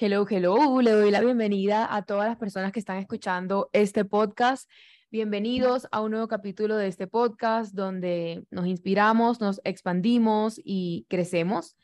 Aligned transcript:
Hello, 0.00 0.24
hello. 0.30 0.80
Le 0.80 0.92
doy 0.92 1.10
la 1.10 1.20
bienvenida 1.20 1.92
a 1.92 2.02
todas 2.02 2.28
las 2.28 2.36
personas 2.36 2.70
que 2.70 2.78
están 2.78 2.98
escuchando 2.98 3.68
este 3.72 4.04
podcast. 4.04 4.70
Bienvenidos 5.10 5.88
a 5.90 6.02
un 6.02 6.12
nuevo 6.12 6.28
capítulo 6.28 6.76
de 6.76 6.86
este 6.86 7.08
podcast 7.08 7.74
donde 7.74 8.44
nos 8.52 8.68
inspiramos, 8.68 9.40
nos 9.40 9.60
expandimos 9.64 10.60
y 10.62 11.04
crecemos. 11.08 11.76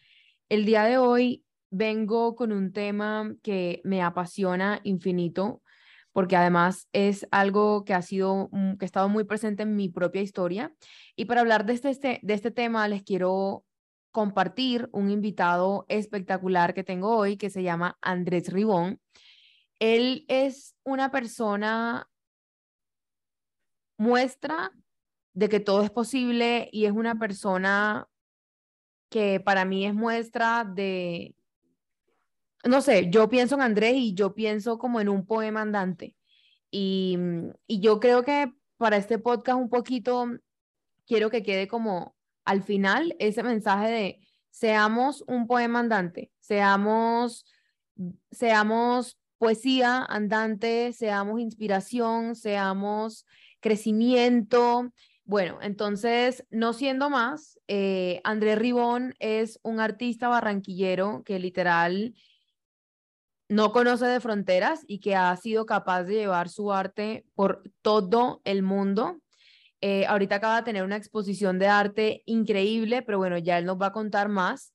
El 0.49 0.65
día 0.65 0.85
de 0.85 0.97
hoy 0.97 1.43
vengo 1.71 2.37
con 2.37 2.53
un 2.53 2.73
tema 2.73 3.35
que 3.43 3.81
me 3.83 4.01
apasiona 4.01 4.81
infinito 4.85 5.61
porque 6.13 6.37
además 6.37 6.87
es 6.93 7.27
algo 7.33 7.85
que 7.85 7.95
ha 7.95 8.03
sido 8.03 8.49
que 8.79 8.85
ha 8.85 8.87
estado 8.87 9.09
muy 9.09 9.25
presente 9.25 9.65
en 9.65 9.75
mi 9.75 9.89
propia 9.89 10.23
historia 10.23 10.73
y 11.17 11.25
para 11.25 11.41
hablar 11.41 11.67
de 11.67 11.73
este, 11.73 11.91
este 11.91 12.21
de 12.23 12.35
este 12.35 12.53
tema 12.53 12.87
les 12.87 13.03
quiero 13.03 13.65
compartir 14.15 14.89
un 14.93 15.11
invitado 15.11 15.87
espectacular 15.89 16.73
que 16.73 16.85
tengo 16.85 17.17
hoy 17.17 17.37
que 17.37 17.51
se 17.51 17.65
llama 17.65 17.99
Andrés 18.01 18.53
Ribón. 18.53 19.01
Él 19.81 20.25
es 20.29 20.77
una 20.85 21.11
persona 21.11 22.09
muestra 23.99 24.71
de 25.33 25.49
que 25.49 25.59
todo 25.59 25.83
es 25.83 25.91
posible 25.91 26.69
y 26.71 26.85
es 26.85 26.93
una 26.93 27.19
persona 27.19 28.07
que 29.11 29.41
para 29.41 29.65
mí 29.65 29.85
es 29.85 29.95
muestra 29.95 30.63
de, 30.63 31.35
no 32.63 32.83
sé, 32.83 33.11
yo 33.11 33.29
pienso 33.29 33.57
en 33.57 33.63
Andrés 33.63 33.95
y 33.97 34.15
yo 34.15 34.33
pienso 34.33 34.79
como 34.79 35.01
en 35.01 35.09
un 35.09 35.27
poema 35.27 35.63
andante. 35.63 36.15
Y, 36.71 37.19
y 37.67 37.81
yo 37.81 37.99
creo 37.99 38.23
que 38.23 38.55
para 38.77 38.97
este 38.97 39.19
podcast 39.19 39.59
un 39.59 39.71
poquito 39.71 40.29
quiero 41.05 41.31
que 41.31 41.43
quede 41.43 41.67
como 41.67 42.15
al 42.45 42.63
final 42.63 43.15
ese 43.19 43.43
mensaje 43.43 43.91
de 43.91 44.21
seamos 44.51 45.25
un 45.27 45.47
poema 45.47 45.81
andante, 45.81 46.31
seamos, 46.41 47.45
seamos 48.31 49.19
poesía 49.39 50.05
andante, 50.05 50.93
seamos 50.93 51.41
inspiración, 51.41 52.37
seamos 52.37 53.27
crecimiento. 53.61 54.93
Bueno, 55.25 55.59
entonces, 55.63 56.47
no 56.51 56.73
siendo 56.73 57.11
más, 57.11 57.59
eh, 57.67 58.21
Andrés 58.25 58.59
Ribón 58.59 59.15
es 59.19 59.59
un 59.63 59.81
artista 59.81 60.29
barranquillero 60.29 61.23
que 61.25 61.39
literal 61.39 62.15
no 63.49 63.73
conoce 63.73 64.07
de 64.07 64.21
fronteras 64.21 64.85
y 64.87 65.01
que 65.01 65.17
ha 65.17 65.35
sido 65.37 65.67
capaz 65.67 66.05
de 66.05 66.15
llevar 66.15 66.49
su 66.49 66.73
arte 66.73 67.27
por 67.35 67.63
todo 67.83 68.41
el 68.45 68.63
mundo. 68.63 69.21
Eh, 69.87 70.07
ahorita 70.07 70.37
acaba 70.37 70.57
de 70.57 70.63
tener 70.63 70.83
una 70.83 70.97
exposición 70.97 71.59
de 71.59 71.67
arte 71.67 72.23
increíble, 72.25 73.03
pero 73.03 73.19
bueno, 73.19 73.37
ya 73.37 73.59
él 73.59 73.67
nos 73.67 73.79
va 73.79 73.89
a 73.89 73.93
contar 73.93 74.31
más. 74.31 74.73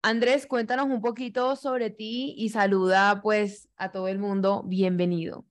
Andrés, 0.00 0.46
cuéntanos 0.46 0.86
un 0.86 1.02
poquito 1.02 1.56
sobre 1.56 1.90
ti 1.90 2.34
y 2.38 2.48
saluda 2.48 3.20
pues 3.20 3.68
a 3.76 3.92
todo 3.92 4.08
el 4.08 4.18
mundo. 4.18 4.62
Bienvenido. 4.64 5.44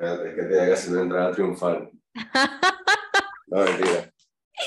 Es 0.00 0.18
que 0.34 0.48
que 0.48 0.72
hacer 0.72 0.94
una 0.94 1.02
entrada 1.02 1.30
triunfal. 1.30 1.90
No, 3.46 3.58
mentira. 3.62 4.12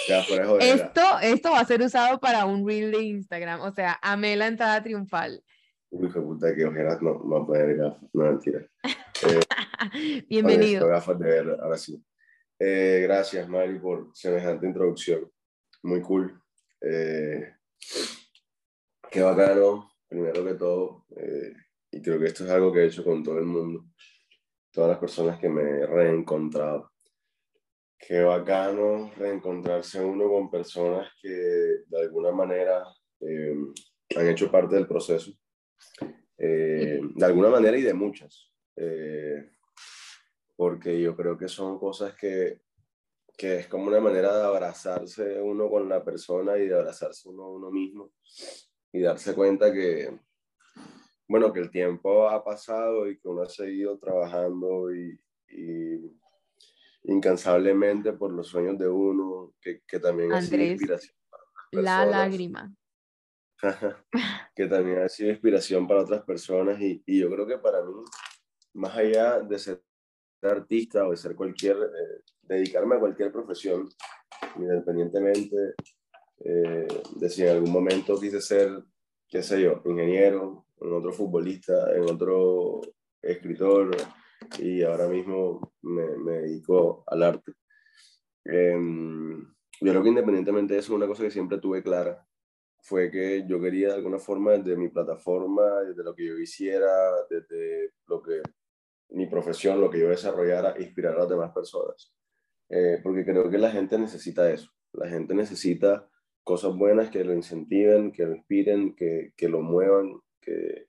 Ya, 0.07 0.21
esto, 0.61 1.01
esto 1.21 1.51
va 1.51 1.59
a 1.59 1.65
ser 1.65 1.81
usado 1.81 2.21
para 2.21 2.45
un 2.45 2.65
reel 2.65 2.91
de 2.91 3.01
Instagram. 3.01 3.59
O 3.61 3.71
sea, 3.71 3.99
amé 4.01 4.37
la 4.37 4.47
entrada 4.47 4.81
triunfal. 4.81 5.43
Uy, 5.89 6.11
qué 6.11 6.19
puta, 6.19 6.53
que 6.53 6.65
ojeras 6.65 7.01
no, 7.01 7.23
no 7.23 7.45
poner 7.45 7.77
gafas. 7.77 8.09
No, 8.13 8.23
mentira. 8.25 8.67
Bienvenido. 10.29 10.87
gafas 10.87 11.17
de 11.17 11.25
ver, 11.25 11.57
ahora 11.61 11.77
sí. 11.77 12.03
Eh, 12.59 12.99
gracias, 13.03 13.47
Mari, 13.47 13.79
por 13.79 14.09
semejante 14.13 14.67
introducción. 14.67 15.31
Muy 15.83 16.01
cool. 16.01 16.41
Eh, 16.81 17.53
qué 19.09 19.21
bacano, 19.21 19.89
primero 20.09 20.43
que 20.43 20.55
todo. 20.55 21.05
Eh, 21.15 21.53
y 21.91 22.01
creo 22.01 22.19
que 22.19 22.25
esto 22.25 22.43
es 22.43 22.49
algo 22.49 22.73
que 22.73 22.81
he 22.81 22.87
hecho 22.87 23.05
con 23.05 23.23
todo 23.23 23.39
el 23.39 23.45
mundo. 23.45 23.85
Todas 24.71 24.89
las 24.89 24.99
personas 24.99 25.39
que 25.39 25.47
me 25.47 25.61
he 25.61 25.85
reencontrado. 25.85 26.91
Qué 27.97 28.21
bacano 28.21 29.09
reencontrarse 29.15 30.03
uno 30.03 30.29
con 30.29 30.51
personas 30.51 31.09
que 31.21 31.29
de 31.29 31.99
alguna 31.99 32.31
manera 32.31 32.83
han 34.15 34.27
hecho 34.27 34.51
parte 34.51 34.75
del 34.75 34.85
proceso. 34.85 35.31
De 36.37 37.25
alguna 37.25 37.49
manera 37.49 37.77
y 37.77 37.81
de 37.81 37.93
muchas. 37.93 38.51
Eh, 38.75 39.49
porque 40.55 40.99
yo 41.01 41.15
creo 41.15 41.37
que 41.37 41.47
son 41.47 41.79
cosas 41.79 42.15
que, 42.15 42.61
que 43.37 43.57
es 43.57 43.67
como 43.67 43.87
una 43.87 43.99
manera 43.99 44.35
de 44.35 44.43
abrazarse 44.43 45.41
uno 45.41 45.69
con 45.69 45.87
la 45.89 46.03
persona 46.03 46.57
y 46.57 46.67
de 46.67 46.75
abrazarse 46.75 47.29
uno 47.29 47.43
a 47.43 47.49
uno 47.49 47.71
mismo 47.71 48.11
y 48.91 49.01
darse 49.01 49.35
cuenta 49.35 49.71
que, 49.71 50.19
bueno, 51.27 51.53
que 51.53 51.59
el 51.59 51.69
tiempo 51.69 52.27
ha 52.29 52.43
pasado 52.43 53.07
y 53.09 53.19
que 53.19 53.27
uno 53.27 53.43
ha 53.43 53.49
seguido 53.49 53.97
trabajando 53.99 54.93
y, 54.93 55.19
incansablemente 57.03 58.11
por 58.13 58.33
los 58.33 58.47
sueños 58.47 58.77
de 58.77 58.89
uno, 58.89 59.53
que, 59.61 59.81
que 59.87 59.99
también 59.99 60.33
ha 60.33 60.41
sido 60.41 60.61
inspiración. 60.61 61.15
la 61.71 62.05
lágrima. 62.05 62.75
Que 64.55 64.67
también 64.67 64.99
ha 64.99 65.09
sido 65.09 65.31
inspiración 65.31 65.87
para 65.87 66.01
otras 66.01 66.23
personas 66.23 66.79
y, 66.81 67.01
y 67.05 67.19
yo 67.19 67.29
creo 67.29 67.47
que 67.47 67.57
para 67.57 67.83
mí, 67.83 67.93
más 68.73 68.95
allá 68.95 69.39
de 69.39 69.59
ser 69.59 69.81
artista 70.43 71.07
o 71.07 71.11
de 71.11 71.17
ser 71.17 71.35
cualquier, 71.35 71.77
eh, 71.77 72.21
dedicarme 72.43 72.95
a 72.95 72.99
cualquier 72.99 73.31
profesión, 73.31 73.89
independientemente 74.57 75.75
eh, 76.39 76.87
de 77.15 77.29
si 77.29 77.43
en 77.43 77.49
algún 77.49 77.71
momento 77.71 78.19
quise 78.19 78.41
ser, 78.41 78.83
qué 79.27 79.41
sé 79.41 79.61
yo, 79.61 79.81
ingeniero, 79.85 80.65
en 80.79 80.93
otro 80.93 81.11
futbolista, 81.11 81.95
en 81.95 82.03
otro 82.03 82.81
escritor, 83.21 83.95
y 84.59 84.83
ahora 84.83 85.07
mismo 85.07 85.73
me, 85.81 86.17
me 86.17 86.31
dedico 86.33 87.03
al 87.07 87.23
arte. 87.23 87.53
Em, 88.45 89.41
yo 89.81 89.91
creo 89.91 90.03
que 90.03 90.09
independientemente 90.09 90.75
de 90.75 90.79
eso, 90.79 90.95
una 90.95 91.07
cosa 91.07 91.23
que 91.23 91.31
siempre 91.31 91.57
tuve 91.57 91.83
clara 91.83 92.26
fue 92.87 93.11
que 93.11 93.45
yo 93.45 93.59
quería 93.59 93.89
de 93.89 93.95
alguna 93.95 94.17
forma 94.17 94.53
desde 94.53 94.77
mi 94.77 94.87
plataforma, 94.87 95.81
desde 95.81 96.05
lo 96.05 96.15
que 96.15 96.25
yo 96.25 96.37
hiciera, 96.39 96.87
desde 97.29 97.91
lo 98.07 98.21
que 98.21 98.41
mi 99.09 99.27
profesión, 99.27 99.81
lo 99.81 99.89
que 99.89 99.99
yo 99.99 100.07
desarrollara, 100.07 100.73
inspirar 100.79 101.15
a 101.15 101.19
las 101.19 101.29
demás 101.29 101.51
personas. 101.51 102.13
Eh, 102.69 103.01
porque 103.03 103.25
creo 103.25 103.49
que 103.49 103.57
la 103.57 103.71
gente 103.71 103.99
necesita 103.99 104.49
eso. 104.49 104.71
La 104.93 105.09
gente 105.09 105.35
necesita 105.35 106.09
cosas 106.45 106.77
buenas 106.77 107.09
que 107.09 107.25
lo 107.25 107.33
incentiven, 107.33 108.13
que 108.13 108.25
lo 108.25 108.35
inspiren, 108.35 108.95
que, 108.95 109.33
que 109.35 109.49
lo 109.49 109.59
muevan, 109.59 110.21
que, 110.39 110.87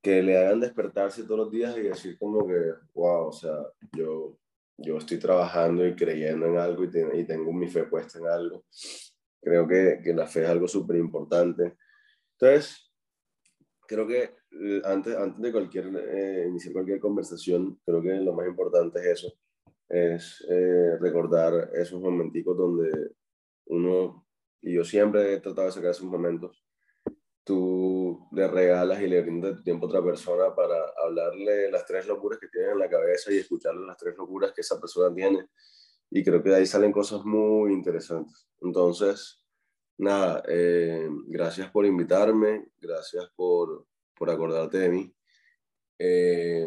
que 0.00 0.22
le 0.22 0.38
hagan 0.38 0.60
despertarse 0.60 1.24
todos 1.24 1.40
los 1.40 1.50
días 1.50 1.76
y 1.76 1.82
decir 1.82 2.16
como 2.16 2.46
que, 2.46 2.60
wow, 2.94 3.26
o 3.26 3.32
sea, 3.32 3.56
yo, 3.92 4.38
yo 4.76 4.98
estoy 4.98 5.18
trabajando 5.18 5.84
y 5.84 5.96
creyendo 5.96 6.46
en 6.46 6.58
algo 6.58 6.84
y, 6.84 6.90
y 7.18 7.24
tengo 7.24 7.52
mi 7.52 7.66
fe 7.66 7.84
puesta 7.86 8.20
en 8.20 8.26
algo. 8.28 8.64
Creo 9.44 9.68
que, 9.68 10.00
que 10.02 10.14
la 10.14 10.26
fe 10.26 10.42
es 10.42 10.48
algo 10.48 10.66
súper 10.66 10.96
importante. 10.96 11.76
Entonces, 12.32 12.90
creo 13.86 14.06
que 14.06 14.34
eh, 14.50 14.82
antes, 14.84 15.16
antes 15.16 15.40
de 15.40 15.52
cualquier, 15.52 15.86
eh, 15.96 16.46
iniciar 16.48 16.72
cualquier 16.72 17.00
conversación, 17.00 17.80
creo 17.84 18.02
que 18.02 18.14
lo 18.14 18.32
más 18.32 18.46
importante 18.46 19.00
es 19.00 19.06
eso, 19.06 19.32
es 19.88 20.44
eh, 20.48 20.96
recordar 21.00 21.70
esos 21.74 22.00
momenticos 22.00 22.56
donde 22.56 23.12
uno, 23.66 24.26
y 24.62 24.74
yo 24.74 24.84
siempre 24.84 25.34
he 25.34 25.40
tratado 25.40 25.66
de 25.66 25.72
sacar 25.72 25.90
esos 25.90 26.06
momentos, 26.06 26.64
tú 27.44 28.26
le 28.32 28.48
regalas 28.48 29.02
y 29.02 29.06
le 29.06 29.20
brindas 29.20 29.56
tu 29.56 29.62
tiempo 29.62 29.86
a 29.86 29.88
otra 29.88 30.02
persona 30.02 30.54
para 30.54 30.76
hablarle 31.04 31.70
las 31.70 31.84
tres 31.84 32.06
locuras 32.06 32.38
que 32.38 32.48
tiene 32.48 32.72
en 32.72 32.78
la 32.78 32.88
cabeza 32.88 33.30
y 33.32 33.38
escucharle 33.38 33.86
las 33.86 33.98
tres 33.98 34.16
locuras 34.16 34.52
que 34.52 34.62
esa 34.62 34.80
persona 34.80 35.14
tiene. 35.14 35.48
Y 36.10 36.22
creo 36.22 36.42
que 36.42 36.50
de 36.50 36.56
ahí 36.56 36.66
salen 36.66 36.92
cosas 36.92 37.24
muy 37.24 37.72
interesantes. 37.72 38.48
Entonces, 38.60 39.42
nada, 39.98 40.42
eh, 40.48 41.08
gracias 41.26 41.70
por 41.70 41.86
invitarme, 41.86 42.66
gracias 42.78 43.30
por, 43.34 43.86
por 44.14 44.30
acordarte 44.30 44.78
de 44.78 44.88
mí. 44.88 45.14
Eh, 45.98 46.66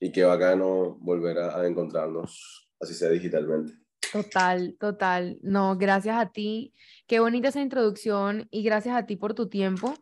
y 0.00 0.12
qué 0.12 0.24
bacano 0.24 0.96
volver 1.00 1.38
a, 1.38 1.66
encontrarnos, 1.66 2.68
así 2.80 2.94
sea 2.94 3.10
digitalmente. 3.10 3.72
Total, 4.12 4.76
total. 4.78 5.38
No, 5.42 5.76
gracias 5.76 6.16
a 6.16 6.30
ti. 6.30 6.72
Qué 7.06 7.20
bonita 7.20 7.48
esa 7.48 7.60
introducción 7.60 8.46
y 8.50 8.62
gracias 8.62 8.96
a 8.96 9.06
ti 9.06 9.16
por 9.16 9.34
tu 9.34 9.48
tiempo. 9.48 9.94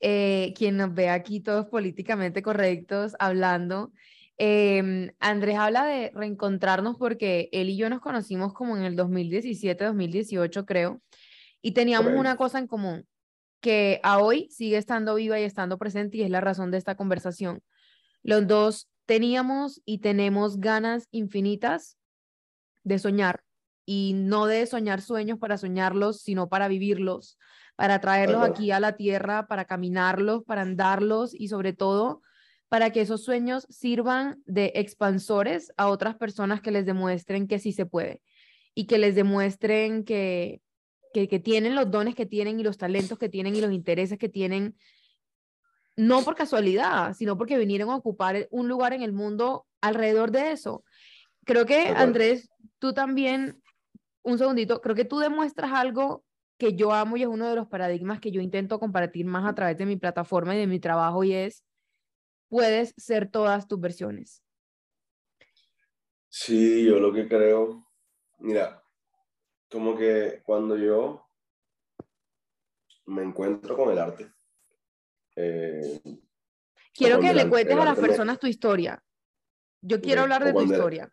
Eh, 0.00 0.52
quien 0.56 0.76
nos 0.76 0.94
ve 0.94 1.10
aquí 1.10 1.40
todos 1.40 1.66
políticamente 1.66 2.42
correctos 2.42 3.14
hablando. 3.18 3.92
Andrés 4.38 5.58
habla 5.58 5.84
de 5.84 6.10
reencontrarnos 6.14 6.96
porque 6.96 7.48
él 7.52 7.68
y 7.68 7.76
yo 7.76 7.88
nos 7.90 8.00
conocimos 8.00 8.52
como 8.52 8.76
en 8.76 8.84
el 8.84 8.96
2017, 8.96 9.84
2018 9.84 10.66
creo. 10.66 11.02
Y 11.60 11.72
teníamos 11.72 12.12
una 12.14 12.36
cosa 12.36 12.58
en 12.58 12.66
común, 12.66 13.06
que 13.60 14.00
a 14.02 14.18
hoy 14.18 14.48
sigue 14.50 14.76
estando 14.76 15.14
viva 15.14 15.38
y 15.38 15.44
estando 15.44 15.78
presente 15.78 16.18
y 16.18 16.22
es 16.22 16.30
la 16.30 16.40
razón 16.40 16.70
de 16.70 16.78
esta 16.78 16.96
conversación. 16.96 17.62
Los 18.22 18.46
dos 18.46 18.90
teníamos 19.06 19.80
y 19.84 19.98
tenemos 19.98 20.58
ganas 20.58 21.06
infinitas 21.12 21.96
de 22.82 22.98
soñar 22.98 23.44
y 23.84 24.14
no 24.14 24.46
de 24.46 24.66
soñar 24.66 25.00
sueños 25.00 25.38
para 25.38 25.58
soñarlos, 25.58 26.22
sino 26.22 26.48
para 26.48 26.68
vivirlos, 26.68 27.38
para 27.76 28.00
traerlos 28.00 28.42
aquí 28.42 28.70
a 28.70 28.80
la 28.80 28.96
tierra, 28.96 29.46
para 29.46 29.64
caminarlos, 29.64 30.44
para 30.44 30.62
andarlos 30.62 31.34
y 31.34 31.48
sobre 31.48 31.72
todo 31.72 32.22
para 32.72 32.88
que 32.88 33.02
esos 33.02 33.22
sueños 33.22 33.66
sirvan 33.68 34.42
de 34.46 34.72
expansores 34.76 35.74
a 35.76 35.88
otras 35.88 36.16
personas 36.16 36.62
que 36.62 36.70
les 36.70 36.86
demuestren 36.86 37.46
que 37.46 37.58
sí 37.58 37.70
se 37.70 37.84
puede 37.84 38.22
y 38.74 38.86
que 38.86 38.96
les 38.96 39.14
demuestren 39.14 40.04
que, 40.04 40.62
que, 41.12 41.28
que 41.28 41.38
tienen 41.38 41.74
los 41.74 41.90
dones 41.90 42.14
que 42.14 42.24
tienen 42.24 42.58
y 42.58 42.62
los 42.62 42.78
talentos 42.78 43.18
que 43.18 43.28
tienen 43.28 43.54
y 43.54 43.60
los 43.60 43.72
intereses 43.72 44.16
que 44.16 44.30
tienen, 44.30 44.74
no 45.96 46.22
por 46.22 46.34
casualidad, 46.34 47.12
sino 47.12 47.36
porque 47.36 47.58
vinieron 47.58 47.90
a 47.90 47.96
ocupar 47.96 48.48
un 48.50 48.68
lugar 48.68 48.94
en 48.94 49.02
el 49.02 49.12
mundo 49.12 49.66
alrededor 49.82 50.30
de 50.30 50.52
eso. 50.52 50.82
Creo 51.44 51.66
que, 51.66 51.88
Andrés, 51.88 52.48
tú 52.78 52.94
también, 52.94 53.60
un 54.22 54.38
segundito, 54.38 54.80
creo 54.80 54.96
que 54.96 55.04
tú 55.04 55.18
demuestras 55.18 55.72
algo 55.74 56.24
que 56.56 56.74
yo 56.74 56.94
amo 56.94 57.18
y 57.18 57.22
es 57.22 57.28
uno 57.28 57.50
de 57.50 57.54
los 57.54 57.68
paradigmas 57.68 58.18
que 58.18 58.30
yo 58.30 58.40
intento 58.40 58.80
compartir 58.80 59.26
más 59.26 59.44
a 59.44 59.54
través 59.54 59.76
de 59.76 59.84
mi 59.84 59.96
plataforma 59.96 60.54
y 60.54 60.58
de 60.58 60.66
mi 60.66 60.80
trabajo 60.80 61.22
y 61.22 61.34
es, 61.34 61.66
puedes 62.52 62.92
ser 62.98 63.30
todas 63.30 63.66
tus 63.66 63.80
versiones. 63.80 64.44
Sí, 66.28 66.84
yo 66.84 67.00
lo 67.00 67.10
que 67.10 67.26
creo, 67.26 67.90
mira, 68.40 68.84
como 69.70 69.96
que 69.96 70.42
cuando 70.44 70.76
yo 70.76 71.26
me 73.06 73.22
encuentro 73.22 73.74
con 73.74 73.90
el 73.90 73.98
arte. 73.98 74.30
Eh, 75.34 75.98
quiero 76.92 77.20
que 77.20 77.32
le 77.32 77.48
cuentes 77.48 77.74
a 77.74 77.86
las 77.86 77.98
personas 77.98 78.38
tu 78.38 78.46
historia. 78.46 79.02
Yo 79.80 80.02
quiero 80.02 80.20
hablar 80.20 80.44
de 80.44 80.52
tu 80.52 80.60
historia. 80.60 81.10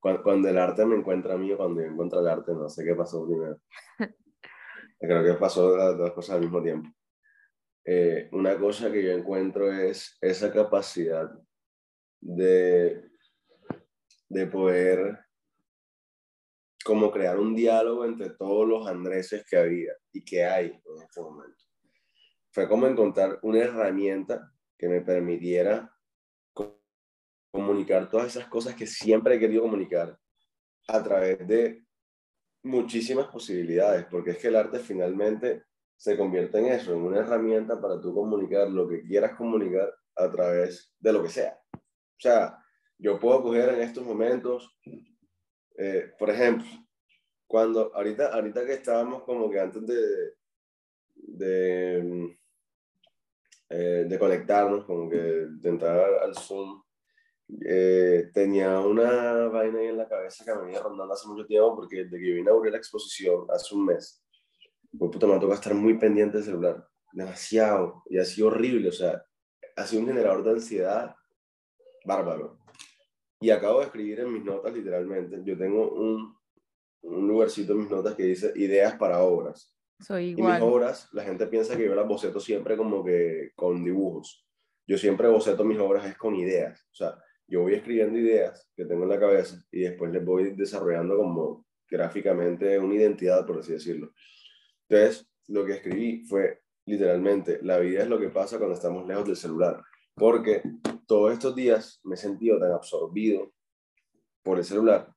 cuando, 0.00 0.48
el 0.48 0.58
arte 0.58 0.84
me 0.84 0.96
encuentra 0.96 1.34
a 1.34 1.38
mí 1.38 1.52
o 1.52 1.58
cuando 1.58 1.80
yo 1.80 1.86
encuentro 1.86 2.18
el 2.18 2.26
arte, 2.26 2.52
no 2.54 2.68
sé 2.68 2.84
qué 2.84 2.96
pasó 2.96 3.24
primero. 3.24 3.60
Creo 4.98 5.22
que 5.22 5.34
pasó 5.34 5.76
las 5.76 5.96
dos 5.96 6.10
cosas 6.10 6.34
al 6.34 6.42
mismo 6.42 6.60
tiempo. 6.60 6.90
Eh, 7.84 8.28
una 8.32 8.56
cosa 8.58 8.92
que 8.92 9.02
yo 9.02 9.10
encuentro 9.12 9.72
es 9.72 10.16
esa 10.20 10.52
capacidad 10.52 11.30
de, 12.20 13.10
de 14.28 14.46
poder 14.46 15.18
como 16.84 17.10
crear 17.10 17.38
un 17.38 17.54
diálogo 17.54 18.04
entre 18.04 18.30
todos 18.30 18.66
los 18.66 18.86
Andreses 18.86 19.44
que 19.48 19.56
había 19.56 19.92
y 20.12 20.24
que 20.24 20.44
hay 20.44 20.66
en 20.66 21.02
este 21.02 21.20
momento. 21.20 21.64
Fue 22.50 22.68
como 22.68 22.86
encontrar 22.86 23.38
una 23.42 23.60
herramienta 23.60 24.52
que 24.78 24.88
me 24.88 25.00
permitiera 25.00 25.92
comunicar 27.52 28.08
todas 28.08 28.28
esas 28.28 28.48
cosas 28.48 28.74
que 28.74 28.86
siempre 28.86 29.34
he 29.34 29.38
querido 29.38 29.62
comunicar 29.62 30.18
a 30.88 31.02
través 31.02 31.46
de 31.46 31.84
muchísimas 32.64 33.26
posibilidades, 33.28 34.06
porque 34.06 34.30
es 34.30 34.38
que 34.38 34.48
el 34.48 34.56
arte 34.56 34.78
finalmente 34.78 35.64
se 36.02 36.16
convierte 36.16 36.58
en 36.58 36.66
eso, 36.66 36.92
en 36.92 37.02
una 37.02 37.20
herramienta 37.20 37.80
para 37.80 38.00
tú 38.00 38.12
comunicar 38.12 38.68
lo 38.68 38.88
que 38.88 39.02
quieras 39.02 39.36
comunicar 39.36 39.94
a 40.16 40.30
través 40.30 40.92
de 40.98 41.12
lo 41.12 41.22
que 41.22 41.28
sea. 41.28 41.60
O 41.74 42.18
sea, 42.18 42.58
yo 42.98 43.20
puedo 43.20 43.42
coger 43.42 43.68
en 43.68 43.82
estos 43.82 44.04
momentos 44.04 44.76
eh, 45.76 46.12
por 46.18 46.30
ejemplo, 46.30 46.68
cuando 47.46 47.94
ahorita, 47.94 48.32
ahorita 48.34 48.64
que 48.64 48.74
estábamos 48.74 49.22
como 49.24 49.50
que 49.50 49.60
antes 49.60 49.86
de, 49.86 50.34
de, 51.14 52.38
eh, 53.70 54.04
de 54.08 54.18
conectarnos, 54.18 54.84
como 54.84 55.08
que 55.08 55.16
de 55.16 55.68
entrar 55.68 56.22
al 56.22 56.34
Zoom, 56.34 56.82
eh, 57.66 58.30
tenía 58.32 58.80
una 58.80 59.48
vaina 59.48 59.78
ahí 59.78 59.86
en 59.88 59.98
la 59.98 60.08
cabeza 60.08 60.44
que 60.44 60.54
me 60.54 60.62
venía 60.62 60.82
rondando 60.82 61.12
hace 61.14 61.28
mucho 61.28 61.46
tiempo 61.46 61.76
porque 61.76 62.04
desde 62.04 62.18
que 62.18 62.28
yo 62.28 62.36
inauguré 62.36 62.70
la 62.70 62.78
exposición 62.78 63.46
hace 63.50 63.74
un 63.74 63.86
mes, 63.86 64.21
pues 64.98 65.10
puta, 65.10 65.26
me 65.26 65.38
toca 65.38 65.54
estar 65.54 65.74
muy 65.74 65.98
pendiente 65.98 66.38
del 66.38 66.46
celular, 66.46 66.88
demasiado, 67.12 68.02
y 68.08 68.18
ha 68.18 68.24
sido 68.24 68.48
horrible, 68.48 68.88
o 68.88 68.92
sea, 68.92 69.24
ha 69.76 69.86
sido 69.86 70.02
un 70.02 70.08
generador 70.08 70.44
de 70.44 70.50
ansiedad 70.50 71.14
bárbaro. 72.04 72.58
Y 73.40 73.50
acabo 73.50 73.80
de 73.80 73.86
escribir 73.86 74.20
en 74.20 74.32
mis 74.32 74.44
notas, 74.44 74.72
literalmente, 74.72 75.40
yo 75.44 75.56
tengo 75.56 75.90
un, 75.92 76.36
un 77.02 77.28
lugarcito 77.28 77.72
en 77.72 77.80
mis 77.80 77.90
notas 77.90 78.14
que 78.14 78.24
dice 78.24 78.52
ideas 78.56 78.94
para 78.94 79.22
obras. 79.22 79.76
Soy 79.98 80.30
igual. 80.30 80.50
Y 80.50 80.52
mis 80.54 80.62
obras, 80.62 81.08
la 81.12 81.24
gente 81.24 81.46
piensa 81.46 81.76
que 81.76 81.84
yo 81.84 81.94
las 81.94 82.06
boceto 82.06 82.40
siempre 82.40 82.76
como 82.76 83.04
que 83.04 83.50
con 83.56 83.84
dibujos. 83.84 84.46
Yo 84.86 84.98
siempre 84.98 85.28
boceto 85.28 85.64
mis 85.64 85.78
obras 85.78 86.06
es 86.06 86.16
con 86.16 86.34
ideas. 86.34 86.86
O 86.92 86.94
sea, 86.94 87.18
yo 87.46 87.62
voy 87.62 87.74
escribiendo 87.74 88.18
ideas 88.18 88.68
que 88.76 88.84
tengo 88.84 89.04
en 89.04 89.10
la 89.10 89.20
cabeza 89.20 89.56
y 89.70 89.82
después 89.82 90.12
les 90.12 90.24
voy 90.24 90.54
desarrollando 90.54 91.16
como 91.16 91.66
gráficamente 91.88 92.78
una 92.78 92.94
identidad, 92.94 93.46
por 93.46 93.58
así 93.58 93.72
decirlo. 93.72 94.12
Entonces, 94.92 95.26
lo 95.48 95.64
que 95.64 95.72
escribí 95.72 96.22
fue 96.26 96.60
literalmente, 96.84 97.60
la 97.62 97.78
vida 97.78 98.02
es 98.02 98.08
lo 98.08 98.20
que 98.20 98.28
pasa 98.28 98.58
cuando 98.58 98.74
estamos 98.74 99.06
lejos 99.06 99.24
del 99.24 99.36
celular. 99.36 99.82
Porque 100.14 100.62
todos 101.06 101.32
estos 101.32 101.54
días 101.54 101.98
me 102.04 102.14
he 102.14 102.18
sentido 102.18 102.58
tan 102.58 102.72
absorbido 102.72 103.54
por 104.42 104.58
el 104.58 104.64
celular 104.64 105.10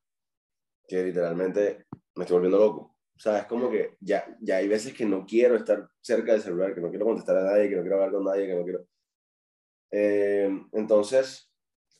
que 0.87 1.03
literalmente 1.03 1.87
me 2.15 2.23
estoy 2.23 2.35
volviendo 2.35 2.57
loco. 2.57 2.95
O 3.17 3.19
sea, 3.19 3.39
es 3.39 3.47
como 3.47 3.69
que 3.69 3.97
ya, 3.99 4.25
ya 4.39 4.57
hay 4.57 4.69
veces 4.69 4.93
que 4.93 5.05
no 5.05 5.25
quiero 5.25 5.57
estar 5.57 5.89
cerca 5.99 6.31
del 6.31 6.41
celular, 6.41 6.73
que 6.73 6.79
no 6.79 6.89
quiero 6.89 7.05
contestar 7.05 7.35
a 7.37 7.43
nadie, 7.43 7.69
que 7.69 7.75
no 7.75 7.81
quiero 7.81 7.95
hablar 7.97 8.11
con 8.11 8.23
nadie, 8.23 8.47
que 8.47 8.55
no 8.55 8.63
quiero... 8.63 8.87
Eh, 9.91 10.67
entonces, 10.71 11.51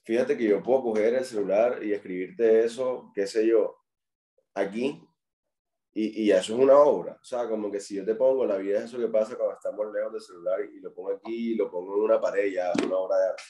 fíjate 0.06 0.38
que 0.38 0.46
yo 0.46 0.64
puedo 0.64 0.82
coger 0.82 1.16
el 1.16 1.26
celular 1.26 1.84
y 1.84 1.92
escribirte 1.92 2.64
eso, 2.64 3.12
qué 3.14 3.28
sé 3.28 3.46
yo, 3.46 3.76
aquí, 4.54 5.06
y, 5.98 6.26
y, 6.26 6.32
eso 6.32 6.54
es 6.54 6.60
una 6.60 6.78
obra. 6.78 7.18
O 7.22 7.24
sea, 7.24 7.48
como 7.48 7.72
que 7.72 7.80
si 7.80 7.96
yo 7.96 8.04
te 8.04 8.16
pongo 8.16 8.46
la 8.46 8.58
vida 8.58 8.80
es 8.80 8.86
eso 8.86 9.00
que 9.00 9.08
pasa 9.08 9.38
cuando 9.38 9.56
estamos 9.56 9.94
lejos 9.94 10.12
del 10.12 10.22
celular 10.22 10.60
y, 10.66 10.82
lo 10.82 10.94
pongo 10.94 11.12
aquí 11.12 11.54
y 11.54 11.56
lo 11.56 11.72
pongo 11.72 11.96
en 11.96 12.04
una 12.04 12.20
pared, 12.20 12.52
ya 12.52 12.72
es 12.74 12.86
una 12.86 12.98
obra 12.98 13.18
de 13.18 13.28
arte. 13.30 13.44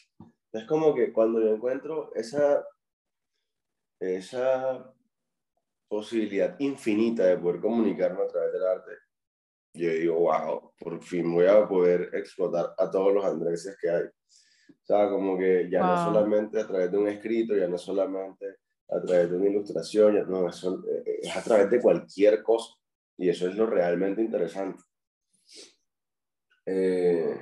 Es 0.53 0.63
como 0.65 0.93
que 0.93 1.11
cuando 1.11 1.41
yo 1.41 1.55
encuentro 1.55 2.13
esa, 2.13 2.63
esa 3.99 4.93
posibilidad 5.87 6.55
infinita 6.59 7.25
de 7.25 7.37
poder 7.37 7.59
comunicarme 7.59 8.21
a 8.21 8.27
través 8.27 8.53
del 8.53 8.63
arte, 8.63 8.91
yo 9.73 9.89
digo, 9.89 10.19
wow, 10.19 10.71
por 10.79 11.01
fin 11.01 11.33
voy 11.33 11.47
a 11.47 11.67
poder 11.67 12.11
explotar 12.13 12.75
a 12.77 12.91
todos 12.91 13.11
los 13.11 13.25
andreses 13.25 13.75
que 13.81 13.89
hay. 13.89 14.03
O 14.03 14.85
sea, 14.85 15.09
como 15.09 15.35
que 15.35 15.67
ya 15.67 15.81
no 15.81 16.05
solamente 16.05 16.61
a 16.61 16.67
través 16.67 16.91
de 16.91 16.97
un 16.99 17.07
escrito, 17.07 17.55
ya 17.55 17.67
no 17.67 17.79
solamente 17.79 18.57
a 18.89 19.01
través 19.01 19.31
de 19.31 19.37
una 19.37 19.49
ilustración, 19.49 20.29
no, 20.29 20.47
eso, 20.47 20.83
eh, 20.87 21.19
es 21.23 21.35
a 21.35 21.43
través 21.43 21.69
de 21.69 21.81
cualquier 21.81 22.43
cosa. 22.43 22.75
Y 23.17 23.29
eso 23.29 23.47
es 23.47 23.55
lo 23.55 23.65
realmente 23.65 24.21
interesante. 24.21 24.83
Eh, 26.65 27.39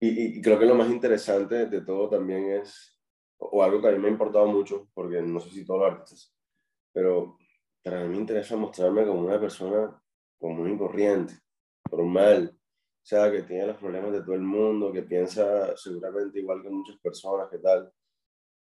y, 0.00 0.38
y, 0.38 0.42
creo 0.42 0.58
que 0.58 0.66
lo 0.66 0.74
más 0.74 0.90
interesante 0.90 1.66
de 1.66 1.80
todo 1.82 2.08
también 2.08 2.50
es, 2.50 2.98
o 3.38 3.62
algo 3.62 3.80
que 3.80 3.88
a 3.88 3.92
mí 3.92 3.98
me 3.98 4.08
ha 4.08 4.12
importado 4.12 4.46
mucho, 4.46 4.88
porque 4.94 5.20
no 5.22 5.40
sé 5.40 5.50
si 5.50 5.64
todos 5.64 5.80
los 5.80 5.92
artistas, 5.92 6.34
pero 6.92 7.38
para 7.82 8.02
mí 8.02 8.08
me 8.08 8.16
interesa 8.16 8.56
mostrarme 8.56 9.06
como 9.06 9.20
una 9.20 9.40
persona 9.40 10.02
común 10.38 10.74
y 10.74 10.78
corriente, 10.78 11.34
normal, 11.90 12.56
o 13.06 13.08
sea, 13.08 13.30
que 13.30 13.42
tiene 13.42 13.68
los 13.68 13.76
problemas 13.76 14.12
de 14.12 14.22
todo 14.22 14.34
el 14.34 14.40
mundo, 14.40 14.92
que 14.92 15.02
piensa 15.02 15.76
seguramente 15.76 16.40
igual 16.40 16.62
que 16.62 16.70
muchas 16.70 16.98
personas, 16.98 17.48
que 17.48 17.58
tal. 17.58 17.92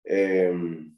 Eh, 0.03 0.89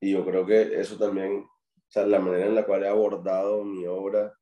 y 0.00 0.12
yo 0.12 0.24
creo 0.24 0.46
que 0.46 0.80
eso 0.80 0.96
también, 0.96 1.38
o 1.38 1.90
sea, 1.90 2.06
la 2.06 2.20
manera 2.20 2.46
en 2.46 2.54
la 2.54 2.64
cual 2.64 2.84
he 2.84 2.88
abordado 2.88 3.64
mi 3.64 3.86
obra 3.86 4.32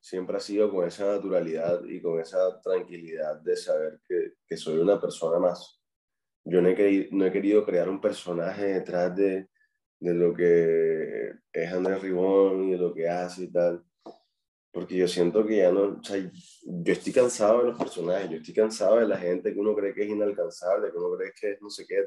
siempre 0.00 0.36
ha 0.36 0.40
sido 0.40 0.70
con 0.70 0.86
esa 0.86 1.06
naturalidad 1.06 1.82
y 1.84 2.00
con 2.00 2.20
esa 2.20 2.60
tranquilidad 2.60 3.40
de 3.40 3.56
saber 3.56 4.00
que, 4.06 4.34
que 4.46 4.56
soy 4.56 4.78
una 4.78 5.00
persona 5.00 5.38
más. 5.38 5.80
Yo 6.44 6.60
no 6.60 6.68
he, 6.68 6.74
querido, 6.74 7.08
no 7.12 7.24
he 7.24 7.32
querido 7.32 7.64
crear 7.64 7.88
un 7.88 8.00
personaje 8.00 8.66
detrás 8.66 9.16
de, 9.16 9.48
de 9.98 10.14
lo 10.14 10.34
que 10.34 11.32
es 11.50 11.72
Andrés 11.72 12.02
Ribón 12.02 12.64
y 12.64 12.72
de 12.72 12.76
lo 12.76 12.92
que 12.92 13.08
hace 13.08 13.44
y 13.44 13.50
tal. 13.50 13.82
Porque 14.70 14.96
yo 14.96 15.08
siento 15.08 15.46
que 15.46 15.56
ya 15.56 15.72
no, 15.72 15.98
o 16.00 16.02
sea, 16.02 16.18
yo 16.18 16.92
estoy 16.92 17.12
cansado 17.12 17.60
de 17.60 17.70
los 17.70 17.78
personajes, 17.78 18.28
yo 18.28 18.36
estoy 18.36 18.52
cansado 18.52 18.96
de 18.96 19.08
la 19.08 19.16
gente 19.16 19.54
que 19.54 19.58
uno 19.58 19.74
cree 19.74 19.94
que 19.94 20.02
es 20.02 20.10
inalcanzable, 20.10 20.90
que 20.90 20.98
uno 20.98 21.16
cree 21.16 21.32
que 21.40 21.52
es 21.52 21.62
no 21.62 21.70
sé 21.70 21.86
qué, 21.86 22.04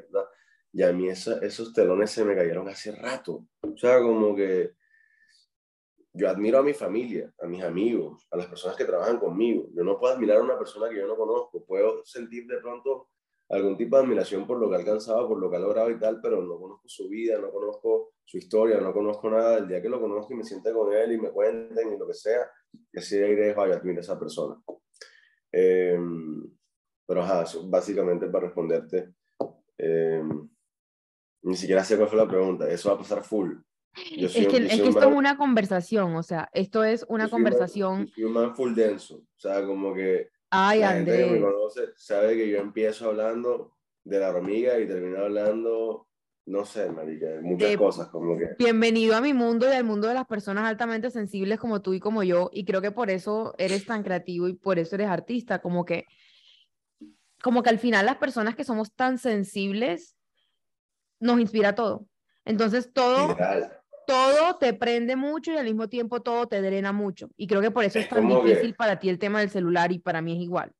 y 0.72 0.82
a 0.82 0.92
mí 0.92 1.08
esos 1.08 1.72
telones 1.72 2.10
se 2.10 2.24
me 2.24 2.34
cayeron 2.34 2.68
hace 2.68 2.92
rato. 2.92 3.46
O 3.62 3.76
sea, 3.76 4.00
como 4.00 4.34
que 4.34 4.72
yo 6.12 6.28
admiro 6.28 6.58
a 6.58 6.62
mi 6.62 6.74
familia, 6.74 7.32
a 7.40 7.46
mis 7.46 7.62
amigos, 7.62 8.26
a 8.30 8.36
las 8.36 8.46
personas 8.46 8.76
que 8.76 8.84
trabajan 8.84 9.18
conmigo. 9.18 9.68
Yo 9.74 9.84
no 9.84 9.98
puedo 9.98 10.14
admirar 10.14 10.38
a 10.38 10.42
una 10.42 10.58
persona 10.58 10.88
que 10.88 10.96
yo 10.96 11.06
no 11.06 11.16
conozco. 11.16 11.64
Puedo 11.64 12.04
sentir 12.04 12.46
de 12.46 12.58
pronto 12.58 13.08
algún 13.48 13.76
tipo 13.76 13.96
de 13.96 14.02
admiración 14.02 14.46
por 14.46 14.58
lo 14.58 14.68
que 14.68 14.76
ha 14.76 14.78
alcanzado, 14.78 15.26
por 15.26 15.38
lo 15.38 15.48
que 15.48 15.56
ha 15.56 15.60
logrado 15.60 15.90
y 15.90 15.98
tal, 15.98 16.20
pero 16.20 16.42
no 16.42 16.58
conozco 16.58 16.88
su 16.88 17.08
vida, 17.08 17.38
no 17.38 17.50
conozco 17.50 18.12
su 18.24 18.36
historia, 18.36 18.80
no 18.80 18.92
conozco 18.92 19.30
nada. 19.30 19.58
El 19.58 19.68
día 19.68 19.80
que 19.80 19.88
lo 19.88 20.00
conozco 20.00 20.34
y 20.34 20.36
me 20.36 20.44
siente 20.44 20.72
con 20.72 20.92
él 20.92 21.12
y 21.12 21.18
me 21.18 21.30
cuenten 21.30 21.94
y 21.94 21.98
lo 21.98 22.06
que 22.06 22.14
sea, 22.14 22.50
que 22.92 23.00
sí 23.00 23.16
diré, 23.16 23.54
vaya, 23.54 23.76
admiro 23.76 23.98
a 23.98 24.02
esa 24.02 24.18
persona. 24.18 24.60
Eh, 25.50 25.98
pero 27.06 27.22
ajá, 27.22 27.44
básicamente 27.64 28.26
para 28.26 28.46
responderte. 28.46 29.14
Eh, 29.78 30.22
ni 31.42 31.56
siquiera 31.56 31.84
sé 31.84 31.96
cuál 31.96 32.08
fue 32.08 32.18
la 32.18 32.28
pregunta. 32.28 32.68
Eso 32.68 32.88
va 32.90 32.96
a 32.96 32.98
pasar 32.98 33.22
full. 33.22 33.56
es 33.94 34.32
que, 34.32 34.40
es 34.42 34.46
que 34.48 34.88
esto 34.88 35.00
es 35.00 35.14
una 35.14 35.36
conversación, 35.36 36.14
o 36.16 36.22
sea, 36.22 36.48
esto 36.52 36.84
es 36.84 37.04
una 37.08 37.28
conversación. 37.28 38.00
Más, 38.00 38.16
yo 38.16 38.28
más 38.30 38.56
full 38.56 38.74
denso, 38.74 39.16
o 39.16 39.38
sea, 39.40 39.64
como 39.66 39.94
que 39.94 40.28
Ay, 40.50 40.80
la 40.80 40.92
gente 40.92 41.16
que 41.16 41.26
me 41.26 41.40
conoce 41.40 41.88
sabe 41.96 42.36
que 42.36 42.48
yo 42.48 42.58
empiezo 42.58 43.06
hablando 43.08 43.74
de 44.04 44.20
la 44.20 44.30
hormiga 44.30 44.78
y 44.78 44.86
termino 44.86 45.18
hablando, 45.18 46.08
no 46.46 46.64
sé, 46.64 46.90
marica, 46.90 47.26
muchas 47.42 47.70
De- 47.70 47.76
cosas, 47.76 48.08
como 48.08 48.38
que... 48.38 48.50
Bienvenido 48.58 49.14
a 49.14 49.20
mi 49.20 49.34
mundo 49.34 49.68
y 49.68 49.72
al 49.72 49.84
mundo 49.84 50.08
de 50.08 50.14
las 50.14 50.26
personas 50.26 50.64
altamente 50.64 51.10
sensibles 51.10 51.58
como 51.58 51.82
tú 51.82 51.92
y 51.92 52.00
como 52.00 52.22
yo. 52.22 52.48
Y 52.52 52.64
creo 52.64 52.80
que 52.80 52.90
por 52.90 53.10
eso 53.10 53.54
eres 53.58 53.84
tan 53.84 54.02
creativo 54.02 54.48
y 54.48 54.54
por 54.54 54.78
eso 54.78 54.94
eres 54.94 55.08
artista. 55.08 55.60
Como 55.60 55.84
que, 55.84 56.06
como 57.42 57.62
que 57.62 57.68
al 57.68 57.78
final 57.78 58.06
las 58.06 58.16
personas 58.16 58.56
que 58.56 58.64
somos 58.64 58.94
tan 58.94 59.18
sensibles 59.18 60.16
nos 61.20 61.40
inspira 61.40 61.74
todo. 61.74 62.06
Entonces 62.44 62.90
todo, 62.92 63.36
todo 64.06 64.56
te 64.56 64.72
prende 64.72 65.16
mucho 65.16 65.52
y 65.52 65.56
al 65.56 65.64
mismo 65.66 65.88
tiempo 65.88 66.22
todo 66.22 66.46
te 66.48 66.62
drena 66.62 66.92
mucho. 66.92 67.28
Y 67.36 67.46
creo 67.46 67.60
que 67.60 67.70
por 67.70 67.84
eso 67.84 67.98
es 67.98 68.04
Es 68.06 68.10
tan 68.10 68.26
que- 68.28 68.34
difícil 68.34 68.74
para 68.74 68.98
ti 68.98 69.08
el 69.08 69.18
tema 69.18 69.40
del 69.40 69.50
celular 69.50 69.92
y 69.92 69.98
para 69.98 70.22
mí 70.22 70.32
es 70.36 70.42
igual. 70.42 70.72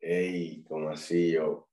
Ey, 0.00 0.62
como 0.68 0.90
así 0.90 1.32
yo, 1.32 1.68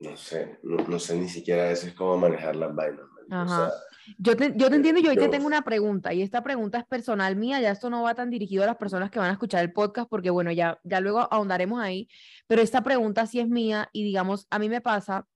no 0.00 0.16
sé, 0.16 0.58
no, 0.62 0.76
no 0.88 0.98
sé 0.98 1.16
ni 1.16 1.28
siquiera 1.28 1.64
a 1.64 1.68
veces 1.68 1.92
cómo 1.94 2.16
manejar 2.16 2.56
las 2.56 2.74
vainas. 2.74 3.00
o 3.02 3.34
Ajá. 3.34 3.68
sea, 3.70 3.78
Yo 4.18 4.36
te, 4.36 4.52
yo 4.56 4.68
te 4.68 4.76
entiendo 4.76 5.00
y 5.00 5.06
hoy 5.08 5.16
te 5.16 5.28
tengo 5.28 5.46
una 5.46 5.62
pregunta 5.62 6.12
y 6.12 6.22
esta 6.22 6.42
pregunta 6.42 6.78
es 6.78 6.84
personal 6.86 7.36
mía, 7.36 7.60
ya 7.60 7.70
esto 7.70 7.88
no 7.90 8.02
va 8.02 8.14
tan 8.14 8.30
dirigido 8.30 8.62
a 8.64 8.66
las 8.66 8.76
personas 8.76 9.10
que 9.10 9.18
van 9.18 9.28
a 9.30 9.32
escuchar 9.32 9.62
el 9.62 9.72
podcast 9.72 10.08
porque 10.10 10.30
bueno, 10.30 10.50
ya, 10.52 10.78
ya 10.84 11.00
luego 11.00 11.26
ahondaremos 11.30 11.80
ahí, 11.80 12.08
pero 12.46 12.60
esta 12.62 12.82
pregunta 12.82 13.26
sí 13.26 13.40
es 13.40 13.48
mía 13.48 13.88
y 13.92 14.04
digamos, 14.04 14.46
a 14.50 14.58
mí 14.58 14.68
me 14.68 14.80
pasa 14.80 15.26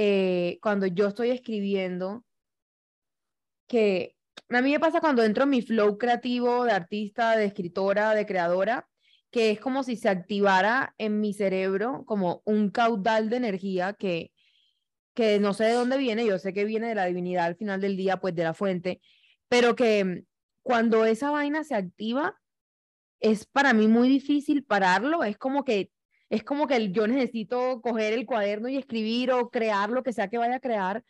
eh, 0.00 0.60
cuando 0.62 0.86
yo 0.86 1.08
estoy 1.08 1.30
escribiendo 1.30 2.24
que 3.66 4.14
a 4.48 4.62
mí 4.62 4.70
me 4.70 4.78
pasa 4.78 5.00
cuando 5.00 5.24
entro 5.24 5.42
en 5.42 5.50
mi 5.50 5.60
flow 5.60 5.98
creativo 5.98 6.64
de 6.64 6.70
artista, 6.70 7.36
de 7.36 7.46
escritora, 7.46 8.14
de 8.14 8.24
creadora, 8.24 8.88
que 9.32 9.50
es 9.50 9.58
como 9.58 9.82
si 9.82 9.96
se 9.96 10.08
activara 10.08 10.94
en 10.98 11.18
mi 11.18 11.32
cerebro 11.34 12.04
como 12.06 12.42
un 12.44 12.70
caudal 12.70 13.28
de 13.28 13.38
energía 13.38 13.92
que 13.92 14.30
que 15.14 15.40
no 15.40 15.52
sé 15.52 15.64
de 15.64 15.72
dónde 15.72 15.98
viene, 15.98 16.24
yo 16.24 16.38
sé 16.38 16.52
que 16.52 16.64
viene 16.64 16.90
de 16.90 16.94
la 16.94 17.06
divinidad 17.06 17.46
al 17.46 17.56
final 17.56 17.80
del 17.80 17.96
día, 17.96 18.18
pues 18.18 18.36
de 18.36 18.44
la 18.44 18.54
fuente, 18.54 19.00
pero 19.48 19.74
que 19.74 20.22
cuando 20.62 21.04
esa 21.06 21.32
vaina 21.32 21.64
se 21.64 21.74
activa, 21.74 22.40
es 23.18 23.44
para 23.44 23.72
mí 23.72 23.88
muy 23.88 24.08
difícil 24.08 24.62
pararlo, 24.62 25.24
es 25.24 25.36
como 25.36 25.64
que 25.64 25.90
es 26.30 26.44
como 26.44 26.66
que 26.66 26.90
yo 26.90 27.06
necesito 27.06 27.80
coger 27.80 28.12
el 28.12 28.26
cuaderno 28.26 28.68
y 28.68 28.76
escribir 28.76 29.32
o 29.32 29.50
crear 29.50 29.90
lo 29.90 30.02
que 30.02 30.12
sea 30.12 30.28
que 30.28 30.38
vaya 30.38 30.56
a 30.56 30.60
crear, 30.60 31.04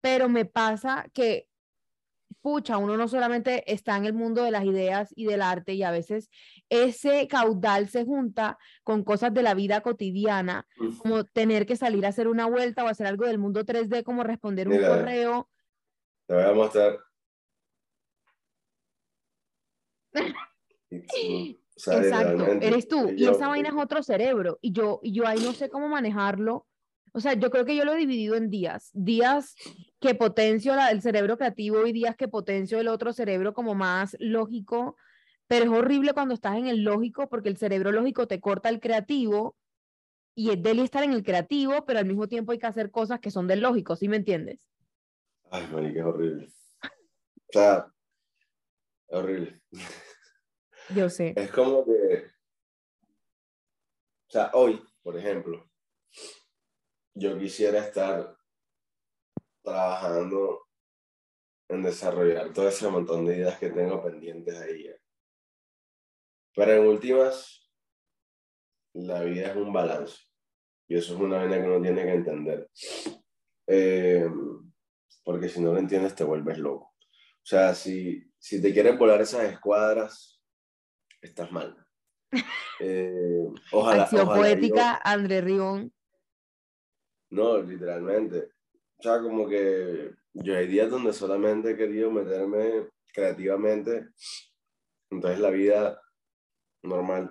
pero 0.00 0.28
me 0.28 0.44
pasa 0.44 1.06
que 1.12 1.48
pucha, 2.42 2.76
uno 2.76 2.96
no 2.96 3.08
solamente 3.08 3.70
está 3.72 3.96
en 3.96 4.04
el 4.04 4.12
mundo 4.12 4.42
de 4.42 4.50
las 4.50 4.64
ideas 4.64 5.12
y 5.16 5.26
del 5.26 5.42
arte 5.42 5.74
y 5.74 5.82
a 5.84 5.90
veces 5.90 6.28
ese 6.68 7.28
caudal 7.28 7.88
se 7.88 8.04
junta 8.04 8.58
con 8.82 9.04
cosas 9.04 9.32
de 9.32 9.42
la 9.42 9.54
vida 9.54 9.80
cotidiana 9.80 10.66
como 10.98 11.24
tener 11.24 11.66
que 11.66 11.76
salir 11.76 12.04
a 12.04 12.08
hacer 12.08 12.28
una 12.28 12.46
vuelta 12.46 12.84
o 12.84 12.88
hacer 12.88 13.06
algo 13.06 13.26
del 13.26 13.38
mundo 13.38 13.64
3D, 13.64 14.02
como 14.02 14.24
responder 14.24 14.68
un 14.68 14.78
correo. 14.78 15.48
Te 16.26 16.34
voy 16.34 16.44
a 16.44 16.52
mostrar. 16.52 16.98
Y 21.86 21.94
Exacto, 21.96 22.46
eres 22.60 22.86
tú. 22.88 23.10
Y 23.10 23.24
yo- 23.24 23.32
esa 23.32 23.48
vaina 23.48 23.68
es 23.70 23.74
otro 23.76 24.02
cerebro. 24.02 24.58
Y 24.62 24.72
yo, 24.72 25.00
y 25.02 25.12
yo 25.12 25.26
ahí 25.26 25.38
no 25.40 25.52
sé 25.52 25.68
cómo 25.68 25.88
manejarlo. 25.88 26.66
O 27.12 27.20
sea, 27.20 27.34
yo 27.34 27.50
creo 27.50 27.64
que 27.64 27.76
yo 27.76 27.84
lo 27.84 27.92
he 27.92 27.96
dividido 27.98 28.36
en 28.36 28.48
días. 28.50 28.90
Días 28.94 29.54
que 30.00 30.14
potencio 30.14 30.74
la- 30.76 30.90
el 30.90 31.02
cerebro 31.02 31.36
creativo 31.36 31.86
y 31.86 31.92
días 31.92 32.16
que 32.16 32.28
potencio 32.28 32.78
el 32.80 32.88
otro 32.88 33.12
cerebro 33.12 33.52
como 33.52 33.74
más 33.74 34.16
lógico. 34.20 34.96
Pero 35.48 35.64
es 35.64 35.70
horrible 35.70 36.12
cuando 36.14 36.34
estás 36.34 36.56
en 36.56 36.66
el 36.68 36.82
lógico 36.84 37.28
porque 37.28 37.48
el 37.48 37.56
cerebro 37.56 37.92
lógico 37.92 38.26
te 38.26 38.40
corta 38.40 38.68
el 38.68 38.80
creativo 38.80 39.56
y 40.34 40.50
es 40.50 40.62
deli 40.62 40.80
estar 40.82 41.02
en 41.02 41.12
el 41.12 41.22
creativo, 41.22 41.84
pero 41.84 41.98
al 41.98 42.06
mismo 42.06 42.26
tiempo 42.28 42.52
hay 42.52 42.58
que 42.58 42.66
hacer 42.66 42.90
cosas 42.90 43.20
que 43.20 43.30
son 43.30 43.46
del 43.46 43.60
lógico, 43.60 43.96
¿sí 43.96 44.08
me 44.08 44.16
entiendes? 44.16 44.66
Ay, 45.50 45.66
marica, 45.70 46.00
es 46.00 46.06
horrible. 46.06 46.46
O 46.46 47.52
sea, 47.52 47.92
es 49.08 49.18
horrible. 49.18 49.60
Yo 50.94 51.08
sé. 51.08 51.34
Es 51.36 51.50
como 51.50 51.84
que, 51.84 52.26
o 54.28 54.30
sea, 54.30 54.50
hoy, 54.54 54.82
por 55.02 55.16
ejemplo, 55.16 55.70
yo 57.14 57.38
quisiera 57.38 57.80
estar 57.80 58.36
trabajando 59.62 60.66
en 61.68 61.82
desarrollar 61.82 62.52
todo 62.52 62.68
ese 62.68 62.88
montón 62.88 63.26
de 63.26 63.36
ideas 63.36 63.58
que 63.58 63.70
tengo 63.70 64.02
pendientes 64.02 64.58
ahí. 64.60 64.90
Pero 66.54 66.72
en 66.72 66.86
últimas, 66.86 67.70
la 68.94 69.22
vida 69.22 69.48
es 69.48 69.56
un 69.56 69.72
balance. 69.72 70.18
Y 70.88 70.96
eso 70.96 71.14
es 71.14 71.20
una 71.20 71.38
vaina 71.38 71.56
que 71.56 71.68
uno 71.68 71.80
tiene 71.80 72.02
que 72.02 72.12
entender. 72.12 72.70
Eh, 73.66 74.28
porque 75.24 75.48
si 75.48 75.60
no 75.60 75.72
lo 75.72 75.78
entiendes, 75.78 76.14
te 76.14 76.24
vuelves 76.24 76.58
loco. 76.58 76.94
O 77.06 77.44
sea, 77.44 77.74
si, 77.74 78.30
si 78.38 78.60
te 78.60 78.72
quieres 78.72 78.98
volar 78.98 79.20
esas 79.20 79.44
escuadras, 79.44 80.41
estás 81.22 81.50
mal. 81.52 81.76
Eh, 82.80 83.46
ojalá, 83.70 84.02
Acción 84.04 84.22
ojalá 84.22 84.36
yo- 84.36 84.42
poética, 84.42 85.00
André 85.04 85.40
Ribón. 85.40 85.92
no, 87.30 87.58
literalmente. 87.62 88.50
O 88.98 89.02
sea, 89.02 89.20
como 89.20 89.48
que 89.48 90.10
yo 90.32 90.56
hay 90.56 90.66
días 90.66 90.90
donde 90.90 91.12
solamente 91.12 91.70
he 91.72 91.76
querido 91.76 92.10
meterme 92.10 92.88
creativamente, 93.12 94.08
entonces 95.10 95.38
la 95.38 95.50
vida 95.50 96.00
normal 96.82 97.30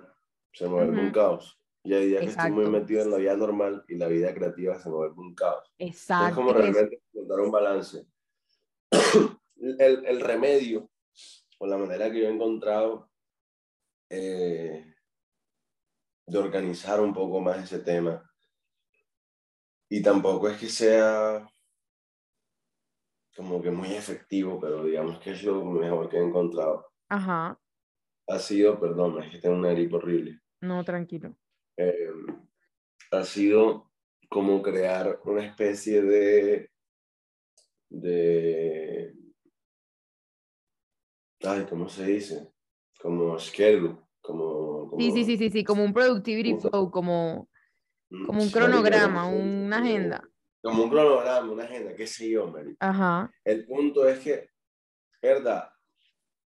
se 0.54 0.66
vuelve 0.66 1.00
un 1.00 1.10
caos. 1.10 1.58
Y 1.84 1.92
hay 1.94 2.06
días 2.08 2.22
que 2.22 2.28
estoy 2.28 2.50
muy 2.52 2.66
metido 2.70 3.02
en 3.02 3.10
la 3.10 3.16
vida 3.18 3.36
normal 3.36 3.84
y 3.88 3.96
la 3.96 4.06
vida 4.08 4.32
creativa 4.32 4.78
se 4.78 4.88
vuelve 4.88 5.16
un 5.18 5.34
caos. 5.34 5.70
Es 5.76 5.88
Exacto. 5.96 6.36
como 6.36 6.50
es- 6.52 6.56
realmente 6.56 7.02
encontrar 7.12 7.40
un 7.40 7.50
balance. 7.50 8.06
El, 9.60 10.04
el 10.06 10.20
remedio, 10.20 10.90
o 11.58 11.66
la 11.66 11.76
manera 11.76 12.10
que 12.10 12.20
yo 12.20 12.26
he 12.28 12.32
encontrado 12.32 13.10
eh, 14.14 14.94
de 16.26 16.38
organizar 16.38 17.00
un 17.00 17.14
poco 17.14 17.40
más 17.40 17.64
ese 17.64 17.78
tema, 17.80 18.22
y 19.88 20.02
tampoco 20.02 20.48
es 20.48 20.58
que 20.58 20.68
sea 20.68 21.48
como 23.34 23.62
que 23.62 23.70
muy 23.70 23.94
efectivo, 23.94 24.60
pero 24.60 24.84
digamos 24.84 25.18
que 25.18 25.30
es 25.30 25.42
lo 25.42 25.64
mejor 25.64 26.08
que 26.10 26.18
he 26.18 26.22
encontrado. 26.22 26.92
Ajá. 27.08 27.58
Ha 28.28 28.38
sido, 28.38 28.78
perdón, 28.78 29.22
es 29.22 29.30
que 29.30 29.38
tengo 29.38 29.56
una 29.56 29.70
gripe 29.72 29.96
horrible. 29.96 30.40
No, 30.60 30.84
tranquilo. 30.84 31.34
eh, 31.76 32.10
ha 33.10 33.24
sido 33.24 33.90
como 34.28 34.62
crear 34.62 35.20
una 35.24 35.44
especie 35.44 36.02
de, 36.02 36.70
de, 37.90 39.14
ay, 41.42 41.66
¿cómo 41.68 41.88
se 41.88 42.04
dice? 42.06 42.52
Como 43.00 43.38
schedule, 43.38 43.98
como, 44.22 44.88
como 44.88 45.00
Sí, 45.00 45.10
sí, 45.10 45.24
sí, 45.24 45.36
sí, 45.36 45.50
sí, 45.50 45.64
como 45.64 45.84
un 45.84 45.92
productivity 45.92 46.56
flow, 46.56 46.90
como, 46.90 47.48
mm, 48.10 48.26
como 48.26 48.42
un 48.42 48.50
cronograma, 48.50 49.26
una 49.28 49.78
agenda. 49.78 50.22
Como 50.62 50.84
un 50.84 50.90
cronograma, 50.90 51.52
una 51.52 51.64
agenda, 51.64 51.94
qué 51.94 52.06
sé 52.06 52.30
yo, 52.30 52.46
marica. 52.46 52.76
Ajá. 52.80 53.30
El 53.44 53.66
punto 53.66 54.06
es 54.06 54.20
que, 54.20 54.48
verdad, 55.20 55.68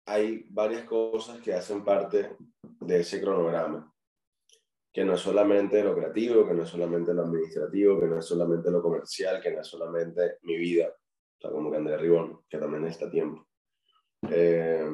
hay 0.07 0.47
varias 0.51 0.85
cosas 0.85 1.39
que 1.41 1.53
hacen 1.53 1.85
parte 1.85 2.37
de 2.63 3.01
ese 3.01 3.21
cronograma, 3.21 3.93
que 4.91 5.05
no 5.05 5.15
es 5.15 5.21
solamente 5.21 5.85
lo 5.85 5.95
creativo, 5.95 6.49
que 6.49 6.55
no 6.55 6.63
es 6.63 6.71
solamente 6.71 7.13
lo 7.13 7.23
administrativo, 7.23 8.01
que 8.01 8.07
no 8.07 8.19
es 8.19 8.25
solamente 8.25 8.71
lo 8.71 8.83
comercial, 8.83 9.41
que 9.43 9.53
no 9.53 9.61
es 9.61 9.67
solamente 9.67 10.39
mi 10.43 10.57
vida, 10.57 10.89
o 10.89 11.41
sea, 11.41 11.51
como 11.51 11.71
que 11.71 11.77
Andrés 11.77 12.01
Ribón, 12.01 12.41
que 12.49 12.59
también 12.59 12.83
necesita 12.83 13.11
tiempo, 13.11 13.47
Eh, 14.31 14.91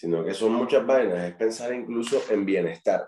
sino 0.00 0.24
que 0.24 0.32
son 0.32 0.52
muchas 0.52 0.86
vainas, 0.86 1.28
es 1.28 1.34
pensar 1.34 1.74
incluso 1.74 2.22
en 2.30 2.46
bienestar, 2.46 3.06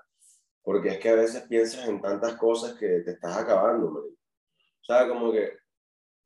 porque 0.63 0.91
es 0.91 0.99
que 0.99 1.09
a 1.09 1.15
veces 1.15 1.45
piensas 1.49 1.89
en 1.89 2.03
tantas 2.03 2.37
cosas 2.37 2.75
que 2.75 3.01
te 3.01 3.13
estás 3.13 3.35
acabando, 3.35 3.91
marico. 3.91 4.15
o 4.15 4.85
sea, 4.85 5.09
como 5.09 5.33
que 5.33 5.57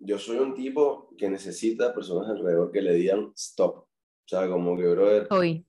yo 0.00 0.18
soy 0.18 0.38
un 0.38 0.54
tipo 0.54 1.14
que 1.16 1.30
necesita 1.30 1.94
personas 1.94 2.28
alrededor 2.30 2.72
que 2.72 2.82
le 2.82 2.94
digan 2.94 3.32
stop. 3.36 3.76
O 3.76 4.28
sea, 4.28 4.48
como 4.48 4.76
que, 4.76 4.88
brother, 4.88 5.28
Hoy. 5.30 5.64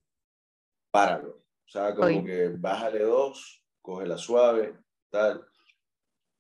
páralo. 0.89 1.44
O 1.44 1.70
sea, 1.70 1.94
como 1.94 2.25
que 2.25 2.50
bájale 2.58 3.04
dos, 3.04 3.63
cógela 3.80 4.18
suave, 4.18 4.80
tal. 5.12 5.46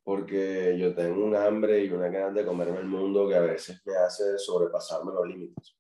Porque 0.03 0.75
yo 0.79 0.95
tengo 0.95 1.23
un 1.23 1.35
hambre 1.35 1.85
y 1.85 1.91
una 1.91 2.09
ganas 2.09 2.33
de 2.33 2.45
comerme 2.45 2.79
el 2.79 2.87
mundo 2.87 3.29
que 3.29 3.35
a 3.35 3.41
veces 3.41 3.79
me 3.85 3.95
hace 3.97 4.39
sobrepasarme 4.39 5.13
los 5.13 5.27
límites. 5.27 5.77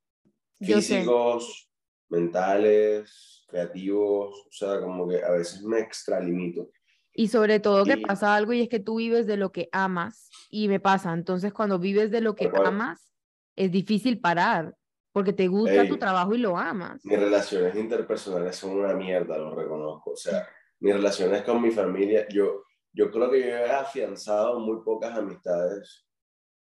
Físicos, 0.59 1.66
mentales, 2.09 3.45
creativos. 3.47 4.45
O 4.47 4.51
sea, 4.51 4.79
como 4.81 5.07
que 5.07 5.23
a 5.23 5.31
veces 5.31 5.63
me 5.63 5.79
extralimito. 5.79 6.69
Y 7.13 7.29
sobre 7.29 7.59
todo 7.59 7.83
que 7.83 7.97
pasa 7.97 8.35
algo 8.35 8.53
y 8.53 8.61
es 8.61 8.69
que 8.69 8.79
tú 8.79 8.97
vives 8.97 9.25
de 9.25 9.37
lo 9.37 9.51
que 9.51 9.69
amas 9.71 10.29
y 10.51 10.67
me 10.67 10.79
pasa. 10.79 11.13
Entonces, 11.13 11.51
cuando 11.51 11.79
vives 11.79 12.11
de 12.11 12.21
lo 12.21 12.35
que 12.35 12.51
amas, 12.63 13.11
es 13.55 13.71
difícil 13.71 14.19
parar. 14.19 14.75
porque 15.17 15.33
te 15.33 15.47
gusta 15.47 15.87
tu 15.87 15.97
trabajo 15.97 16.35
y 16.35 16.37
lo 16.37 16.55
amas. 16.55 17.03
Mis 17.03 17.19
relaciones 17.19 17.75
interpersonales 17.75 18.55
son 18.55 18.77
una 18.77 18.93
mierda, 18.93 19.35
lo 19.39 19.55
reconozco. 19.55 20.11
O 20.11 20.15
sea, 20.15 20.47
mis 20.79 20.93
relaciones 20.93 21.41
con 21.41 21.59
mi 21.59 21.71
familia, 21.71 22.27
yo, 22.29 22.65
yo 22.93 23.09
creo 23.09 23.31
que 23.31 23.39
yo 23.39 23.47
he 23.47 23.71
afianzado 23.71 24.59
muy 24.59 24.83
pocas 24.83 25.17
amistades. 25.17 26.05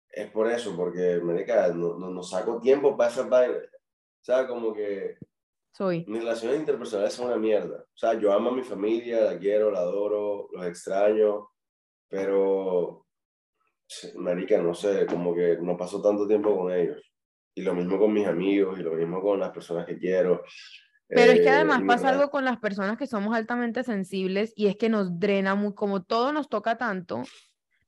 Es 0.10 0.30
por 0.30 0.52
eso, 0.52 0.76
porque, 0.76 1.22
no, 1.24 1.98
no, 1.98 2.10
no 2.10 2.22
saco 2.22 2.60
tiempo 2.60 2.98
para 2.98 3.12
esas 3.12 3.30
vainas. 3.30 3.62
O 4.24 4.26
sea, 4.26 4.48
como 4.48 4.74
que 4.74 5.18
soy. 5.74 6.06
Mis 6.08 6.22
relaciones 6.22 6.60
interpersonales 6.60 7.14
son 7.14 7.28
una 7.28 7.36
mierda. 7.36 7.82
O 7.82 7.98
sea, 7.98 8.14
yo 8.14 8.32
amo 8.32 8.52
a 8.52 8.56
mi 8.56 8.64
familia, 8.64 9.20
la 9.20 9.38
quiero, 9.38 9.70
la 9.70 9.80
adoro, 9.80 10.48
los 10.54 10.66
extraño, 10.66 11.50
pero, 12.08 13.06
marica, 14.16 14.62
no 14.62 14.74
sé, 14.74 15.06
como 15.08 15.36
que 15.36 15.58
no 15.62 15.76
paso 15.76 16.02
tanto 16.02 16.26
tiempo 16.26 16.58
con 16.58 16.72
ellos. 16.72 17.02
Y 17.54 17.64
lo 17.64 17.76
mismo 17.76 18.00
con 18.00 18.14
mis 18.14 18.26
amigos, 18.26 18.80
y 18.80 18.84
lo 18.84 18.94
mismo 18.94 19.22
con 19.22 19.42
las 19.42 19.52
personas 19.52 19.86
que 19.86 19.98
quiero. 19.98 20.42
Pero 21.10 21.34
es 21.34 21.42
que 21.42 21.50
además 21.50 21.82
eh, 21.82 21.86
pasa 21.86 22.10
algo 22.10 22.30
con 22.30 22.46
las 22.46 22.60
personas 22.60 22.98
que 22.98 23.08
somos 23.08 23.36
altamente 23.36 23.84
sensibles 23.84 24.54
y 24.56 24.68
es 24.68 24.78
que 24.78 24.88
nos 24.88 25.20
drena 25.20 25.54
muy, 25.54 25.74
como 25.74 26.02
todo 26.02 26.32
nos 26.32 26.48
toca 26.48 26.78
tanto, 26.78 27.24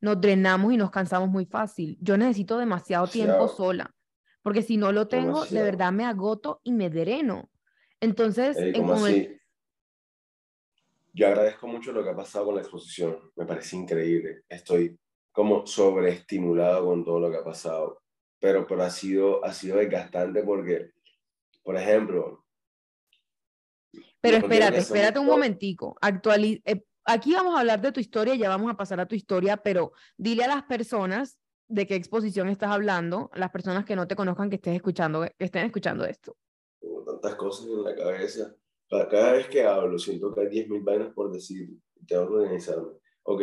nos 0.02 0.20
drenamos 0.20 0.74
y 0.74 0.78
nos 0.78 0.92
cansamos 0.92 1.30
muy 1.30 1.46
fácil. 1.46 1.98
Yo 2.02 2.18
necesito 2.18 2.58
demasiado 2.58 3.08
tiempo 3.08 3.48
sola, 3.48 3.95
porque 4.46 4.62
si 4.62 4.78
no 4.78 4.92
lo 4.92 5.08
tengo, 5.08 5.44
de 5.44 5.64
verdad 5.64 5.92
me 5.92 6.06
agoto 6.06 6.62
y 6.64 6.72
me 6.72 6.92
dreno. 6.92 7.50
Entonces, 8.00 8.56
yo 11.12 11.28
agradezco 11.28 11.66
mucho 11.66 11.92
lo 11.92 12.04
que 12.04 12.12
ha 12.12 12.16
pasado 12.16 12.46
con 12.46 12.54
la 12.54 12.62
exposición, 12.62 13.32
me 13.38 13.48
parece 13.48 13.76
increíble. 13.76 14.44
Estoy 14.48 15.00
como 15.32 15.66
sobreestimulado 15.66 16.86
con 16.86 17.04
todo 17.04 17.22
lo 17.22 17.32
que 17.32 17.38
ha 17.38 17.44
pasado, 17.44 18.04
pero, 18.40 18.68
pero 18.68 18.84
ha, 18.84 18.92
sido, 18.92 19.44
ha 19.44 19.52
sido 19.52 19.78
desgastante 19.78 20.44
porque, 20.44 20.92
por 21.64 21.76
ejemplo... 21.76 22.46
Pero 24.22 24.38
espérate, 24.38 24.78
espérate 24.78 25.18
un 25.18 25.26
momentico. 25.26 25.98
Eh, 26.66 26.84
aquí 27.04 27.34
vamos 27.34 27.56
a 27.56 27.62
hablar 27.62 27.82
de 27.82 27.92
tu 27.92 28.00
historia, 28.00 28.36
ya 28.36 28.50
vamos 28.50 28.72
a 28.72 28.78
pasar 28.78 29.00
a 29.00 29.08
tu 29.08 29.16
historia, 29.16 29.58
pero 29.58 29.94
dile 30.16 30.44
a 30.44 30.50
las 30.50 30.64
personas 30.66 31.40
de 31.68 31.88
qué 31.88 31.96
exposición 31.96 32.50
estás 32.50 32.72
hablando, 32.72 33.32
las 33.34 33.52
personas 33.52 33.86
que 33.86 33.96
no 33.96 34.08
te 34.08 34.16
conozcan 34.16 34.50
que 34.50 34.58
estés 34.58 34.76
escuchando, 34.76 35.22
que 35.22 35.46
estén 35.46 35.66
escuchando 35.66 36.06
esto 36.06 36.36
tantas 37.06 37.36
cosas 37.36 37.68
en 37.68 37.84
la 37.84 37.96
cabeza. 37.96 38.56
Cada 38.90 39.34
vez 39.34 39.48
que 39.48 39.64
hablo, 39.64 39.98
siento 39.98 40.34
que 40.34 40.42
hay 40.42 40.48
10.000 40.48 40.84
vainas 40.84 41.14
por 41.14 41.32
decir. 41.32 41.70
Tengo 42.08 42.28
que 42.28 42.34
organizarme. 42.34 42.92
Ok. 43.24 43.42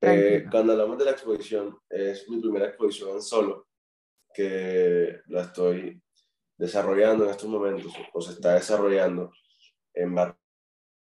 Eh, 0.00 0.46
cuando 0.50 0.72
hablamos 0.72 0.98
de 0.98 1.04
la 1.04 1.10
exposición, 1.10 1.76
es 1.90 2.28
mi 2.28 2.40
primera 2.40 2.66
exposición 2.66 3.10
en 3.10 3.22
solo, 3.22 3.66
que 4.32 5.20
la 5.26 5.42
estoy 5.42 6.00
desarrollando 6.56 7.24
en 7.24 7.30
estos 7.30 7.48
momentos, 7.48 7.92
o 8.12 8.20
se 8.20 8.32
está 8.32 8.54
desarrollando 8.54 9.32
en 9.92 10.14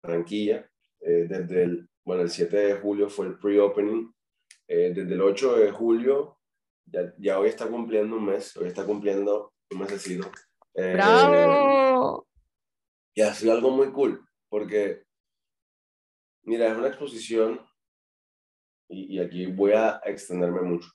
Barranquilla. 0.03 0.69
Eh, 1.01 1.25
desde 1.27 1.63
el, 1.63 1.89
bueno, 2.05 2.21
el 2.21 2.29
7 2.29 2.55
de 2.55 2.75
julio 2.75 3.09
fue 3.09 3.27
el 3.27 3.39
pre-opening. 3.39 4.11
Eh, 4.67 4.93
desde 4.95 5.13
el 5.13 5.21
8 5.21 5.57
de 5.57 5.71
julio, 5.71 6.34
ya, 6.85 7.13
ya, 7.17 7.39
hoy 7.39 7.49
está 7.49 7.67
cumpliendo 7.67 8.15
un 8.15 8.25
mes, 8.25 8.55
hoy 8.57 8.67
está 8.67 8.85
cumpliendo 8.85 9.53
un 9.71 9.79
mesecito. 9.79 10.29
¡Bravo! 10.73 12.27
Y 13.13 13.21
ha 13.21 13.33
sido 13.33 13.53
algo 13.53 13.71
muy 13.71 13.91
cool, 13.91 14.27
porque, 14.49 15.03
mira, 16.43 16.67
es 16.67 16.77
una 16.77 16.89
exposición, 16.89 17.65
y, 18.89 19.19
aquí 19.19 19.45
voy 19.47 19.71
a 19.71 20.01
extenderme 20.03 20.61
mucho, 20.61 20.89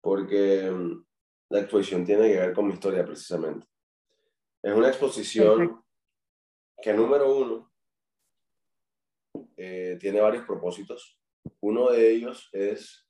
porque 0.00 0.70
mm, 0.70 1.04
la 1.50 1.60
exposición 1.60 2.04
tiene 2.04 2.28
que 2.28 2.38
ver 2.38 2.54
con 2.54 2.68
mi 2.68 2.74
historia 2.74 3.04
precisamente. 3.04 3.66
Es 4.62 4.74
una 4.74 4.88
exposición 4.88 5.82
que, 6.80 6.92
número 6.94 7.36
uno, 7.36 7.72
eh, 9.56 9.98
tiene 10.00 10.20
varios 10.20 10.46
propósitos. 10.46 11.18
Uno 11.60 11.90
de 11.90 12.12
ellos 12.12 12.48
es 12.52 13.09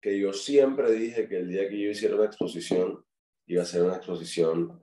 que 0.00 0.18
yo 0.18 0.32
siempre 0.32 0.92
dije 0.92 1.28
que 1.28 1.38
el 1.38 1.48
día 1.48 1.68
que 1.68 1.80
yo 1.80 1.90
hiciera 1.90 2.16
una 2.16 2.26
exposición, 2.26 3.04
iba 3.46 3.62
a 3.62 3.66
ser 3.66 3.82
una 3.82 3.96
exposición 3.96 4.82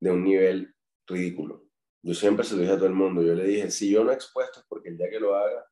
de 0.00 0.10
un 0.10 0.24
nivel 0.24 0.74
ridículo. 1.06 1.66
Yo 2.02 2.14
siempre 2.14 2.44
se 2.44 2.54
lo 2.54 2.60
dije 2.60 2.72
a 2.72 2.76
todo 2.76 2.86
el 2.86 2.94
mundo. 2.94 3.22
Yo 3.22 3.34
le 3.34 3.44
dije, 3.44 3.70
si 3.70 3.90
yo 3.90 4.04
no 4.04 4.12
expuesto 4.12 4.60
es 4.60 4.66
porque 4.68 4.90
el 4.90 4.98
día 4.98 5.10
que 5.10 5.20
lo 5.20 5.34
haga, 5.34 5.66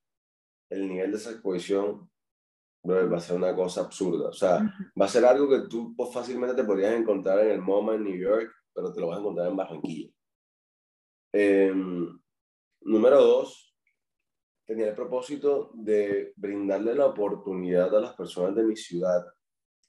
el 0.71 0.89
nivel 0.89 1.13
de 1.13 1.17
esa 1.19 1.31
exposición 1.31 2.11
va 2.85 3.17
a 3.17 3.21
ser 3.21 3.37
una 3.37 3.55
cosa 3.55 3.83
absurda. 3.83 4.29
O 4.29 4.33
sea, 4.33 4.59
va 5.01 5.07
a 5.07 5.09
ser 5.09 5.25
algo 5.25 5.49
que 5.49 5.69
tú 5.69 5.95
pues, 5.97 6.13
fácilmente 6.13 6.55
te 6.55 6.65
podrías 6.65 6.95
encontrar 6.95 7.41
en 7.41 7.51
el 7.51 7.63
MoMA 7.63 7.95
en 7.95 8.05
New 8.05 8.17
York, 8.17 8.51
pero 8.75 8.93
te 8.93 9.01
lo 9.01 9.09
vas 9.09 9.19
a 9.19 9.21
encontrar 9.21 9.49
en 9.49 9.57
Barranquilla. 9.57 10.11
Em, 11.33 12.21
número 12.83 13.23
dos, 13.23 13.74
tenía 14.67 14.89
el 14.89 14.95
propósito 14.95 15.71
de 15.75 16.33
brindarle 16.37 16.95
la 16.95 17.07
oportunidad 17.07 17.95
a 17.95 18.01
las 18.01 18.15
personas 18.15 18.55
de 18.55 18.65
mi 18.65 18.77
ciudad 18.77 19.25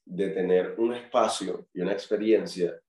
de 0.06 0.30
tener 0.30 0.76
un 0.78 0.94
espacio 0.94 1.68
y 1.74 1.82
una 1.82 1.94
experiencia 1.94 2.80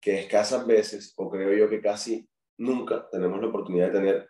que 0.00 0.20
escasas 0.20 0.66
veces, 0.66 1.14
o 1.16 1.30
creo 1.30 1.52
yo 1.56 1.70
que 1.70 1.80
casi 1.80 2.28
nunca 2.58 3.08
tenemos 3.10 3.40
la 3.40 3.48
oportunidad 3.48 3.88
de 3.88 3.98
tener. 3.98 4.28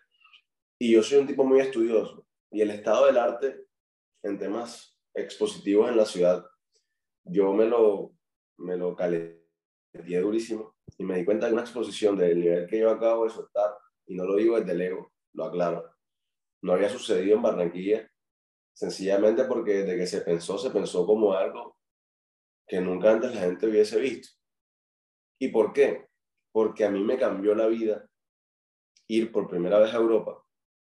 Y 0.79 0.93
yo 0.93 1.03
soy 1.03 1.19
un 1.19 1.27
tipo 1.27 1.45
muy 1.45 1.61
estudioso, 1.61 2.27
y 2.51 2.61
el 2.61 2.71
estado 2.71 3.07
del 3.07 3.19
arte 3.19 3.67
en 4.23 4.39
temas 4.39 4.97
expositivos 5.15 5.89
en 5.89 5.97
la 5.97 6.05
ciudad, 6.05 6.45
yo 7.25 7.53
me 7.53 7.67
lo, 7.67 8.13
me 8.59 8.77
lo 8.77 8.95
durísimo 10.21 10.77
y 10.99 11.05
me 11.05 11.19
di 11.19 11.25
cuenta 11.25 11.47
de 11.47 11.53
una 11.53 11.63
exposición 11.63 12.17
del 12.17 12.41
nivel 12.41 12.67
que 12.67 12.79
yo 12.79 12.91
acabo 12.91 13.25
de 13.25 13.31
soltar, 13.31 13.77
y 14.07 14.15
no 14.15 14.25
lo 14.25 14.37
digo 14.37 14.59
desde 14.59 14.73
el 14.73 14.83
ego, 14.83 15.13
lo 15.33 15.45
aclaro, 15.45 15.96
no 16.67 16.73
había 16.73 16.89
sucedido 16.89 17.37
en 17.37 17.43
Barranquilla, 17.43 18.11
sencillamente 18.75 19.45
porque 19.45 19.85
desde 19.85 19.97
que 19.97 20.07
se 20.07 20.21
pensó, 20.23 20.59
se 20.59 20.71
pensó 20.71 21.07
como 21.07 21.33
algo 21.33 21.79
que 22.67 22.81
nunca 22.81 23.13
antes 23.13 23.33
la 23.33 23.43
gente 23.43 23.69
hubiese 23.69 24.01
visto. 24.01 24.37
¿Y 25.39 25.49
por 25.49 25.73
qué? 25.73 26.09
Porque 26.51 26.85
a 26.85 26.91
mí 26.91 27.05
me 27.05 27.19
cambió 27.19 27.55
la 27.55 27.69
vida 27.69 28.09
ir 29.07 29.31
por 29.31 29.49
primera 29.49 29.79
vez 29.79 29.95
a 29.95 29.99
Europa, 29.99 30.43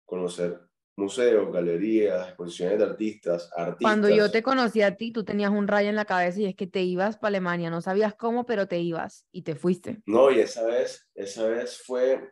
conocer 0.05 0.61
museos, 0.95 1.51
galerías, 1.51 2.29
exposiciones 2.29 2.79
de 2.79 2.85
artistas, 2.85 3.51
artistas. 3.53 3.81
Cuando 3.81 4.09
yo 4.09 4.31
te 4.31 4.41
conocí 4.41 4.81
a 4.81 4.95
ti, 4.95 5.11
tú 5.11 5.25
tenías 5.25 5.51
un 5.51 5.67
rayo 5.67 5.89
en 5.89 5.97
la 5.97 6.05
cabeza 6.05 6.39
y 6.39 6.45
es 6.45 6.55
que 6.55 6.65
te 6.65 6.83
ibas 6.83 7.17
para 7.17 7.27
Alemania, 7.27 7.69
no 7.69 7.81
sabías 7.81 8.15
cómo, 8.15 8.45
pero 8.45 8.69
te 8.69 8.79
ibas 8.79 9.27
y 9.33 9.41
te 9.41 9.55
fuiste. 9.55 10.01
No, 10.05 10.31
y 10.31 10.39
esa 10.39 10.65
vez, 10.65 11.09
esa 11.13 11.45
vez 11.45 11.83
fue 11.85 12.31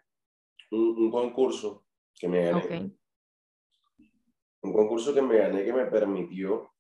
un, 0.72 1.12
concurso 1.12 1.86
que 2.18 2.30
me 2.30 2.46
gané. 2.46 2.96
Un 4.66 4.74
concurso 4.74 5.14
que 5.14 5.22
me 5.22 5.38
gané 5.38 5.64
que 5.64 5.72
me 5.72 5.86
permitió 5.86 6.74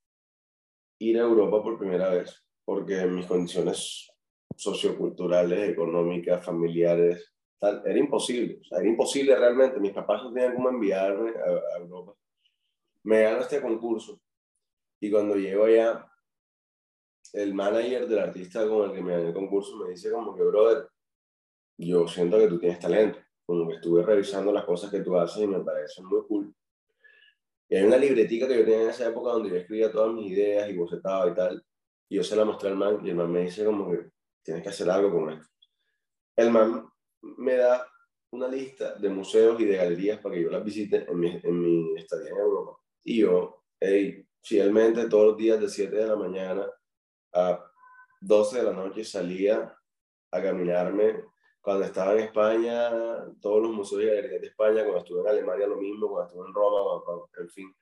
ir 0.99 1.19
a 1.19 1.21
Europa 1.21 1.61
por 1.61 1.77
primera 1.77 2.09
vez, 2.09 2.43
porque 2.65 3.05
mis 3.05 3.27
condiciones 3.27 4.09
socioculturales, 4.55 5.69
económicas, 5.69 6.43
familiares. 6.43 7.31
era 7.61 7.99
imposible, 7.99 8.59
era 8.71 8.87
imposible 8.87 9.35
realmente. 9.35 9.79
Mis 9.79 9.93
papás 9.93 10.23
no 10.23 10.33
tenían 10.33 10.55
cómo 10.55 10.69
enviarme 10.69 11.29
a, 11.29 11.77
Europa. 11.77 12.15
Me 13.03 13.21
gano 13.21 13.41
este 13.41 13.61
concurso 13.61 14.19
y 14.99 15.11
cuando 15.11 15.35
llego 15.35 15.65
allá, 15.65 16.11
el 17.33 17.53
manager 17.53 18.07
del 18.07 18.19
artista 18.19 18.67
con 18.67 18.89
el 18.89 18.95
que 18.95 19.03
me 19.03 19.11
gané 19.11 19.27
el 19.27 19.33
concurso 19.33 19.77
me 19.77 19.91
dice 19.91 20.11
como 20.11 20.35
que, 20.35 20.41
brother, 20.41 20.89
yo 21.77 22.07
siento 22.07 22.39
que 22.39 22.47
tú 22.47 22.57
tienes 22.57 22.79
talento. 22.79 23.19
Como 23.45 23.67
que 23.69 23.75
estuve 23.75 24.01
revisando 24.01 24.51
las 24.51 24.65
cosas 24.65 24.89
que 24.89 25.01
tú 25.01 25.15
haces 25.15 25.43
y 25.43 25.47
me 25.47 25.59
parece 25.59 26.01
muy 26.01 26.23
cool. 26.27 26.55
Y 27.69 27.75
hay 27.75 27.83
una 27.83 27.97
libretica 27.97 28.47
que 28.47 28.59
yo 28.59 28.65
tenía 28.65 28.83
en 28.83 28.89
esa 28.89 29.07
época 29.07 29.31
donde 29.31 29.49
yo 29.49 29.55
escribía 29.55 29.91
todas 29.91 30.13
mis 30.13 30.31
ideas 30.31 30.69
y 30.69 30.75
bocetaba 30.75 31.29
y 31.29 31.33
tal. 31.33 31.65
Y 32.09 32.17
yo 32.17 32.23
se 32.23 32.35
la 32.35 32.45
mostré 32.45 32.69
al 32.69 32.77
man 32.77 32.99
y 33.03 33.09
el 33.09 33.15
man 33.15 33.31
me 33.31 33.41
dice 33.41 33.65
como 33.65 33.89
que, 33.91 34.09
tienes 34.43 34.63
que 34.63 34.69
hacer 34.69 34.89
algo 34.89 35.11
con 35.11 35.31
esto. 35.31 35.47
El 36.35 36.51
man 36.51 36.87
me 37.21 37.55
da 37.55 37.87
una 38.31 38.47
lista 38.47 38.95
de 38.95 39.09
museos 39.09 39.59
y 39.59 39.65
de 39.65 39.77
galerías 39.77 40.19
para 40.19 40.35
que 40.35 40.43
yo 40.43 40.49
las 40.49 40.63
visite 40.63 41.09
en 41.09 41.19
mi, 41.19 41.39
en 41.41 41.59
mi 41.59 41.97
estadía 41.97 42.29
en 42.29 42.37
Europa. 42.37 42.77
Y 43.03 43.21
yo, 43.21 43.63
hey, 43.79 44.25
fielmente 44.43 45.09
todos 45.09 45.27
los 45.27 45.37
días 45.37 45.59
de 45.59 45.69
7 45.69 45.95
de 45.95 46.07
la 46.07 46.15
mañana 46.15 46.67
a 47.33 47.65
12 48.21 48.57
de 48.57 48.63
la 48.63 48.73
noche 48.73 49.03
salía 49.03 49.75
a 50.31 50.41
caminarme. 50.41 51.23
Cuando 51.65 51.85
estaba 51.85 52.13
en 52.13 52.19
España, 52.19 52.91
todos 53.41 53.63
los 53.63 53.71
museos 53.71 54.03
y 54.03 54.05
galerías 54.05 54.39
de 54.39 54.47
España, 54.49 54.83
cuando 54.83 54.99
estuve 54.99 55.21
en 55.21 55.27
Alemania 55.29 55.65
lo 55.65 55.77
mismo, 55.77 56.09
cuando 56.09 56.27
estuve 56.27 56.47
en 56.47 56.53
Roma, 56.53 57.03
en 57.39 57.49
fin. 57.49 57.75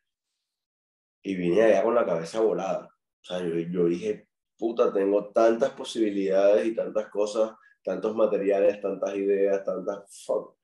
Y 1.22 1.36
vine 1.36 1.64
allá 1.64 1.84
con 1.84 1.94
la 1.94 2.06
cabeza 2.06 2.40
volada. 2.40 2.86
O 2.86 3.26
sea, 3.26 3.40
yo, 3.40 3.54
yo 3.58 3.86
dije, 3.88 4.30
puta, 4.58 4.94
tengo 4.94 5.34
tantas 5.34 5.72
posibilidades 5.72 6.66
y 6.66 6.74
tantas 6.74 7.10
cosas, 7.10 7.58
tantos 7.84 8.16
materiales, 8.16 8.80
tantas 8.80 9.16
ideas, 9.18 9.66
tantas... 9.66 10.24
Fuck. 10.26 10.58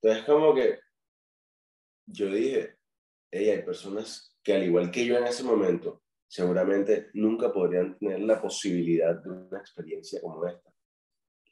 Entonces, 0.00 0.24
como 0.24 0.54
que 0.54 0.78
yo 2.06 2.28
dije, 2.28 2.78
hey, 3.30 3.50
hay 3.50 3.62
personas 3.64 4.34
que 4.42 4.54
al 4.54 4.62
igual 4.62 4.90
que 4.90 5.04
yo 5.04 5.18
en 5.18 5.26
ese 5.26 5.44
momento, 5.44 6.04
seguramente 6.26 7.10
nunca 7.12 7.52
podrían 7.52 7.98
tener 7.98 8.20
la 8.20 8.40
posibilidad 8.40 9.14
de 9.22 9.28
una 9.28 9.58
experiencia 9.58 10.22
como 10.22 10.46
esta. 10.46 10.71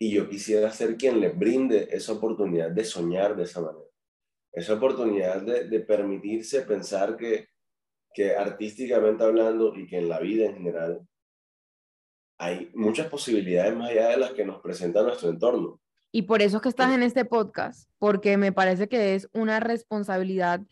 Y 0.00 0.12
yo 0.12 0.28
quisiera 0.28 0.72
ser 0.72 0.96
quien 0.96 1.20
les 1.20 1.38
brinde 1.38 1.88
esa 1.90 2.14
oportunidad 2.14 2.70
de 2.70 2.84
soñar 2.84 3.36
de 3.36 3.42
esa 3.42 3.60
manera. 3.60 3.84
Esa 4.52 4.74
oportunidad 4.74 5.42
de, 5.42 5.68
de 5.68 5.80
permitirse 5.80 6.62
pensar 6.62 7.16
que, 7.16 7.48
que 8.14 8.34
artísticamente 8.34 9.22
hablando 9.22 9.76
y 9.76 9.86
que 9.86 9.98
en 9.98 10.08
la 10.08 10.18
vida 10.18 10.46
en 10.46 10.54
general 10.54 11.06
hay 12.38 12.70
muchas 12.74 13.08
posibilidades 13.08 13.76
más 13.76 13.90
allá 13.90 14.08
de 14.08 14.16
las 14.16 14.32
que 14.32 14.46
nos 14.46 14.62
presenta 14.62 15.02
nuestro 15.02 15.28
entorno. 15.28 15.78
Y 16.10 16.22
por 16.22 16.40
eso 16.40 16.56
es 16.56 16.62
que 16.62 16.70
estás 16.70 16.92
en 16.92 17.02
este 17.02 17.26
podcast, 17.26 17.88
porque 17.98 18.38
me 18.38 18.50
parece 18.50 18.88
que 18.88 19.14
es 19.14 19.28
una 19.32 19.60
responsabilidad 19.60 20.62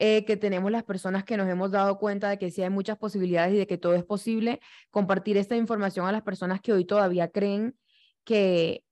eh, 0.00 0.24
que 0.24 0.36
tenemos 0.36 0.72
las 0.72 0.82
personas 0.82 1.22
que 1.22 1.36
nos 1.36 1.48
hemos 1.48 1.70
dado 1.70 1.96
cuenta 1.98 2.28
de 2.28 2.38
que 2.38 2.50
sí 2.50 2.62
hay 2.62 2.70
muchas 2.70 2.98
posibilidades 2.98 3.54
y 3.54 3.58
de 3.58 3.68
que 3.68 3.78
todo 3.78 3.94
es 3.94 4.04
posible, 4.04 4.60
compartir 4.90 5.36
esta 5.36 5.54
información 5.54 6.06
a 6.06 6.12
las 6.12 6.22
personas 6.22 6.60
que 6.60 6.72
hoy 6.72 6.84
todavía 6.84 7.28
creen 7.28 7.76
que, 8.24 8.84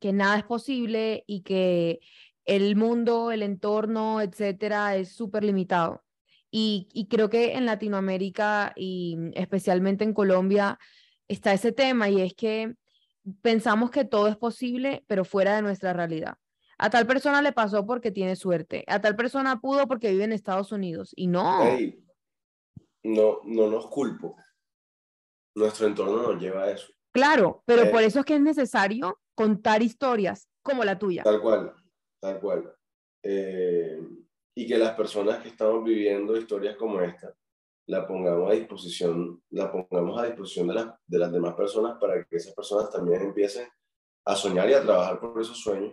que 0.00 0.12
nada 0.12 0.38
es 0.38 0.44
posible 0.44 1.24
y 1.26 1.42
que 1.42 2.00
el 2.44 2.76
mundo, 2.76 3.32
el 3.32 3.42
entorno, 3.42 4.20
etcétera, 4.20 4.96
es 4.96 5.12
súper 5.12 5.44
limitado. 5.44 6.02
Y, 6.50 6.88
y 6.92 7.08
creo 7.08 7.30
que 7.30 7.54
en 7.54 7.66
Latinoamérica 7.66 8.72
y 8.76 9.16
especialmente 9.34 10.04
en 10.04 10.12
Colombia 10.12 10.78
está 11.28 11.52
ese 11.52 11.72
tema 11.72 12.10
y 12.10 12.20
es 12.20 12.34
que 12.34 12.74
pensamos 13.40 13.90
que 13.90 14.04
todo 14.04 14.28
es 14.28 14.36
posible, 14.36 15.04
pero 15.06 15.24
fuera 15.24 15.56
de 15.56 15.62
nuestra 15.62 15.92
realidad. 15.92 16.36
A 16.78 16.90
tal 16.90 17.06
persona 17.06 17.42
le 17.42 17.52
pasó 17.52 17.86
porque 17.86 18.10
tiene 18.10 18.34
suerte. 18.36 18.84
A 18.88 19.00
tal 19.00 19.14
persona 19.14 19.60
pudo 19.60 19.86
porque 19.86 20.10
vive 20.10 20.24
en 20.24 20.32
Estados 20.32 20.72
Unidos. 20.72 21.12
Y 21.14 21.28
no. 21.28 21.64
no, 23.04 23.40
no 23.44 23.70
nos 23.70 23.86
culpo. 23.86 24.36
Nuestro 25.54 25.86
entorno 25.86 26.32
nos 26.32 26.42
lleva 26.42 26.64
a 26.64 26.70
eso. 26.72 26.92
Claro, 27.12 27.62
pero 27.66 27.90
por 27.90 28.02
eh, 28.02 28.06
eso 28.06 28.20
es 28.20 28.24
que 28.24 28.34
es 28.34 28.40
necesario 28.40 29.20
contar 29.34 29.82
historias 29.82 30.48
como 30.62 30.84
la 30.84 30.98
tuya. 30.98 31.22
Tal 31.22 31.40
cual, 31.40 31.74
tal 32.20 32.40
cual. 32.40 32.74
Eh, 33.22 34.00
y 34.54 34.66
que 34.66 34.78
las 34.78 34.94
personas 34.94 35.42
que 35.42 35.48
estamos 35.48 35.84
viviendo 35.84 36.36
historias 36.36 36.76
como 36.76 37.00
esta 37.00 37.34
la 37.86 38.06
pongamos 38.06 38.50
a 38.50 38.54
disposición, 38.54 39.42
la 39.50 39.70
pongamos 39.70 40.18
a 40.20 40.26
disposición 40.26 40.68
de, 40.68 40.90
de 41.06 41.18
las 41.18 41.32
demás 41.32 41.54
personas 41.54 41.98
para 41.98 42.24
que 42.24 42.36
esas 42.36 42.54
personas 42.54 42.90
también 42.90 43.22
empiecen 43.22 43.68
a 44.24 44.36
soñar 44.36 44.68
y 44.70 44.74
a 44.74 44.82
trabajar 44.82 45.20
por 45.20 45.40
esos 45.40 45.60
sueños. 45.60 45.92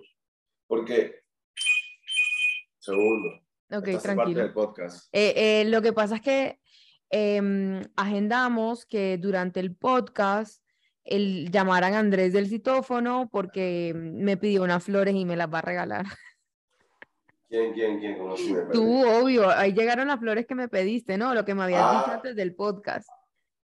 Porque, 0.68 1.24
segundo, 2.78 3.30
ok, 3.72 4.02
tranquilo. 4.02 4.16
Parte 4.16 4.34
del 4.34 4.54
podcast. 4.54 5.10
Eh, 5.12 5.34
eh, 5.36 5.66
lo 5.66 5.82
que 5.82 5.94
pasa 5.94 6.16
es 6.16 6.22
que 6.22 6.60
em, 7.10 7.82
agendamos 7.96 8.86
que 8.86 9.18
durante 9.18 9.60
el 9.60 9.76
podcast 9.76 10.64
el, 11.04 11.52
llamaran 11.52 11.94
a 11.94 12.00
Andrés 12.00 12.34
del 12.34 12.48
citófono 12.48 13.30
porque 13.32 13.94
me 13.96 14.38
pidió 14.38 14.64
unas 14.64 14.84
flores 14.84 15.16
y 15.16 15.26
me 15.26 15.36
las 15.38 15.52
va 15.54 15.60
a 15.60 15.64
regalar. 15.64 16.06
¿Quién, 17.50 17.74
quién, 17.74 18.00
quién? 18.00 18.18
Tú, 18.72 19.04
obvio. 19.08 19.50
Ahí 19.50 19.74
llegaron 19.74 20.08
las 20.08 20.20
flores 20.20 20.46
que 20.46 20.54
me 20.54 20.68
pediste, 20.68 21.18
¿no? 21.18 21.34
Lo 21.34 21.46
que 21.46 21.56
me 21.56 21.64
habías 21.64 21.90
dicho 21.92 22.12
ah. 22.12 22.14
antes 22.16 22.36
del 22.36 22.54
podcast. 22.54 23.10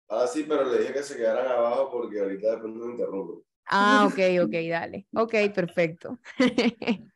Ah, 0.08 0.26
sí, 0.26 0.44
pero 0.48 0.64
le 0.64 0.80
dije 0.80 0.92
que 0.92 1.02
se 1.04 1.16
quedaran 1.16 1.46
abajo 1.46 1.88
porque 1.92 2.18
ahorita 2.18 2.50
después 2.50 2.74
me 2.74 2.86
interrumpo. 2.86 3.44
Ah, 3.66 4.08
ok, 4.10 4.18
ok, 4.44 4.54
dale. 4.68 5.06
Ok, 5.14 5.34
perfecto. 5.54 6.18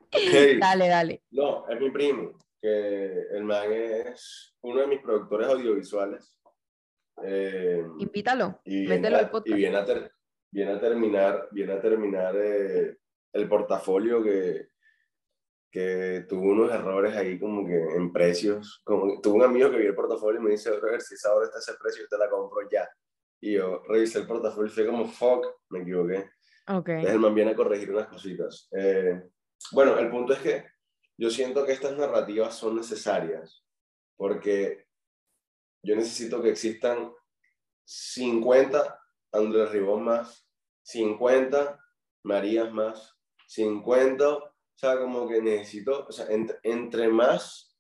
Dale, 0.61 0.87
dale. 0.87 1.25
No, 1.33 1.69
es 1.69 1.81
mi 1.81 1.91
primo, 1.91 2.39
que 2.63 3.27
el 3.33 3.43
man 3.43 3.73
es 3.73 4.55
uno 4.61 4.83
de 4.83 4.87
mis 4.87 5.01
productores 5.01 5.49
audiovisuales. 5.49 6.34
Eh, 7.23 7.85
Invítalo, 7.99 8.61
mételo 8.65 9.19
al 9.19 9.31
podcast. 9.31 9.57
Y 9.57 9.61
viene 9.61 9.77
a, 9.77 9.87
viene 10.51 10.73
a 10.73 10.81
terminar, 10.81 11.49
viene 11.53 11.73
a 11.73 11.81
terminar 11.81 12.35
eh, 12.37 12.97
el 13.33 13.49
portafolio 13.49 14.23
que, 14.23 14.69
que 15.71 16.25
tuvo 16.29 16.53
unos 16.53 16.73
errores 16.73 17.17
ahí 17.17 17.39
como 17.39 17.67
que 17.67 17.77
en 17.77 18.13
precios. 18.13 18.81
Como, 18.85 19.21
tuvo 19.21 19.37
un 19.37 19.43
amigo 19.43 19.71
que 19.71 19.79
vio 19.79 19.89
el 19.89 19.95
portafolio 19.95 20.41
y 20.41 20.45
me 20.45 20.51
dice, 20.51 20.71
ver 20.71 21.01
si 21.01 21.15
ahora 21.27 21.47
está 21.47 21.59
ese 21.59 21.75
precio, 21.81 22.03
yo 22.03 22.09
te 22.09 22.19
la 22.19 22.31
compro 22.31 22.69
ya. 22.71 22.89
Y 23.41 23.55
yo 23.55 23.83
revisé 23.89 24.21
el 24.21 24.27
portafolio 24.27 24.71
y 24.71 24.75
fue 24.75 24.87
como, 24.87 25.07
fuck, 25.07 25.47
me 25.71 25.81
equivoqué. 25.81 26.31
Okay. 26.67 26.95
Entonces 26.95 27.15
el 27.15 27.21
man 27.21 27.35
viene 27.35 27.51
a 27.51 27.57
corregir 27.57 27.91
unas 27.91 28.07
cositas. 28.07 28.69
Eh, 28.73 29.21
bueno, 29.73 29.99
el 29.99 30.11
punto 30.11 30.33
es 30.33 30.39
que 30.39 30.65
yo 31.19 31.31
siento 31.31 31.65
que 31.65 31.73
estas 31.73 31.97
narrativas 31.97 32.55
son 32.57 32.77
necesarias 32.77 33.65
porque 34.17 34.84
yo 35.85 35.97
necesito 35.97 36.43
que 36.43 36.51
existan 36.51 37.13
50 37.85 39.01
Andrés 39.33 39.71
Ribón 39.71 40.05
más, 40.05 40.49
50 40.83 41.81
Marías 42.25 42.73
más, 42.73 43.17
50 43.47 44.55
o 44.75 44.79
sea, 44.79 44.99
como 44.99 45.29
que 45.29 45.41
necesito, 45.41 46.07
o 46.09 46.13
sea, 46.13 46.27
entre, 46.65 47.09
más 47.09 47.77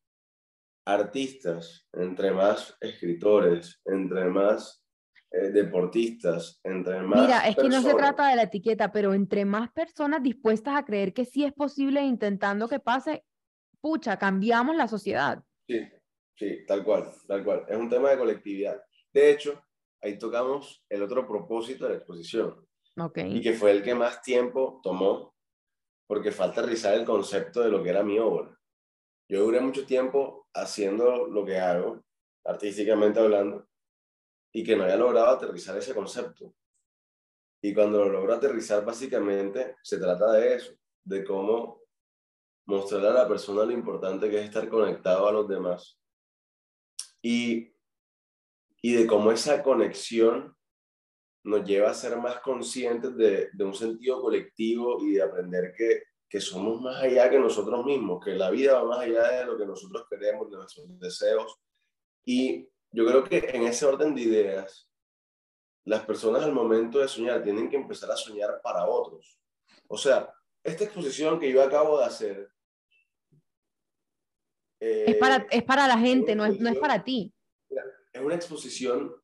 artistas, 0.86 1.88
entre 1.92 2.30
más 2.30 2.76
escritores, 2.80 3.80
entre 3.84 4.26
más 4.26 4.84
eh, 5.32 5.50
deportistas, 5.50 6.60
entre 6.62 7.02
más... 7.02 7.20
Mira, 7.20 7.48
es 7.48 7.56
que 7.56 7.68
no 7.68 7.82
se 7.82 7.94
trata 7.94 8.28
de 8.28 8.36
la 8.36 8.42
etiqueta, 8.44 8.92
pero 8.92 9.12
entre 9.12 9.44
más 9.44 9.72
personas 9.72 10.22
dispuestas 10.22 10.76
a 10.76 10.84
creer 10.84 11.12
que 11.12 11.24
sí 11.24 11.44
es 11.44 11.52
posible 11.52 12.00
intentando 12.02 12.68
que 12.68 12.78
pase, 12.78 13.24
pucha, 13.80 14.16
cambiamos 14.16 14.76
la 14.76 14.86
sociedad. 14.86 15.42
Sí, 15.66 15.80
sí, 16.34 16.64
tal 16.66 16.84
cual, 16.84 17.10
tal 17.26 17.44
cual. 17.44 17.64
Es 17.68 17.76
un 17.76 17.88
tema 17.88 18.10
de 18.10 18.18
colectividad. 18.18 18.82
De 19.12 19.30
hecho, 19.30 19.62
ahí 20.00 20.18
tocamos 20.18 20.84
el 20.88 21.02
otro 21.02 21.26
propósito 21.26 21.84
de 21.84 21.90
la 21.90 21.96
exposición. 21.96 22.66
Okay. 22.96 23.36
Y 23.36 23.42
que 23.42 23.54
fue 23.54 23.72
el 23.72 23.82
que 23.82 23.94
más 23.94 24.22
tiempo 24.22 24.80
tomó 24.82 25.34
porque 26.06 26.30
falta 26.30 26.62
rizar 26.62 26.94
el 26.94 27.04
concepto 27.04 27.60
de 27.60 27.70
lo 27.70 27.82
que 27.82 27.90
era 27.90 28.02
mi 28.02 28.18
obra. 28.18 28.58
Yo 29.28 29.42
duré 29.42 29.60
mucho 29.60 29.86
tiempo 29.86 30.48
haciendo 30.52 31.26
lo 31.26 31.44
que 31.44 31.58
hago, 31.58 32.04
artísticamente 32.44 33.20
hablando, 33.20 33.66
y 34.52 34.62
que 34.62 34.76
no 34.76 34.84
había 34.84 34.96
logrado 34.96 35.28
aterrizar 35.28 35.76
ese 35.76 35.94
concepto. 35.94 36.54
Y 37.62 37.72
cuando 37.72 38.04
lo 38.04 38.10
logro 38.10 38.34
aterrizar, 38.34 38.84
básicamente 38.84 39.76
se 39.82 39.98
trata 39.98 40.32
de 40.32 40.54
eso, 40.54 40.74
de 41.02 41.24
cómo 41.24 41.80
mostrarle 42.66 43.08
a 43.08 43.12
la 43.12 43.28
persona 43.28 43.64
lo 43.64 43.72
importante 43.72 44.30
que 44.30 44.38
es 44.38 44.44
estar 44.44 44.68
conectado 44.68 45.26
a 45.26 45.32
los 45.32 45.48
demás. 45.48 45.98
Y, 47.24 47.72
y 48.82 48.92
de 48.92 49.06
cómo 49.06 49.32
esa 49.32 49.62
conexión 49.62 50.54
nos 51.42 51.64
lleva 51.64 51.88
a 51.88 51.94
ser 51.94 52.18
más 52.18 52.40
conscientes 52.40 53.16
de, 53.16 53.48
de 53.50 53.64
un 53.64 53.72
sentido 53.72 54.20
colectivo 54.20 55.02
y 55.02 55.12
de 55.12 55.22
aprender 55.22 55.72
que, 55.74 56.02
que, 56.28 56.38
somos 56.38 56.82
más 56.82 57.02
allá 57.02 57.30
que 57.30 57.38
nosotros 57.38 57.82
mismos, 57.86 58.22
que 58.22 58.34
la 58.34 58.50
vida 58.50 58.74
va 58.74 58.84
más 58.84 58.98
allá 58.98 59.40
de 59.40 59.46
lo 59.46 59.56
que 59.56 59.64
nosotros 59.64 60.06
queremos, 60.10 60.50
de 60.50 60.58
nuestros 60.58 60.98
deseos. 61.00 61.58
Y 62.26 62.68
yo 62.90 63.06
creo 63.06 63.24
que 63.24 63.38
en 63.38 63.62
ese 63.62 63.86
orden 63.86 64.14
de 64.14 64.20
ideas, 64.20 64.90
las 65.86 66.04
personas 66.04 66.42
al 66.42 66.52
momento 66.52 66.98
de 66.98 67.08
soñar 67.08 67.42
tienen 67.42 67.70
que 67.70 67.76
empezar 67.76 68.10
a 68.10 68.16
soñar 68.16 68.60
para 68.62 68.86
otros. 68.86 69.38
O 69.88 69.96
sea, 69.96 70.30
esta 70.62 70.84
exposición 70.84 71.40
que 71.40 71.50
yo 71.50 71.62
acabo 71.62 71.98
de 72.00 72.04
hacer... 72.04 72.53
es, 74.80 75.16
para, 75.16 75.36
eh, 75.36 75.46
es 75.50 75.62
para 75.62 75.86
la 75.86 75.98
gente, 75.98 76.34
no 76.34 76.44
es, 76.44 76.58
no 76.60 76.68
es 76.68 76.78
para 76.78 77.02
ti. 77.02 77.32
Es 78.12 78.20
una 78.20 78.34
exposición 78.34 79.14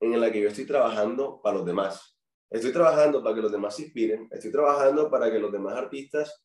en 0.00 0.20
la 0.20 0.30
que 0.30 0.40
yo 0.40 0.48
estoy 0.48 0.66
trabajando 0.66 1.40
para 1.42 1.58
los 1.58 1.66
demás. 1.66 2.18
Estoy 2.50 2.72
trabajando 2.72 3.22
para 3.22 3.34
que 3.34 3.42
los 3.42 3.52
demás 3.52 3.76
se 3.76 3.82
inspiren, 3.82 4.28
estoy 4.30 4.50
trabajando 4.50 5.10
para 5.10 5.30
que 5.30 5.38
los 5.38 5.52
demás 5.52 5.76
artistas 5.76 6.44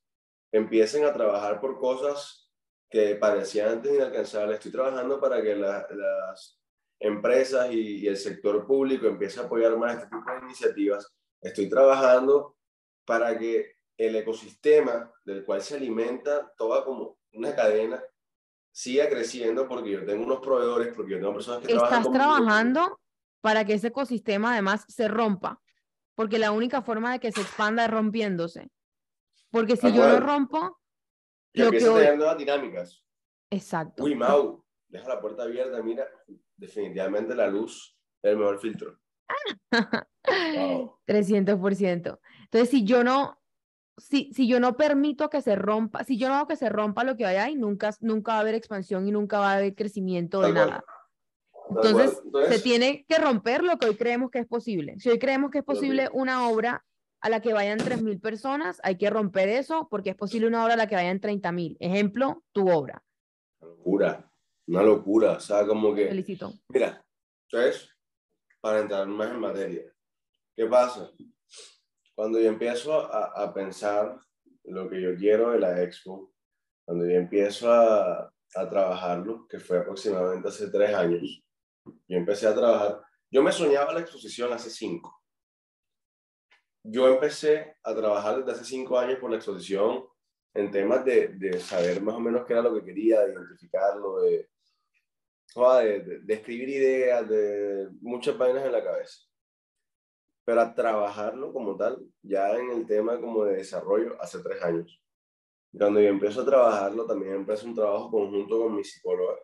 empiecen 0.51 1.03
a 1.03 1.13
trabajar 1.13 1.59
por 1.59 1.79
cosas 1.79 2.51
que 2.89 3.15
parecían 3.15 3.69
antes 3.69 3.93
inalcanzables, 3.93 4.57
estoy 4.57 4.71
trabajando 4.71 5.19
para 5.19 5.41
que 5.41 5.55
las 5.55 6.59
empresas 6.99 7.71
y, 7.71 8.07
el 8.07 8.17
sector 8.17 8.65
público 8.67 9.07
empiecen 9.07 9.43
a 9.43 9.45
apoyar 9.47 9.75
más 9.77 9.95
este 9.95 10.15
tipo 10.15 10.31
de 10.31 10.45
iniciativas, 10.45 11.15
estoy 11.41 11.69
trabajando 11.69 12.55
para 13.03 13.37
que 13.37 13.75
el 13.97 14.15
ecosistema 14.15 15.11
del 15.23 15.43
cual 15.43 15.61
se 15.61 15.75
alimenta 15.75 16.53
toda 16.57 16.85
como 16.85 17.17
una 17.33 17.55
cadena 17.55 18.03
siga 18.75 19.07
creciendo 19.07 19.69
porque 19.69 19.91
yo 19.91 20.05
tengo 20.05 20.25
unos 20.25 20.41
proveedores, 20.41 20.93
porque 20.93 21.13
yo 21.13 21.19
tengo 21.19 21.33
personas 21.33 21.61
que 21.61 21.67
trabajan 21.67 21.99
¿Estás 21.99 22.13
trabajando 22.13 22.99
para 23.39 23.63
que 23.63 23.73
ese 23.73 23.87
ecosistema 23.87 24.51
además 24.51 24.83
se 24.89 25.07
rompa, 25.07 25.61
porque 26.13 26.37
la 26.37 26.51
única 26.51 26.81
forma 26.81 27.13
de 27.13 27.19
que 27.19 27.31
se 27.31 27.39
expanda 27.39 27.85
es 27.85 27.91
rompiéndose. 27.91 28.69
Porque 29.49 29.77
si 29.77 29.93
yo 29.93 30.05
lo 30.05 30.19
rompo, 30.19 30.77
y 31.53 31.61
lo 31.61 31.71
que 31.71 31.87
hoy... 31.87 32.17
nuevas 32.17 32.37
dinámicas. 32.37 33.01
Exacto. 33.49 34.03
Uy, 34.03 34.13
Mau, 34.13 34.65
deja 34.89 35.07
la 35.07 35.21
puerta 35.21 35.43
abierta, 35.43 35.81
mira, 35.81 36.09
definitivamente 36.57 37.33
la 37.33 37.47
luz 37.47 37.97
es 38.21 38.31
el 38.31 38.37
mejor 38.37 38.59
filtro. 38.59 38.99
300%. 41.07 42.19
Entonces, 42.43 42.69
si 42.69 42.83
yo 42.83 43.05
no, 43.05 43.39
si, 43.97 44.33
si 44.33 44.47
yo 44.47 44.59
no 44.59 44.75
permito 44.75 45.29
que 45.29 45.41
se 45.41 45.55
rompa, 45.55 46.03
si 46.03 46.17
yo 46.17 46.27
no 46.27 46.35
hago 46.35 46.47
que 46.47 46.55
se 46.55 46.69
rompa 46.69 47.03
lo 47.03 47.15
que 47.15 47.25
hay 47.25 47.37
ahí, 47.37 47.55
nunca, 47.55 47.91
nunca 48.01 48.33
va 48.33 48.37
a 48.39 48.41
haber 48.41 48.55
expansión 48.55 49.07
y 49.07 49.11
nunca 49.11 49.39
va 49.39 49.51
a 49.51 49.57
haber 49.57 49.75
crecimiento 49.75 50.41
de 50.41 50.53
nada. 50.53 50.83
Entonces, 51.69 52.21
se 52.49 52.59
tiene 52.59 53.05
que 53.07 53.17
romper 53.17 53.63
lo 53.63 53.77
que 53.77 53.87
hoy 53.87 53.95
creemos 53.95 54.29
que 54.29 54.39
es 54.39 54.45
posible. 54.45 54.99
Si 54.99 55.09
hoy 55.09 55.17
creemos 55.17 55.49
que 55.49 55.59
es 55.59 55.63
posible 55.63 56.09
una 56.13 56.47
obra 56.47 56.85
a 57.21 57.29
la 57.29 57.41
que 57.41 57.53
vayan 57.53 57.79
3.000 57.79 58.21
personas, 58.21 58.79
hay 58.83 58.97
que 58.97 59.09
romper 59.09 59.49
eso 59.49 59.87
porque 59.89 60.11
es 60.11 60.15
posible 60.15 60.47
una 60.47 60.63
obra 60.63 60.75
a 60.75 60.77
la 60.77 60.87
que 60.87 60.95
vayan 60.95 61.19
30.000. 61.19 61.77
Ejemplo, 61.79 62.43
tu 62.51 62.69
obra. 62.69 63.03
Una 63.59 63.71
locura, 63.71 64.31
una 64.67 64.83
locura, 64.83 65.31
o 65.31 65.39
sea, 65.39 65.65
como 65.65 65.95
que... 65.95 66.07
Felicito. 66.07 66.53
Mira, 66.69 67.03
entonces, 67.49 67.89
para 68.61 68.81
entrar 68.81 69.07
más 69.07 69.31
en 69.31 69.39
materia, 69.39 69.83
¿qué 70.55 70.65
pasa? 70.67 71.09
Cuando 72.15 72.39
yo 72.39 72.47
empiezo 72.47 72.93
a, 72.93 73.43
a 73.43 73.53
pensar 73.53 74.17
lo 74.63 74.89
que 74.89 75.01
yo 75.01 75.15
quiero 75.15 75.51
de 75.51 75.59
la 75.59 75.83
expo, 75.83 76.33
cuando 76.85 77.05
yo 77.05 77.15
empiezo 77.15 77.71
a, 77.71 78.31
a 78.55 78.69
trabajarlo, 78.69 79.47
que 79.47 79.59
fue 79.59 79.79
aproximadamente 79.79 80.47
hace 80.47 80.69
tres 80.69 80.93
años, 80.93 81.21
yo 82.07 82.17
empecé 82.17 82.47
a 82.47 82.55
trabajar, 82.55 83.01
yo 83.29 83.43
me 83.43 83.51
soñaba 83.51 83.93
la 83.93 83.99
exposición 83.99 84.53
hace 84.53 84.69
cinco. 84.69 85.21
Yo 86.83 87.07
empecé 87.07 87.75
a 87.83 87.95
trabajar 87.95 88.37
desde 88.37 88.51
hace 88.51 88.65
cinco 88.65 88.97
años 88.97 89.19
por 89.19 89.29
la 89.31 89.37
exposición 89.37 90.05
en 90.53 90.71
temas 90.71 91.03
de, 91.03 91.29
de 91.29 91.59
saber 91.59 92.01
más 92.01 92.15
o 92.15 92.19
menos 92.19 92.45
qué 92.45 92.53
era 92.53 92.61
lo 92.61 92.73
que 92.73 92.85
quería, 92.85 93.21
de 93.21 93.33
identificarlo, 93.33 94.21
de, 94.21 94.49
de, 95.55 96.19
de, 96.21 96.33
escribir 96.33 96.69
ideas, 96.69 97.27
de 97.27 97.89
muchas 98.01 98.37
vainas 98.37 98.65
en 98.65 98.71
la 98.71 98.83
cabeza. 98.83 99.19
Pero 100.45 100.61
a 100.61 100.73
trabajarlo 100.73 101.51
como 101.51 101.75
tal, 101.75 102.07
ya 102.21 102.55
en 102.55 102.69
el 102.69 102.85
tema 102.85 103.19
como 103.19 103.43
de 103.45 103.57
desarrollo, 103.57 104.15
hace 104.21 104.39
tres 104.39 104.61
años. 104.61 105.01
Cuando 105.77 105.99
yo 105.99 106.07
empiezo 106.07 106.41
a 106.41 106.45
trabajarlo, 106.45 107.05
también 107.05 107.33
empiezo 107.33 107.65
un 107.67 107.75
trabajo 107.75 108.09
conjunto 108.09 108.59
con 108.59 108.75
mi 108.75 108.83
psicóloga, 108.83 109.37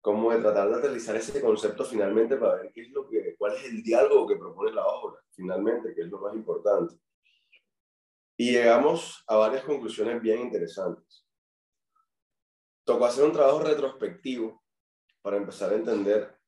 como 0.00 0.32
de 0.32 0.40
tratar 0.40 0.68
de 0.68 0.76
aterrizar 0.76 1.16
ese 1.16 1.40
concepto 1.40 1.84
finalmente 1.84 2.36
para 2.36 2.56
ver 2.56 2.72
qué 2.74 2.82
es 2.82 2.90
lo 2.90 3.08
que, 3.08 3.36
cuál 3.38 3.54
es 3.54 3.64
el 3.64 3.82
diálogo 3.82 4.26
que 4.26 4.36
propone 4.36 4.72
la 4.72 4.84
obra, 4.84 5.20
finalmente, 5.30 5.94
que 5.94 6.02
es 6.02 6.08
lo 6.08 6.18
más 6.18 6.34
importante. 6.34 6.96
Y 8.36 8.52
llegamos 8.52 9.22
a 9.28 9.36
varias 9.36 9.64
conclusiones 9.64 10.20
bien 10.20 10.40
interesantes. 10.40 11.26
Tocó 12.84 13.04
hacer 13.04 13.24
un 13.24 13.32
trabajo 13.32 13.60
retrospectivo 13.60 14.62
para 15.22 15.36
empezar 15.36 15.72
a 15.72 15.76
entender 15.76 16.39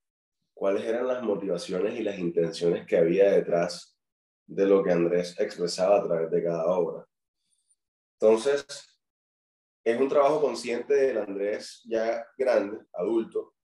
cuáles 0.62 0.84
eran 0.84 1.08
las 1.08 1.24
motivaciones 1.24 1.98
y 1.98 2.04
las 2.04 2.16
intenciones 2.20 2.86
que 2.86 2.96
había 2.96 3.32
detrás 3.32 3.98
de 4.46 4.64
lo 4.64 4.80
que 4.84 4.92
Andrés 4.92 5.34
expresaba 5.40 5.98
a 5.98 6.04
través 6.04 6.30
de 6.30 6.44
cada 6.44 6.66
obra. 6.66 7.04
Entonces, 8.12 8.64
es 9.82 10.00
un 10.00 10.08
trabajo 10.08 10.40
consciente 10.40 10.94
del 10.94 11.18
Andrés 11.18 11.82
ya 11.84 12.24
grande, 12.38 12.78
adulto, 12.92 13.56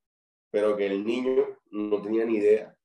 pero 0.50 0.76
que 0.76 0.86
el 0.86 1.04
niño 1.04 1.60
no 1.70 2.02
tenía 2.02 2.24
ni 2.24 2.38
idea 2.38 2.76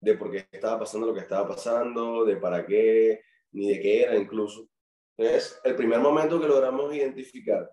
de 0.00 0.16
por 0.16 0.32
qué 0.32 0.44
estaba 0.50 0.80
pasando 0.80 1.06
lo 1.06 1.14
que 1.14 1.20
estaba 1.20 1.46
pasando, 1.46 2.24
de 2.24 2.38
para 2.38 2.66
qué, 2.66 3.22
ni 3.52 3.74
de 3.74 3.80
qué 3.80 4.02
era 4.02 4.16
incluso. 4.16 4.68
Entonces, 5.16 5.60
el 5.62 5.76
primer 5.76 6.00
momento 6.00 6.40
que 6.40 6.48
logramos 6.48 6.92
identificar 6.92 7.72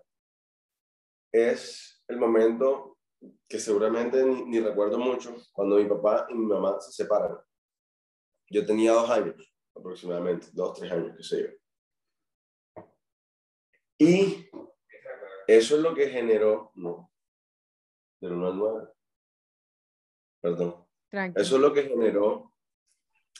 es 1.32 2.00
el 2.06 2.16
momento 2.16 2.99
que 3.48 3.58
seguramente 3.58 4.24
ni, 4.24 4.44
ni, 4.44 4.60
recuerdo 4.60 4.98
mucho, 4.98 5.34
cuando 5.52 5.76
mi 5.76 5.84
papá 5.84 6.26
y 6.30 6.34
mi 6.34 6.46
mamá 6.46 6.80
se 6.80 6.92
separan. 6.92 7.38
Yo 8.48 8.64
tenía 8.64 8.92
dos 8.92 9.10
años, 9.10 9.36
aproximadamente, 9.74 10.48
dos, 10.52 10.78
tres 10.78 10.92
años, 10.92 11.16
qué 11.16 11.22
sé 11.22 11.42
yo. 11.42 12.82
Y 13.98 14.50
eso 15.46 15.76
es 15.76 15.82
lo 15.82 15.94
que 15.94 16.08
generó, 16.08 16.72
no, 16.74 17.12
del 18.20 18.32
1 18.32 18.46
al 18.46 18.56
9. 18.56 18.88
Perdón. 20.40 20.86
Eso 21.34 21.56
es 21.56 21.60
lo 21.60 21.72
que 21.72 21.82
generó, 21.82 22.54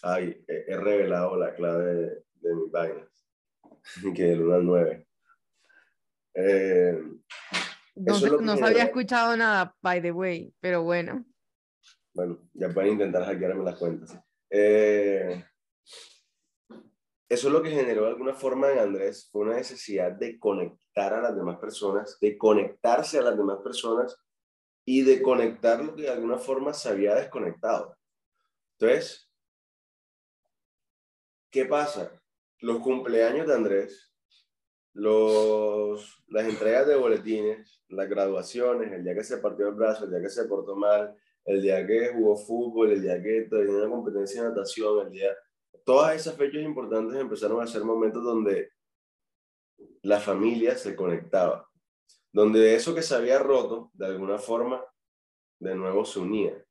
ay, 0.02 0.44
he, 0.46 0.64
he 0.72 0.76
revelado 0.76 1.36
la 1.36 1.54
clave 1.54 1.94
de, 1.94 2.24
de 2.34 2.54
mis 2.54 2.70
vainas, 2.70 3.28
que 4.14 4.22
del 4.24 4.42
1 4.42 4.54
al 4.54 4.66
9. 4.66 5.08
Eh, 6.34 7.02
no, 7.94 8.16
es 8.16 8.40
no 8.42 8.56
se 8.56 8.64
había 8.64 8.84
escuchado 8.84 9.36
nada, 9.36 9.76
by 9.82 10.02
the 10.02 10.12
way, 10.12 10.54
pero 10.60 10.82
bueno. 10.82 11.24
Bueno, 12.12 12.38
ya 12.54 12.68
pueden 12.70 12.92
intentar 12.92 13.24
hackearme 13.24 13.64
las 13.64 13.78
cuentas. 13.78 14.18
Eh, 14.50 15.44
eso 17.28 17.46
es 17.46 17.52
lo 17.52 17.62
que 17.62 17.70
generó 17.70 18.02
de 18.02 18.08
alguna 18.10 18.34
forma 18.34 18.72
en 18.72 18.80
Andrés, 18.80 19.28
fue 19.30 19.42
una 19.42 19.54
necesidad 19.54 20.10
de 20.10 20.38
conectar 20.38 21.14
a 21.14 21.22
las 21.22 21.36
demás 21.36 21.58
personas, 21.58 22.18
de 22.20 22.36
conectarse 22.36 23.18
a 23.18 23.22
las 23.22 23.36
demás 23.36 23.58
personas 23.62 24.16
y 24.84 25.02
de 25.02 25.22
conectar 25.22 25.84
lo 25.84 25.94
que 25.94 26.02
de 26.02 26.10
alguna 26.10 26.38
forma 26.38 26.72
se 26.72 26.88
había 26.88 27.14
desconectado. 27.14 27.96
Entonces, 28.78 29.30
¿qué 31.52 31.66
pasa? 31.66 32.20
Los 32.58 32.80
cumpleaños 32.80 33.46
de 33.46 33.54
Andrés, 33.54 34.09
los, 34.92 36.22
las 36.28 36.46
entregas 36.46 36.86
de 36.86 36.96
boletines, 36.96 37.82
las 37.88 38.08
graduaciones, 38.08 38.92
el 38.92 39.04
día 39.04 39.14
que 39.14 39.24
se 39.24 39.38
partió 39.38 39.68
el 39.68 39.74
brazo, 39.74 40.04
el 40.04 40.10
día 40.10 40.22
que 40.22 40.28
se 40.28 40.44
portó 40.44 40.76
mal, 40.76 41.14
el 41.44 41.62
día 41.62 41.86
que 41.86 42.12
jugó 42.12 42.36
fútbol, 42.36 42.92
el 42.92 43.02
día 43.02 43.22
que 43.22 43.42
tenía 43.50 43.76
una 43.76 43.90
competencia 43.90 44.42
de 44.42 44.48
natación, 44.48 45.06
el 45.06 45.12
día... 45.12 45.36
Todas 45.84 46.14
esas 46.14 46.36
fechas 46.36 46.62
importantes 46.62 47.18
empezaron 47.18 47.60
a 47.62 47.66
ser 47.66 47.82
momentos 47.84 48.22
donde 48.22 48.70
la 50.02 50.20
familia 50.20 50.76
se 50.76 50.94
conectaba, 50.94 51.68
donde 52.32 52.74
eso 52.74 52.94
que 52.94 53.02
se 53.02 53.14
había 53.14 53.38
roto, 53.38 53.90
de 53.94 54.06
alguna 54.06 54.38
forma, 54.38 54.84
de 55.58 55.74
nuevo 55.74 56.04
se 56.04 56.20
unía. 56.20 56.64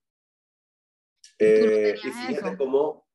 Eh, 1.37 1.95
y 1.97 2.11
fíjate 2.11 2.49
eso? 2.49 2.57
cómo 2.57 3.07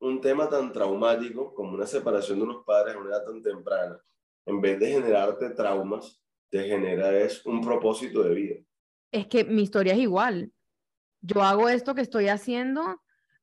un 0.00 0.20
tema 0.20 0.48
tan 0.48 0.72
traumático 0.72 1.54
como 1.54 1.74
una 1.74 1.86
separación 1.86 2.38
de 2.38 2.44
unos 2.44 2.64
padres 2.64 2.94
a 2.94 2.98
una 2.98 3.10
edad 3.10 3.24
tan 3.24 3.42
temprana, 3.42 4.00
en 4.46 4.60
vez 4.60 4.78
de 4.78 4.92
generarte 4.92 5.50
traumas, 5.50 6.20
te 6.50 6.64
genera 6.64 7.16
es 7.18 7.44
un 7.46 7.60
propósito 7.60 8.22
de 8.22 8.34
vida. 8.34 8.56
Es 9.12 9.26
que 9.26 9.44
mi 9.44 9.62
historia 9.62 9.92
es 9.92 10.00
igual. 10.00 10.52
Yo 11.20 11.42
hago 11.42 11.68
esto 11.68 11.94
que 11.94 12.00
estoy 12.00 12.28
haciendo 12.28 13.02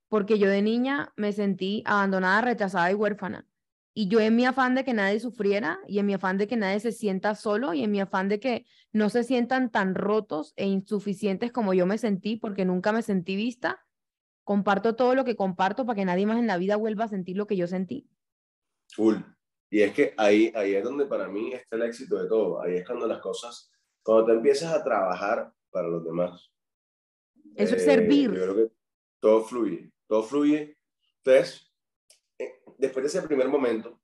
porque 0.10 0.40
yo 0.40 0.50
de 0.50 0.62
niña 0.62 1.14
me 1.16 1.32
sentí 1.32 1.84
abandonada, 1.86 2.42
rechazada 2.42 2.92
y 2.92 2.96
huérfana. 2.96 3.48
Y 3.94 4.10
yo 4.10 4.20
en 4.20 4.36
mi 4.36 4.46
afán 4.46 4.76
de 4.76 4.84
que 4.84 4.94
nadie 4.94 5.20
sufriera 5.20 5.80
y 5.88 6.00
en 6.00 6.06
mi 6.06 6.14
afán 6.14 6.38
de 6.38 6.48
que 6.48 6.56
nadie 6.56 6.80
se 6.80 6.92
sienta 6.92 7.34
solo 7.34 7.74
y 7.74 7.84
en 7.84 7.92
mi 7.92 8.00
afán 8.00 8.30
de 8.30 8.40
que 8.40 8.66
no 8.92 9.10
se 9.10 9.24
sientan 9.24 9.72
tan 9.72 9.96
rotos 9.96 10.54
e 10.56 10.68
insuficientes 10.68 11.52
como 11.52 11.74
yo 11.74 11.86
me 11.86 11.98
sentí 11.98 12.36
porque 12.36 12.64
nunca 12.64 12.92
me 12.92 13.02
sentí 13.02 13.36
vista, 13.36 13.84
comparto 14.44 14.96
todo 14.96 15.16
lo 15.16 15.26
que 15.26 15.36
comparto 15.36 15.86
para 15.86 15.96
que 15.96 16.06
nadie 16.06 16.28
más 16.28 16.38
en 16.38 16.48
la 16.48 16.58
vida 16.58 16.76
vuelva 16.76 17.06
a 17.06 17.10
sentir 17.10 17.38
lo 17.38 17.48
que 17.48 17.58
yo 17.58 17.68
sentí. 17.68 18.08
Full. 18.94 19.16
Y 19.70 19.82
es 19.82 19.94
que 19.94 20.14
ahí, 20.18 20.52
ahí 20.56 20.76
es 20.76 20.84
donde 20.84 21.06
para 21.06 21.28
mí 21.28 21.54
está 21.54 21.76
el 21.76 21.84
éxito 21.84 22.22
de 22.22 22.30
todo. 22.30 22.62
Ahí 22.62 22.78
es 22.78 22.86
cuando 22.86 23.08
las 23.08 23.20
cosas, 23.20 23.72
cuando 24.02 24.28
te 24.28 24.34
empiezas 24.34 24.74
a 24.74 24.84
trabajar 24.84 25.52
para 25.70 25.88
los 25.88 26.04
demás. 26.04 26.52
Eso 27.56 27.76
es 27.76 27.82
Eh, 27.82 27.86
servir. 27.86 28.32
Yo 28.32 28.44
creo 28.44 28.56
que 28.56 28.74
todo 29.20 29.44
fluye, 29.44 29.92
todo 30.08 30.24
fluye. 30.24 30.78
Entonces, 31.24 31.72
eh, 32.40 32.62
después 32.78 33.04
de 33.04 33.08
ese 33.08 33.28
primer 33.28 33.50
momento, 33.50 34.00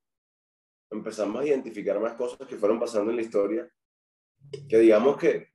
empezamos 0.92 1.42
a 1.42 1.46
identificar 1.46 2.00
más 2.00 2.14
cosas 2.14 2.48
que 2.48 2.58
fueron 2.58 2.80
pasando 2.80 3.12
en 3.12 3.18
la 3.18 3.24
historia, 3.24 3.72
que 4.68 4.78
digamos 4.78 5.18
que 5.18 5.54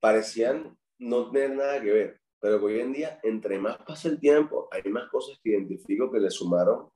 parecían 0.00 0.76
no 0.98 1.30
tener 1.30 1.56
nada 1.56 1.80
que 1.80 1.92
ver, 1.92 2.20
pero 2.40 2.62
hoy 2.64 2.80
en 2.80 2.92
día, 2.92 3.20
entre 3.22 3.58
más 3.58 3.78
pasa 3.78 4.08
el 4.08 4.18
tiempo, 4.18 4.68
hay 4.70 4.90
más 4.90 5.08
cosas 5.10 5.38
que 5.42 5.50
identifico 5.50 6.10
que 6.10 6.20
le 6.20 6.30
sumaron 6.30 6.90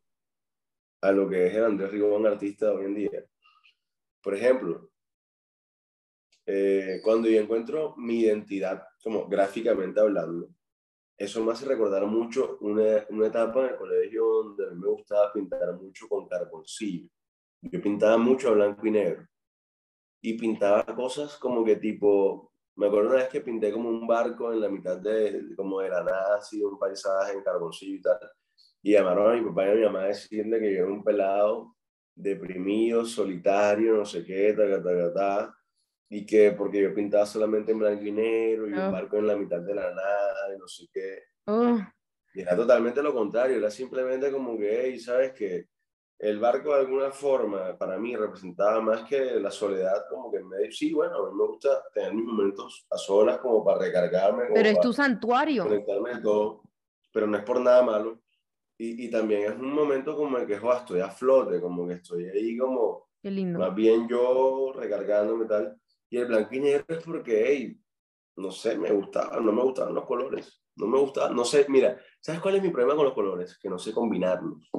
a 1.01 1.13
lo 1.13 1.29
que 1.29 1.47
es 1.47 1.55
el 1.55 1.65
Andrés 1.65 1.91
Ribón 1.91 2.27
artista 2.27 2.73
hoy 2.73 2.87
en 2.87 2.95
día. 2.95 3.25
Por 4.23 4.35
ejemplo, 4.35 4.91
eh, 6.47 7.01
cuando 7.03 7.29
yo 7.29 7.41
encuentro 7.41 7.95
mi 7.97 8.21
identidad, 8.21 8.83
como 9.03 9.29
gráficamente 9.29 10.01
hablando, 10.01 10.49
eso 11.17 11.45
me 11.45 11.53
hace 11.53 11.67
recordar 11.67 12.07
mucho 12.07 12.59
una, 12.61 13.05
una 13.11 13.27
etapa 13.27 13.65
en 13.65 13.71
el 13.71 13.77
colegio 13.77 14.25
donde 14.25 14.71
me 14.77 14.87
gustaba 14.87 15.33
pintar 15.33 15.75
mucho 15.75 16.09
con 16.09 16.29
carboncillo. 16.29 17.09
Yo 17.61 17.83
pintaba 17.83 18.17
mucho 18.17 18.51
a 18.51 18.53
blanco 18.53 18.87
y 18.87 18.91
negro. 18.93 19.27
Y 20.23 20.39
pintaba 20.39 20.85
cosas 20.95 21.37
como 21.37 21.65
que 21.65 21.77
tipo, 21.77 22.53
me 22.77 22.87
acuerdo 22.87 23.11
una 23.11 23.19
vez 23.19 23.29
que 23.29 23.41
pinté 23.41 23.73
como 23.73 23.89
un 23.89 24.07
barco 24.07 24.53
en 24.53 24.61
la 24.61 24.69
mitad 24.69 24.97
de, 24.99 25.55
como 25.57 25.81
de 25.81 25.89
la 25.89 26.03
nada, 26.03 26.37
así, 26.37 26.63
un 26.63 26.79
paisaje 26.79 27.33
en 27.33 27.43
carboncillo 27.43 27.97
y 27.97 28.01
tal. 28.01 28.19
Y 28.83 28.93
llamaron 28.93 29.33
a 29.33 29.41
mi 29.41 29.49
papá 29.49 29.67
y 29.67 29.71
a 29.71 29.75
mi 29.75 29.83
mamá 29.83 30.03
a 30.03 30.07
decirle 30.07 30.61
que 30.61 30.73
yo 30.75 30.85
era 30.85 30.87
un 30.93 31.03
pelado 31.05 31.75
deprimido, 32.15 33.05
solitario, 33.05 33.95
no 33.95 34.05
sé 34.05 34.25
qué, 34.25 34.53
ta, 34.53 34.69
ta, 34.69 34.83
ta, 34.83 35.15
ta, 35.15 35.55
y 36.11 36.25
que 36.27 36.53
porque 36.53 36.83
yo 36.83 36.95
pintaba 36.95 37.27
solamente 37.27 37.73
en 37.73 37.79
blanco 37.79 38.03
y 38.05 38.13
negro 38.13 38.69
y 38.69 38.73
un 38.73 38.79
Oh. 38.79 38.93
barco 38.93 39.17
en 39.19 39.27
la 39.27 39.37
mitad 39.37 39.61
de 39.61 39.75
la 39.75 39.93
nada 39.95 40.55
y 40.55 40.59
no 40.59 40.67
sé 40.67 40.87
qué. 40.93 41.23
Oh, 41.47 41.79
Y 42.35 42.41
era 42.43 42.57
totalmente 42.57 43.03
lo 43.03 43.13
contrario, 43.15 43.57
era 43.57 43.71
simplemente 43.71 44.31
como 44.33 44.57
que, 44.59 44.83
hey, 44.85 44.99
¿sabes 45.01 45.33
que 45.33 45.67
El 46.21 46.41
barco 46.41 46.75
de 46.75 46.81
alguna 46.81 47.13
forma 47.13 47.79
para 47.79 47.97
mí 47.97 48.17
representaba 48.17 48.81
más 48.81 49.05
que 49.09 49.39
la 49.41 49.53
soledad, 49.53 50.05
como 50.11 50.33
que 50.33 50.39
en 50.39 50.49
medio, 50.49 50.73
sí, 50.73 50.93
bueno, 50.93 51.15
a 51.17 51.31
mí 51.31 51.37
me 51.37 51.47
gusta 51.47 51.81
tener 51.95 52.13
mis 52.13 52.25
momentos 52.25 52.87
a 52.91 52.99
solas 52.99 53.39
como 53.39 53.65
para 53.65 53.79
recargarme, 53.79 54.43
como 54.45 54.55
pero 54.55 54.69
es 54.69 54.81
tu 54.81 54.93
santuario. 54.93 55.63
conectarme 55.63 56.15
de 56.17 56.21
todo, 56.21 56.63
pero 57.13 57.29
no 57.29 57.37
es 57.39 57.45
por 57.45 57.61
nada 57.61 57.83
malo, 57.85 58.21
y, 58.79 59.07
y, 59.07 59.11
también 59.11 59.53
es 59.53 59.59
un 59.59 59.73
momento 59.73 60.17
como 60.17 60.39
el 60.39 60.47
que, 60.47 60.57
joder, 60.57 60.79
estoy 60.79 61.01
a 61.01 61.11
flote, 61.11 61.61
como 61.61 61.87
que 61.87 61.95
estoy 61.95 62.27
ahí 62.27 62.57
como, 62.57 63.09
Qué 63.21 63.31
lindo. 63.31 63.59
más 63.59 63.75
bien 63.75 64.09
yo 64.09 64.73
recargándome 64.75 65.45
y 65.45 65.49
tal. 65.49 65.77
Y 66.09 66.17
el 66.19 66.27
blanco 66.27 66.55
y 66.55 66.61
negro 66.61 66.85
es 66.89 67.05
porque, 67.05 67.45
hey, 67.47 67.81
no 68.37 68.51
sé, 68.53 68.79
me 68.79 68.93
gustaba, 68.93 69.41
no 69.41 69.53
me 69.53 69.63
gustaban 69.63 69.95
los 69.95 70.07
colores, 70.07 70.63
no 70.77 70.87
me 70.87 70.99
gustaba, 70.99 71.31
no 71.31 71.45
sé, 71.45 71.67
mira, 71.69 71.99
¿sabes 72.21 72.41
cuál 72.41 72.55
es 72.55 72.63
mi 72.63 72.71
problema 72.71 72.95
con 72.95 73.05
los 73.05 73.15
colores? 73.15 73.59
Que 73.59 73.69
no 73.69 73.79
sé 73.79 73.93
combinarlos. 73.93 74.71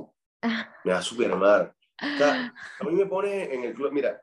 Me 0.85 0.93
da 0.93 1.01
súper 1.01 1.35
mal. 1.35 1.75
O 2.01 2.17
sea, 2.17 2.53
a 2.79 2.83
mí 2.85 2.93
me 2.93 3.05
pone 3.05 3.53
en 3.53 3.65
el 3.65 3.73
club, 3.73 3.91
mira, 3.91 4.21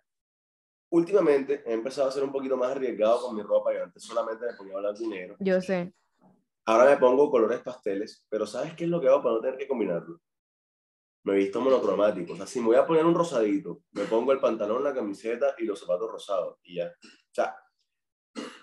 últimamente 0.91 1.63
he 1.67 1.75
empezado 1.75 2.09
a 2.09 2.13
ser 2.13 2.25
un 2.25 2.33
poquito 2.33 2.57
más 2.57 2.71
arriesgado 2.71 3.21
con 3.21 3.37
mi 3.37 3.43
ropa, 3.43 3.75
yo 3.75 3.83
antes 3.85 4.03
solamente 4.03 4.47
me 4.47 4.55
ponía 4.55 4.79
blanco 4.79 5.03
y 5.03 5.09
negro. 5.09 5.37
Yo 5.41 5.61
sé. 5.61 5.93
Ahora 6.67 6.91
me 6.91 6.97
pongo 6.97 7.31
colores 7.31 7.61
pasteles, 7.61 8.27
pero 8.29 8.47
¿sabes 8.47 8.75
qué 8.75 8.85
es 8.85 8.91
lo 8.91 9.01
que 9.01 9.09
hago 9.09 9.23
para 9.23 9.37
no 9.37 9.41
tener 9.41 9.57
que 9.57 9.69
combinarlo? 9.69 10.21
Me 11.25 11.35
he 11.35 11.37
visto 11.37 11.61
monocromático. 11.61 12.33
O 12.33 12.37
sea, 12.37 12.47
si 12.47 12.61
me 12.61 12.67
voy 12.67 12.77
a 12.77 12.87
poner 12.87 13.05
un 13.07 13.15
rosadito, 13.15 13.83
me 13.93 14.05
pongo 14.05 14.33
el 14.33 14.41
pantalón, 14.41 14.83
la 14.83 14.95
camiseta 14.95 15.55
y 15.59 15.65
los 15.65 15.79
zapatos 15.79 16.11
rosados 16.11 16.59
y 16.65 16.77
ya. 16.77 16.89
O 16.89 17.33
sea, 17.33 17.57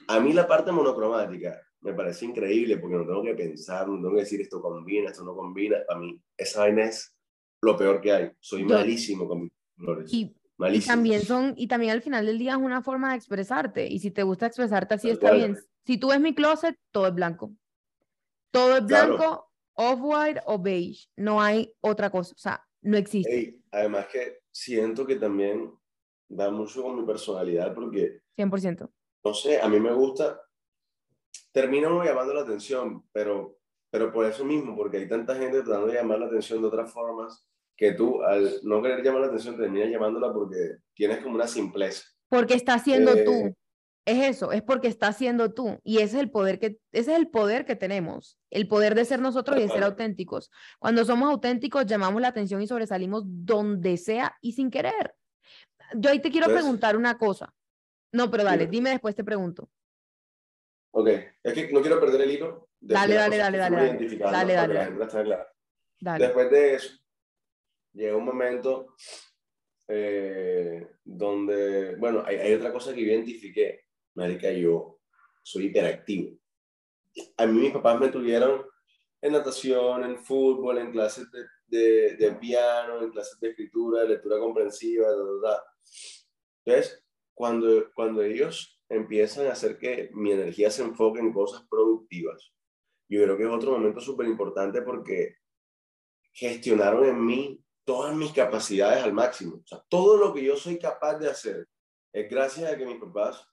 a 0.08 0.20
mí 0.20 0.34
la 0.34 0.48
parte 0.48 0.72
monocromática 0.72 1.62
me 1.82 1.94
parece 1.94 2.26
increíble 2.26 2.78
porque 2.78 2.98
no 2.98 3.06
tengo 3.06 3.24
que 3.24 3.36
pensar, 3.36 3.88
no 3.88 3.96
tengo 3.96 4.16
que 4.16 4.22
decir 4.22 4.42
esto 4.42 4.62
combina, 4.62 5.10
esto 5.10 5.24
no 5.24 5.36
combina. 5.36 5.78
A 5.90 5.98
mí 5.98 6.20
esa 6.38 6.62
vaina 6.62 6.86
es 6.86 7.16
lo 7.62 7.78
peor 7.78 8.02
que 8.02 8.12
hay. 8.12 8.32
Soy 8.40 8.66
malísimo 8.66 9.28
con 9.28 9.44
mis 9.44 9.52
colores. 9.78 10.14
Y, 10.14 10.36
y 10.72 10.80
también 10.82 11.22
son, 11.22 11.54
y 11.56 11.68
también 11.68 11.94
al 11.94 12.02
final 12.02 12.26
del 12.26 12.38
día 12.38 12.52
es 12.52 12.58
una 12.58 12.82
forma 12.82 13.12
de 13.12 13.18
expresarte. 13.18 13.88
Y 13.88 14.00
si 14.00 14.12
te 14.12 14.24
gusta 14.24 14.46
expresarte 14.46 14.96
así, 14.96 15.10
está 15.10 15.30
cual. 15.30 15.38
bien. 15.38 15.58
Si 15.86 15.98
tú 15.98 16.10
ves 16.10 16.20
mi 16.20 16.34
closet, 16.34 16.78
todo 16.92 17.08
es 17.08 17.14
blanco. 17.14 17.54
Todo 18.54 18.78
es 18.78 18.86
Claro. 18.86 19.18
blanco, 19.18 19.52
off-white 19.74 20.42
o 20.46 20.60
beige. 20.60 21.08
No 21.18 21.42
hay 21.42 21.74
otra 21.82 22.12
cosa. 22.12 22.34
O 22.36 22.38
sea, 22.38 22.64
no 22.84 22.98
existe. 22.98 23.34
Ey, 23.36 23.62
además 23.72 24.06
que 24.12 24.42
siento 24.52 25.06
que 25.08 25.16
también 25.16 25.72
va 26.40 26.52
mucho 26.52 26.84
con 26.84 26.96
mi 27.00 27.04
personalidad 27.06 27.74
porque 27.74 28.20
100%. 28.38 28.92
no 29.26 29.34
sé, 29.34 29.60
a 29.60 29.68
mí 29.68 29.80
me 29.80 29.92
gusta, 29.94 30.40
termina 31.52 31.88
uno 31.90 32.04
llamando 32.04 32.34
la 32.34 32.42
atención, 32.42 33.08
pero, 33.12 33.58
pero 33.90 34.12
por 34.12 34.26
eso 34.26 34.44
mismo, 34.46 34.76
porque 34.76 34.98
hay 34.98 35.08
tanta 35.10 35.36
gente 35.36 35.62
tratando 35.64 35.88
de 35.88 35.94
llamar 35.96 36.20
la 36.20 36.26
atención 36.28 36.62
de 36.62 36.68
otras 36.68 36.92
formas, 36.92 37.48
que 37.76 37.94
tú 37.94 38.22
al 38.22 38.60
no 38.64 38.82
querer 38.84 39.04
llamar 39.04 39.22
la 39.22 39.28
atención 39.28 39.58
terminas 39.58 39.90
llamándola 39.90 40.32
porque 40.32 40.78
tienes 40.94 41.24
como 41.24 41.36
una 41.36 41.48
simpleza. 41.48 42.04
Porque 42.30 42.54
está 42.56 42.78
siendo 42.80 43.14
Eh, 43.14 43.24
tú. 43.24 43.56
Es 44.06 44.36
eso, 44.36 44.52
es 44.52 44.62
porque 44.62 44.88
está 44.90 45.14
siendo 45.14 45.54
tú. 45.54 45.80
Y 45.84 45.98
ese 45.98 46.18
es 46.18 46.24
el 46.24 46.30
poder 46.30 46.60
que, 46.60 46.78
ese 46.92 47.14
es 47.14 47.18
el 47.18 47.30
poder 47.30 47.66
que 47.66 47.76
tenemos. 47.78 48.38
El 48.50 48.68
poder 48.68 48.96
de 48.96 49.06
ser 49.06 49.22
nosotros 49.22 49.58
y 49.58 49.62
de 49.62 49.70
ser 49.70 49.84
auténticos. 49.84 50.52
Cuando 50.80 51.06
somos 51.06 51.30
auténticos, 51.30 51.86
llamamos 51.86 52.22
la 52.22 52.28
atención 52.28 52.62
y 52.62 52.68
sobresalimos 52.68 53.24
donde 53.26 53.96
sea 53.98 54.38
y 54.42 54.52
sin 54.54 54.70
querer. 54.70 55.16
Yo 55.96 56.10
ahí 56.10 56.20
te 56.20 56.32
quiero 56.32 56.48
Entonces- 56.48 56.64
preguntar 56.64 56.98
una 56.98 57.18
cosa. 57.18 57.54
No, 58.12 58.30
pero 58.30 58.44
dale, 58.44 58.66
Dime. 58.66 58.72
dime 58.72 58.90
después 58.92 59.16
te 59.16 59.24
pregunto. 59.24 59.70
Ok, 60.92 61.08
es 61.42 61.54
que 61.54 61.72
no 61.72 61.82
quiero 61.82 62.00
perder 62.00 62.22
el 62.22 62.32
hilo. 62.32 62.70
de 62.80 62.94
Dale, 62.94 63.16
dale, 63.16 63.38
dale, 63.38 63.58
dale, 63.58 63.76
dale. 63.78 64.18
Dale, 64.18 64.54
dale, 64.54 64.74
dale. 64.74 65.38
Dale. 66.00 66.26
Después 66.26 66.52
de 66.52 66.76
eso, 66.76 66.98
llega 67.94 68.18
un 68.18 68.26
momento 68.26 68.94
eh, 69.88 70.88
donde, 71.04 71.96
bueno, 71.96 72.24
hay, 72.26 72.36
hay 72.36 72.54
otra 72.54 72.72
cosa 72.74 72.94
que 72.94 73.02
identifiqué, 73.02 73.83
marica, 74.16 74.52
yo 74.52 75.00
soy 75.44 75.66
hiperactivo. 75.66 76.38
A 77.38 77.46
mí 77.46 77.60
mis 77.60 77.72
papás 77.74 78.00
me 78.00 78.10
tuvieron 78.10 78.66
en 79.22 79.32
natación, 79.32 80.04
en 80.04 80.18
fútbol, 80.18 80.80
en 80.80 80.92
clases 80.92 81.28
de, 81.32 81.46
de, 81.68 82.16
de 82.18 82.32
piano, 82.34 83.02
en 83.02 83.12
clases 83.12 83.40
de 83.40 83.50
escritura, 83.50 84.02
de 84.02 84.10
lectura 84.10 84.40
comprensiva, 84.40 85.08
verdad. 85.08 85.60
Entonces, 86.66 87.04
cuando, 87.34 87.92
cuando 87.94 88.22
ellos 88.22 88.82
empiezan 88.90 89.48
a 89.48 89.54
hacer 89.54 89.78
que 89.78 90.10
mi 90.14 90.32
energía 90.32 90.70
se 90.70 90.84
enfoque 90.84 91.20
en 91.20 91.34
cosas 91.34 91.66
productivas, 91.70 92.54
yo 93.10 93.24
creo 93.24 93.38
que 93.38 93.44
es 93.44 93.50
otro 93.50 93.72
momento 93.72 94.00
súper 94.00 94.28
importante 94.28 94.82
porque 94.82 95.38
gestionaron 96.32 97.06
en 97.06 97.26
mí 97.26 97.64
todas 97.86 98.16
mis 98.16 98.32
capacidades 98.32 99.04
al 99.04 99.14
máximo. 99.14 99.58
O 99.58 99.68
sea, 99.68 99.84
todo 99.90 100.18
lo 100.18 100.34
que 100.34 100.44
yo 100.44 100.56
soy 100.56 100.80
capaz 100.80 101.18
de 101.18 101.30
hacer 101.30 101.68
es 102.12 102.30
gracias 102.30 102.72
a 102.72 102.78
que 102.78 102.86
mis 102.86 103.00
papás, 103.00 103.46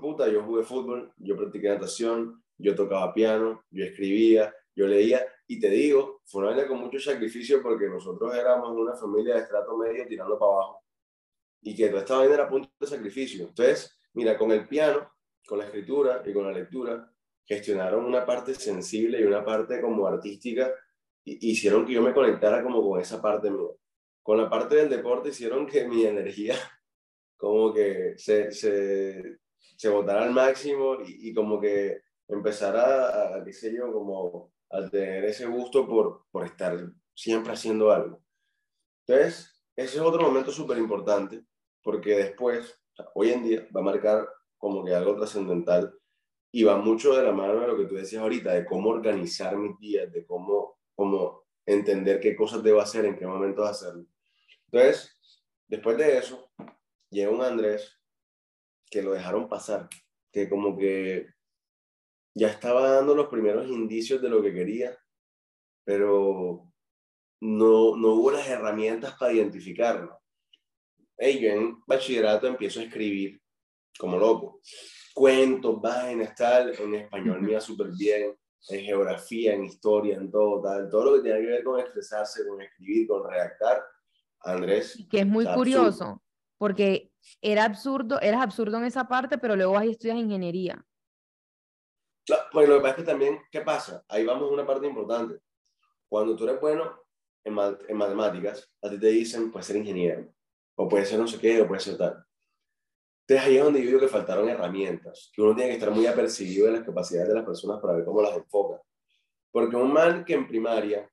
pues 0.00 0.14
puta, 0.14 0.28
yo 0.28 0.42
jugué 0.42 0.62
fútbol, 0.62 1.12
yo 1.16 1.36
practiqué 1.36 1.68
natación, 1.68 2.42
yo 2.58 2.74
tocaba 2.74 3.12
piano, 3.12 3.64
yo 3.70 3.84
escribía, 3.84 4.54
yo 4.74 4.86
leía, 4.86 5.26
y 5.46 5.60
te 5.60 5.68
digo, 5.68 6.22
fue 6.24 6.42
una 6.42 6.52
vaina 6.52 6.68
con 6.68 6.78
mucho 6.78 6.98
sacrificio 6.98 7.62
porque 7.62 7.88
nosotros 7.88 8.34
éramos 8.34 8.70
una 8.76 8.94
familia 8.94 9.34
de 9.34 9.42
estrato 9.42 9.76
medio 9.76 10.06
tirando 10.06 10.38
para 10.38 10.52
abajo, 10.52 10.82
y 11.60 11.74
que 11.74 11.88
toda 11.88 12.00
esta 12.00 12.16
vaina 12.16 12.34
era 12.34 12.48
punto 12.48 12.70
de 12.80 12.86
sacrificio. 12.86 13.46
Entonces, 13.46 13.98
mira, 14.14 14.36
con 14.38 14.50
el 14.52 14.66
piano, 14.66 15.12
con 15.46 15.58
la 15.58 15.64
escritura 15.66 16.22
y 16.24 16.32
con 16.32 16.44
la 16.44 16.52
lectura, 16.52 17.12
gestionaron 17.44 18.04
una 18.04 18.24
parte 18.24 18.54
sensible 18.54 19.20
y 19.20 19.24
una 19.24 19.44
parte 19.44 19.80
como 19.80 20.06
artística 20.06 20.72
y 21.24 21.50
hicieron 21.50 21.86
que 21.86 21.92
yo 21.92 22.02
me 22.02 22.14
conectara 22.14 22.62
como 22.62 22.88
con 22.88 23.00
esa 23.00 23.20
parte 23.20 23.50
mía. 23.50 23.70
Con 24.22 24.38
la 24.38 24.48
parte 24.48 24.76
del 24.76 24.88
deporte 24.88 25.30
hicieron 25.30 25.66
que 25.66 25.86
mi 25.86 26.04
energía 26.04 26.54
como 27.36 27.72
que 27.72 28.14
se, 28.16 28.52
se, 28.52 29.38
se 29.82 29.88
botara 29.88 30.22
al 30.22 30.30
máximo 30.30 30.98
y, 31.04 31.34
como 31.34 31.60
que 31.60 32.02
empezara 32.28 33.08
a, 33.08 33.36
a, 33.36 33.44
qué 33.44 33.52
sé 33.52 33.74
yo, 33.74 33.92
como 33.92 34.52
a 34.70 34.88
tener 34.88 35.24
ese 35.24 35.46
gusto 35.46 35.88
por, 35.88 36.26
por 36.30 36.46
estar 36.46 36.78
siempre 37.12 37.52
haciendo 37.52 37.90
algo. 37.90 38.22
Entonces, 39.04 39.60
ese 39.74 39.96
es 39.96 40.00
otro 40.00 40.22
momento 40.22 40.52
súper 40.52 40.78
importante 40.78 41.44
porque 41.82 42.14
después, 42.14 42.80
hoy 43.16 43.30
en 43.30 43.42
día, 43.42 43.68
va 43.76 43.80
a 43.80 43.84
marcar 43.84 44.28
como 44.56 44.84
que 44.84 44.94
algo 44.94 45.16
trascendental 45.16 45.92
y 46.52 46.62
va 46.62 46.76
mucho 46.76 47.16
de 47.16 47.24
la 47.24 47.32
mano 47.32 47.58
de 47.58 47.66
lo 47.66 47.76
que 47.76 47.86
tú 47.86 47.96
decías 47.96 48.22
ahorita, 48.22 48.54
de 48.54 48.64
cómo 48.64 48.90
organizar 48.90 49.56
mis 49.56 49.76
días, 49.80 50.12
de 50.12 50.24
cómo, 50.24 50.78
cómo 50.94 51.42
entender 51.66 52.20
qué 52.20 52.36
cosas 52.36 52.62
debo 52.62 52.80
hacer, 52.80 53.04
en 53.04 53.16
qué 53.16 53.26
momentos 53.26 53.68
hacerlo. 53.68 54.06
Entonces, 54.70 55.18
después 55.66 55.98
de 55.98 56.18
eso, 56.18 56.52
llega 57.10 57.32
un 57.32 57.42
Andrés 57.42 57.98
que 58.92 59.02
lo 59.02 59.12
dejaron 59.12 59.48
pasar, 59.48 59.88
que 60.30 60.50
como 60.50 60.76
que 60.76 61.26
ya 62.34 62.48
estaba 62.48 62.90
dando 62.90 63.14
los 63.14 63.28
primeros 63.28 63.66
indicios 63.66 64.20
de 64.20 64.28
lo 64.28 64.42
que 64.42 64.52
quería, 64.52 64.96
pero 65.82 66.70
no, 67.40 67.96
no 67.96 68.08
hubo 68.08 68.30
las 68.30 68.46
herramientas 68.46 69.16
para 69.18 69.32
identificarlo. 69.32 70.20
Hey, 71.16 71.40
yo 71.40 71.48
en 71.50 71.82
bachillerato 71.86 72.46
empiezo 72.46 72.80
a 72.80 72.84
escribir 72.84 73.40
como 73.98 74.18
loco 74.18 74.60
cuentos, 75.14 75.80
vainas, 75.80 76.34
tal, 76.34 76.74
en 76.78 76.94
español 76.94 77.40
me 77.42 77.52
iba 77.52 77.60
súper 77.60 77.88
bien, 77.96 78.34
en 78.68 78.84
geografía, 78.84 79.54
en 79.54 79.64
historia, 79.64 80.16
en 80.16 80.30
todo, 80.30 80.62
tal, 80.62 80.88
todo 80.88 81.04
lo 81.04 81.16
que 81.16 81.22
tiene 81.28 81.40
que 81.40 81.46
ver 81.46 81.64
con 81.64 81.80
expresarse, 81.80 82.46
con 82.46 82.60
escribir, 82.60 83.08
con 83.08 83.28
redactar, 83.28 83.82
Andrés. 84.40 84.98
Y 84.98 85.08
que 85.08 85.20
es 85.20 85.26
muy 85.26 85.44
curioso, 85.46 86.22
porque 86.58 87.11
era 87.40 87.64
absurdo, 87.64 88.20
eras 88.20 88.42
absurdo 88.42 88.78
en 88.78 88.84
esa 88.84 89.08
parte, 89.08 89.38
pero 89.38 89.56
luego 89.56 89.76
ahí 89.76 89.90
estudias 89.90 90.18
ingeniería. 90.18 90.84
Claro, 92.24 92.44
pues 92.52 92.68
lo 92.68 92.76
que 92.76 92.80
pasa 92.80 92.90
es 92.90 92.96
que 92.96 93.10
también, 93.10 93.40
¿qué 93.50 93.60
pasa? 93.62 94.04
Ahí 94.08 94.24
vamos 94.24 94.48
a 94.48 94.52
una 94.52 94.66
parte 94.66 94.86
importante. 94.86 95.40
Cuando 96.08 96.36
tú 96.36 96.44
eres 96.44 96.60
bueno 96.60 97.02
en, 97.44 97.54
ma 97.54 97.76
en 97.88 97.96
matemáticas, 97.96 98.72
a 98.82 98.88
ti 98.88 98.98
te 98.98 99.08
dicen, 99.08 99.50
puedes 99.50 99.66
ser 99.66 99.76
ingeniero, 99.76 100.32
o 100.76 100.88
puede 100.88 101.04
ser 101.04 101.18
no 101.18 101.26
sé 101.26 101.38
qué, 101.38 101.60
o 101.60 101.66
puede 101.66 101.80
ser 101.80 101.96
tal. 101.96 102.24
Entonces 103.26 103.46
ahí 103.46 103.56
es 103.56 103.64
donde 103.64 103.80
yo 103.80 103.86
digo 103.86 104.00
que 104.00 104.08
faltaron 104.08 104.48
herramientas, 104.48 105.30
que 105.34 105.42
uno 105.42 105.54
tiene 105.54 105.70
que 105.70 105.76
estar 105.78 105.90
muy 105.90 106.06
apercibido 106.06 106.66
de 106.66 106.72
las 106.72 106.82
capacidades 106.82 107.28
de 107.28 107.34
las 107.34 107.44
personas 107.44 107.80
para 107.80 107.94
ver 107.94 108.04
cómo 108.04 108.20
las 108.20 108.36
enfoca. 108.36 108.82
Porque 109.50 109.76
un 109.76 109.92
man 109.92 110.24
que 110.24 110.34
en 110.34 110.46
primaria, 110.46 111.10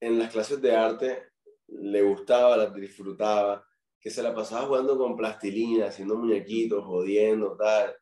en 0.00 0.18
las 0.18 0.32
clases 0.32 0.60
de 0.60 0.74
arte, 0.74 1.32
le 1.66 2.02
gustaba, 2.02 2.56
las 2.56 2.74
disfrutaba, 2.74 3.67
que 4.00 4.10
se 4.10 4.22
la 4.22 4.34
pasaba 4.34 4.66
jugando 4.66 4.96
con 4.96 5.16
plastilina, 5.16 5.86
haciendo 5.86 6.16
muñequitos, 6.16 6.84
jodiendo, 6.84 7.56
tal, 7.56 7.96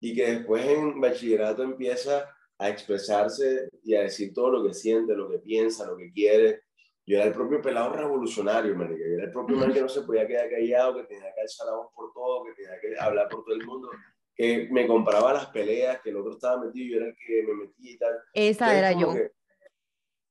y 0.00 0.14
que 0.14 0.26
después 0.26 0.66
en 0.66 1.00
bachillerato 1.00 1.62
empieza 1.62 2.28
a 2.58 2.68
expresarse 2.68 3.68
y 3.82 3.94
a 3.94 4.02
decir 4.02 4.32
todo 4.32 4.50
lo 4.50 4.66
que 4.66 4.74
siente, 4.74 5.14
lo 5.14 5.30
que 5.30 5.38
piensa, 5.38 5.86
lo 5.86 5.96
que 5.96 6.12
quiere, 6.12 6.62
yo 7.06 7.18
era 7.18 7.26
el 7.26 7.34
propio 7.34 7.60
pelado 7.60 7.92
revolucionario, 7.92 8.74
marica. 8.74 9.04
Yo 9.06 9.14
era 9.14 9.24
el 9.24 9.32
propio 9.32 9.56
man 9.56 9.72
que 9.72 9.82
no 9.82 9.88
se 9.88 10.02
podía 10.02 10.26
quedar 10.26 10.48
callado, 10.48 10.96
que 10.96 11.04
tenía 11.04 11.34
que 11.34 11.40
alzar 11.42 11.66
la 11.66 11.76
voz 11.76 11.92
por 11.94 12.12
todo, 12.14 12.44
que 12.44 12.52
tenía 12.54 12.80
que 12.80 12.98
hablar 12.98 13.28
por 13.28 13.44
todo 13.44 13.54
el 13.54 13.66
mundo, 13.66 13.90
que 14.34 14.68
me 14.70 14.86
compraba 14.86 15.34
las 15.34 15.46
peleas, 15.46 16.00
que 16.00 16.10
el 16.10 16.16
otro 16.16 16.32
estaba 16.32 16.64
metido 16.64 16.86
y 16.86 16.90
yo 16.90 16.96
era 16.96 17.06
el 17.06 17.16
que 17.16 17.42
me 17.42 17.54
metía 17.54 17.92
y 17.92 17.98
tal. 17.98 18.14
Esa 18.32 18.64
Entonces, 18.64 18.78
era 18.78 18.92
yo. 18.92 19.12
Que, 19.12 19.32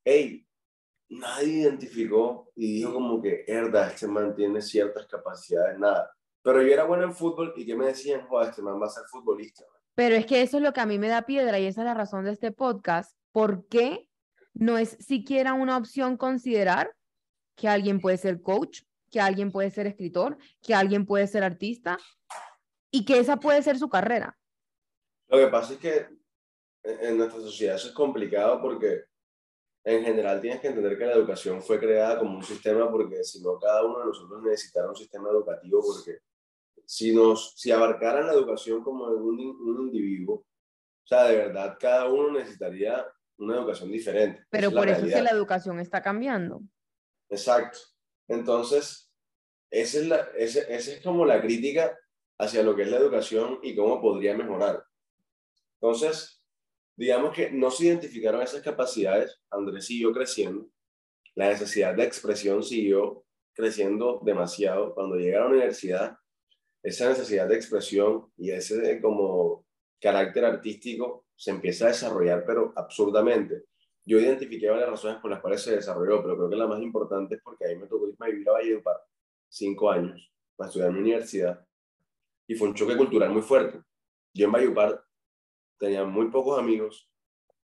hey, 0.06 0.48
nadie 1.10 1.62
identificó 1.62 2.52
y 2.56 2.76
dijo 2.76 2.94
como 2.94 3.22
que, 3.22 3.44
herda, 3.48 3.88
este 3.88 4.08
man 4.08 4.36
tiene 4.36 4.62
ciertas 4.62 5.06
capacidades, 5.08 5.78
nada. 5.80 6.12
Pero 6.42 6.62
yo 6.62 6.74
era 6.74 6.84
bueno 6.84 7.04
en 7.04 7.14
fútbol 7.14 7.54
y 7.56 7.66
que 7.66 7.76
me 7.76 7.88
decían, 7.88 8.28
joder, 8.28 8.50
este 8.50 8.62
man 8.62 8.82
va 8.82 8.88
a 8.88 8.90
ser 8.90 9.04
futbolista. 9.10 9.64
Pero 9.96 10.16
es 10.16 10.26
que 10.26 10.42
eso 10.42 10.58
es 10.58 10.64
lo 10.64 10.74
que 10.74 10.82
a 10.82 10.86
mí 10.86 10.98
me 10.98 11.08
da 11.08 11.24
piedra 11.24 11.60
y 11.60 11.66
esa 11.66 11.82
es 11.82 11.86
la 11.86 11.94
razón 11.94 12.26
de 12.26 12.32
este 12.32 12.52
podcast. 12.52 13.16
¿Por 13.32 13.68
qué 13.68 14.08
no 14.54 14.78
es 14.78 14.98
siquiera 15.00 15.54
una 15.54 15.78
opción 15.78 16.18
considerar 16.18 16.94
que 17.56 17.68
alguien 17.68 18.00
puede 18.00 18.18
ser 18.18 18.42
coach, 18.42 18.82
que 19.12 19.20
alguien 19.20 19.52
puede 19.52 19.70
ser 19.70 19.88
escritor, 19.88 20.38
que 20.62 20.74
alguien 20.74 21.06
puede 21.06 21.28
ser 21.28 21.44
artista 21.44 21.98
y 22.92 23.06
que 23.06 23.20
esa 23.20 23.38
puede 23.38 23.62
ser 23.62 23.78
su 23.78 23.90
carrera. 23.90 24.38
Lo 25.28 25.38
que 25.38 25.48
pasa 25.48 25.74
es 25.74 25.80
que 25.80 26.08
en 26.84 27.18
nuestra 27.18 27.40
sociedad 27.40 27.76
eso 27.76 27.88
es 27.88 27.94
complicado 27.94 28.62
porque 28.62 29.06
en 29.84 30.04
general 30.04 30.40
tienes 30.40 30.62
que 30.62 30.68
entender 30.68 30.98
que 30.98 31.06
la 31.06 31.14
educación 31.14 31.62
fue 31.62 31.80
creada 31.80 32.20
como 32.20 32.38
un 32.38 32.44
sistema 32.44 32.90
porque 32.90 33.24
si 33.24 33.42
no 33.42 33.60
cada 33.60 33.86
uno 33.86 34.00
de 34.00 34.06
nosotros 34.06 34.42
necesitara 34.44 34.90
un 34.90 34.96
sistema 34.96 35.30
educativo 35.30 35.82
porque 35.86 36.20
si 36.86 37.14
nos 37.14 37.54
si 37.58 37.72
abarcaran 37.72 38.28
la 38.28 38.34
educación 38.34 38.84
como 38.84 39.06
un, 39.06 39.40
un 39.40 39.82
individuo, 39.82 40.36
o 40.36 41.08
sea, 41.08 41.26
de 41.26 41.38
verdad 41.38 41.78
cada 41.80 42.08
uno 42.08 42.32
necesitaría 42.32 43.06
una 43.38 43.56
educación 43.56 43.92
diferente. 43.92 44.46
Pero 44.50 44.72
por 44.72 44.88
eso 44.88 45.06
es 45.06 45.14
que 45.14 45.22
la 45.22 45.32
educación 45.32 45.80
está 45.80 46.02
cambiando. 46.02 46.62
Exacto. 47.30 47.80
Entonces, 48.28 49.12
esa 49.70 50.00
es, 50.00 50.08
la, 50.08 50.18
esa, 50.38 50.62
esa 50.62 50.92
es 50.92 51.02
como 51.02 51.26
la 51.26 51.42
crítica 51.42 51.98
hacia 52.38 52.64
lo 52.64 52.76
que 52.76 52.84
es 52.84 52.90
la 52.90 52.98
educación 52.98 53.60
y 53.64 53.76
cómo 53.76 54.02
podría 54.02 54.36
mejorar. 54.38 54.84
Entonces, 55.82 56.33
digamos 56.96 57.34
que 57.34 57.52
no 57.52 57.72
se 57.72 57.86
identificaron 57.86 58.42
esas 58.42 58.62
capacidades, 58.62 59.40
Andrés 59.50 59.86
siguió 59.86 60.12
creciendo, 60.12 60.68
la 61.36 61.50
necesidad 61.50 61.96
de 61.96 62.04
expresión 62.04 62.64
siguió 62.64 63.26
creciendo 63.54 64.22
demasiado. 64.24 64.94
Cuando 64.94 65.16
llega 65.16 65.40
a 65.40 65.42
la 65.44 65.50
universidad, 65.50 66.18
esa 66.84 67.10
necesidad 67.10 67.48
de 67.48 67.56
expresión 67.56 68.32
y 68.38 68.52
ese 68.52 69.02
como 69.02 69.66
carácter 70.00 70.46
artístico 70.46 71.26
se 71.36 71.52
empieza 71.52 71.86
a 71.86 71.90
desarrollar, 71.90 72.44
pero 72.46 72.74
absurdamente. 72.76 73.64
Yo 74.06 74.20
identifiqué 74.20 74.70
varias 74.70 74.90
razones 74.90 75.22
por 75.22 75.32
las 75.32 75.40
cuales 75.40 75.62
se 75.62 75.76
desarrolló, 75.76 76.22
pero 76.22 76.36
creo 76.36 76.50
que 76.50 76.56
la 76.58 76.68
más 76.68 76.82
importante 76.82 77.36
es 77.36 77.42
porque 77.42 77.66
a 77.66 77.70
mí 77.70 77.78
me 77.78 77.88
tocó 77.88 78.08
irme 78.08 78.26
a 78.26 78.30
vivir 78.30 78.50
a 78.50 78.54
Valledupar 78.54 78.98
cinco 79.48 79.90
años 79.90 80.30
para 80.56 80.68
estudiar 80.68 80.90
en 80.90 80.96
mi 80.96 81.02
universidad 81.02 81.66
y 82.46 82.56
fue 82.56 82.68
un 82.68 82.74
choque 82.74 82.98
cultural 82.98 83.32
muy 83.32 83.42
fuerte. 83.42 83.80
Yo 84.34 84.46
en 84.46 84.52
Valledupar 84.52 85.03
tenía 85.84 86.06
muy 86.06 86.30
pocos 86.30 86.58
amigos, 86.58 87.10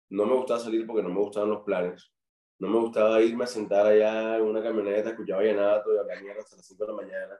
no 0.09 0.25
me 0.25 0.33
gustaba 0.33 0.61
salir 0.61 0.87
porque 0.87 1.03
no 1.03 1.09
me 1.09 1.19
gustaban 1.19 1.49
los 1.49 1.63
planes, 1.63 2.09
no 2.57 2.69
me 2.69 2.79
gustaba 2.79 3.21
irme 3.21 3.43
a 3.43 3.47
sentar 3.47 3.85
allá 3.85 4.37
en 4.37 4.43
una 4.43 4.63
camioneta, 4.63 5.09
escuchaba 5.09 5.41
vallenato 5.41 5.93
y 5.93 5.97
hablar 5.97 6.23
mierda 6.23 6.41
hasta 6.41 6.55
las 6.55 6.65
5 6.65 6.85
de 6.85 6.91
la 6.91 6.95
mañana. 6.95 7.39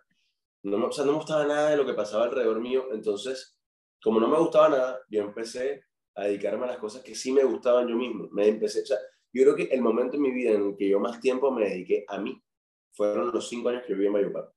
No 0.64 0.78
me, 0.78 0.86
o 0.88 0.92
sea, 0.92 1.06
no 1.06 1.14
me 1.14 1.18
gustaba 1.20 1.46
nada 1.46 1.70
de 1.70 1.78
lo 1.78 1.86
que 1.86 1.94
pasaba 1.94 2.26
alrededor 2.26 2.60
mío, 2.60 2.88
entonces, 2.92 3.58
como 4.04 4.20
no 4.20 4.28
me 4.28 4.38
gustaba 4.38 4.68
nada, 4.68 5.00
yo 5.10 5.22
empecé 5.22 5.86
a 6.16 6.26
dedicarme 6.26 6.66
a 6.66 6.68
las 6.68 6.78
cosas 6.80 7.02
que 7.02 7.16
sí 7.16 7.32
me 7.32 7.46
gustaban 7.46 7.88
yo 7.88 7.96
mismo. 7.96 8.28
Me 8.32 8.48
empecé, 8.50 8.82
o 8.82 8.86
sea, 8.86 8.98
yo 9.32 9.44
creo 9.44 9.56
que 9.56 9.74
el 9.74 9.82
momento 9.82 10.18
en 10.18 10.24
mi 10.24 10.32
vida 10.32 10.52
en 10.52 10.68
el 10.68 10.76
que 10.76 10.90
yo 10.90 11.00
más 11.00 11.22
tiempo 11.22 11.50
me 11.50 11.70
dediqué 11.70 12.04
a 12.10 12.18
mí 12.18 12.44
fueron 12.92 13.32
los 13.32 13.48
cinco 13.48 13.70
años 13.70 13.84
que 13.88 13.94
viví 13.94 14.08
en 14.08 14.12
Mayupar. 14.12 14.52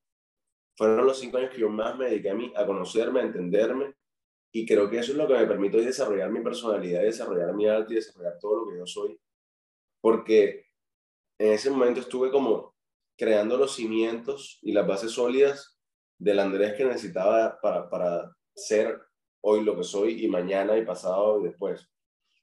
Fueron 0.77 1.07
los 1.07 1.21
cinco 1.21 1.37
años 1.37 1.51
que 1.51 1.61
yo 1.61 1.69
más 1.69 1.97
me 1.97 2.07
dediqué 2.07 2.31
a 2.31 2.35
mí, 2.35 2.53
a 2.57 2.67
conocerme, 2.67 3.21
a 3.21 3.25
entenderme, 3.25 3.95
y 4.53 4.67
creo 4.67 4.91
que 4.91 4.99
eso 4.99 5.13
es 5.13 5.19
lo 5.19 5.29
que 5.29 5.35
me 5.35 5.47
permite 5.47 5.81
desarrollar 5.81 6.31
mi 6.31 6.41
personalidad, 6.41 7.03
desarrollar 7.03 7.55
mi 7.55 7.69
arte 7.69 7.93
y 7.93 7.97
desarrollar 7.97 8.39
todo 8.39 8.57
lo 8.57 8.71
que 8.71 8.79
yo 8.79 8.87
soy. 8.87 9.21
Porque 10.01 10.67
en 11.39 11.53
ese 11.53 11.71
momento 11.71 12.01
estuve 12.01 12.31
como 12.31 12.75
creando 13.17 13.57
los 13.57 13.75
cimientos 13.75 14.59
y 14.63 14.73
las 14.73 14.87
bases 14.87 15.13
sólidas 15.13 15.79
del 16.19 16.41
Andrés 16.41 16.75
que 16.75 16.85
necesitaba 16.85 17.61
para, 17.61 17.89
para 17.89 18.37
ser 18.55 19.01
hoy 19.43 19.63
lo 19.63 19.77
que 19.77 19.85
soy 19.85 20.25
y 20.25 20.29
mañana 20.29 20.77
y 20.77 20.85
pasado 20.85 21.41
y 21.41 21.45
después. 21.45 21.89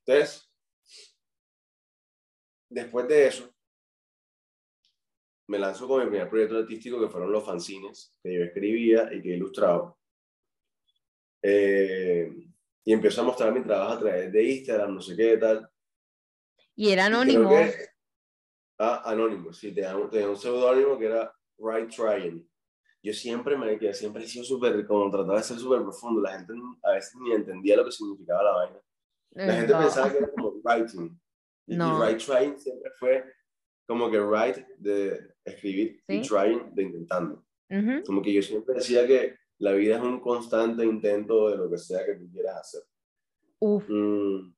Entonces, 0.06 0.50
después 2.70 3.08
de 3.08 3.28
eso, 3.28 3.54
me 5.48 5.60
lanzo 5.60 5.88
con 5.88 6.04
mi 6.04 6.10
primer 6.10 6.30
proyecto 6.30 6.58
artístico 6.58 7.00
que 7.00 7.10
fueron 7.10 7.32
los 7.32 7.46
fanzines 7.46 8.14
que 8.22 8.34
yo 8.34 8.44
escribía 8.44 9.10
y 9.14 9.22
que 9.22 9.30
ilustraba. 9.30 9.97
Eh, 11.42 12.32
y 12.84 12.94
empezó 12.94 13.22
a 13.22 13.26
mostrar 13.26 13.54
mi 13.54 13.62
trabajo 13.64 13.94
a 13.94 14.00
través 14.00 14.32
de 14.32 14.44
Instagram, 14.44 14.96
no 14.96 15.02
sé 15.02 15.16
qué 15.16 15.38
tal. 15.38 15.70
Y 16.76 16.92
era 16.92 17.06
anónimo. 17.06 17.52
ah, 18.80 19.02
anónimo, 19.06 19.52
sí, 19.52 19.74
tenía, 19.74 19.96
tenía 20.10 20.30
un 20.30 20.38
seudónimo 20.38 20.98
que 20.98 21.06
era 21.06 21.34
Right 21.58 21.90
Trying. 21.90 22.48
Yo 23.04 23.14
siempre 23.14 23.58
me 23.58 23.78
que 23.78 23.94
siempre 23.94 24.24
he 24.24 24.28
sido 24.28 24.44
súper, 24.44 24.86
como 24.86 25.10
trataba 25.10 25.38
de 25.38 25.44
ser 25.44 25.58
súper 25.58 25.82
profundo. 25.82 26.22
La 26.22 26.38
gente 26.38 26.54
a 26.84 26.92
veces 26.92 27.16
ni 27.22 27.32
entendía 27.32 27.78
lo 27.78 27.86
que 27.86 27.92
significaba 27.92 28.44
la 28.44 28.52
vaina. 28.52 28.80
La 29.32 29.54
gente 29.54 29.74
pensaba 29.74 30.12
que 30.12 30.18
era 30.18 30.32
como 30.32 30.54
writing. 30.64 31.20
Y, 31.68 31.76
no. 31.76 32.04
right 32.04 32.18
trying 32.18 32.58
siempre 32.58 32.92
fue 32.98 33.24
como 33.86 34.10
que 34.10 34.20
write 34.20 34.68
de 34.78 35.36
escribir 35.46 36.02
y 36.08 36.22
trying 36.22 36.74
de 36.74 36.84
intentando. 36.84 37.46
Como 38.06 38.22
que 38.22 38.34
yo 38.34 38.42
siempre 38.42 38.76
decía 38.76 39.06
que 39.06 39.38
la 39.60 39.72
vida 39.74 39.98
es 39.98 40.02
un 40.02 40.20
constante 40.20 40.86
intento 40.86 41.50
de 41.50 41.58
lo 41.58 41.70
que 41.70 41.78
sea 41.78 42.06
que 42.06 42.16
tú 42.16 42.30
quieras 42.32 42.58
hacer. 42.58 42.82
Uf. 43.60 43.86
Mm. 43.90 44.54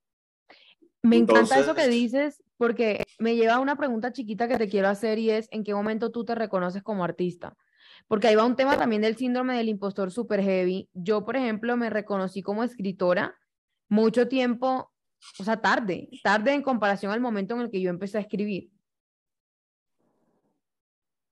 Me 1.04 1.18
encanta 1.18 1.60
eso 1.60 1.74
que 1.74 1.88
dices 1.88 2.44
porque 2.58 3.04
me 3.20 3.38
lleva 3.38 3.56
a 3.56 3.60
una 3.60 3.78
pregunta 3.78 4.12
chiquita 4.12 4.50
que 4.50 4.58
te 4.58 4.68
quiero 4.68 4.90
hacer 4.90 5.18
y 5.18 5.30
es 5.30 5.48
¿en 5.52 5.64
qué 5.64 5.74
momento 5.74 6.12
tú 6.12 6.26
te 6.26 6.36
reconoces 6.36 6.84
como 6.84 7.06
artista? 7.06 7.56
Porque 8.08 8.28
ahí 8.28 8.36
va 8.36 8.46
un 8.46 8.58
tema 8.58 8.78
también 8.78 9.02
del 9.02 9.16
síndrome 9.16 9.56
del 9.56 9.70
impostor 9.70 10.12
super 10.12 10.42
heavy. 10.42 10.90
Yo, 10.94 11.26
por 11.26 11.38
ejemplo, 11.38 11.78
me 11.78 11.90
reconocí 11.90 12.42
como 12.42 12.64
escritora 12.64 13.40
mucho 13.88 14.28
tiempo, 14.28 14.92
o 15.40 15.44
sea, 15.44 15.62
tarde, 15.62 16.10
tarde 16.24 16.54
en 16.54 16.62
comparación 16.62 17.12
al 17.12 17.22
momento 17.22 17.56
en 17.56 17.62
el 17.62 17.72
que 17.72 17.82
yo 17.82 17.90
empecé 17.90 18.18
a 18.18 18.22
escribir. 18.22 18.72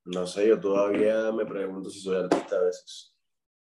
No 0.05 0.25
sé, 0.25 0.47
yo 0.47 0.59
todavía 0.59 1.31
me 1.33 1.45
pregunto 1.45 1.89
si 1.89 1.99
soy 1.99 2.15
artista 2.15 2.55
a 2.55 2.63
veces. 2.63 3.16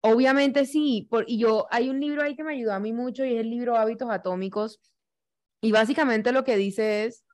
Obviamente 0.00 0.64
sí, 0.64 1.06
por, 1.10 1.24
y 1.28 1.38
yo, 1.38 1.66
hay 1.70 1.88
un 1.88 2.00
libro 2.00 2.22
ahí 2.22 2.36
que 2.36 2.44
me 2.44 2.52
ayudó 2.52 2.72
a 2.72 2.80
mí 2.80 2.92
mucho 2.92 3.24
y 3.24 3.34
es 3.34 3.40
el 3.40 3.50
libro 3.50 3.76
Hábitos 3.76 4.10
Atómicos. 4.10 4.80
Y 5.60 5.72
básicamente 5.72 6.30
lo 6.32 6.44
que 6.44 6.56
dice 6.56 7.04
es, 7.04 7.24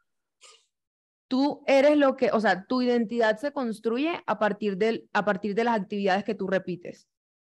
tú 1.28 1.62
eres 1.66 1.96
lo 1.96 2.16
que, 2.16 2.30
o 2.32 2.40
sea, 2.40 2.64
tu 2.66 2.80
identidad 2.80 3.38
se 3.38 3.52
construye 3.52 4.22
a 4.26 4.38
partir, 4.38 4.78
del, 4.78 5.08
a 5.12 5.24
partir 5.24 5.54
de 5.54 5.64
las 5.64 5.78
actividades 5.78 6.24
que 6.24 6.34
tú 6.34 6.46
repites. 6.46 7.08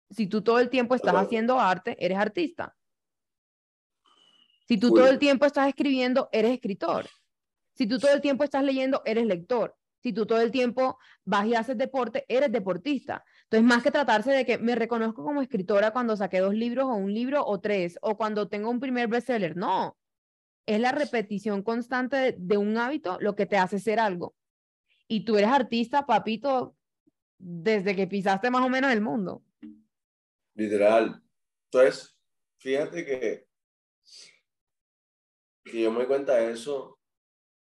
Si 0.10 0.28
tú 0.28 0.42
todo 0.42 0.60
el 0.60 0.70
tiempo 0.70 0.96
estás 0.96 1.16
haciendo 1.16 1.60
arte, 1.60 1.98
eres 2.00 2.18
artista. 2.18 2.76
Si 4.68 4.78
tú 4.78 4.94
todo 4.94 5.08
el 5.08 5.20
tiempo 5.20 5.46
estás 5.46 5.68
escribiendo, 5.68 6.30
eres 6.32 6.52
escritor. 6.52 7.06
Si 7.74 7.88
tú 7.88 7.98
todo 7.98 8.14
el 8.14 8.22
tiempo 8.22 8.44
estás 8.44 8.64
leyendo, 8.64 9.02
eres 9.06 9.26
lector. 9.26 9.76
Si 10.02 10.14
tú 10.14 10.26
todo 10.26 10.42
el 10.42 10.52
tiempo 10.52 10.98
vas 11.26 11.46
y 11.46 11.56
haces 11.56 11.78
deporte, 11.78 12.26
eres 12.28 12.52
deportista. 12.52 13.24
Entonces, 13.52 13.68
más 13.68 13.84
que 13.84 13.92
tratarse 13.92 14.32
de 14.32 14.46
que 14.46 14.58
me 14.58 14.76
reconozco 14.76 15.26
como 15.26 15.42
escritora 15.42 15.92
cuando 15.92 16.16
saqué 16.16 16.40
dos 16.40 16.54
libros 16.54 16.86
o 16.86 16.94
un 16.94 17.14
libro 17.14 17.46
o 17.46 17.60
tres, 17.60 18.00
o 18.02 18.16
cuando 18.16 18.48
tengo 18.48 18.70
un 18.70 18.80
primer 18.80 19.10
bestseller, 19.10 19.58
no. 19.58 19.98
Es 20.66 20.80
la 20.80 20.94
repetición 20.94 21.62
constante 21.62 22.34
de, 22.38 22.58
un 22.58 22.78
hábito 22.78 23.18
lo 23.20 23.36
que 23.36 23.46
te 23.46 23.58
hace 23.58 23.78
ser 23.78 24.00
algo. 24.00 24.38
Y 25.10 25.26
tú 25.26 25.36
eres 25.36 25.50
artista, 25.50 26.06
papito, 26.06 26.78
desde 27.38 27.94
que 27.94 28.08
pisaste 28.08 28.50
más 28.50 28.66
o 28.66 28.70
menos 28.70 28.90
el 28.90 29.02
mundo. 29.02 29.44
Literal. 30.56 31.22
Entonces, 31.66 32.18
fíjate 32.58 33.04
que, 33.04 33.48
que 35.66 35.82
yo 35.82 35.92
me 35.92 35.98
doy 35.98 36.08
cuenta 36.08 36.38
de 36.38 36.54
eso 36.54 37.02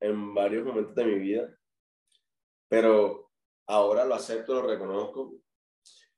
en 0.02 0.34
varios 0.34 0.66
momentos 0.66 0.94
de 0.94 1.06
mi 1.06 1.20
vida, 1.20 1.58
pero 2.68 3.32
ahora 3.66 4.04
lo 4.04 4.16
acepto, 4.16 4.56
lo 4.56 4.68
reconozco 4.68 5.40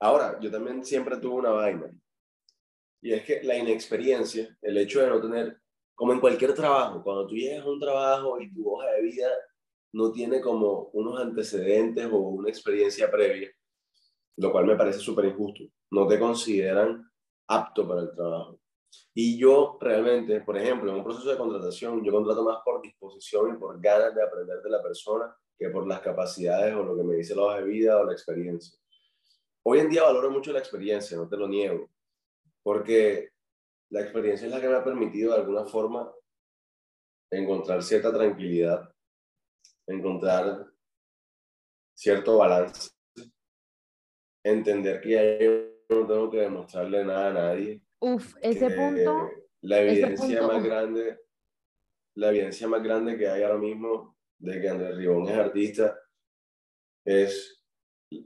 Ahora, 0.02 0.39
yo 0.39 0.49
también 0.49 0.84
siempre 0.84 1.18
tuve 1.18 1.36
una 1.36 1.52
vaina. 1.52 1.91
Y 3.04 3.14
es 3.14 3.24
que 3.24 3.43
la 3.43 3.56
inexperiencia, 3.56 4.58
el 4.62 4.78
hecho 4.78 4.99
de 4.99 5.08
no 5.08 5.22
tener, 5.22 5.62
como 5.93 6.12
en 6.14 6.20
cualquier 6.20 6.56
trabajo, 6.56 7.04
cuando 7.04 7.28
tú 7.28 7.36
llegas 7.36 7.64
a 7.64 7.70
un 7.70 7.80
trabajo 7.80 8.41
y 8.41 8.52
tu 8.52 8.68
hoja 8.68 8.91
de 8.93 9.02
vida 9.04 9.30
no 9.93 10.12
tiene 10.12 10.41
como 10.41 10.89
unos 10.93 11.20
antecedentes 11.20 12.08
o 12.12 12.18
una 12.18 12.49
experiencia 12.49 13.12
previa, 13.12 13.52
lo 14.38 14.52
cual 14.52 14.66
me 14.66 14.76
parece 14.76 14.97
súper 14.97 15.26
injusto. 15.26 15.66
No 15.91 16.08
te 16.08 16.18
consideran 16.18 17.08
apto 17.47 17.88
para 17.88 18.02
el 18.02 18.12
trabajo. 18.16 18.60
Y 19.14 19.38
yo 19.38 19.78
realmente, 19.80 20.41
por 20.41 20.58
ejemplo, 20.58 20.89
en 20.89 20.97
un 20.97 21.04
proceso 21.04 21.30
de 21.30 21.38
contratación, 21.38 22.04
yo 22.04 22.12
contrato 22.12 22.43
más 22.43 22.58
por 22.66 22.82
disposición 22.82 23.54
y 23.54 23.58
por 23.60 23.80
ganas 23.80 24.16
de 24.16 24.24
aprender 24.24 24.62
de 24.64 24.70
la 24.70 24.82
persona 24.82 25.36
que 25.60 25.70
por 25.70 25.86
las 25.86 25.99
capacidades 25.99 26.74
o 26.74 26.84
lo 26.84 26.97
que 26.97 27.04
me 27.04 27.16
dice 27.18 27.36
la 27.36 27.43
hoja 27.43 27.58
de 27.58 27.66
vida 27.66 27.97
o 27.99 28.06
la 28.06 28.14
experiencia. 28.14 28.82
Hoy 29.64 29.80
en 29.80 29.89
día 29.89 30.03
valoro 30.03 30.32
mucho 30.32 30.51
la 30.51 30.59
experiencia, 30.59 31.18
no 31.18 31.28
te 31.28 31.38
lo 31.38 31.47
niego, 31.47 31.89
porque 32.64 33.30
la 33.89 34.01
experiencia 34.01 34.47
es 34.47 34.53
la 34.53 34.62
que 34.62 34.68
me 34.68 34.76
ha 34.76 34.84
permitido 34.84 35.34
de 35.34 35.39
alguna 35.39 35.66
forma 35.66 36.12
encontrar 37.30 37.84
cierta 37.84 38.12
tranquilidad, 38.12 38.93
encontrar 39.88 40.68
cierto 41.93 42.38
balance, 42.38 42.91
entender 44.43 45.01
que 45.01 45.76
yo 45.89 46.01
no 46.01 46.07
tengo 46.07 46.32
que 46.32 46.39
demostrarle 46.39 47.05
nada 47.05 47.30
a 47.30 47.34
nadie. 47.34 47.82
Uf, 47.99 48.36
ese 48.41 48.70
punto. 48.72 49.30
La 49.62 49.82
evidencia 49.82 50.41
más 50.47 50.64
grande. 50.64 51.20
la 52.16 52.30
evidencia 52.30 52.68
más 52.68 52.82
grande 52.82 53.18
que 53.18 53.28
hay 53.28 53.43
ahora 53.43 53.59
mismo 53.59 54.18
de 54.39 54.59
que 54.59 54.70
Andrés 54.70 54.95
Ribón 54.95 55.30
es 55.30 55.38
artista 55.38 55.97
es, 57.05 57.61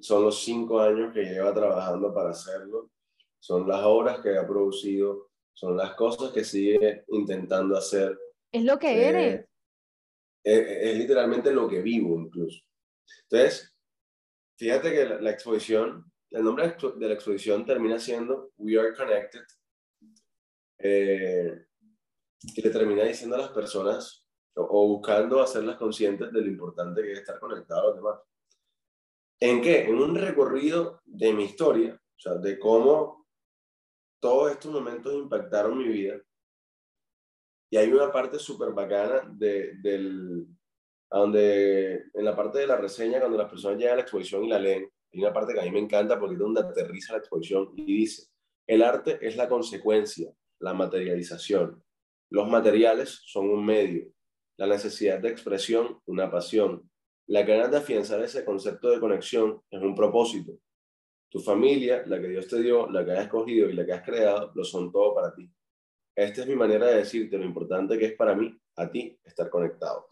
son 0.01 0.23
los 0.23 0.39
cinco 0.43 0.79
años 0.79 1.13
que 1.13 1.23
lleva 1.23 1.53
trabajando 1.53 2.13
para 2.13 2.31
hacerlo, 2.31 2.91
son 3.39 3.67
las 3.67 3.83
obras 3.83 4.19
que 4.21 4.37
ha 4.37 4.47
producido, 4.47 5.29
son 5.53 5.77
las 5.77 5.93
cosas 5.95 6.31
que 6.31 6.43
sigue 6.43 7.05
intentando 7.09 7.77
hacer. 7.77 8.17
Es 8.51 8.63
lo 8.63 8.77
que 8.79 8.87
Eh, 8.87 9.07
eres. 9.09 9.45
Es, 10.43 10.67
es 10.67 10.97
literalmente 10.97 11.51
lo 11.51 11.67
que 11.67 11.81
vivo 11.81 12.19
incluso. 12.19 12.59
Entonces, 13.29 13.75
fíjate 14.57 14.91
que 14.91 15.05
la, 15.05 15.21
la 15.21 15.31
exposición, 15.31 16.11
el 16.31 16.43
nombre 16.43 16.75
de 16.97 17.07
la 17.07 17.13
exposición 17.13 17.65
termina 17.65 17.99
siendo 17.99 18.51
We 18.57 18.79
Are 18.79 18.93
Connected. 18.95 19.43
Eh, 20.77 21.65
y 22.55 22.61
le 22.61 22.69
termina 22.69 23.03
diciendo 23.03 23.35
a 23.35 23.39
las 23.39 23.49
personas 23.49 24.27
o, 24.55 24.61
o 24.61 24.87
buscando 24.87 25.41
hacerlas 25.41 25.77
conscientes 25.77 26.31
de 26.31 26.41
lo 26.41 26.47
importante 26.47 27.01
que 27.01 27.13
es 27.13 27.19
estar 27.19 27.39
conectado 27.39 27.81
a 27.81 27.85
los 27.87 27.95
demás. 27.95 28.19
¿En 29.45 29.61
qué? 29.61 29.83
En 29.83 29.99
un 29.99 30.15
recorrido 30.15 31.01
de 31.05 31.31
mi 31.31 31.43
historia, 31.43 31.93
o 31.93 32.19
sea, 32.19 32.33
de 32.33 32.57
cómo 32.57 33.27
todos 34.19 34.51
estos 34.51 34.71
momentos 34.71 35.13
impactaron 35.13 35.77
mi 35.77 35.87
vida. 35.87 36.19
Y 37.69 37.77
hay 37.77 37.91
una 37.93 38.11
parte 38.11 38.39
súper 38.39 38.71
bacana 38.71 39.21
de, 39.31 39.75
del, 39.83 40.47
donde 41.11 42.05
en 42.11 42.25
la 42.25 42.35
parte 42.35 42.57
de 42.57 42.65
la 42.65 42.77
reseña, 42.77 43.19
cuando 43.19 43.37
las 43.37 43.47
personas 43.47 43.77
llegan 43.77 43.93
a 43.93 43.95
la 43.97 44.01
exposición 44.01 44.45
y 44.45 44.49
la 44.49 44.57
leen, 44.57 44.89
hay 45.13 45.19
una 45.19 45.31
parte 45.31 45.53
que 45.53 45.59
a 45.59 45.63
mí 45.63 45.69
me 45.69 45.79
encanta 45.79 46.19
porque 46.19 46.33
es 46.33 46.39
donde 46.39 46.61
aterriza 46.61 47.13
la 47.13 47.19
exposición 47.19 47.71
y 47.75 47.85
dice, 47.85 48.27
el 48.65 48.81
arte 48.81 49.19
es 49.21 49.37
la 49.37 49.47
consecuencia, 49.47 50.33
la 50.57 50.73
materialización. 50.73 51.83
Los 52.31 52.49
materiales 52.49 53.21
son 53.25 53.51
un 53.51 53.63
medio, 53.63 54.11
la 54.57 54.65
necesidad 54.65 55.19
de 55.19 55.29
expresión, 55.29 55.99
una 56.07 56.31
pasión. 56.31 56.89
La 57.27 57.43
ganas 57.43 57.71
de 57.71 57.77
afianzar 57.77 58.21
ese 58.21 58.45
concepto 58.45 58.89
de 58.89 58.99
conexión 58.99 59.61
es 59.69 59.81
un 59.81 59.95
propósito. 59.95 60.59
Tu 61.29 61.39
familia, 61.39 62.03
la 62.05 62.21
que 62.21 62.27
Dios 62.27 62.47
te 62.47 62.61
dio, 62.61 62.87
la 62.89 63.03
que 63.03 63.11
has 63.13 63.23
escogido 63.23 63.69
y 63.69 63.73
la 63.73 63.85
que 63.85 63.93
has 63.93 64.03
creado, 64.03 64.51
lo 64.53 64.63
son 64.63 64.91
todo 64.91 65.15
para 65.15 65.33
ti. 65.33 65.49
Esta 66.15 66.41
es 66.41 66.47
mi 66.47 66.55
manera 66.55 66.87
de 66.87 66.97
decirte 66.97 67.37
lo 67.37 67.43
importante 67.43 67.97
que 67.97 68.05
es 68.05 68.13
para 68.15 68.35
mí, 68.35 68.57
a 68.77 68.89
ti, 68.89 69.19
estar 69.23 69.49
conectado. 69.49 70.07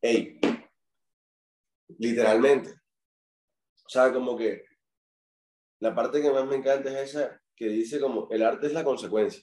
Hey, 0.00 0.38
literalmente. 1.98 2.70
O 2.70 3.88
sea, 3.88 4.12
como 4.12 4.36
que 4.36 4.64
la 5.80 5.94
parte 5.94 6.22
que 6.22 6.30
más 6.30 6.46
me 6.46 6.56
encanta 6.56 6.90
es 6.90 7.10
esa 7.10 7.42
que 7.56 7.68
dice 7.68 8.00
como 8.00 8.28
el 8.30 8.42
arte 8.42 8.68
es 8.68 8.72
la 8.72 8.84
consecuencia. 8.84 9.42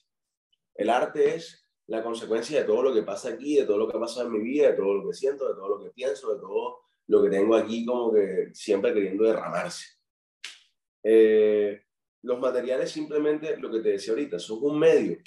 El 0.76 0.89
arte 0.89 1.36
es 1.36 1.68
la 1.88 2.03
consecuencia 2.03 2.59
de 2.59 2.65
todo 2.65 2.84
lo 2.84 2.93
que 2.93 3.03
pasa 3.03 3.30
aquí, 3.30 3.55
de 3.55 3.65
todo 3.65 3.78
lo 3.78 3.88
que 3.88 3.97
ha 3.97 3.99
pasado 3.99 4.28
en 4.28 4.34
mi 4.34 4.39
vida, 4.39 4.70
de 4.70 4.78
todo 4.78 4.93
lo 4.93 5.09
que 5.09 5.15
siento, 5.15 5.47
de 5.47 5.55
todo 5.55 5.68
lo 5.68 5.84
que 5.84 5.89
pienso, 5.89 6.34
de 6.34 6.39
todo 6.39 6.86
lo 7.08 7.24
que 7.24 7.30
tengo 7.30 7.55
aquí 7.55 7.86
como 7.86 8.14
que 8.14 8.49
siempre 8.53 8.93
queriendo 8.93 9.24
derramarse. 9.24 9.97
Eh, 11.03 11.82
los 12.24 12.39
materiales 12.39 12.91
simplemente, 12.91 13.58
lo 13.58 13.72
que 13.72 13.80
te 13.80 13.89
decía 13.89 14.14
ahorita, 14.14 14.39
son 14.39 14.60
un 14.62 14.80
medio. 14.80 15.18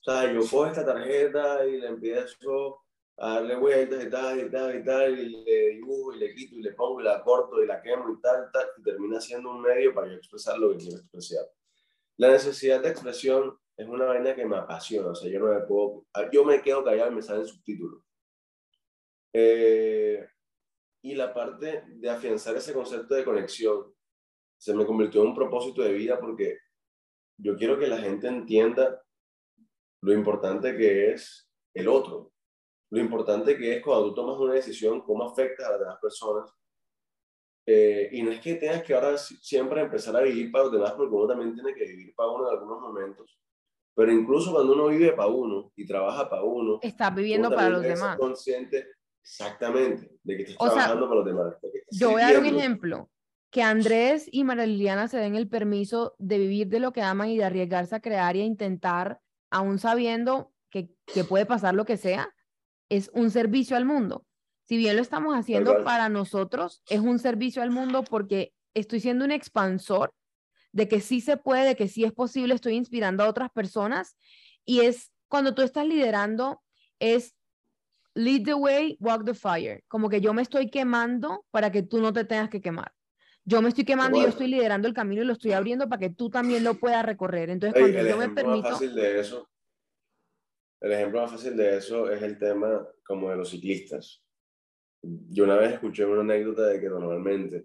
O 0.00 0.04
sea, 0.04 0.32
yo 0.32 0.40
cojo 0.40 0.66
esta 0.66 0.84
tarjeta 0.84 1.64
y 1.64 1.78
le 1.78 1.86
empiezo 1.86 2.82
a 3.18 3.34
darle 3.34 3.54
vueltas 3.54 4.04
y 4.04 4.10
tal 4.10 4.40
y 4.40 4.50
tal 4.50 4.76
y 4.76 4.84
tal, 4.84 5.18
y 5.18 5.44
le 5.44 5.68
dibujo 5.76 6.14
y 6.14 6.18
le 6.18 6.34
quito 6.34 6.56
y 6.56 6.62
le 6.62 6.72
pongo 6.72 7.00
y 7.00 7.04
la 7.04 7.22
corto 7.22 7.62
y 7.62 7.66
la 7.66 7.80
quemo 7.80 8.12
y 8.12 8.20
tal, 8.20 8.50
tal, 8.52 8.66
y 8.78 8.82
termina 8.82 9.20
siendo 9.20 9.50
un 9.50 9.62
medio 9.62 9.94
para 9.94 10.08
yo 10.08 10.14
expresar 10.14 10.58
lo 10.58 10.70
que 10.70 10.78
quiero 10.78 10.96
expresar. 10.96 11.46
La 12.16 12.30
necesidad 12.30 12.82
de 12.82 12.88
expresión 12.88 13.56
es 13.76 13.86
una 13.86 14.06
vaina 14.06 14.34
que 14.34 14.44
me 14.44 14.56
apasiona, 14.56 15.10
o 15.10 15.14
sea, 15.14 15.30
yo 15.30 15.38
no 15.38 15.54
me 15.54 15.60
puedo, 15.60 16.06
yo 16.32 16.44
me 16.44 16.60
quedo 16.62 16.82
callado 16.82 17.12
y 17.12 17.14
me 17.14 17.22
salen 17.22 17.46
subtítulos. 17.46 18.02
Eh, 19.32 20.26
y 21.02 21.14
la 21.14 21.34
parte 21.34 21.84
de 21.88 22.08
afianzar 22.08 22.56
ese 22.56 22.72
concepto 22.72 23.14
de 23.14 23.24
conexión 23.24 23.92
se 24.56 24.72
me 24.72 24.86
convirtió 24.86 25.22
en 25.22 25.28
un 25.28 25.34
propósito 25.34 25.82
de 25.82 25.92
vida 25.92 26.18
porque 26.20 26.58
yo 27.36 27.56
quiero 27.56 27.78
que 27.78 27.88
la 27.88 27.98
gente 27.98 28.28
entienda 28.28 29.02
lo 30.02 30.12
importante 30.12 30.76
que 30.76 31.10
es 31.10 31.50
el 31.74 31.88
otro, 31.88 32.32
lo 32.90 33.00
importante 33.00 33.56
que 33.56 33.76
es 33.76 33.82
cuando 33.82 34.08
tú 34.08 34.14
tomas 34.14 34.38
una 34.38 34.54
decisión, 34.54 35.00
cómo 35.00 35.24
afecta 35.24 35.66
a 35.66 35.70
las 35.72 35.80
demás 35.80 35.98
personas. 36.00 36.50
Eh, 37.66 38.08
y 38.12 38.22
no 38.22 38.32
es 38.32 38.40
que 38.40 38.56
tengas 38.56 38.82
que 38.82 38.94
ahora 38.94 39.16
siempre 39.16 39.80
empezar 39.80 40.16
a 40.16 40.22
vivir 40.22 40.50
para 40.50 40.64
los 40.64 40.72
demás, 40.72 40.92
porque 40.92 41.14
uno 41.14 41.28
también 41.28 41.54
tiene 41.54 41.74
que 41.74 41.86
vivir 41.86 42.14
para 42.14 42.30
uno 42.30 42.48
en 42.48 42.54
algunos 42.54 42.80
momentos. 42.80 43.38
Pero 43.94 44.12
incluso 44.12 44.52
cuando 44.52 44.74
uno 44.74 44.88
vive 44.88 45.12
para 45.12 45.28
uno 45.28 45.72
y 45.76 45.86
trabaja 45.86 46.28
para 46.28 46.42
uno, 46.42 46.78
estás 46.82 47.14
viviendo 47.14 47.48
uno 47.48 47.56
para 47.56 47.68
los 47.70 47.82
demás. 47.82 48.18
consciente 48.18 48.88
exactamente 49.22 50.10
de 50.22 50.36
que 50.36 50.42
estás 50.42 50.56
O 50.58 50.66
sea, 50.66 50.74
trabajando 50.74 51.08
para 51.08 51.20
los 51.20 51.26
demás. 51.26 51.54
Yo 51.90 52.10
voy 52.10 52.22
a 52.22 52.32
dar 52.32 52.38
un 52.38 52.46
ejemplo. 52.46 53.08
Que 53.50 53.62
Andrés 53.62 54.28
y 54.32 54.44
María 54.44 54.64
Liliana 54.64 55.08
se 55.08 55.18
den 55.18 55.36
el 55.36 55.46
permiso 55.46 56.14
de 56.18 56.38
vivir 56.38 56.68
de 56.68 56.80
lo 56.80 56.92
que 56.92 57.02
aman 57.02 57.28
y 57.28 57.36
de 57.36 57.44
arriesgarse 57.44 57.94
a 57.94 58.00
crear 58.00 58.34
y 58.34 58.40
a 58.40 58.44
intentar, 58.44 59.20
aún 59.50 59.78
sabiendo 59.78 60.52
que, 60.70 60.90
que 61.04 61.24
puede 61.24 61.44
pasar 61.44 61.74
lo 61.74 61.84
que 61.84 61.98
sea, 61.98 62.34
es 62.88 63.10
un 63.12 63.30
servicio 63.30 63.76
al 63.76 63.84
mundo. 63.84 64.24
Si 64.64 64.78
bien 64.78 64.96
lo 64.96 65.02
estamos 65.02 65.36
haciendo 65.36 65.84
para 65.84 66.08
nosotros, 66.08 66.82
es 66.88 67.00
un 67.00 67.18
servicio 67.18 67.62
al 67.62 67.70
mundo 67.70 68.04
porque 68.04 68.54
estoy 68.72 69.00
siendo 69.00 69.24
un 69.24 69.32
expansor 69.32 70.14
de 70.72 70.88
que 70.88 71.00
sí 71.00 71.20
se 71.20 71.36
puede, 71.36 71.66
de 71.66 71.76
que 71.76 71.88
sí 71.88 72.04
es 72.04 72.12
posible, 72.12 72.54
estoy 72.54 72.74
inspirando 72.74 73.22
a 73.22 73.28
otras 73.28 73.50
personas 73.50 74.16
y 74.64 74.80
es 74.80 75.12
cuando 75.28 75.54
tú 75.54 75.62
estás 75.62 75.86
liderando, 75.86 76.62
es 76.98 77.34
lead 78.14 78.44
the 78.44 78.54
way, 78.54 78.96
walk 79.00 79.24
the 79.24 79.34
fire, 79.34 79.82
como 79.88 80.08
que 80.08 80.20
yo 80.20 80.34
me 80.34 80.42
estoy 80.42 80.70
quemando 80.70 81.44
para 81.50 81.70
que 81.70 81.82
tú 81.82 82.00
no 82.00 82.12
te 82.12 82.24
tengas 82.24 82.50
que 82.50 82.60
quemar. 82.60 82.92
Yo 83.44 83.60
me 83.60 83.68
estoy 83.68 83.84
quemando 83.84 84.18
y 84.18 84.22
yo 84.22 84.28
estoy 84.28 84.46
liderando 84.46 84.86
el 84.86 84.94
camino 84.94 85.22
y 85.22 85.24
lo 85.24 85.32
estoy 85.32 85.52
abriendo 85.52 85.88
para 85.88 85.98
que 85.98 86.10
tú 86.10 86.30
también 86.30 86.62
lo 86.62 86.74
puedas 86.74 87.04
recorrer. 87.04 87.50
Entonces, 87.50 87.74
Ey, 87.76 87.82
cuando 87.82 87.98
el 87.98 88.08
yo 88.08 88.16
me 88.16 88.24
ejemplo 88.24 88.44
más 88.44 88.52
permito, 88.52 88.70
fácil 88.70 88.94
de 88.94 89.20
eso, 89.20 89.50
el 90.80 90.92
ejemplo 90.92 91.22
más 91.22 91.30
fácil 91.32 91.56
de 91.56 91.76
eso 91.76 92.10
es 92.10 92.22
el 92.22 92.38
tema 92.38 92.86
como 93.04 93.30
de 93.30 93.36
los 93.36 93.50
ciclistas. 93.50 94.22
Yo 95.02 95.44
una 95.44 95.56
vez 95.56 95.72
escuché 95.72 96.04
una 96.04 96.20
anécdota 96.20 96.66
de 96.66 96.80
que 96.80 96.88
normalmente, 96.88 97.64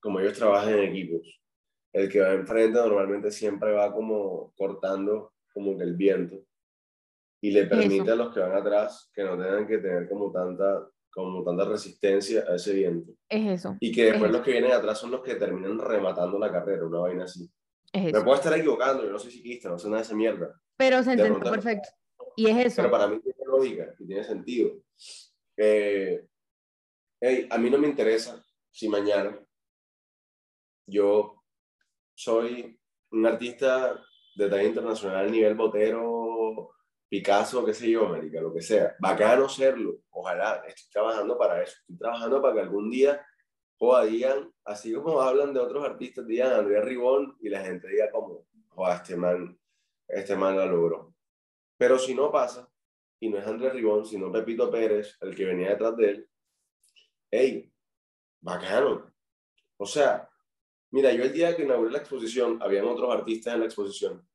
como 0.00 0.20
ellos 0.20 0.36
trabajan 0.36 0.74
en 0.74 0.84
equipos, 0.90 1.40
el 1.94 2.10
que 2.10 2.20
va 2.20 2.34
enfrente 2.34 2.78
normalmente 2.78 3.30
siempre 3.30 3.72
va 3.72 3.90
como 3.94 4.52
cortando 4.54 5.32
como 5.54 5.78
que 5.78 5.84
el 5.84 5.94
viento 5.94 6.44
y 7.44 7.50
le 7.50 7.66
permite 7.66 8.04
Eso. 8.04 8.12
a 8.14 8.16
los 8.16 8.32
que 8.32 8.40
van 8.40 8.52
atrás 8.56 9.10
que 9.12 9.22
no 9.22 9.32
tengan 9.36 9.66
que 9.66 9.76
tener 9.76 10.08
como 10.08 10.32
tanta, 10.32 10.88
como 11.10 11.44
tanta 11.44 11.66
resistencia 11.66 12.42
a 12.48 12.54
ese 12.54 12.72
viento. 12.72 13.12
es 13.28 13.60
eso, 13.60 13.76
Y 13.80 13.92
que 13.92 14.04
después 14.06 14.30
Es 14.30 14.32
los 14.32 14.40
que 14.40 14.52
vienen 14.52 14.72
atrás 14.72 14.98
son 14.98 15.10
los 15.10 15.20
que 15.22 15.34
terminan 15.34 15.78
rematando 15.78 16.38
la 16.38 16.50
carrera, 16.50 16.86
una 16.86 17.00
vaina 17.00 17.24
así. 17.24 17.46
es 17.92 18.02
Me 18.04 18.08
eso. 18.12 18.24
puedo 18.24 18.36
estar 18.36 18.58
equivocando, 18.58 19.04
yo 19.04 19.10
no 19.10 19.18
soy 19.18 19.30
ciclista, 19.30 19.68
no 19.68 19.78
sé 19.78 19.88
nada 19.88 19.98
de 19.98 20.04
esa 20.04 20.14
mierda. 20.14 20.58
Pero 20.78 21.02
se 21.02 21.12
entendió 21.12 21.38
perfecto. 21.50 21.88
Y 22.34 22.46
es 22.48 22.66
eso. 22.66 22.76
Pero 22.76 22.90
para 22.90 23.08
mí 23.08 23.20
tiene 23.20 23.38
lógica 23.46 23.94
y 23.98 24.06
tiene 24.06 24.24
sentido. 24.24 24.70
Eh, 25.58 26.26
hey, 27.20 27.46
a 27.50 27.58
mí 27.58 27.68
no 27.68 27.76
me 27.76 27.88
interesa 27.88 28.42
si 28.70 28.88
mañana 28.88 29.38
yo 30.86 31.42
soy 32.14 32.80
un 33.10 33.26
artista 33.26 34.02
de 34.34 34.48
talla 34.48 34.64
internacional, 34.64 35.30
nivel 35.30 35.54
botero, 35.54 36.70
Picasso, 37.14 37.64
qué 37.64 37.72
sé 37.72 37.88
yo, 37.88 38.06
América, 38.06 38.40
lo 38.40 38.52
que 38.52 38.60
sea. 38.60 38.96
Bacano 38.98 39.48
serlo, 39.48 40.00
ojalá, 40.10 40.64
estoy 40.66 40.90
trabajando 40.90 41.38
para 41.38 41.62
eso. 41.62 41.76
Estoy 41.82 41.96
trabajando 41.96 42.42
para 42.42 42.54
que 42.54 42.60
algún 42.62 42.90
día, 42.90 43.24
joda, 43.78 44.04
digan, 44.04 44.52
así 44.64 44.92
como 44.92 45.20
hablan 45.20 45.54
de 45.54 45.60
otros 45.60 45.84
artistas, 45.84 46.26
digan 46.26 46.52
Andrea 46.52 46.80
Ribón 46.80 47.36
y 47.40 47.50
la 47.50 47.62
gente 47.62 47.86
diga 47.86 48.10
como, 48.10 48.48
joda, 48.66 48.96
este 48.96 49.14
man, 49.14 49.56
este 50.08 50.34
man 50.34 50.56
la 50.56 50.66
logró. 50.66 51.14
Pero 51.76 52.00
si 52.00 52.16
no 52.16 52.32
pasa, 52.32 52.68
y 53.20 53.28
no 53.28 53.38
es 53.38 53.46
Andrés 53.46 53.74
Ribón, 53.74 54.04
sino 54.04 54.32
Pepito 54.32 54.68
Pérez, 54.68 55.16
el 55.20 55.36
que 55.36 55.44
venía 55.44 55.68
detrás 55.70 55.96
de 55.96 56.10
él, 56.10 56.28
hey, 57.30 57.72
bacano. 58.40 59.14
O 59.76 59.86
sea, 59.86 60.28
mira, 60.90 61.12
yo 61.12 61.22
el 61.22 61.32
día 61.32 61.54
que 61.54 61.62
inauguré 61.62 61.92
la 61.92 61.98
exposición, 61.98 62.58
habían 62.60 62.86
otros 62.86 63.14
artistas 63.14 63.54
en 63.54 63.60
la 63.60 63.66
exposición 63.66 64.28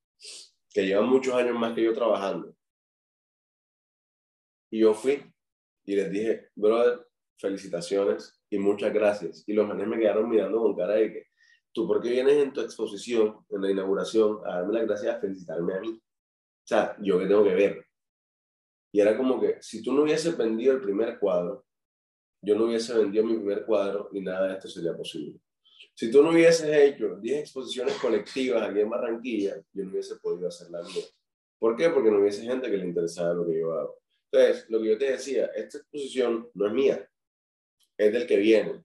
que 0.73 0.85
llevan 0.85 1.09
muchos 1.09 1.33
años 1.33 1.59
más 1.59 1.73
que 1.75 1.83
yo 1.83 1.93
trabajando. 1.93 2.55
Y 4.71 4.79
yo 4.79 4.93
fui 4.93 5.23
y 5.85 5.95
les 5.95 6.11
dije, 6.11 6.49
brother, 6.55 7.05
felicitaciones 7.37 8.39
y 8.49 8.59
muchas 8.59 8.93
gracias. 8.93 9.43
Y 9.47 9.53
los 9.53 9.67
manes 9.67 9.87
me 9.87 9.97
quedaron 9.97 10.29
mirando 10.29 10.59
con 10.59 10.75
cara 10.75 10.95
de 10.95 11.11
que, 11.11 11.27
¿tú 11.71 11.87
por 11.87 12.01
qué 12.01 12.09
vienes 12.09 12.37
en 12.37 12.53
tu 12.53 12.61
exposición, 12.61 13.45
en 13.49 13.61
la 13.61 13.71
inauguración, 13.71 14.39
a 14.45 14.55
darme 14.55 14.73
las 14.73 14.87
gracias, 14.87 15.15
a 15.15 15.19
felicitarme 15.19 15.73
a 15.73 15.79
mí? 15.79 15.89
O 15.89 16.67
sea, 16.67 16.95
¿yo 16.99 17.17
qué 17.17 17.25
tengo 17.25 17.43
que 17.43 17.55
ver? 17.55 17.85
Y 18.91 19.01
era 19.01 19.17
como 19.17 19.39
que, 19.39 19.57
si 19.61 19.81
tú 19.81 19.93
no 19.93 20.03
hubieses 20.03 20.35
vendido 20.37 20.73
el 20.73 20.81
primer 20.81 21.19
cuadro, 21.19 21.65
yo 22.41 22.55
no 22.55 22.65
hubiese 22.65 22.97
vendido 22.97 23.25
mi 23.25 23.35
primer 23.35 23.65
cuadro 23.65 24.09
y 24.13 24.21
nada 24.21 24.47
de 24.47 24.53
esto 24.53 24.67
sería 24.67 24.95
posible. 24.95 25.39
Si 25.93 26.09
tú 26.09 26.23
no 26.23 26.29
hubieses 26.29 26.69
hecho 26.69 27.17
10 27.17 27.39
exposiciones 27.39 27.95
colectivas 27.95 28.69
aquí 28.69 28.79
en 28.79 28.89
Barranquilla, 28.89 29.61
yo 29.73 29.83
no 29.83 29.91
hubiese 29.91 30.15
podido 30.17 30.47
hacer 30.47 30.69
la 30.69 30.81
mía. 30.81 31.03
¿Por 31.59 31.75
qué? 31.75 31.89
Porque 31.89 32.09
no 32.09 32.19
hubiese 32.19 32.43
gente 32.43 32.71
que 32.71 32.77
le 32.77 32.85
interesara 32.85 33.33
lo 33.33 33.45
que 33.45 33.59
yo 33.59 33.73
hago. 33.73 33.99
Entonces, 34.31 34.69
lo 34.69 34.81
que 34.81 34.89
yo 34.89 34.97
te 34.97 35.11
decía, 35.11 35.45
esta 35.55 35.79
exposición 35.79 36.49
no 36.53 36.67
es 36.67 36.73
mía, 36.73 37.09
es 37.97 38.13
del 38.13 38.27
que 38.27 38.37
viene, 38.37 38.83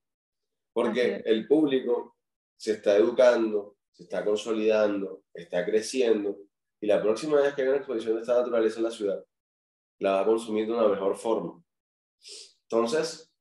porque 0.73 1.23
el 1.25 1.47
público 1.47 2.17
se 2.57 2.73
está 2.73 2.97
educando, 2.97 3.77
se 3.93 4.05
está 4.05 4.25
consolidando, 4.25 5.25
está 5.35 5.65
creciendo, 5.65 6.39
y 6.81 6.87
la 6.87 7.01
próxima 7.03 7.41
vez 7.41 7.55
que 7.55 7.63
haya 7.63 7.71
una 7.73 7.79
exposición 7.79 8.17
de 8.17 8.21
esta 8.23 8.39
naturaleza 8.39 8.79
en 8.79 8.85
la 8.85 8.91
ciudad, 8.91 9.25
la 9.99 10.13
va 10.13 10.21
a 10.21 10.27
consumir 10.27 10.67
de 10.67 10.73
una 10.73 10.89
mejor 10.89 11.17
forma. 11.17 11.63
Entonces, 12.63 13.33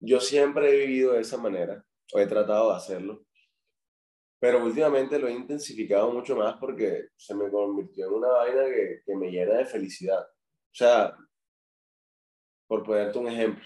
yo 0.00 0.20
siempre 0.20 0.70
he 0.70 0.86
vivido 0.86 1.14
de 1.14 1.20
esa 1.20 1.38
manera, 1.38 1.84
o 2.12 2.18
he 2.18 2.26
tratado 2.26 2.70
de 2.70 2.76
hacerlo, 2.76 3.24
pero 4.38 4.64
últimamente 4.64 5.18
lo 5.18 5.28
he 5.28 5.32
intensificado 5.32 6.10
mucho 6.12 6.36
más 6.36 6.56
porque 6.56 7.08
se 7.16 7.34
me 7.34 7.50
convirtió 7.50 8.06
en 8.06 8.12
una 8.14 8.28
vaina 8.28 8.64
que, 8.64 9.00
que 9.06 9.16
me 9.16 9.30
llena 9.30 9.58
de 9.58 9.66
felicidad. 9.66 10.26
O 10.72 10.74
sea, 10.74 11.14
por 12.66 12.82
ponerte 12.82 13.18
un 13.18 13.28
ejemplo. 13.28 13.64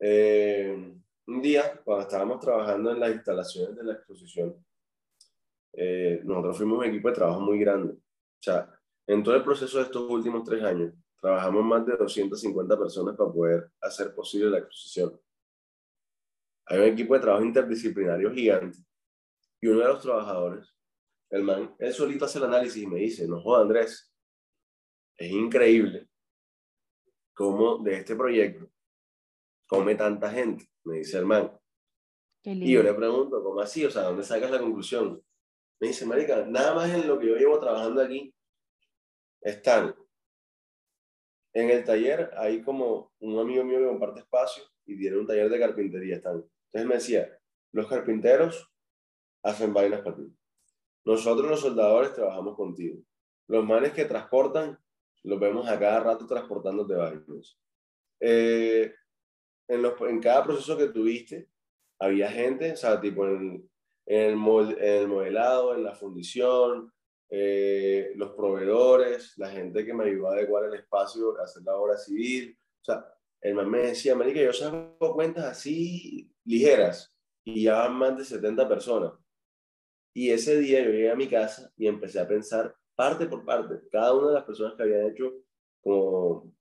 Eh, 0.00 0.94
un 1.28 1.42
día, 1.42 1.80
cuando 1.84 2.02
estábamos 2.02 2.40
trabajando 2.40 2.90
en 2.90 2.98
las 2.98 3.12
instalaciones 3.12 3.76
de 3.76 3.84
la 3.84 3.92
exposición, 3.92 4.64
eh, 5.74 6.20
nosotros 6.24 6.56
fuimos 6.56 6.78
un 6.78 6.86
equipo 6.86 7.08
de 7.08 7.14
trabajo 7.14 7.40
muy 7.40 7.60
grande. 7.60 7.92
O 7.92 8.42
sea, 8.42 8.68
en 9.06 9.22
todo 9.22 9.36
el 9.36 9.44
proceso 9.44 9.78
de 9.78 9.84
estos 9.84 10.10
últimos 10.10 10.42
tres 10.42 10.64
años, 10.64 10.92
trabajamos 11.20 11.64
más 11.64 11.86
de 11.86 11.96
250 11.96 12.76
personas 12.76 13.16
para 13.16 13.30
poder 13.30 13.70
hacer 13.80 14.12
posible 14.12 14.50
la 14.50 14.58
exposición. 14.58 15.20
Hay 16.66 16.78
un 16.80 16.84
equipo 16.86 17.14
de 17.14 17.20
trabajo 17.20 17.44
interdisciplinario 17.44 18.32
gigante. 18.32 18.78
Y 19.60 19.68
uno 19.68 19.80
de 19.80 19.88
los 19.88 20.02
trabajadores, 20.02 20.74
el 21.30 21.42
man, 21.42 21.74
él 21.78 21.92
solito 21.92 22.24
hace 22.24 22.38
el 22.38 22.44
análisis 22.44 22.82
y 22.82 22.86
me 22.86 22.98
dice, 22.98 23.28
no 23.28 23.40
joda 23.40 23.62
Andrés, 23.62 24.07
es 25.18 25.30
increíble 25.30 26.08
cómo 27.34 27.78
de 27.78 27.96
este 27.96 28.16
proyecto 28.16 28.70
come 29.66 29.94
tanta 29.94 30.30
gente, 30.30 30.70
me 30.84 30.98
dice 30.98 31.18
el 31.18 31.26
man. 31.26 31.52
Y 32.42 32.72
yo 32.72 32.82
le 32.82 32.94
pregunto, 32.94 33.42
¿cómo 33.42 33.60
así? 33.60 33.84
O 33.84 33.90
sea, 33.90 34.04
¿dónde 34.04 34.22
sacas 34.22 34.50
la 34.50 34.60
conclusión? 34.60 35.22
Me 35.80 35.88
dice, 35.88 36.06
marica, 36.06 36.46
nada 36.46 36.74
más 36.74 36.90
en 36.90 37.06
lo 37.06 37.18
que 37.18 37.26
yo 37.26 37.36
llevo 37.36 37.60
trabajando 37.60 38.00
aquí, 38.00 38.34
están 39.42 39.94
en 41.52 41.70
el 41.70 41.84
taller, 41.84 42.30
hay 42.36 42.62
como 42.62 43.12
un 43.18 43.38
amigo 43.38 43.64
mío 43.64 43.78
que 43.78 43.86
comparte 43.86 44.20
espacio 44.20 44.64
y 44.86 44.96
tiene 44.96 45.18
un 45.18 45.26
taller 45.26 45.50
de 45.50 45.58
carpintería, 45.58 46.16
están. 46.16 46.44
Entonces 46.72 46.88
me 46.88 46.94
decía, 46.94 47.38
los 47.72 47.86
carpinteros 47.86 48.70
hacen 49.42 49.74
vainas 49.74 50.00
para 50.00 50.16
ti. 50.16 50.34
Nosotros 51.04 51.50
los 51.50 51.60
soldadores 51.60 52.14
trabajamos 52.14 52.56
contigo. 52.56 53.02
Los 53.46 53.64
manes 53.64 53.92
que 53.92 54.04
transportan, 54.04 54.78
los 55.22 55.40
vemos 55.40 55.68
a 55.68 55.78
cada 55.78 56.00
rato 56.00 56.26
transportando 56.26 56.84
de 56.84 56.96
vainas. 56.96 57.58
Eh, 58.20 58.92
en, 59.68 59.82
los, 59.82 60.00
en 60.02 60.20
cada 60.20 60.44
proceso 60.44 60.76
que 60.76 60.88
tuviste, 60.88 61.48
había 61.98 62.30
gente, 62.30 62.72
o 62.72 62.76
sea, 62.76 63.00
tipo 63.00 63.26
en, 63.26 63.70
el, 64.06 64.28
en 64.78 65.00
el 65.00 65.08
modelado, 65.08 65.74
en 65.74 65.84
la 65.84 65.94
fundición, 65.94 66.92
eh, 67.30 68.12
los 68.16 68.30
proveedores, 68.30 69.36
la 69.36 69.50
gente 69.50 69.84
que 69.84 69.92
me 69.92 70.04
ayudó 70.04 70.28
a 70.28 70.32
adecuar 70.32 70.64
el 70.64 70.74
espacio, 70.74 71.38
hacer 71.40 71.62
la 71.62 71.76
obra 71.76 71.96
civil. 71.96 72.58
O 72.80 72.84
sea, 72.84 73.04
el 73.40 73.54
man 73.54 73.70
me 73.70 73.78
decía, 73.78 74.14
Marica, 74.14 74.40
yo 74.40 74.52
saco 74.52 75.12
cuentas 75.14 75.44
así 75.44 76.30
ligeras 76.44 77.14
y 77.44 77.64
ya 77.64 77.74
van 77.74 77.94
más 77.94 78.16
de 78.16 78.24
70 78.24 78.68
personas. 78.68 79.12
Y 80.14 80.30
ese 80.30 80.58
día 80.58 80.82
yo 80.82 80.90
llegué 80.90 81.10
a 81.10 81.16
mi 81.16 81.28
casa 81.28 81.70
y 81.76 81.86
empecé 81.86 82.18
a 82.18 82.26
pensar 82.26 82.74
parte 82.98 83.26
por 83.28 83.44
parte, 83.44 83.88
cada 83.92 84.12
una 84.12 84.28
de 84.28 84.34
las 84.34 84.44
personas 84.44 84.74
que 84.74 84.82
habían 84.82 85.10
hecho 85.10 85.32
como 85.80 86.52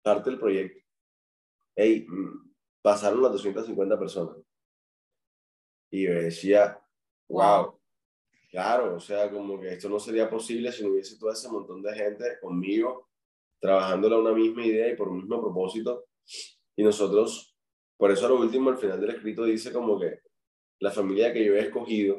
parte 0.00 0.30
del 0.30 0.38
proyecto. 0.38 0.78
Hey, 1.74 2.06
mm, 2.08 2.52
pasaron 2.80 3.20
las 3.20 3.32
250 3.32 3.98
personas. 3.98 4.36
Y 5.90 6.04
yo 6.04 6.14
decía, 6.14 6.80
wow, 7.28 7.76
Claro, 8.56 8.96
o 8.96 9.00
sea, 9.00 9.30
como 9.30 9.60
que 9.60 9.74
esto 9.74 9.88
no 9.88 9.98
sería 9.98 10.30
posible 10.30 10.72
si 10.72 10.82
no 10.82 10.90
hubiese 10.90 11.18
todo 11.18 11.30
ese 11.30 11.46
montón 11.50 11.82
de 11.82 11.92
gente 11.94 12.38
conmigo, 12.40 13.10
trabajando 13.60 14.06
en 14.06 14.14
una 14.14 14.32
misma 14.32 14.64
idea 14.64 14.88
y 14.90 14.96
por 14.96 15.08
un 15.08 15.18
mismo 15.18 15.42
propósito. 15.42 16.06
Y 16.76 16.82
nosotros, 16.82 17.54
por 17.98 18.10
eso 18.12 18.28
lo 18.28 18.36
último, 18.38 18.70
al 18.70 18.78
final 18.78 18.98
del 18.98 19.10
escrito 19.10 19.44
dice 19.44 19.72
como 19.72 19.98
que 19.98 20.20
la 20.78 20.90
familia 20.90 21.32
que 21.32 21.44
yo 21.44 21.54
he 21.54 21.60
escogido, 21.60 22.18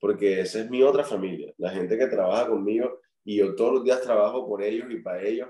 porque 0.00 0.40
esa 0.40 0.60
es 0.60 0.70
mi 0.70 0.82
otra 0.82 1.04
familia, 1.04 1.52
la 1.58 1.70
gente 1.70 1.98
que 1.98 2.06
trabaja 2.06 2.48
conmigo 2.48 3.00
y 3.22 3.36
yo 3.36 3.54
todos 3.54 3.74
los 3.74 3.84
días 3.84 4.00
trabajo 4.00 4.46
por 4.48 4.62
ellos 4.62 4.90
y 4.90 4.96
para 4.96 5.22
ellos. 5.22 5.48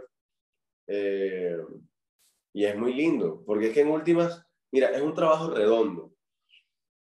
Eh, 0.88 1.56
y 2.52 2.64
es 2.64 2.76
muy 2.76 2.92
lindo, 2.92 3.44
porque 3.46 3.68
es 3.68 3.72
que 3.72 3.82
en 3.82 3.88
últimas, 3.88 4.44
mira, 4.72 4.88
es 4.88 5.00
un 5.00 5.14
trabajo 5.14 5.54
redondo. 5.54 6.12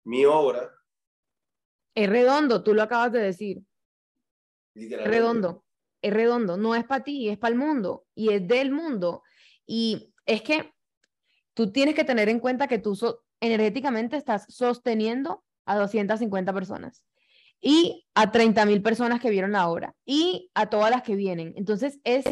Mi 0.04 0.26
obra 0.26 0.70
es 1.94 2.08
redondo, 2.08 2.62
tú 2.62 2.74
lo 2.74 2.82
acabas 2.82 3.12
de 3.12 3.20
decir. 3.20 3.62
Redondo, 4.74 5.64
es 6.02 6.12
redondo, 6.12 6.56
no 6.56 6.74
es 6.74 6.84
para 6.84 7.04
ti, 7.04 7.28
es 7.28 7.38
para 7.38 7.52
el 7.52 7.58
mundo 7.58 8.06
y 8.14 8.32
es 8.32 8.46
del 8.46 8.70
mundo. 8.72 9.22
Y 9.66 10.14
es 10.26 10.42
que 10.42 10.72
tú 11.54 11.72
tienes 11.72 11.94
que 11.94 12.04
tener 12.04 12.28
en 12.28 12.40
cuenta 12.40 12.68
que 12.68 12.78
tú 12.78 12.98
energéticamente 13.40 14.16
estás 14.16 14.46
sosteniendo 14.48 15.44
a 15.64 15.78
250 15.78 16.52
personas 16.52 17.04
y 17.62 18.04
a 18.14 18.32
30 18.32 18.66
mil 18.66 18.82
personas 18.82 19.20
que 19.20 19.30
vieron 19.30 19.52
la 19.52 19.68
obra 19.68 19.94
y 20.04 20.50
a 20.52 20.68
todas 20.68 20.90
las 20.90 21.02
que 21.02 21.14
vienen. 21.14 21.54
Entonces 21.56 22.00
es 22.04 22.24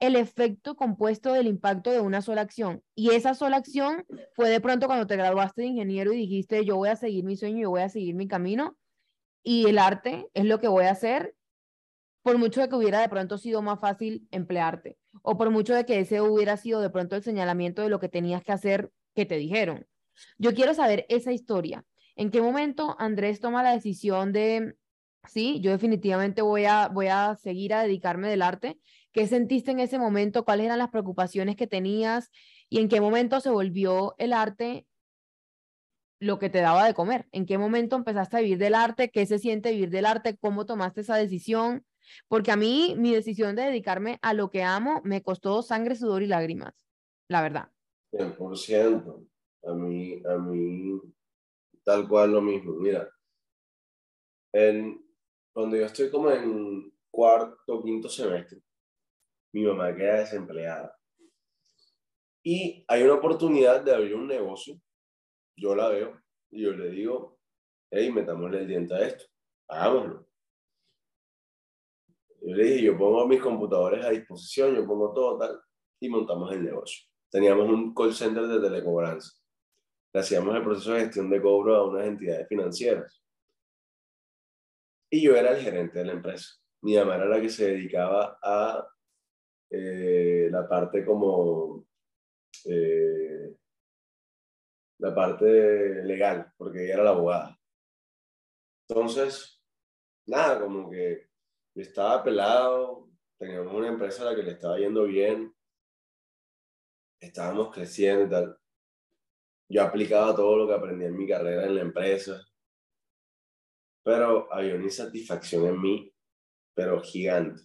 el 0.00 0.16
efecto 0.16 0.76
compuesto 0.76 1.32
del 1.32 1.46
impacto 1.46 1.90
de 1.90 2.00
una 2.00 2.22
sola 2.22 2.40
acción. 2.40 2.82
Y 2.94 3.10
esa 3.10 3.34
sola 3.34 3.58
acción 3.58 4.06
fue 4.34 4.48
de 4.48 4.60
pronto 4.60 4.86
cuando 4.86 5.06
te 5.06 5.16
graduaste 5.16 5.62
de 5.62 5.68
ingeniero 5.68 6.12
y 6.12 6.16
dijiste, 6.16 6.64
yo 6.64 6.76
voy 6.76 6.88
a 6.88 6.96
seguir 6.96 7.24
mi 7.24 7.36
sueño, 7.36 7.58
yo 7.58 7.70
voy 7.70 7.82
a 7.82 7.88
seguir 7.88 8.14
mi 8.14 8.26
camino 8.26 8.76
y 9.42 9.66
el 9.68 9.78
arte 9.78 10.26
es 10.34 10.46
lo 10.46 10.58
que 10.58 10.68
voy 10.68 10.84
a 10.84 10.92
hacer, 10.92 11.34
por 12.22 12.38
mucho 12.38 12.60
de 12.60 12.68
que 12.68 12.76
hubiera 12.76 13.00
de 13.00 13.08
pronto 13.08 13.38
sido 13.38 13.62
más 13.62 13.80
fácil 13.80 14.26
emplearte, 14.30 14.98
o 15.22 15.36
por 15.36 15.50
mucho 15.50 15.74
de 15.74 15.84
que 15.86 16.00
ese 16.00 16.20
hubiera 16.20 16.56
sido 16.56 16.80
de 16.80 16.90
pronto 16.90 17.16
el 17.16 17.22
señalamiento 17.22 17.82
de 17.82 17.88
lo 17.88 18.00
que 18.00 18.08
tenías 18.08 18.42
que 18.42 18.52
hacer 18.52 18.90
que 19.14 19.26
te 19.26 19.36
dijeron. 19.36 19.86
Yo 20.36 20.54
quiero 20.54 20.74
saber 20.74 21.06
esa 21.08 21.32
historia. 21.32 21.84
¿En 22.16 22.30
qué 22.30 22.42
momento 22.42 22.96
Andrés 22.98 23.40
toma 23.40 23.62
la 23.62 23.72
decisión 23.72 24.32
de, 24.32 24.74
sí, 25.26 25.60
yo 25.60 25.70
definitivamente 25.70 26.42
voy 26.42 26.64
a, 26.64 26.88
voy 26.88 27.08
a 27.08 27.36
seguir 27.36 27.74
a 27.74 27.82
dedicarme 27.82 28.28
del 28.28 28.42
arte? 28.42 28.78
¿Qué 29.12 29.26
sentiste 29.26 29.70
en 29.70 29.80
ese 29.80 29.98
momento? 29.98 30.44
¿Cuáles 30.44 30.66
eran 30.66 30.78
las 30.78 30.90
preocupaciones 30.90 31.56
que 31.56 31.66
tenías? 31.66 32.30
¿Y 32.68 32.80
en 32.80 32.88
qué 32.88 33.00
momento 33.00 33.40
se 33.40 33.50
volvió 33.50 34.14
el 34.18 34.32
arte 34.32 34.86
lo 36.20 36.38
que 36.38 36.50
te 36.50 36.60
daba 36.60 36.86
de 36.86 36.94
comer. 36.94 37.26
¿En 37.32 37.46
qué 37.46 37.58
momento 37.58 37.96
empezaste 37.96 38.36
a 38.36 38.40
vivir 38.40 38.58
del 38.58 38.74
arte? 38.74 39.10
¿Qué 39.10 39.26
se 39.26 39.38
siente 39.38 39.70
vivir 39.70 39.90
del 39.90 40.06
arte? 40.06 40.36
¿Cómo 40.36 40.66
tomaste 40.66 41.02
esa 41.02 41.16
decisión? 41.16 41.84
Porque 42.26 42.50
a 42.50 42.56
mí 42.56 42.94
mi 42.98 43.14
decisión 43.14 43.54
de 43.54 43.62
dedicarme 43.62 44.18
a 44.22 44.34
lo 44.34 44.50
que 44.50 44.62
amo 44.62 45.00
me 45.04 45.22
costó 45.22 45.62
sangre, 45.62 45.94
sudor 45.94 46.22
y 46.22 46.26
lágrimas, 46.26 46.74
la 47.28 47.42
verdad. 47.42 47.68
100%. 48.12 49.26
A 49.64 49.74
mí, 49.74 50.22
a 50.24 50.38
mí, 50.38 51.00
tal 51.84 52.08
cual 52.08 52.32
lo 52.32 52.40
mismo. 52.40 52.72
Mira, 52.74 53.08
en, 54.52 55.04
cuando 55.58 55.76
yo 55.76 55.86
estoy 55.86 56.08
como 56.08 56.30
en 56.30 56.88
cuarto, 57.10 57.82
quinto 57.82 58.08
semestre, 58.08 58.60
mi 59.52 59.64
mamá 59.64 59.92
queda 59.92 60.20
desempleada. 60.20 60.96
Y 62.44 62.84
hay 62.86 63.02
una 63.02 63.14
oportunidad 63.14 63.82
de 63.82 63.92
abrir 63.92 64.14
un 64.14 64.28
negocio 64.28 64.80
yo 65.56 65.74
la 65.74 65.88
veo 65.88 66.22
y 66.52 66.62
yo 66.62 66.70
le 66.70 66.90
digo, 66.90 67.40
hey, 67.90 68.12
metámosle 68.12 68.60
el 68.60 68.68
diente 68.68 68.94
a 68.94 69.04
esto, 69.04 69.24
hagámoslo. 69.66 70.28
Yo 72.40 72.54
le 72.54 72.62
dije, 72.62 72.82
yo 72.84 72.96
pongo 72.96 73.26
mis 73.26 73.40
computadores 73.40 74.04
a 74.04 74.10
disposición, 74.10 74.76
yo 74.76 74.86
pongo 74.86 75.12
todo 75.12 75.38
tal, 75.38 75.60
y 75.98 76.08
montamos 76.08 76.52
el 76.52 76.62
negocio. 76.62 77.04
Teníamos 77.28 77.68
un 77.68 77.92
call 77.92 78.14
center 78.14 78.46
de 78.46 78.60
telecobranza. 78.60 79.32
Le 80.12 80.20
hacíamos 80.20 80.54
el 80.54 80.62
proceso 80.62 80.92
de 80.92 81.00
gestión 81.00 81.28
de 81.28 81.42
cobro 81.42 81.74
a 81.74 81.84
unas 81.84 82.06
entidades 82.06 82.46
financieras. 82.46 83.20
Y 85.10 85.22
yo 85.22 85.36
era 85.36 85.52
el 85.52 85.62
gerente 85.62 85.98
de 85.98 86.04
la 86.04 86.12
empresa. 86.12 86.54
Mi 86.82 86.96
mamá 86.96 87.16
era 87.16 87.26
la 87.26 87.40
que 87.40 87.48
se 87.48 87.72
dedicaba 87.72 88.38
a 88.42 88.86
eh, 89.70 90.48
la 90.50 90.68
parte 90.68 91.04
como 91.04 91.86
eh, 92.64 93.56
la 94.98 95.14
parte 95.14 96.02
legal, 96.04 96.52
porque 96.56 96.84
ella 96.84 96.94
era 96.94 97.04
la 97.04 97.10
abogada. 97.10 97.58
Entonces, 98.88 99.62
nada, 100.26 100.60
como 100.60 100.90
que 100.90 101.28
estaba 101.74 102.22
pelado, 102.24 103.08
teníamos 103.38 103.72
una 103.72 103.88
empresa 103.88 104.22
a 104.22 104.30
la 104.30 104.36
que 104.36 104.42
le 104.42 104.52
estaba 104.52 104.78
yendo 104.78 105.04
bien, 105.04 105.54
estábamos 107.20 107.72
creciendo 107.72 108.24
y 108.24 108.30
tal. 108.30 108.58
Yo 109.70 109.82
aplicaba 109.82 110.34
todo 110.34 110.56
lo 110.56 110.66
que 110.66 110.74
aprendí 110.74 111.04
en 111.04 111.16
mi 111.16 111.28
carrera 111.28 111.66
en 111.66 111.74
la 111.74 111.82
empresa, 111.82 112.42
pero 114.08 114.50
había 114.50 114.74
una 114.74 114.84
insatisfacción 114.84 115.66
en 115.66 115.82
mí, 115.82 116.14
pero 116.74 117.02
gigante. 117.02 117.60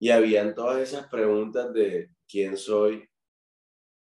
Y 0.00 0.10
habían 0.10 0.52
todas 0.52 0.80
esas 0.80 1.06
preguntas 1.06 1.72
de 1.72 2.10
quién 2.28 2.56
soy, 2.56 3.08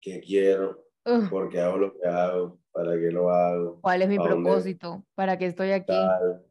qué 0.01 0.21
quiero, 0.21 0.87
Ugh, 1.05 1.29
por 1.29 1.49
qué 1.49 1.59
hago 1.59 1.77
lo 1.77 1.93
que 1.93 2.07
hago, 2.07 2.59
para 2.71 2.93
qué 2.93 3.11
lo 3.11 3.29
hago, 3.29 3.79
¿Cuál 3.79 4.01
es 4.01 4.07
mi 4.09 4.15
¿A 4.15 4.21
dónde? 4.21 4.33
propósito? 4.49 5.05
¿Para 5.13 5.37
qué 5.37 5.45
estoy 5.45 5.69
aquí? 5.69 5.93
tal, 5.93 6.43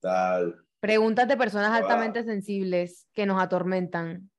tal. 0.00 0.64
Preguntas 0.78 1.26
de 1.26 1.36
personas 1.36 1.72
Ah. 1.72 1.78
altamente 1.78 2.22
sensibles 2.22 3.08
que 3.12 3.26
nos 3.26 3.42
atormentan. 3.42 4.30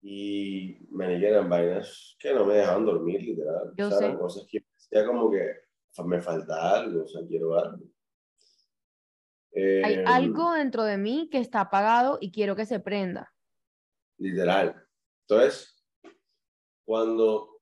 Y 0.00 0.86
me 0.92 1.16
eran 1.16 1.48
vainas 1.48 2.14
que 2.20 2.32
no 2.32 2.46
me 2.46 2.54
dejaban 2.54 2.86
dormir, 2.86 3.22
literal. 3.22 3.72
Yo 3.76 3.88
o 3.88 3.90
sea, 3.90 3.98
eran 3.98 4.12
sé. 4.12 4.18
cosas 4.18 4.46
que 4.48 4.64
ya 4.92 5.04
como 5.04 5.28
que 5.32 5.52
me 6.04 6.20
falta 6.20 6.78
algo, 6.78 7.02
o 7.02 7.08
sea, 7.08 7.26
quiero 7.26 7.58
algo. 7.58 7.84
Hay 9.84 9.94
Em, 9.94 10.06
algo 10.06 10.52
dentro 10.52 10.84
de 10.84 10.96
mí 10.96 11.28
que 11.30 11.38
está 11.38 11.62
apagado 11.62 12.18
y 12.20 12.30
quiero 12.30 12.54
que 12.54 12.66
se 12.66 12.80
prenda. 12.80 13.32
Literal. 14.18 14.86
Entonces, 15.26 15.84
cuando, 16.84 17.60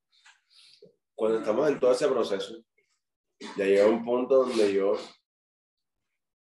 cuando 1.15 1.39
estamos 1.39 1.69
en 1.71 1.81
todo 1.81 1.93
ese 1.93 2.09
proceso, 2.09 2.57
ya 3.57 3.65
llega 3.65 3.87
un 3.87 4.05
punto 4.05 4.45
donde 4.45 4.73
yo 4.73 4.95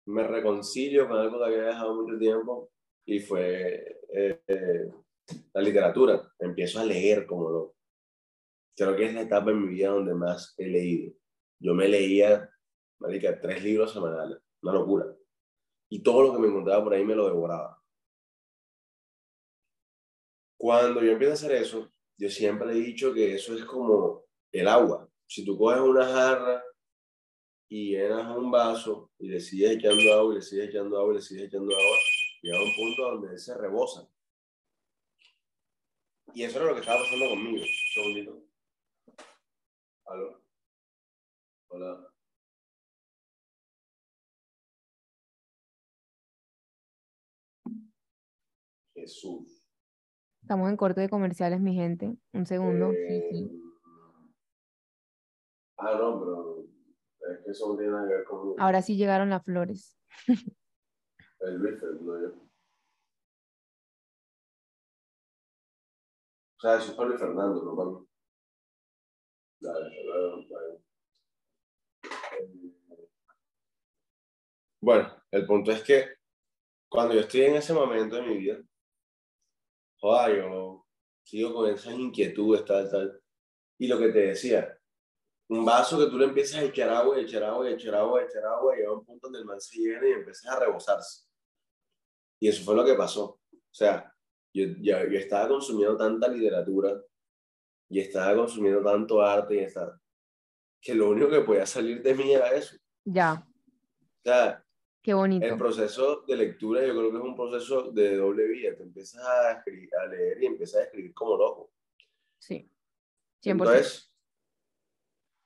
me 0.06 0.26
reconcilio 0.26 1.08
con 1.08 1.18
algo 1.18 1.38
que 1.38 1.44
había 1.44 1.62
dejado 1.62 1.94
mucho 1.94 2.18
tiempo 2.18 2.70
y 3.04 3.20
fue 3.20 4.00
eh, 4.14 4.42
eh, 4.46 4.88
la 5.52 5.62
literatura. 5.62 6.32
Empiezo 6.38 6.80
a 6.80 6.84
leer 6.84 7.26
como 7.26 7.50
loco. 7.50 7.76
Creo 8.76 8.96
que 8.96 9.06
es 9.06 9.14
la 9.14 9.22
etapa 9.22 9.50
en 9.50 9.62
mi 9.62 9.68
vida 9.68 9.90
donde 9.90 10.14
más 10.14 10.54
he 10.56 10.66
leído. 10.66 11.12
Yo 11.60 11.74
me 11.74 11.88
leía, 11.88 12.48
marica, 12.98 13.38
tres 13.40 13.62
libros 13.62 13.92
semanales. 13.92 14.38
Una 14.62 14.72
locura. 14.72 15.06
Y 15.90 16.02
todo 16.02 16.22
lo 16.22 16.32
que 16.32 16.38
me 16.38 16.48
encontraba 16.48 16.84
por 16.84 16.94
ahí 16.94 17.04
me 17.04 17.16
lo 17.16 17.26
devoraba. 17.26 17.82
Cuando 20.56 21.02
yo 21.02 21.12
empiezo 21.12 21.32
a 21.32 21.34
hacer 21.34 21.52
eso, 21.52 21.92
yo 22.16 22.28
siempre 22.30 22.70
he 22.70 22.74
dicho 22.74 23.12
que 23.12 23.34
eso 23.34 23.54
es 23.54 23.64
como 23.64 24.24
el 24.52 24.68
agua. 24.68 25.08
Si 25.26 25.44
tú 25.44 25.58
coges 25.58 25.80
una 25.80 26.06
jarra 26.06 26.62
y 27.68 27.92
llenas 27.92 28.36
un 28.36 28.50
vaso 28.50 29.10
y 29.18 29.28
le 29.28 29.40
sigues 29.40 29.72
echando 29.72 30.12
agua 30.12 30.32
y 30.32 30.36
le 30.36 30.42
sigues 30.42 30.68
echando 30.68 30.98
agua 30.98 31.12
y 31.12 31.16
le 31.16 31.22
sigues 31.22 31.44
echando 31.46 31.74
agua, 31.74 31.96
llega 32.42 32.62
un 32.62 32.76
punto 32.76 33.02
donde 33.02 33.38
se 33.38 33.56
rebosa. 33.56 34.08
Y 36.34 36.44
eso 36.44 36.58
era 36.58 36.68
lo 36.68 36.74
que 36.74 36.80
estaba 36.80 37.00
pasando 37.00 37.28
conmigo. 37.30 37.62
Un 37.62 37.92
segundito. 37.94 38.44
¿Aló? 40.04 40.42
Hola. 41.68 42.09
Jesús. 49.00 49.64
Estamos 50.42 50.70
en 50.70 50.76
corte 50.76 51.00
de 51.00 51.08
comerciales, 51.08 51.60
mi 51.60 51.74
gente. 51.74 52.16
Un 52.32 52.46
segundo. 52.46 52.90
Sí, 52.92 53.22
sí. 53.30 53.44
Eh, 53.44 53.60
Ah, 55.82 55.96
no, 55.98 56.20
pero 56.20 57.32
es 57.32 57.44
que 57.44 57.50
eso 57.52 57.68
no 57.68 57.76
tiene 57.78 57.92
nada 57.92 58.06
que 58.06 58.14
ver 58.14 58.24
conmigo. 58.24 58.56
Ahora 58.58 58.82
sí 58.82 58.96
llegaron 58.96 59.30
las 59.30 59.42
flores. 59.42 59.98
El 61.40 61.54
Luis, 61.54 61.82
no 62.02 62.20
yo. 62.20 62.34
O 66.56 66.60
sea, 66.60 66.76
eso 66.76 66.90
es 66.90 66.96
para 66.98 67.16
Fernando, 67.16 67.64
no 67.64 67.74
para 67.74 67.90
mí. 67.90 68.06
Dale, 69.60 70.46
bye. 70.48 70.82
Eh, 72.38 72.70
Bueno, 74.82 75.08
el 75.30 75.46
punto 75.46 75.72
es 75.72 75.82
que 75.82 76.14
cuando 76.90 77.14
yo 77.14 77.20
estoy 77.20 77.42
en 77.42 77.54
ese 77.56 77.72
momento 77.72 78.16
de 78.16 78.22
mi 78.22 78.36
vida, 78.36 78.58
joder, 80.00 80.36
yo 80.38 80.86
sigo 81.24 81.54
con 81.54 81.70
esas 81.70 81.94
inquietudes, 81.94 82.64
tal, 82.64 82.90
tal. 82.90 83.20
Y 83.78 83.86
lo 83.88 83.98
que 83.98 84.08
te 84.08 84.18
decía, 84.28 84.76
un 85.48 85.64
vaso 85.64 85.98
que 85.98 86.06
tú 86.10 86.18
le 86.18 86.26
empiezas 86.26 86.60
a 86.60 86.64
echar 86.64 86.90
agua, 86.90 87.18
y 87.18 87.24
echar 87.24 87.44
agua, 87.44 87.70
y 87.70 87.74
echar 87.74 87.94
agua, 87.94 88.20
y 88.22 88.24
echar 88.24 88.44
agua, 88.44 88.74
y 88.74 88.78
llega 88.80 88.92
un 88.92 89.04
punto 89.04 89.26
donde 89.26 89.38
el 89.40 89.44
man 89.44 89.60
se 89.60 89.78
llena 89.78 90.08
y 90.08 90.12
empiezas 90.12 90.46
a 90.52 90.60
rebosarse. 90.60 91.26
Y 92.40 92.48
eso 92.48 92.64
fue 92.64 92.74
lo 92.74 92.84
que 92.84 92.94
pasó. 92.94 93.24
O 93.52 93.74
sea, 93.74 94.12
yo, 94.54 94.64
ya- 94.80 95.04
yo 95.08 95.18
estaba 95.18 95.48
consumiendo 95.48 95.96
tanta 95.96 96.28
literatura 96.28 97.00
y 97.88 98.00
estaba 98.00 98.34
consumiendo 98.36 98.82
tanto 98.82 99.20
arte 99.20 99.56
y 99.56 99.58
estaba, 99.60 100.00
que 100.80 100.94
lo 100.94 101.10
único 101.10 101.28
que 101.30 101.40
podía 101.40 101.66
salir 101.66 102.02
de 102.02 102.14
mí 102.14 102.32
era 102.32 102.52
eso. 102.54 102.76
Ya, 103.04 103.46
O 103.46 104.22
sea, 104.22 104.64
qué 105.02 105.14
bonito. 105.14 105.46
el 105.46 105.56
proceso 105.56 106.22
de 106.26 106.36
lectura 106.36 106.86
yo 106.86 106.92
creo 106.92 107.10
que 107.10 107.16
es 107.16 107.22
un 107.22 107.36
proceso 107.36 107.90
de 107.92 108.16
doble 108.16 108.46
vía. 108.48 108.76
Te 108.76 108.82
empiezas 108.82 109.24
a, 109.24 109.52
escribir, 109.52 109.94
a 109.96 110.06
leer 110.06 110.42
y 110.42 110.46
empiezas 110.46 110.80
a 110.80 110.84
escribir 110.84 111.14
como 111.14 111.36
loco. 111.36 111.72
Sí. 112.38 112.70
100%. 113.42 113.50
Entonces, 113.52 114.12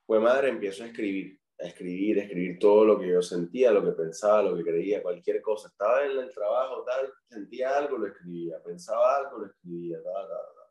pues 0.07 0.21
madre, 0.21 0.49
empiezo 0.49 0.85
a 0.85 0.87
escribir, 0.89 1.41
a 1.61 1.67
escribir, 1.67 2.19
a 2.19 2.23
escribir 2.25 2.59
todo 2.59 2.85
lo 2.85 2.99
que 2.99 3.09
yo 3.09 3.23
sentía, 3.23 3.71
lo 3.71 3.85
que 3.85 3.93
pensaba, 3.93 4.43
lo 4.43 4.57
que 4.57 4.65
creía, 4.65 5.03
cualquier 5.03 5.41
cosa. 5.41 5.69
Estaba 5.69 6.05
en 6.05 6.19
el 6.19 6.33
trabajo, 6.33 6.85
tal, 6.85 7.13
sentía 7.29 7.77
algo, 7.77 7.99
lo 7.99 8.07
escribía, 8.07 8.63
pensaba 8.63 9.17
algo, 9.17 9.39
lo 9.39 9.47
escribía, 9.47 10.03
tal, 10.03 10.13
tal, 10.13 10.29
tal. 10.29 10.65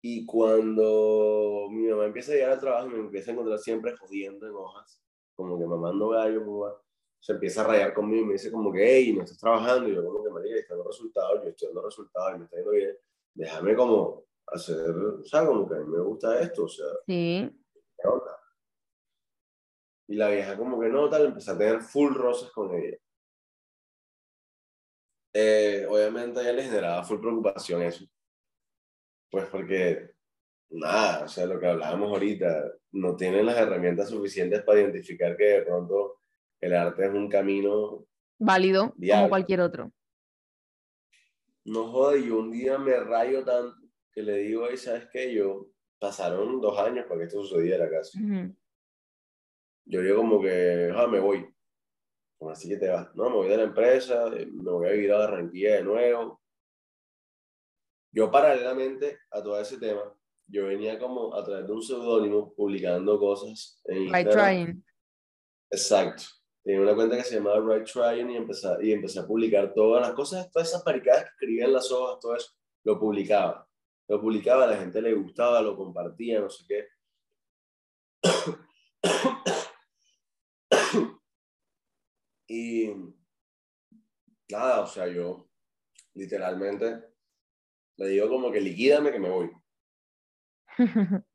Y 0.00 0.24
cuando 0.24 1.68
mi 1.70 1.88
mamá 1.88 2.06
empieza 2.06 2.32
a 2.32 2.34
llegar 2.36 2.52
al 2.52 2.60
trabajo 2.60 2.88
me 2.88 2.98
empieza 2.98 3.30
a 3.30 3.34
encontrar 3.34 3.58
siempre 3.58 3.96
jodiendo 3.96 4.46
en 4.46 4.54
hojas, 4.54 5.02
como 5.38 5.56
que 5.56 5.66
mamando 5.66 6.08
gallo, 6.08 6.82
se 7.20 7.32
empieza 7.32 7.60
a 7.60 7.68
rayar 7.68 7.94
conmigo 7.94 8.24
y 8.24 8.26
me 8.26 8.32
dice 8.32 8.50
como 8.50 8.72
que, 8.72 8.84
hey, 8.84 9.12
no 9.12 9.22
estás 9.22 9.38
trabajando, 9.38 9.88
y 9.88 9.94
yo 9.94 10.04
como 10.04 10.24
que, 10.24 10.30
María, 10.30 10.56
están 10.56 10.78
los 10.78 10.86
resultados, 10.88 11.42
yo 11.44 11.50
estoy 11.50 11.68
dando 11.68 11.82
resultados 11.82 12.34
y 12.34 12.38
me 12.40 12.44
está 12.46 12.56
yendo 12.56 12.70
bien, 12.72 12.98
déjame 13.34 13.76
como 13.76 14.24
hacer, 14.48 14.90
o 14.90 15.24
sea, 15.24 15.46
como 15.46 15.68
que 15.68 15.76
a 15.76 15.78
mí 15.78 15.86
me 15.86 16.00
gusta 16.00 16.40
esto, 16.40 16.64
o 16.64 16.68
sea, 16.68 16.86
Sí. 17.06 17.48
¿qué 17.96 18.08
onda? 18.08 18.36
Y 20.08 20.16
la 20.16 20.28
vieja 20.30 20.56
como 20.56 20.80
que 20.80 20.88
no, 20.88 21.08
tal, 21.08 21.26
empecé 21.26 21.52
a 21.52 21.58
tener 21.58 21.82
full 21.82 22.14
rosas 22.14 22.50
con 22.50 22.74
ella. 22.74 22.96
Eh, 25.34 25.86
obviamente 25.88 26.40
a 26.40 26.42
ella 26.42 26.52
le 26.54 26.62
generaba 26.64 27.04
full 27.04 27.20
preocupación 27.20 27.82
eso. 27.82 28.04
Pues 29.30 29.46
porque, 29.50 30.14
nada, 30.70 31.24
o 31.24 31.28
sea, 31.28 31.46
lo 31.46 31.58
que 31.58 31.66
hablábamos 31.66 32.10
ahorita, 32.10 32.72
no 32.92 33.16
tienen 33.16 33.46
las 33.46 33.56
herramientas 33.56 34.08
suficientes 34.10 34.62
para 34.62 34.80
identificar 34.80 35.36
que 35.36 35.44
de 35.44 35.62
pronto 35.62 36.20
el 36.60 36.74
arte 36.74 37.06
es 37.06 37.12
un 37.12 37.28
camino, 37.28 38.04
Válido 38.38 38.94
como 39.10 39.28
cualquier 39.28 39.60
otro. 39.60 39.92
no 41.64 41.90
joda, 41.90 42.16
y 42.16 42.28
yo 42.28 42.38
un 42.38 42.50
día 42.50 42.78
me 42.78 42.98
rayo 43.00 43.44
tanto 43.44 43.76
que 44.12 44.22
le 44.22 44.38
digo, 44.38 44.68
"Ey, 44.68 44.76
¿sabes 44.76 45.06
qué? 45.12 45.32
Yo, 45.34 45.68
pasaron 45.98 46.60
dos 46.60 46.78
años 46.78 47.06
para 47.06 47.20
que 47.20 47.26
esto 47.26 47.42
sucediera 47.44 47.90
casi. 47.90 48.22
Ujú. 48.22 48.54
yo 49.84 50.02
digo 50.02 50.16
como 50.18 50.40
que, 50.42 50.92
ah, 50.94 51.06
me 51.06 51.18
voy. 51.18 51.48
Como 52.38 52.50
así 52.50 52.68
que 52.68 52.76
te 52.76 52.88
vas. 52.88 53.14
No, 53.16 53.30
me 53.30 53.36
voy 53.36 53.48
de 53.48 53.56
la 53.56 53.62
empresa, 53.64 54.28
eh, 54.36 54.46
me 54.46 54.70
voy 54.70 54.86
a 54.88 54.94
ir 54.94 55.12
a 55.12 55.18
Barranquilla 55.18 55.76
de 55.76 55.82
nuevo. 55.82 56.40
Yo 58.12 58.30
paralelamente 58.30 59.18
a 59.30 59.42
todo 59.42 59.60
ese 59.60 59.78
tema, 59.78 60.02
yo 60.48 60.66
venía 60.66 60.98
como 60.98 61.34
a 61.34 61.42
través 61.44 61.66
de 61.66 61.72
un 61.72 61.82
seudónimo 61.82 62.52
publicando 62.54 63.18
cosas 63.18 63.80
en 63.84 64.04
Instagram. 64.04 64.32
trying. 64.32 64.84
Exacto. 65.70 66.24
Tenía 66.64 66.80
una 66.80 66.94
cuenta 66.94 67.16
que 67.16 67.24
se 67.24 67.34
llamaba 67.36 67.60
Right 67.60 67.86
Trying 67.86 68.30
y 68.30 68.36
empecé, 68.36 68.68
y 68.82 68.92
empecé 68.92 69.20
a 69.20 69.26
publicar 69.26 69.72
todas 69.74 70.06
las 70.06 70.14
cosas, 70.14 70.50
todas 70.50 70.68
esas 70.68 70.84
maricadas 70.84 71.24
que 71.24 71.30
escribía 71.30 71.64
en 71.66 71.72
las 71.72 71.90
hojas, 71.90 72.18
todo 72.20 72.36
eso, 72.36 72.52
lo 72.84 72.98
publicaba. 72.98 73.66
Lo 74.08 74.20
publicaba, 74.20 74.64
a 74.64 74.68
la 74.68 74.76
gente 74.76 75.00
le 75.02 75.14
gustaba, 75.14 75.62
lo 75.62 75.76
compartía, 75.76 76.40
no 76.40 76.50
sé 76.50 76.64
qué. 76.66 76.88
y 82.48 82.92
nada, 84.50 84.80
o 84.80 84.86
sea, 84.86 85.06
yo 85.08 85.48
literalmente 86.14 87.04
le 87.96 88.08
digo 88.08 88.28
como 88.28 88.50
que 88.50 88.60
liquídame 88.60 89.12
que 89.12 89.20
me 89.20 89.30
voy. 89.30 89.50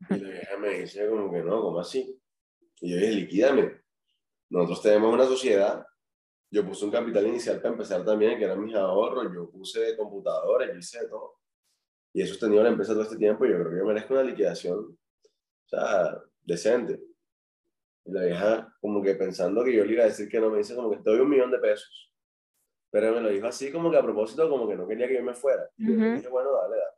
Y 0.09 0.19
la 0.19 0.29
vieja 0.29 0.57
me 0.57 0.69
dice 0.69 1.07
como 1.09 1.31
que 1.31 1.41
no, 1.41 1.61
¿cómo 1.61 1.79
así? 1.79 2.19
Y 2.81 2.91
yo 2.91 2.97
dije, 2.97 3.11
liquídame. 3.11 3.81
Nosotros 4.49 4.81
tenemos 4.81 5.13
una 5.13 5.25
sociedad. 5.25 5.85
Yo 6.51 6.65
puse 6.65 6.85
un 6.85 6.91
capital 6.91 7.25
inicial 7.27 7.57
para 7.57 7.69
empezar 7.69 8.05
también, 8.05 8.37
que 8.37 8.45
eran 8.45 8.63
mis 8.63 8.75
ahorros. 8.75 9.33
Yo 9.33 9.49
puse 9.49 9.97
computadores, 9.97 10.71
yo 10.71 10.77
hice 10.77 10.99
de 11.01 11.07
todo. 11.07 11.39
Y 12.13 12.21
he 12.21 12.27
sostenido 12.27 12.61
la 12.61 12.69
empresa 12.69 12.93
todo 12.93 13.03
este 13.03 13.17
tiempo 13.17 13.45
y 13.45 13.49
yo 13.49 13.55
creo 13.55 13.71
que 13.71 13.77
yo 13.77 13.85
merezco 13.85 14.13
una 14.13 14.23
liquidación, 14.23 14.77
o 14.79 15.67
sea, 15.67 16.21
decente. 16.43 17.01
Y 18.05 18.11
la 18.11 18.23
vieja, 18.23 18.75
como 18.79 19.01
que 19.01 19.15
pensando 19.15 19.63
que 19.63 19.73
yo 19.73 19.83
le 19.83 19.93
iba 19.93 20.03
a 20.03 20.07
decir 20.07 20.29
que 20.29 20.39
no, 20.39 20.51
me 20.51 20.59
dice 20.59 20.75
como 20.75 20.91
que 20.91 20.97
doy 20.97 21.19
un 21.19 21.29
millón 21.29 21.49
de 21.49 21.57
pesos. 21.57 22.13
Pero 22.91 23.15
me 23.15 23.21
lo 23.21 23.29
dijo 23.29 23.47
así 23.47 23.71
como 23.71 23.89
que 23.89 23.97
a 23.97 24.03
propósito, 24.03 24.47
como 24.47 24.67
que 24.67 24.75
no 24.75 24.87
quería 24.87 25.07
que 25.07 25.15
yo 25.15 25.23
me 25.23 25.33
fuera. 25.33 25.67
Y 25.77 25.85
yo 25.85 25.97
le 25.97 26.07
Ujú. 26.07 26.15
dije, 26.17 26.27
bueno, 26.27 26.51
dale, 26.51 26.75
dale. 26.75 26.97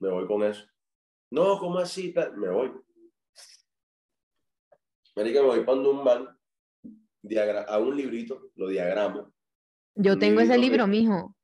Me 0.00 0.10
voy 0.10 0.26
con 0.26 0.42
eso. 0.42 0.66
No, 1.30 1.58
¿cómo 1.58 1.78
así? 1.78 2.12
Tal? 2.12 2.36
Me 2.36 2.48
voy. 2.48 2.72
Marica, 5.16 5.40
me 5.40 5.46
voy 5.48 5.64
poniendo 5.64 5.90
un 5.90 6.04
man, 6.04 6.38
diagra- 7.22 7.64
a 7.64 7.78
un 7.78 7.96
librito, 7.96 8.50
lo 8.54 8.68
diagramo. 8.68 9.32
Yo 9.96 10.18
tengo 10.18 10.40
ese 10.40 10.56
libro, 10.56 10.84
que- 10.84 10.90
mijo. 10.90 11.36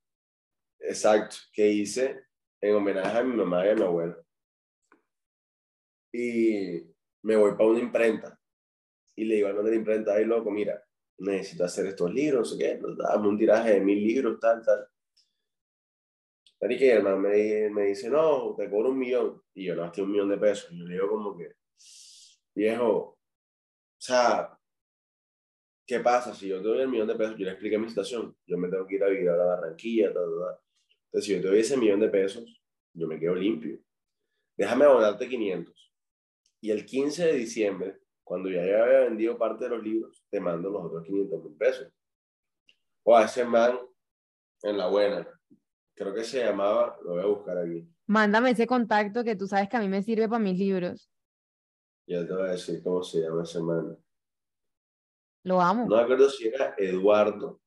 exacto, 0.78 1.36
que 1.52 1.68
hice 1.68 2.24
en 2.60 2.74
homenaje 2.76 3.18
a 3.18 3.24
mi 3.24 3.34
mamá 3.34 3.66
y 3.66 3.70
a 3.70 3.74
mi 3.74 3.82
abuela. 3.82 4.16
Y 6.12 6.82
me 7.22 7.36
voy 7.36 7.52
para 7.52 7.68
una 7.70 7.80
imprenta. 7.80 8.38
Y 9.16 9.24
le 9.24 9.36
digo 9.36 9.48
al 9.48 9.54
man 9.54 9.64
de 9.64 9.70
la 9.72 9.76
imprenta, 9.76 10.14
ay, 10.14 10.24
loco, 10.24 10.50
mira, 10.50 10.82
necesito 11.18 11.64
hacer 11.64 11.86
estos 11.86 12.12
libros, 12.12 12.52
no 12.52 12.56
sé 12.56 12.62
qué, 12.64 12.80
dame 12.96 13.28
un 13.28 13.38
tiraje 13.38 13.74
de 13.74 13.80
mil 13.80 14.02
libros, 14.02 14.38
tal, 14.40 14.62
tal. 14.64 14.86
Y 16.70 16.78
que 16.78 16.92
el 16.92 17.02
me, 17.02 17.70
me 17.70 17.82
dice, 17.86 18.08
no, 18.08 18.54
te 18.56 18.70
cobro 18.70 18.88
un 18.90 18.98
millón. 18.98 19.42
Y 19.54 19.66
yo, 19.66 19.74
no, 19.74 19.84
hasta 19.84 20.02
un 20.02 20.10
millón 20.10 20.30
de 20.30 20.38
pesos. 20.38 20.72
Y 20.72 20.78
yo 20.78 20.86
le 20.86 20.94
digo 20.94 21.08
como 21.08 21.36
que, 21.36 21.52
viejo, 22.54 22.88
o 22.88 23.18
sea, 23.98 24.58
¿qué 25.86 26.00
pasa? 26.00 26.34
Si 26.34 26.48
yo 26.48 26.62
te 26.62 26.68
doy 26.68 26.80
el 26.80 26.88
millón 26.88 27.08
de 27.08 27.16
pesos, 27.16 27.36
yo 27.36 27.44
le 27.44 27.50
expliqué 27.52 27.76
mi 27.78 27.88
situación, 27.88 28.34
yo 28.46 28.56
me 28.56 28.68
tengo 28.68 28.86
que 28.86 28.94
ir 28.94 29.04
a 29.04 29.08
vivir 29.08 29.28
a 29.28 29.36
la 29.36 29.44
Barranquilla, 29.44 30.12
tal, 30.14 30.24
tal, 30.24 30.58
Entonces, 31.06 31.26
si 31.26 31.32
yo 31.34 31.42
te 31.42 31.48
doy 31.48 31.58
ese 31.60 31.76
millón 31.76 32.00
de 32.00 32.08
pesos, 32.08 32.62
yo 32.94 33.06
me 33.06 33.18
quedo 33.18 33.34
limpio. 33.34 33.78
Déjame 34.56 34.86
abonarte 34.86 35.28
500. 35.28 35.92
Y 36.62 36.70
el 36.70 36.86
15 36.86 37.26
de 37.26 37.32
diciembre, 37.34 37.98
cuando 38.22 38.48
ya 38.48 38.62
había 38.62 39.00
vendido 39.00 39.36
parte 39.36 39.64
de 39.64 39.70
los 39.70 39.82
libros, 39.82 40.24
te 40.30 40.40
mando 40.40 40.70
los 40.70 40.84
otros 40.84 41.04
500 41.04 41.44
mil 41.44 41.56
pesos. 41.56 41.92
O 43.02 43.14
a 43.14 43.24
ese 43.24 43.44
man, 43.44 43.78
en 44.62 44.78
la 44.78 44.88
buena, 44.88 45.28
creo 45.94 46.14
que 46.14 46.24
se 46.24 46.44
llamaba, 46.44 46.98
lo 47.02 47.12
voy 47.12 47.22
a 47.22 47.26
buscar 47.26 47.58
aquí. 47.58 47.88
Mándame 48.06 48.50
ese 48.50 48.66
contacto 48.66 49.24
que 49.24 49.36
tú 49.36 49.46
sabes 49.46 49.68
que 49.68 49.76
a 49.76 49.80
mí 49.80 49.88
me 49.88 50.02
sirve 50.02 50.28
para 50.28 50.42
mis 50.42 50.58
libros. 50.58 51.10
Ya 52.06 52.26
te 52.26 52.32
voy 52.32 52.48
a 52.48 52.52
decir 52.52 52.82
cómo 52.82 53.02
se 53.02 53.20
llama 53.20 53.44
ese 53.44 53.60
man. 53.60 53.96
Lo 55.44 55.60
amo. 55.60 55.86
No 55.88 55.96
me 55.96 56.02
acuerdo 56.02 56.28
si 56.28 56.48
era 56.48 56.74
Eduardo. 56.76 57.60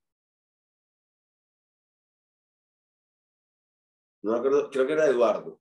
No 4.22 4.34
me 4.34 4.38
acuerdo, 4.40 4.70
creo 4.70 4.86
que 4.86 4.94
era 4.94 5.08
Eduardo. 5.08 5.60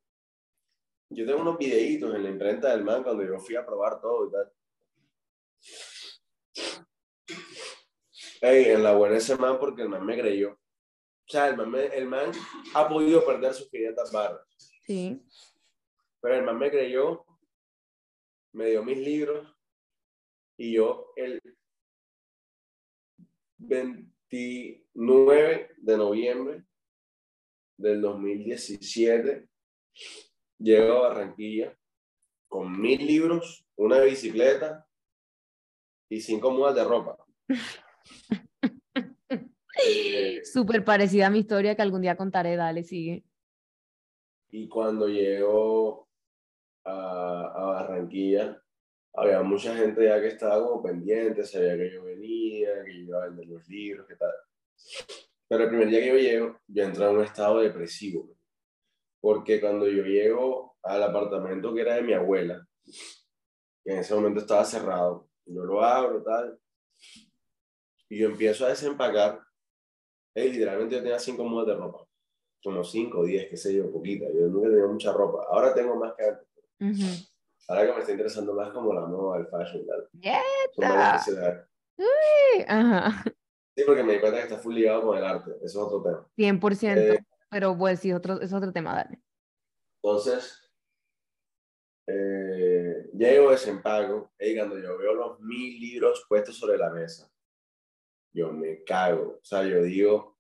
Yo 1.11 1.25
tengo 1.25 1.41
unos 1.41 1.57
videitos 1.57 2.15
en 2.15 2.23
la 2.25 2.31
imprenta 2.31 2.71
del 2.71 2.85
man 2.85 3.03
cuando 3.03 3.23
yo 3.23 3.39
fui 3.39 3.55
a 3.55 3.65
probar 3.65 4.01
todo 4.01 4.27
y 4.27 4.33
tal. 4.33 4.53
Hey, 8.41 8.65
en 8.69 8.83
la 8.83 8.95
buena 8.95 9.17
ese 9.17 9.37
man 9.37 9.59
porque 9.59 9.83
el 9.83 9.89
man 9.89 10.05
me 10.05 10.19
creyó. 10.19 10.59
O 11.27 11.29
sea, 11.29 11.49
el 11.49 11.57
man, 11.57 11.75
el 11.75 12.07
man 12.07 12.31
ha 12.75 12.89
podido 12.89 13.27
perder 13.27 13.53
sus 13.53 13.69
500 13.69 14.13
barras. 14.13 14.47
Sí. 14.83 15.21
Pero 16.21 16.37
el 16.37 16.45
man 16.45 16.59
me 16.59 16.71
creyó, 16.71 17.27
me 18.53 18.71
dio 18.71 18.85
mis 18.85 18.99
libros 18.99 19.53
y 20.57 20.75
yo 20.75 21.13
el 21.17 21.41
29 23.59 25.75
de 25.77 25.97
noviembre 25.97 26.65
del 27.77 28.01
2017 28.01 29.49
llego 30.59 30.97
a 30.97 31.09
Barranquilla 31.09 31.77
con 32.49 32.81
mil 32.81 33.05
libros, 33.05 33.67
una 33.77 34.01
bicicleta 34.01 34.87
y 36.09 36.21
cinco 36.21 36.53
mudas 36.53 36.77
de 36.77 36.85
ropa. 36.85 37.19
Súper 40.45 40.85
parecida 40.85 41.27
a 41.27 41.31
mi 41.31 41.41
historia 41.41 41.75
que 41.75 41.83
algún 41.83 42.03
día 42.03 42.17
contaré, 42.17 42.57
dale, 42.57 42.83
sigue. 42.83 43.25
Y 44.51 44.69
cuando 44.69 45.09
llego 45.09 46.09
a, 46.85 47.53
a 47.55 47.65
Barranquilla, 47.65 48.63
había 49.17 49.43
mucha 49.43 49.75
gente 49.75 50.05
ya 50.05 50.21
que 50.21 50.29
estaba 50.29 50.63
como 50.63 50.83
pendiente, 50.83 51.43
sabía 51.45 51.77
que 51.77 51.91
yo 51.93 52.05
venía, 52.05 52.85
que 52.85 52.95
yo 52.95 53.01
iba 53.01 53.23
a 53.23 53.27
vender 53.27 53.47
los 53.47 53.67
libros, 53.69 54.07
qué 54.07 54.17
tal. 54.17 54.33
Pero 55.49 55.65
el 55.65 55.69
primer 55.71 55.89
día 55.89 56.01
que 56.01 56.09
yo 56.09 56.17
llego, 56.17 56.61
yo 56.67 56.85
entro 56.85 57.11
en 57.11 57.17
un 57.17 57.25
estado 57.25 57.61
depresivo, 57.61 58.37
porque 59.21 59.61
cuando 59.61 59.89
yo 59.89 60.03
llego 60.03 60.77
al 60.83 61.03
apartamento 61.03 61.75
que 61.75 61.81
era 61.81 61.95
de 61.95 62.03
mi 62.03 62.13
abuela, 62.13 62.67
que 63.85 63.93
en 63.93 63.99
ese 64.01 64.15
momento 64.15 64.41
estaba 64.41 64.65
cerrado, 64.65 65.29
yo 65.47 65.65
lo 65.65 65.83
abro, 65.83 66.23
tal, 66.23 66.59
y 68.09 68.19
yo 68.19 68.29
empiezo 68.29 68.67
a 68.67 68.71
desempacar, 68.71 69.41
y 70.45 70.53
literalmente 70.53 70.97
yo 70.97 71.03
tenía 71.03 71.19
cinco 71.19 71.45
mudas 71.45 71.67
de 71.69 71.75
ropa, 71.75 72.07
como 72.63 72.85
cinco, 72.85 73.25
diez, 73.25 73.49
qué 73.49 73.57
sé 73.57 73.75
yo, 73.75 73.91
poquita, 73.91 74.27
yo 74.27 74.47
nunca 74.49 74.69
tenía 74.69 74.87
mucha 74.87 75.13
ropa, 75.13 75.47
ahora 75.51 75.75
tengo 75.75 75.97
más 75.97 76.15
que 76.15 76.25
antes. 76.25 77.33
Ahora 77.69 77.87
que 77.87 77.93
me 77.95 78.01
está 78.01 78.13
interesando 78.13 78.55
más 78.55 78.71
como 78.71 78.93
la 78.93 79.07
moda, 79.07 79.39
el 79.39 79.47
fashion, 79.47 79.87
tal. 79.87 80.09
¡Yeta! 80.13 81.69
Uy, 81.99 82.65
ajá. 82.69 83.25
Sí, 83.77 83.85
porque 83.85 84.03
me 84.03 84.15
di 84.15 84.21
cuenta 84.21 84.39
que 84.39 84.45
está 84.45 84.59
full 84.59 84.75
ligado 84.75 85.03
con 85.03 85.19
el 85.19 85.25
arte. 85.25 85.51
Eso 85.63 85.65
es 85.65 85.77
otro 85.77 86.03
tema. 86.03 86.29
100%. 86.37 86.97
Eh, 86.97 87.27
pero 87.51 87.77
pues 87.77 88.01
sí, 88.01 88.13
otro, 88.13 88.41
es 88.41 88.53
otro 88.53 88.73
tema, 88.73 88.95
dale. 88.95 89.21
Entonces, 90.03 90.71
eh, 92.07 93.11
llego 93.13 93.51
desempago 93.51 94.31
y 94.39 94.57
cuando 94.57 94.79
yo 94.79 94.97
veo 94.97 95.15
los 95.15 95.41
mil 95.41 95.81
libros 95.81 96.25
puestos 96.29 96.57
sobre 96.57 96.79
la 96.79 96.91
mesa, 96.91 97.31
yo 98.37 98.53
me 98.53 98.85
cago. 98.85 99.39
O 99.41 99.45
sea, 99.45 99.63
yo 99.65 99.83
digo, 99.83 100.37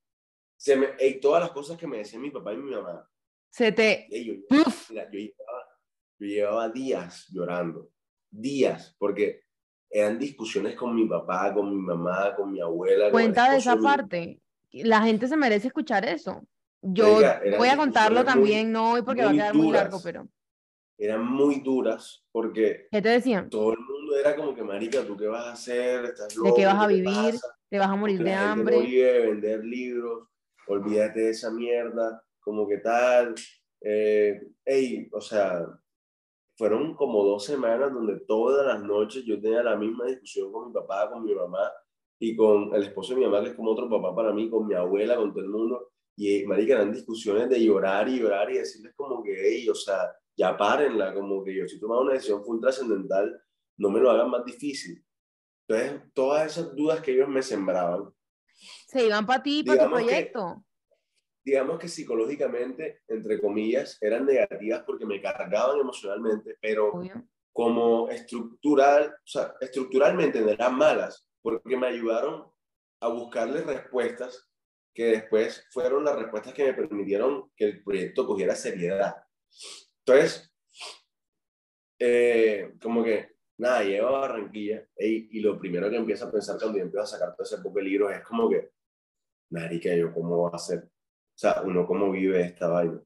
se 0.56 0.76
me, 0.76 0.88
y 1.00 1.18
todas 1.18 1.42
las 1.42 1.50
cosas 1.50 1.78
que 1.78 1.86
me 1.86 1.98
decían 1.98 2.22
mi 2.22 2.30
papá 2.30 2.52
y 2.52 2.58
mi 2.58 2.70
mamá. 2.70 3.08
Se 3.50 3.72
te... 3.72 4.06
yo, 4.10 4.34
mira, 4.90 5.10
yo, 5.10 5.18
llevaba, 5.18 5.66
yo 6.18 6.26
llevaba 6.26 6.68
días 6.68 7.26
llorando, 7.32 7.90
días, 8.30 8.94
porque 8.98 9.44
eran 9.88 10.18
discusiones 10.18 10.74
con 10.74 10.94
mi 10.94 11.06
papá, 11.06 11.54
con 11.54 11.70
mi 11.70 11.80
mamá, 11.80 12.36
con 12.36 12.52
mi 12.52 12.60
abuela. 12.60 13.10
Cuenta 13.10 13.50
de 13.50 13.58
esa 13.58 13.76
parte. 13.76 14.40
La 14.72 15.00
gente 15.02 15.26
se 15.26 15.36
merece 15.36 15.68
escuchar 15.68 16.04
eso. 16.04 16.46
Yo 16.82 17.18
voy 17.56 17.68
a 17.68 17.76
contarlo 17.76 18.24
también, 18.24 18.70
no 18.70 18.92
hoy 18.92 19.02
porque 19.02 19.24
va 19.24 19.30
a 19.30 19.32
quedar 19.32 19.54
muy 19.54 19.72
largo, 19.72 20.00
pero. 20.02 20.28
Eran 20.98 21.26
muy 21.26 21.60
duras 21.60 22.26
porque. 22.30 22.88
¿Qué 22.90 23.00
te 23.00 23.08
decían? 23.08 23.48
Todo 23.48 23.72
el 23.72 23.78
mundo 23.78 24.18
era 24.18 24.36
como 24.36 24.54
que, 24.54 24.62
Marica, 24.62 25.04
¿tú 25.04 25.16
qué 25.16 25.26
vas 25.26 25.46
a 25.46 25.52
hacer? 25.52 26.04
¿Estás 26.06 26.34
loco? 26.36 26.50
¿De 26.50 26.54
qué 26.54 26.66
vas 26.66 26.82
a 26.82 26.86
vivir? 26.86 27.34
¿Te, 27.68 27.78
vas 27.78 27.88
a 27.88 27.96
morir 27.96 28.22
de 28.22 28.32
hambre? 28.32 28.78
Vender 28.78 29.64
libros, 29.64 30.28
olvídate 30.68 31.20
de 31.20 31.30
esa 31.30 31.50
mierda, 31.50 32.22
como 32.40 32.68
que 32.68 32.78
tal. 32.78 33.34
Eh, 33.80 34.40
ey, 34.64 35.08
o 35.12 35.20
sea, 35.20 35.66
fueron 36.56 36.94
como 36.94 37.24
dos 37.24 37.44
semanas 37.44 37.92
donde 37.92 38.20
todas 38.20 38.66
las 38.66 38.82
noches 38.82 39.24
yo 39.24 39.40
tenía 39.40 39.62
la 39.62 39.76
misma 39.76 40.06
discusión 40.06 40.52
con 40.52 40.68
mi 40.68 40.72
papá, 40.72 41.10
con 41.10 41.24
mi 41.24 41.34
mamá 41.34 41.70
y 42.18 42.34
con 42.34 42.74
el 42.74 42.84
esposo 42.84 43.14
de 43.14 43.20
mi 43.20 43.26
mamá, 43.26 43.42
que 43.42 43.50
es 43.50 43.54
como 43.54 43.72
otro 43.72 43.90
papá 43.90 44.14
para 44.14 44.32
mí, 44.32 44.48
con 44.48 44.66
mi 44.66 44.74
abuela, 44.74 45.16
con 45.16 45.32
todo 45.32 45.44
el 45.44 45.50
mundo. 45.50 45.90
Y, 46.16 46.44
marica, 46.46 46.74
eran 46.74 46.92
discusiones 46.92 47.48
de 47.50 47.62
llorar 47.62 48.08
y 48.08 48.20
llorar 48.20 48.50
y 48.50 48.58
decirles 48.58 48.94
como 48.96 49.22
que, 49.22 49.34
hey, 49.38 49.68
o 49.68 49.74
sea, 49.74 50.10
ya 50.34 50.56
párenla, 50.56 51.12
como 51.12 51.44
que 51.44 51.54
yo 51.54 51.68
si 51.68 51.78
tomaba 51.78 52.00
una 52.00 52.14
decisión 52.14 52.42
full 52.42 52.60
trascendental, 52.60 53.38
no 53.78 53.90
me 53.90 54.00
lo 54.00 54.10
hagan 54.10 54.30
más 54.30 54.44
difícil. 54.44 55.04
Entonces, 55.68 56.00
todas 56.14 56.52
esas 56.52 56.74
dudas 56.74 57.00
que 57.00 57.12
ellos 57.12 57.28
me 57.28 57.42
sembraban. 57.42 58.12
Se 58.86 59.04
iban 59.04 59.26
para 59.26 59.42
ti, 59.42 59.62
para 59.62 59.84
tu 59.84 59.90
proyecto 59.90 60.64
digamos 61.46 61.78
que 61.78 61.86
psicológicamente, 61.86 63.02
entre 63.06 63.40
comillas, 63.40 63.98
eran 64.00 64.26
negativas 64.26 64.82
porque 64.84 65.06
me 65.06 65.22
cargaban 65.22 65.78
emocionalmente, 65.78 66.58
pero 66.60 67.00
como 67.52 68.10
estructural, 68.10 69.14
o 69.14 69.26
sea, 69.26 69.54
estructuralmente 69.60 70.40
no 70.40 70.50
eran 70.50 70.76
malas, 70.76 71.24
porque 71.40 71.76
me 71.76 71.86
ayudaron 71.86 72.50
a 73.00 73.08
buscarle 73.08 73.60
respuestas 73.60 74.50
que 74.92 75.04
después 75.04 75.64
fueron 75.70 76.04
las 76.04 76.16
respuestas 76.16 76.52
que 76.52 76.64
me 76.64 76.74
permitieron 76.74 77.52
que 77.54 77.66
el 77.66 77.84
proyecto 77.84 78.26
cogiera 78.26 78.56
seriedad. 78.56 79.14
Entonces, 80.04 80.52
eh, 82.00 82.72
como 82.82 83.04
que, 83.04 83.35
nada, 83.58 83.82
llego 83.82 84.08
a 84.08 84.20
Barranquilla 84.20 84.86
y, 84.98 85.38
y 85.38 85.40
lo 85.40 85.58
primero 85.58 85.88
que 85.90 85.96
empiezo 85.96 86.26
a 86.26 86.30
pensar 86.30 86.58
cuando 86.58 86.78
yo 86.78 86.84
empiezo 86.84 87.04
a 87.04 87.06
sacar 87.06 87.34
todo 87.34 87.44
ese 87.44 87.58
poco 87.58 87.78
de 87.78 87.84
libros 87.84 88.12
es 88.12 88.22
como 88.22 88.48
que, 88.48 88.70
marica, 89.50 89.94
¿yo 89.94 90.12
cómo 90.12 90.36
voy 90.36 90.50
a 90.52 90.56
hacer? 90.56 90.84
O 90.84 91.38
sea, 91.38 91.62
uno 91.62 91.86
cómo 91.86 92.10
vive 92.10 92.40
esta 92.40 92.68
vaina. 92.68 93.00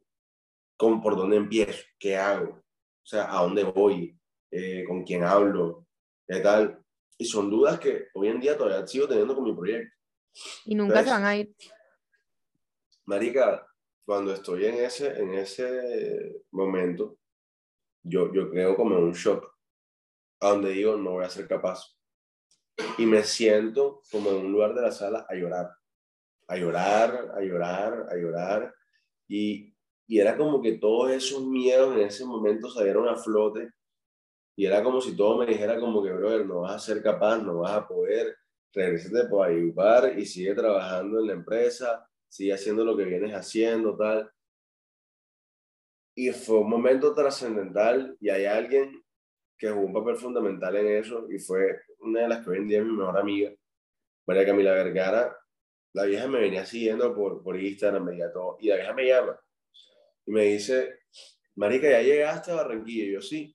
¿Con, 0.76 1.02
¿Por 1.02 1.16
dónde 1.16 1.36
empiezo? 1.36 1.82
¿Qué 1.98 2.16
hago? 2.16 2.50
O 2.52 3.06
sea, 3.06 3.36
¿a 3.36 3.42
dónde 3.42 3.64
voy? 3.64 4.16
Eh, 4.50 4.84
¿Con 4.86 5.04
quién 5.04 5.24
hablo? 5.24 5.86
¿Qué 6.26 6.40
tal? 6.40 6.82
Y 7.18 7.24
son 7.24 7.50
dudas 7.50 7.78
que 7.78 8.06
hoy 8.14 8.28
en 8.28 8.40
día 8.40 8.56
todavía 8.56 8.86
sigo 8.86 9.06
teniendo 9.06 9.34
con 9.34 9.44
mi 9.44 9.54
proyecto. 9.54 9.94
Y 10.64 10.74
nunca 10.74 11.02
se 11.02 11.10
van 11.10 11.24
a 11.24 11.36
ir. 11.36 11.54
Marica, 13.04 13.66
cuando 14.06 14.32
estoy 14.32 14.66
en 14.66 14.76
ese, 14.76 15.20
en 15.20 15.34
ese 15.34 16.44
momento, 16.52 17.18
yo, 18.02 18.32
yo 18.32 18.48
creo 18.50 18.76
como 18.76 18.96
un 18.98 19.12
shock, 19.12 19.52
a 20.40 20.50
donde 20.50 20.70
digo, 20.70 20.96
no 20.96 21.12
voy 21.12 21.24
a 21.24 21.30
ser 21.30 21.46
capaz. 21.46 21.96
Y 22.98 23.06
me 23.06 23.22
siento 23.24 24.02
como 24.10 24.30
en 24.30 24.46
un 24.46 24.52
lugar 24.52 24.74
de 24.74 24.82
la 24.82 24.92
sala 24.92 25.26
a 25.28 25.34
llorar 25.34 25.70
a 26.50 26.56
llorar, 26.56 27.32
a 27.36 27.40
llorar, 27.40 28.06
a 28.10 28.16
llorar. 28.16 28.74
Y, 29.28 29.72
y 30.08 30.18
era 30.18 30.36
como 30.36 30.60
que 30.60 30.78
todos 30.78 31.12
esos 31.12 31.46
miedos 31.46 31.94
en 31.94 32.02
ese 32.02 32.24
momento 32.24 32.68
salieron 32.68 33.08
a 33.08 33.16
flote. 33.16 33.70
Y 34.56 34.66
era 34.66 34.82
como 34.82 35.00
si 35.00 35.16
todo 35.16 35.38
me 35.38 35.46
dijera 35.46 35.78
como 35.78 36.02
que, 36.02 36.10
brother, 36.10 36.44
no 36.44 36.62
vas 36.62 36.74
a 36.74 36.78
ser 36.80 37.02
capaz, 37.04 37.38
no 37.38 37.60
vas 37.60 37.72
a 37.72 37.86
poder, 37.86 38.36
regresate 38.72 39.28
por 39.28 39.46
ayudar 39.46 40.18
y 40.18 40.26
sigue 40.26 40.52
trabajando 40.54 41.20
en 41.20 41.28
la 41.28 41.32
empresa, 41.34 42.04
sigue 42.28 42.52
haciendo 42.52 42.84
lo 42.84 42.96
que 42.96 43.04
vienes 43.04 43.32
haciendo, 43.32 43.96
tal. 43.96 44.28
Y 46.16 46.32
fue 46.32 46.58
un 46.58 46.68
momento 46.68 47.14
trascendental 47.14 48.16
y 48.20 48.28
hay 48.28 48.46
alguien 48.46 49.04
que 49.60 49.68
jugó 49.68 49.86
un 49.86 49.92
papel 49.92 50.16
fundamental 50.16 50.74
en 50.76 50.86
eso 50.96 51.30
y 51.30 51.38
fue 51.38 51.82
una 51.98 52.22
de 52.22 52.28
las 52.28 52.42
que 52.42 52.50
hoy 52.50 52.56
en 52.56 52.68
día 52.68 52.78
es 52.78 52.86
mi 52.86 52.92
mejor 52.92 53.18
amiga, 53.18 53.52
María 54.26 54.46
Camila 54.46 54.72
Vergara. 54.72 55.36
La 55.92 56.04
vieja 56.04 56.26
me 56.28 56.40
venía 56.40 56.64
siguiendo 56.64 57.14
por, 57.14 57.42
por 57.42 57.60
Instagram, 57.60 58.04
me 58.04 58.16
todo, 58.32 58.56
y 58.60 58.68
la 58.68 58.76
vieja 58.76 58.94
me 58.94 59.06
llama 59.06 59.38
y 60.26 60.32
me 60.32 60.44
dice, 60.44 61.00
Marica, 61.56 61.90
¿ya 61.90 62.02
llegaste 62.02 62.52
a 62.52 62.56
Barranquilla? 62.56 63.04
Y 63.04 63.12
yo, 63.12 63.20
sí. 63.20 63.54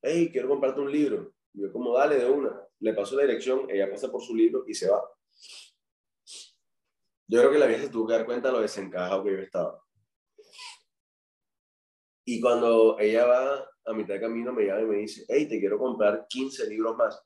Hey, 0.00 0.30
quiero 0.32 0.48
comprarte 0.48 0.80
un 0.80 0.90
libro. 0.90 1.34
Y 1.52 1.62
yo, 1.62 1.72
como, 1.72 1.96
dale, 1.96 2.16
de 2.16 2.30
una. 2.30 2.50
Le 2.80 2.94
paso 2.94 3.14
la 3.16 3.22
dirección, 3.22 3.66
ella 3.70 3.90
pasa 3.90 4.10
por 4.10 4.22
su 4.22 4.34
libro 4.34 4.64
y 4.66 4.74
se 4.74 4.88
va. 4.88 5.02
Yo 7.26 7.40
creo 7.40 7.50
que 7.50 7.58
la 7.58 7.66
vieja 7.66 7.82
se 7.82 7.88
tuvo 7.90 8.06
que 8.06 8.14
dar 8.14 8.26
cuenta 8.26 8.48
de 8.48 8.54
lo 8.54 8.60
desencajado 8.60 9.24
que 9.24 9.32
yo 9.32 9.38
estaba. 9.38 9.82
Y 12.24 12.40
cuando 12.40 12.98
ella 12.98 13.26
va 13.26 13.70
a 13.84 13.92
mitad 13.92 14.14
de 14.14 14.20
camino, 14.20 14.52
me 14.52 14.64
llama 14.64 14.80
y 14.80 14.86
me 14.86 14.96
dice, 14.96 15.24
hey, 15.28 15.46
te 15.48 15.60
quiero 15.60 15.78
comprar 15.78 16.26
15 16.28 16.68
libros 16.68 16.96
más. 16.96 17.22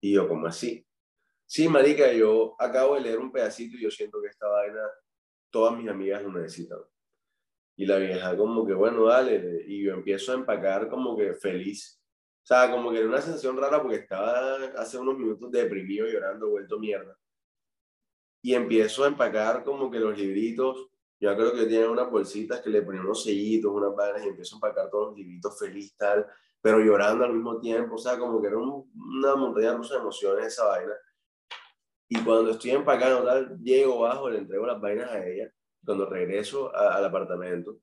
Y 0.00 0.12
yo, 0.12 0.28
¿cómo 0.28 0.46
así? 0.46 0.86
Sí, 1.46 1.68
marica, 1.68 2.12
yo 2.12 2.54
acabo 2.58 2.94
de 2.94 3.00
leer 3.00 3.18
un 3.18 3.32
pedacito 3.32 3.76
y 3.76 3.82
yo 3.82 3.90
siento 3.90 4.20
que 4.20 4.28
esta 4.28 4.46
vaina, 4.48 4.82
todas 5.50 5.76
mis 5.76 5.88
amigas 5.88 6.22
lo 6.22 6.32
necesitan. 6.32 6.78
Y 7.76 7.86
la 7.86 7.98
vieja 7.98 8.36
como 8.36 8.66
que, 8.66 8.74
bueno, 8.74 9.06
dale. 9.06 9.64
Y 9.66 9.84
yo 9.84 9.94
empiezo 9.94 10.32
a 10.32 10.36
empacar 10.36 10.88
como 10.88 11.16
que 11.16 11.34
feliz. 11.34 12.00
O 12.42 12.46
sea, 12.46 12.70
como 12.70 12.90
que 12.90 12.98
era 12.98 13.08
una 13.08 13.20
sensación 13.20 13.56
rara 13.56 13.80
porque 13.80 13.96
estaba 13.96 14.56
hace 14.76 14.98
unos 14.98 15.18
minutos 15.18 15.50
deprimido, 15.50 16.06
llorando, 16.06 16.50
vuelto 16.50 16.78
mierda. 16.78 17.18
Y 18.42 18.54
empiezo 18.54 19.04
a 19.04 19.08
empacar 19.08 19.64
como 19.64 19.90
que 19.90 19.98
los 19.98 20.16
libritos. 20.16 20.88
Yo 21.24 21.34
creo 21.34 21.54
que 21.54 21.64
tenía 21.64 21.88
unas 21.88 22.10
bolsitas 22.10 22.60
que 22.60 22.68
le 22.68 22.82
ponían 22.82 23.06
unos 23.06 23.24
sellitos, 23.24 23.72
unas 23.72 23.96
vainas 23.96 24.26
y 24.26 24.28
empiezo 24.28 24.56
a 24.56 24.58
empacar 24.58 24.90
todos 24.90 25.08
los 25.08 25.16
libritos 25.16 25.58
feliz, 25.58 25.96
tal, 25.96 26.26
pero 26.60 26.80
llorando 26.80 27.24
al 27.24 27.32
mismo 27.32 27.58
tiempo. 27.58 27.94
O 27.94 27.98
sea, 27.98 28.18
como 28.18 28.42
que 28.42 28.48
era 28.48 28.58
una 28.58 29.34
montaña 29.34 29.74
rusa 29.74 29.94
de 29.94 30.00
emociones 30.00 30.48
esa 30.48 30.66
vaina. 30.66 30.92
Y 32.10 32.22
cuando 32.22 32.50
estoy 32.50 32.72
empacando, 32.72 33.24
tal, 33.24 33.58
llego 33.58 34.00
bajo, 34.00 34.28
le 34.28 34.36
entrego 34.36 34.66
las 34.66 34.78
vainas 34.78 35.10
a 35.12 35.26
ella 35.26 35.50
cuando 35.82 36.04
regreso 36.04 36.76
al 36.76 37.02
apartamento, 37.02 37.78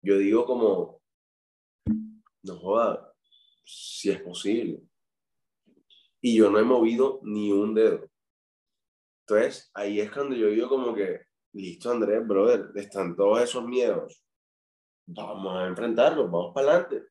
yo 0.00 0.16
digo 0.16 0.46
como, 0.46 1.02
no 2.42 2.58
joda, 2.58 3.12
si 3.66 4.12
es 4.12 4.22
posible. 4.22 4.80
Y 6.22 6.38
yo 6.38 6.50
no 6.50 6.58
he 6.58 6.64
movido 6.64 7.20
ni 7.22 7.52
un 7.52 7.74
dedo. 7.74 8.08
Entonces, 9.26 9.70
ahí 9.74 10.00
es 10.00 10.10
cuando 10.10 10.34
yo 10.34 10.46
digo 10.46 10.70
como 10.70 10.94
que, 10.94 11.31
listo 11.52 11.90
Andrés, 11.90 12.26
brother, 12.26 12.70
están 12.74 13.14
todos 13.14 13.42
esos 13.42 13.64
miedos. 13.64 14.22
Vamos 15.06 15.56
a 15.56 15.66
enfrentarlos, 15.66 16.30
vamos 16.30 16.54
para 16.54 16.72
adelante. 16.72 17.08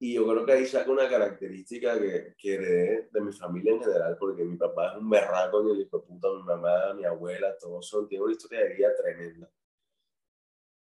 Y 0.00 0.14
yo 0.14 0.26
creo 0.26 0.44
que 0.44 0.52
ahí 0.52 0.66
saca 0.66 0.90
una 0.90 1.08
característica 1.08 1.98
que, 1.98 2.34
que 2.36 2.54
heredé 2.54 3.08
de 3.10 3.20
mi 3.20 3.32
familia 3.32 3.72
en 3.72 3.80
general, 3.80 4.16
porque 4.18 4.44
mi 4.44 4.56
papá 4.56 4.92
es 4.92 4.98
un 4.98 5.08
berraco 5.08 5.62
ni 5.62 5.72
el 5.72 5.80
hijo 5.80 6.04
puta, 6.04 6.28
mi 6.30 6.42
mamá, 6.42 6.92
mi 6.94 7.04
abuela, 7.04 7.56
todos 7.58 7.88
son, 7.88 8.08
tienen 8.08 8.24
una 8.24 8.32
historia 8.32 8.60
de 8.60 8.74
vida 8.74 8.94
tremenda. 8.96 9.48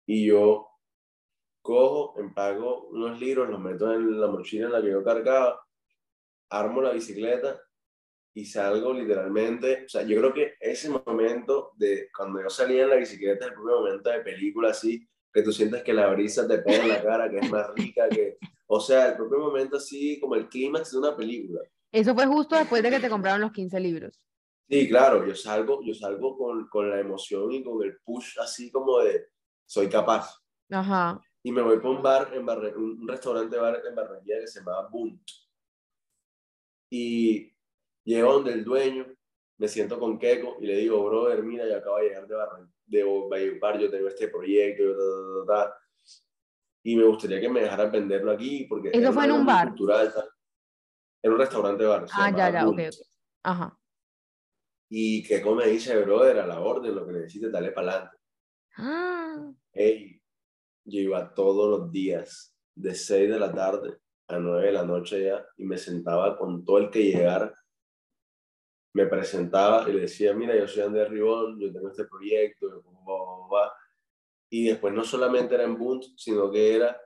Y 0.06 0.26
yo 0.26 0.68
cojo, 1.60 2.18
empago 2.20 2.88
unos 2.88 3.18
libros, 3.20 3.48
los 3.50 3.60
meto 3.60 3.92
en 3.92 4.20
la 4.20 4.28
mochila 4.28 4.66
en 4.66 4.72
la 4.72 4.82
que 4.82 4.90
yo 4.90 5.02
cargaba, 5.02 5.66
armo 6.50 6.80
la 6.80 6.92
bicicleta 6.92 7.60
y 8.36 8.44
salgo 8.44 8.92
literalmente, 8.92 9.84
o 9.86 9.88
sea, 9.88 10.02
yo 10.02 10.18
creo 10.18 10.34
que 10.34 10.54
ese 10.60 10.90
momento 10.90 11.72
de 11.76 12.08
cuando 12.14 12.42
yo 12.42 12.50
salía 12.50 12.82
en 12.82 12.90
la 12.90 12.96
bicicleta, 12.96 13.46
el 13.46 13.54
primer 13.54 13.74
momento 13.74 14.10
de 14.10 14.20
película 14.20 14.70
así, 14.70 15.06
que 15.32 15.42
tú 15.42 15.52
sientes 15.52 15.84
que 15.84 15.92
la 15.92 16.08
brisa 16.08 16.46
te 16.46 16.58
pega 16.58 16.82
en 16.82 16.88
la 16.88 17.02
cara, 17.02 17.30
que 17.30 17.38
es 17.38 17.50
más 17.50 17.72
rica, 17.76 18.08
que, 18.08 18.36
o 18.66 18.80
sea, 18.80 19.10
el 19.10 19.16
propio 19.16 19.38
momento 19.38 19.76
así 19.76 20.18
como 20.20 20.34
el 20.34 20.48
clímax 20.48 20.90
de 20.90 20.98
una 20.98 21.16
película. 21.16 21.60
Eso 21.92 22.12
fue 22.12 22.26
justo 22.26 22.56
después 22.56 22.82
de 22.82 22.90
que 22.90 22.98
te 22.98 23.08
compraron 23.08 23.40
los 23.40 23.52
15 23.52 23.78
libros. 23.78 24.20
Sí, 24.68 24.88
claro, 24.88 25.24
yo 25.24 25.36
salgo, 25.36 25.80
yo 25.84 25.94
salgo 25.94 26.36
con, 26.36 26.68
con 26.68 26.90
la 26.90 26.98
emoción 26.98 27.52
y 27.52 27.62
con 27.62 27.84
el 27.84 27.98
push 27.98 28.38
así 28.40 28.72
como 28.72 28.98
de 28.98 29.28
soy 29.64 29.88
capaz. 29.88 30.42
Ajá. 30.70 31.20
Y 31.44 31.52
me 31.52 31.62
voy 31.62 31.76
para 31.76 31.90
un 31.90 32.02
bar, 32.02 32.30
en 32.34 32.48
un 32.76 33.06
restaurante 33.06 33.56
bar 33.56 33.80
en 33.86 33.94
Barranquilla 33.94 34.40
que 34.40 34.46
se 34.48 34.58
llamaba 34.58 34.88
Bunt. 34.88 35.22
Y 36.90 37.53
llego 38.04 38.32
donde 38.34 38.52
el 38.52 38.64
dueño, 38.64 39.06
me 39.58 39.68
siento 39.68 39.98
con 39.98 40.18
Keiko 40.18 40.58
y 40.60 40.66
le 40.66 40.76
digo, 40.76 41.04
brother, 41.04 41.42
mira, 41.42 41.66
yo 41.66 41.76
acabo 41.76 41.98
de 41.98 42.08
llegar 42.08 42.26
de 42.26 42.34
Barranquilla 42.34 42.74
de 42.86 43.58
Bar, 43.58 43.78
yo 43.78 43.90
tengo 43.90 44.08
este 44.08 44.28
proyecto, 44.28 44.82
y 46.82 46.96
me 46.96 47.04
gustaría 47.04 47.40
que 47.40 47.48
me 47.48 47.62
dejara 47.62 47.86
venderlo 47.86 48.32
aquí, 48.32 48.66
porque... 48.68 48.90
¿Eso 48.92 49.12
fue 49.12 49.24
en 49.24 49.32
un 49.32 49.46
bar? 49.46 49.68
Cultural, 49.68 50.12
en 51.22 51.32
un 51.32 51.38
restaurante 51.38 51.84
bar. 51.84 52.06
Ah, 52.12 52.30
ya, 52.30 52.50
ya, 52.50 52.68
ok, 52.68 52.78
ok. 52.78 53.06
Ajá. 53.42 53.78
Y 54.90 55.22
que 55.22 55.40
come 55.40 55.66
dice, 55.66 55.96
brother, 56.02 56.40
a 56.40 56.46
la 56.46 56.60
orden, 56.60 56.94
lo 56.94 57.06
que 57.06 57.12
necesites, 57.12 57.50
dale 57.50 57.72
para 57.72 57.90
adelante. 57.90 58.16
Ah. 58.76 59.50
Hey, 59.72 60.20
yo 60.84 61.00
iba 61.00 61.32
todos 61.32 61.70
los 61.70 61.90
días, 61.90 62.54
de 62.74 62.94
6 62.94 63.30
de 63.30 63.38
la 63.38 63.52
tarde 63.54 63.98
a 64.28 64.38
9 64.38 64.66
de 64.66 64.72
la 64.72 64.84
noche 64.84 65.24
ya, 65.24 65.46
y 65.56 65.64
me 65.64 65.78
sentaba 65.78 66.36
con 66.36 66.64
todo 66.64 66.78
el 66.78 66.90
que 66.90 67.04
llegara 67.04 67.54
me 68.94 69.06
presentaba 69.06 69.88
y 69.88 69.92
le 69.92 70.00
decía, 70.02 70.32
mira, 70.32 70.56
yo 70.56 70.68
soy 70.68 70.84
Andrés 70.84 71.08
Ribón, 71.08 71.58
yo 71.58 71.72
tengo 71.72 71.88
este 71.88 72.04
proyecto, 72.04 72.84
y 74.48 74.68
después 74.68 74.94
no 74.94 75.02
solamente 75.02 75.56
era 75.56 75.64
en 75.64 75.76
Bunt, 75.76 76.04
sino 76.16 76.50
que 76.50 76.76
era 76.76 77.00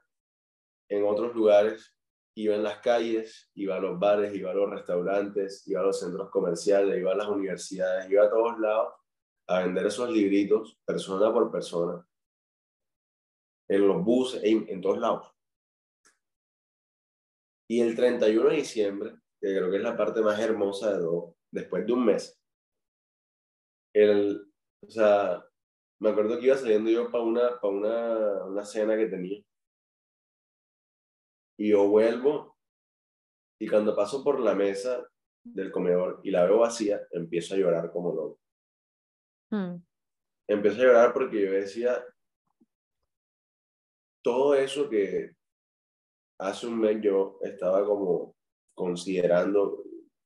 en 0.91 1.05
otros 1.05 1.34
lugares, 1.34 1.97
iba 2.34 2.55
en 2.55 2.62
las 2.62 2.80
calles, 2.80 3.51
iba 3.55 3.76
a 3.76 3.80
los 3.80 3.99
bares, 3.99 4.34
iba 4.34 4.51
a 4.51 4.55
los 4.55 4.68
restaurantes, 4.68 5.66
iba 5.66 5.80
a 5.80 5.84
los 5.84 5.99
centros 5.99 6.30
comerciales, 6.30 6.99
iba 6.99 7.12
a 7.12 7.16
las 7.16 7.26
universidades, 7.26 8.11
iba 8.11 8.24
a 8.24 8.30
todos 8.30 8.59
lados 8.61 8.93
a 9.47 9.61
vender 9.61 9.86
esos 9.86 10.11
libritos 10.11 10.78
persona 10.84 11.32
por 11.32 11.51
persona, 11.51 12.07
en 13.66 13.89
los 13.89 14.05
buses, 14.05 14.45
en, 14.45 14.66
en 14.68 14.82
todos 14.82 14.99
lados. 14.99 15.32
Y 17.66 17.80
el 17.80 17.97
31 17.97 18.51
de 18.51 18.57
diciembre, 18.57 19.11
que 19.41 19.57
creo 19.57 19.70
que 19.70 19.78
es 19.78 19.82
la 19.82 19.97
parte 19.97 20.20
más 20.20 20.39
hermosa 20.39 20.93
de 20.93 20.99
todo, 20.99 21.38
después 21.53 21.86
de 21.86 21.92
un 21.92 22.05
mes, 22.05 22.38
el, 23.94 24.51
o 24.86 24.90
sea, 24.90 25.44
me 26.01 26.11
acuerdo 26.11 26.38
que 26.38 26.46
iba 26.46 26.57
saliendo 26.57 26.90
yo 26.90 27.11
para 27.11 27.24
una, 27.24 27.61
para 27.61 27.74
una, 27.74 28.44
una 28.44 28.64
cena 28.64 28.96
que 28.96 29.07
tenía. 29.07 29.42
Y 31.59 31.70
yo 31.70 31.88
vuelvo 31.88 32.57
y 33.61 33.68
cuando 33.68 33.96
paso 33.96 34.22
por 34.22 34.38
la 34.38 34.55
mesa 34.55 35.05
del 35.42 35.72
comedor 35.72 36.20
y 36.22 36.30
la 36.30 36.44
veo 36.44 36.59
vacía, 36.59 37.01
empiezo 37.11 37.55
a 37.55 37.59
llorar 37.59 37.90
como 37.90 38.14
loco. 38.14 38.40
Hmm. 39.51 39.82
Empiezo 40.46 40.80
a 40.80 40.84
llorar 40.84 41.12
porque 41.12 41.44
yo 41.44 41.53
decía, 41.53 42.05
todo 44.22 44.55
eso 44.55 44.88
que 44.88 45.34
hace 46.38 46.66
un 46.66 46.78
mes 46.78 46.99
yo 47.03 47.38
estaba 47.42 47.84
como 47.84 48.36
considerando 48.74 49.78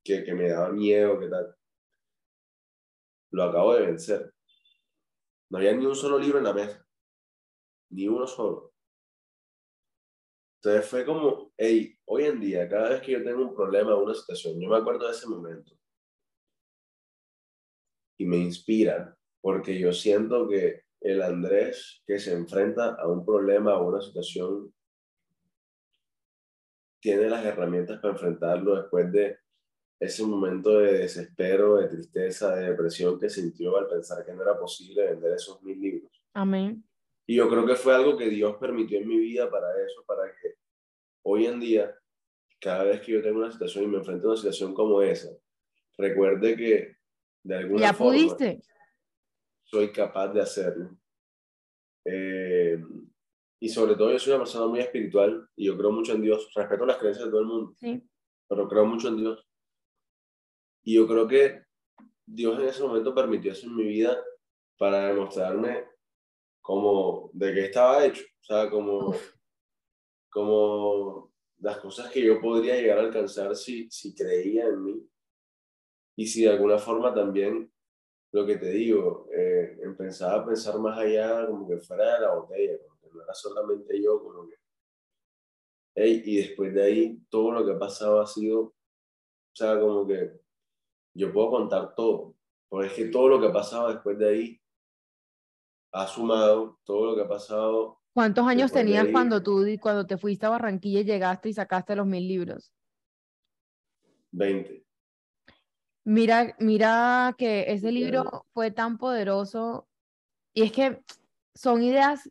que, 0.04 0.24
que 0.24 0.34
me 0.34 0.48
daba 0.48 0.70
miedo, 0.70 1.18
que 1.18 1.28
tal. 1.28 1.54
Lo 3.30 3.44
acabo 3.44 3.74
de 3.74 3.86
vencer. 3.86 4.34
No 5.50 5.58
había 5.58 5.72
ni 5.72 5.86
un 5.86 5.94
solo 5.94 6.18
libro 6.18 6.38
en 6.38 6.44
la 6.44 6.52
mesa. 6.52 6.86
Ni 7.90 8.08
uno 8.08 8.26
solo. 8.26 8.72
Entonces 10.56 10.88
fue 10.88 11.04
como, 11.04 11.52
hey, 11.56 11.98
hoy 12.04 12.24
en 12.24 12.40
día, 12.40 12.68
cada 12.68 12.90
vez 12.90 13.02
que 13.02 13.12
yo 13.12 13.24
tengo 13.24 13.42
un 13.42 13.54
problema 13.54 13.94
o 13.94 14.04
una 14.04 14.14
situación, 14.14 14.60
yo 14.60 14.68
me 14.68 14.76
acuerdo 14.76 15.06
de 15.06 15.12
ese 15.12 15.26
momento. 15.26 15.72
Y 18.16 18.26
me 18.26 18.36
inspira, 18.36 19.16
porque 19.40 19.78
yo 19.78 19.92
siento 19.92 20.48
que 20.48 20.84
el 21.00 21.20
Andrés 21.20 22.02
que 22.06 22.20
se 22.20 22.32
enfrenta 22.32 22.94
a 22.94 23.08
un 23.08 23.26
problema 23.26 23.76
o 23.76 23.88
una 23.88 24.00
situación 24.00 24.72
tiene 27.00 27.28
las 27.28 27.44
herramientas 27.44 27.98
para 28.00 28.14
enfrentarlo 28.14 28.76
después 28.76 29.10
de 29.10 29.41
ese 30.02 30.24
momento 30.26 30.80
de 30.80 30.98
desespero, 30.98 31.76
de 31.76 31.86
tristeza, 31.86 32.56
de 32.56 32.70
depresión 32.70 33.20
que 33.20 33.30
sintió 33.30 33.76
al 33.76 33.86
pensar 33.86 34.24
que 34.26 34.32
no 34.32 34.42
era 34.42 34.58
posible 34.58 35.06
vender 35.06 35.32
esos 35.32 35.62
mil 35.62 35.80
libros. 35.80 36.10
Amén. 36.34 36.82
Y 37.24 37.36
yo 37.36 37.48
creo 37.48 37.64
que 37.64 37.76
fue 37.76 37.94
algo 37.94 38.16
que 38.16 38.28
Dios 38.28 38.56
permitió 38.56 38.98
en 38.98 39.06
mi 39.06 39.16
vida 39.16 39.48
para 39.48 39.68
eso, 39.80 40.04
para 40.04 40.26
que 40.26 40.56
hoy 41.22 41.46
en 41.46 41.60
día, 41.60 41.96
cada 42.60 42.82
vez 42.82 43.00
que 43.00 43.12
yo 43.12 43.22
tengo 43.22 43.38
una 43.38 43.52
situación 43.52 43.84
y 43.84 43.86
me 43.86 43.98
enfrento 43.98 44.26
a 44.26 44.30
una 44.30 44.36
situación 44.36 44.74
como 44.74 45.00
esa, 45.02 45.30
recuerde 45.96 46.56
que 46.56 46.96
de 47.44 47.54
alguna 47.54 47.82
ya 47.82 47.94
forma 47.94 48.12
pudiste. 48.12 48.60
soy 49.62 49.92
capaz 49.92 50.32
de 50.32 50.40
hacerlo. 50.40 50.98
Eh, 52.04 52.82
y 53.60 53.68
sobre 53.68 53.94
todo 53.94 54.10
yo 54.10 54.18
soy 54.18 54.32
una 54.32 54.42
persona 54.42 54.66
muy 54.66 54.80
espiritual 54.80 55.48
y 55.54 55.66
yo 55.66 55.78
creo 55.78 55.92
mucho 55.92 56.12
en 56.12 56.22
Dios. 56.22 56.50
Respeto 56.56 56.86
las 56.86 56.96
creencias 56.96 57.26
de 57.26 57.30
todo 57.30 57.42
el 57.42 57.46
mundo, 57.46 57.76
sí. 57.78 58.02
pero 58.48 58.68
creo 58.68 58.84
mucho 58.84 59.06
en 59.06 59.18
Dios. 59.18 59.46
Y 60.82 60.94
yo 60.94 61.06
creo 61.06 61.26
que 61.26 61.62
Dios 62.26 62.58
en 62.58 62.68
ese 62.68 62.82
momento 62.82 63.14
permitió 63.14 63.52
eso 63.52 63.66
en 63.66 63.76
mi 63.76 63.84
vida 63.84 64.16
para 64.78 65.08
demostrarme 65.08 65.86
como 66.60 67.30
de 67.32 67.52
qué 67.52 67.64
estaba 67.66 68.04
hecho, 68.04 68.22
o 68.22 68.44
sea, 68.44 68.70
como, 68.70 69.14
como 70.30 71.32
las 71.58 71.78
cosas 71.78 72.10
que 72.10 72.24
yo 72.24 72.40
podría 72.40 72.76
llegar 72.76 72.98
a 72.98 73.02
alcanzar 73.02 73.54
si, 73.54 73.88
si 73.90 74.14
creía 74.14 74.66
en 74.66 74.84
mí. 74.84 75.08
Y 76.16 76.26
si 76.26 76.42
de 76.42 76.50
alguna 76.50 76.78
forma 76.78 77.14
también 77.14 77.72
lo 78.32 78.46
que 78.46 78.56
te 78.56 78.70
digo, 78.70 79.28
eh, 79.32 79.78
empezaba 79.82 80.42
a 80.42 80.46
pensar 80.46 80.78
más 80.78 80.98
allá 80.98 81.46
como 81.46 81.68
que 81.68 81.78
fuera 81.78 82.14
de 82.14 82.20
la 82.20 82.34
botella, 82.34 82.78
como 82.82 83.00
que 83.00 83.08
no 83.10 83.22
era 83.22 83.34
solamente 83.34 84.02
yo, 84.02 84.22
como 84.22 84.48
que... 84.48 84.56
y 85.96 86.36
después 86.36 86.72
de 86.74 86.82
ahí, 86.82 87.18
todo 87.28 87.52
lo 87.52 87.64
que 87.64 87.72
ha 87.72 87.78
pasado 87.78 88.20
ha 88.20 88.26
sido, 88.26 88.60
o 88.62 88.74
sea, 89.54 89.78
como 89.78 90.06
que 90.06 90.41
yo 91.14 91.32
puedo 91.32 91.50
contar 91.50 91.94
todo, 91.94 92.34
porque 92.68 92.88
es 92.88 92.92
que 92.94 93.04
todo 93.06 93.28
lo 93.28 93.40
que 93.40 93.48
ha 93.48 93.52
pasado 93.52 93.88
después 93.88 94.18
de 94.18 94.28
ahí 94.28 94.60
ha 95.92 96.06
sumado, 96.06 96.78
todo 96.84 97.06
lo 97.06 97.16
que 97.16 97.22
ha 97.22 97.28
pasado... 97.28 98.00
¿Cuántos 98.14 98.46
años 98.46 98.72
tenías 98.72 99.08
cuando 99.10 99.42
tú, 99.42 99.64
cuando 99.80 100.06
te 100.06 100.18
fuiste 100.18 100.44
a 100.44 100.50
Barranquilla 100.50 101.00
y 101.00 101.04
llegaste 101.04 101.48
y 101.48 101.54
sacaste 101.54 101.96
los 101.96 102.06
mil 102.06 102.26
libros? 102.28 102.74
Veinte. 104.30 104.84
Mira, 106.04 106.54
mira 106.58 107.34
que 107.38 107.64
ese 107.68 107.92
libro 107.92 108.46
fue 108.52 108.70
tan 108.70 108.98
poderoso 108.98 109.88
y 110.52 110.62
es 110.62 110.72
que 110.72 111.02
son 111.54 111.82
ideas, 111.82 112.28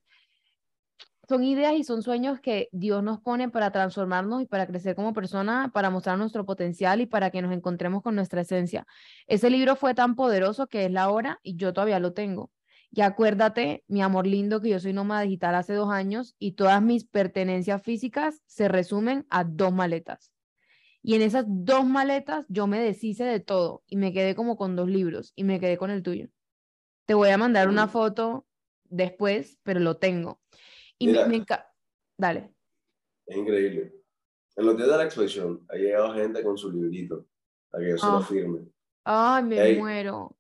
son 1.32 1.46
ideas 1.46 1.76
y 1.78 1.86
son 1.86 2.04
sueños 2.04 2.42
que 2.42 2.68
Dios 2.74 3.02
nos 3.02 3.22
pone 3.22 3.48
para 3.48 3.72
transformarnos 3.72 4.42
y 4.42 4.48
para 4.48 4.68
crecer 4.68 4.96
como 4.98 5.14
persona, 5.14 5.72
para 5.74 5.90
mostrar 5.90 6.18
nuestro 6.18 6.46
potencial 6.46 7.00
y 7.00 7.06
para 7.06 7.32
que 7.32 7.42
nos 7.42 7.54
encontremos 7.54 8.04
con 8.04 8.16
nuestra 8.16 8.42
esencia. 8.42 8.86
Ese 9.28 9.50
libro 9.50 9.78
fue 9.78 9.94
tan 9.94 10.16
poderoso 10.16 10.68
que 10.68 10.84
es 10.84 10.92
la 10.92 11.10
hora 11.10 11.40
y 11.42 11.56
yo 11.56 11.72
todavía 11.72 12.02
lo 12.02 12.12
tengo. 12.12 12.52
Y 12.92 13.00
acuérdate, 13.00 13.86
mi 13.88 14.02
amor 14.02 14.28
lindo, 14.28 14.60
que 14.60 14.68
yo 14.68 14.80
soy 14.82 14.92
nómada 14.92 15.22
digital 15.22 15.56
hace 15.56 15.74
dos 15.74 15.90
años 15.90 16.36
y 16.38 16.52
todas 16.52 16.84
mis 16.84 17.06
pertenencias 17.06 17.82
físicas 17.82 18.42
se 18.46 18.68
resumen 18.68 19.26
a 19.30 19.46
dos 19.46 19.72
maletas. 19.72 20.34
Y 21.02 21.16
en 21.16 21.22
esas 21.22 21.46
dos 21.48 21.86
maletas 21.86 22.46
yo 22.50 22.68
me 22.68 22.82
deshice 22.82 23.24
de 23.24 23.40
todo 23.40 23.84
y 23.88 23.96
me 23.96 24.12
quedé 24.12 24.36
como 24.36 24.58
con 24.58 24.76
dos 24.76 24.90
libros 24.90 25.32
y 25.38 25.46
me 25.46 25.62
quedé 25.62 25.78
con 25.78 25.92
el 25.92 26.04
tuyo. 26.04 26.28
Te 27.06 27.14
voy 27.14 27.30
a 27.30 27.38
mandar 27.38 27.70
una 27.70 27.88
foto 27.88 28.46
después, 28.90 29.58
pero 29.64 29.80
lo 29.80 29.96
tengo. 29.96 30.42
Y 31.02 31.08
me, 31.08 31.36
encanta. 31.36 31.74
Dale. 32.18 32.54
Es 33.26 33.38
increíble. 33.38 33.94
En 34.56 34.66
los 34.66 34.76
días 34.78 34.90
de 34.90 34.98
la 34.98 35.04
exposición 35.06 35.66
ha 35.70 35.76
llegado 35.76 36.14
gente 36.14 36.44
con 36.44 36.58
su 36.58 36.72
librito 36.72 37.26
a 37.72 37.80
que 37.80 37.90
yo 37.90 37.98
se 37.98 38.06
lo 38.06 38.18
ah. 38.18 38.24
firme. 38.24 38.68
Ay, 39.04 39.44
me 39.44 39.76
muero. 39.78 40.38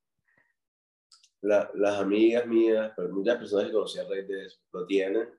las 1.41 1.99
amigas 1.99 2.45
mías, 2.45 2.91
pero 2.95 3.09
muchas 3.09 3.37
personas 3.37 3.65
que 3.67 3.71
conocí 3.71 3.99
a 3.99 4.07
raíz 4.07 4.27
de 4.27 4.45
eso, 4.45 4.59
lo 4.73 4.85
tienen 4.85 5.29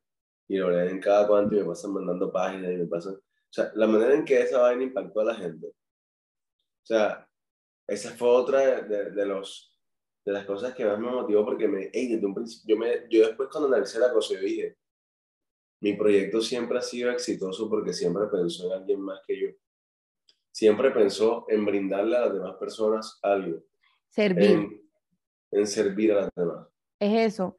y 0.48 0.56
lo 0.56 0.70
leen 0.70 1.00
cada 1.00 1.26
cuanto 1.28 1.54
y 1.54 1.60
me 1.60 1.66
pasan 1.66 1.92
mandando 1.92 2.32
páginas 2.32 2.72
y 2.72 2.76
me 2.76 2.86
pasan 2.86 3.14
o 3.52 3.54
sea, 3.54 3.70
la 3.74 3.86
manera 3.86 4.14
en 4.14 4.24
que 4.24 4.40
esa 4.40 4.62
vaina 4.62 4.82
impactó 4.82 5.20
a 5.20 5.24
la 5.26 5.34
gente. 5.34 5.66
O 5.66 6.86
sea, 6.86 7.28
esa 7.86 8.10
fue 8.12 8.28
otra 8.28 8.82
de, 8.82 9.10
de, 9.10 9.26
los, 9.26 9.78
de 10.24 10.32
las 10.32 10.46
cosas 10.46 10.74
que 10.74 10.86
más 10.86 10.98
me 10.98 11.10
motivó 11.10 11.44
porque 11.44 11.68
me, 11.68 11.90
desde 11.90 12.24
un 12.24 12.34
principio, 12.34 12.74
yo, 12.74 12.80
me, 12.80 13.06
yo 13.10 13.26
después 13.26 13.50
cuando 13.52 13.68
analicé 13.68 13.98
la 13.98 14.10
cosa, 14.10 14.34
yo 14.34 14.40
dije, 14.40 14.78
mi 15.82 15.94
proyecto 15.94 16.40
siempre 16.40 16.78
ha 16.78 16.80
sido 16.80 17.10
exitoso 17.10 17.68
porque 17.68 17.92
siempre 17.92 18.28
pensó 18.28 18.66
en 18.66 18.72
alguien 18.72 19.00
más 19.00 19.20
que 19.26 19.40
yo. 19.40 19.48
Siempre 20.52 20.92
pensó 20.92 21.44
en 21.48 21.64
brindarle 21.64 22.16
a 22.16 22.20
las 22.20 22.34
demás 22.34 22.54
personas 22.54 23.18
algo. 23.20 23.64
Servir. 24.08 24.80
En, 25.50 25.66
servir 25.66 26.12
a 26.12 26.20
las 26.20 26.30
demás. 26.36 26.68
Es 27.00 27.32
eso. 27.32 27.56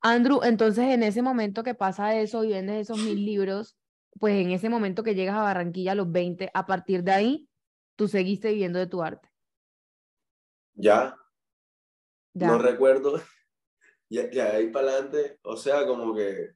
Andrew, 0.00 0.40
entonces 0.42 0.86
en 0.86 1.04
ese 1.04 1.22
momento 1.22 1.62
que 1.62 1.76
pasa 1.76 2.18
eso 2.18 2.42
y 2.42 2.48
vendes 2.48 2.90
esos 2.90 2.98
mil 2.98 3.24
libros, 3.24 3.78
pues 4.18 4.44
en 4.44 4.50
ese 4.50 4.68
momento 4.68 5.04
que 5.04 5.14
llegas 5.14 5.36
a 5.36 5.42
Barranquilla 5.42 5.92
a 5.92 5.94
los 5.94 6.10
20, 6.10 6.50
a 6.52 6.66
partir 6.66 7.04
de 7.04 7.12
ahí, 7.12 7.48
tú 7.94 8.08
seguiste 8.08 8.48
viviendo 8.48 8.80
de 8.80 8.88
tu 8.88 9.00
arte. 9.00 9.28
Ya. 10.74 11.16
No 12.34 12.58
recuerdo. 12.58 13.20
Ya, 14.08 14.30
ya 14.30 14.50
ahí 14.50 14.68
para 14.68 14.90
adelante, 14.90 15.38
o 15.42 15.56
sea, 15.56 15.86
como 15.86 16.14
que 16.14 16.54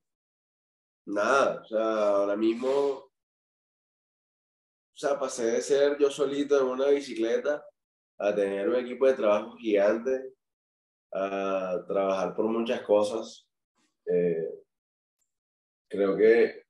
nada, 1.07 1.63
o 1.63 1.65
sea, 1.65 2.09
ahora 2.09 2.37
mismo, 2.37 2.69
o 2.69 3.11
sea, 4.95 5.19
pasé 5.19 5.47
de 5.47 5.61
ser 5.63 5.99
yo 5.99 6.11
solito 6.11 6.61
en 6.61 6.67
una 6.67 6.89
bicicleta 6.89 7.65
a 8.19 8.35
tener 8.35 8.69
un 8.69 8.77
equipo 8.77 9.07
de 9.07 9.15
trabajo 9.15 9.57
gigante, 9.57 10.33
a 11.13 11.85
trabajar 11.87 12.35
por 12.35 12.47
muchas 12.47 12.83
cosas. 12.83 13.47
Eh, 14.07 14.63
creo 15.89 16.17
que 16.17 16.63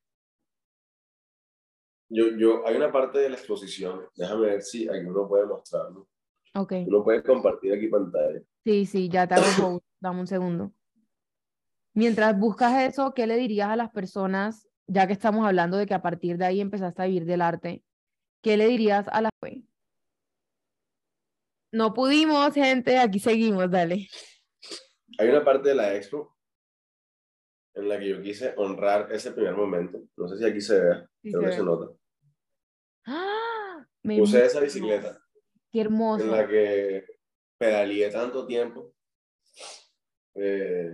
yo, 2.08 2.36
yo, 2.36 2.66
hay 2.66 2.76
una 2.76 2.92
parte 2.92 3.18
de 3.18 3.30
la 3.30 3.36
exposición, 3.36 4.06
déjame 4.14 4.46
ver 4.46 4.62
si 4.62 4.88
aquí 4.88 5.06
uno 5.06 5.28
puede 5.28 5.46
mostrarlo. 5.46 6.08
Ok. 6.54 6.72
Uno 6.86 7.02
puede 7.02 7.22
compartir 7.22 7.72
aquí 7.74 7.88
pantalla. 7.88 8.40
Sí, 8.64 8.86
sí, 8.86 9.08
ya 9.08 9.26
te 9.26 9.34
hago 9.34 9.82
Dame 10.00 10.20
un 10.20 10.26
segundo. 10.26 10.72
Mientras 11.96 12.38
buscas 12.38 12.82
eso, 12.82 13.14
¿qué 13.14 13.26
le 13.26 13.38
dirías 13.38 13.70
a 13.70 13.76
las 13.76 13.90
personas, 13.90 14.68
ya 14.86 15.06
que 15.06 15.14
estamos 15.14 15.46
hablando 15.46 15.78
de 15.78 15.86
que 15.86 15.94
a 15.94 16.02
partir 16.02 16.36
de 16.36 16.44
ahí 16.44 16.60
empezaste 16.60 17.00
a 17.00 17.06
vivir 17.06 17.24
del 17.24 17.40
arte? 17.40 17.82
¿Qué 18.42 18.58
le 18.58 18.66
dirías 18.66 19.08
a 19.08 19.22
las... 19.22 19.30
No 21.72 21.94
pudimos, 21.94 22.52
gente, 22.52 22.98
aquí 22.98 23.18
seguimos, 23.18 23.70
dale. 23.70 24.08
Hay 25.18 25.30
una 25.30 25.42
parte 25.42 25.70
de 25.70 25.74
la 25.74 25.94
expo 25.94 26.36
en 27.72 27.88
la 27.88 27.98
que 27.98 28.10
yo 28.10 28.20
quise 28.20 28.52
honrar 28.58 29.10
ese 29.10 29.32
primer 29.32 29.54
momento. 29.54 30.02
No 30.18 30.28
sé 30.28 30.36
si 30.36 30.44
aquí 30.44 30.60
se 30.60 30.78
vea, 30.78 31.10
creo 31.22 31.40
que 31.40 31.52
se 31.52 31.62
nota. 31.62 31.96
¡Ah! 33.06 33.86
Usé 34.04 34.44
esa 34.44 34.60
bicicleta. 34.60 35.18
Qué 35.72 35.80
hermoso. 35.80 36.24
En 36.24 36.30
la 36.30 36.46
que 36.46 37.06
pedaleé 37.56 38.10
tanto 38.10 38.46
tiempo. 38.46 38.92
Eh, 40.34 40.92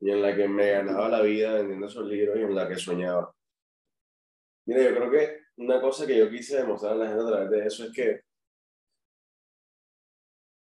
y 0.00 0.10
en 0.10 0.22
la 0.22 0.34
que 0.34 0.48
me 0.48 0.70
ganaba 0.70 1.08
la 1.08 1.22
vida 1.22 1.54
vendiendo 1.54 1.86
esos 1.86 2.06
libros 2.06 2.36
y 2.38 2.42
en 2.42 2.54
la 2.54 2.68
que 2.68 2.76
soñaba. 2.76 3.34
Mira, 4.66 4.82
yo 4.82 4.96
creo 4.96 5.10
que 5.10 5.40
una 5.56 5.80
cosa 5.80 6.06
que 6.06 6.16
yo 6.16 6.30
quise 6.30 6.56
demostrar 6.56 6.92
a 6.92 6.96
la 6.96 7.08
gente 7.08 7.22
a 7.22 7.26
través 7.26 7.50
de 7.50 7.66
eso 7.66 7.84
es 7.84 7.92
que 7.92 8.22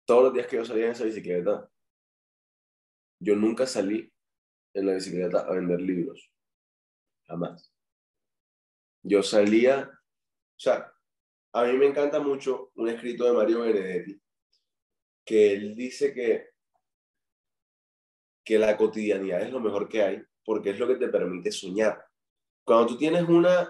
todos 0.06 0.24
los 0.24 0.34
días 0.34 0.48
que 0.48 0.56
yo 0.56 0.66
salía 0.66 0.86
en 0.86 0.92
esa 0.92 1.04
bicicleta, 1.04 1.70
yo 3.20 3.36
nunca 3.36 3.66
salí 3.66 4.10
en 4.74 4.86
la 4.86 4.94
bicicleta 4.94 5.42
a 5.42 5.52
vender 5.52 5.82
libros. 5.82 6.32
Jamás. 7.26 7.74
Yo 9.04 9.22
salía, 9.22 9.90
o 9.92 10.60
sea, 10.60 10.94
a 11.54 11.64
mí 11.66 11.78
me 11.78 11.88
encanta 11.88 12.20
mucho 12.20 12.72
un 12.76 12.88
escrito 12.88 13.26
de 13.26 13.34
Mario 13.34 13.62
Benedetti, 13.62 14.22
que 15.26 15.54
él 15.54 15.76
dice 15.76 16.14
que, 16.14 16.52
que 18.48 18.58
la 18.58 18.78
cotidianidad 18.78 19.42
es 19.42 19.52
lo 19.52 19.60
mejor 19.60 19.90
que 19.90 20.02
hay, 20.02 20.24
porque 20.46 20.70
es 20.70 20.80
lo 20.80 20.88
que 20.88 20.96
te 20.96 21.10
permite 21.10 21.52
soñar. 21.52 22.02
Cuando 22.64 22.88
tú 22.88 22.98
tienes 22.98 23.28
una, 23.28 23.70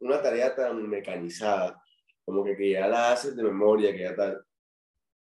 una 0.00 0.20
tarea 0.20 0.54
tan 0.54 0.86
mecanizada, 0.86 1.82
como 2.22 2.44
que, 2.44 2.54
que 2.54 2.72
ya 2.72 2.86
la 2.86 3.12
haces 3.12 3.34
de 3.34 3.42
memoria, 3.42 3.90
que 3.92 4.02
ya 4.02 4.14
tal, 4.14 4.44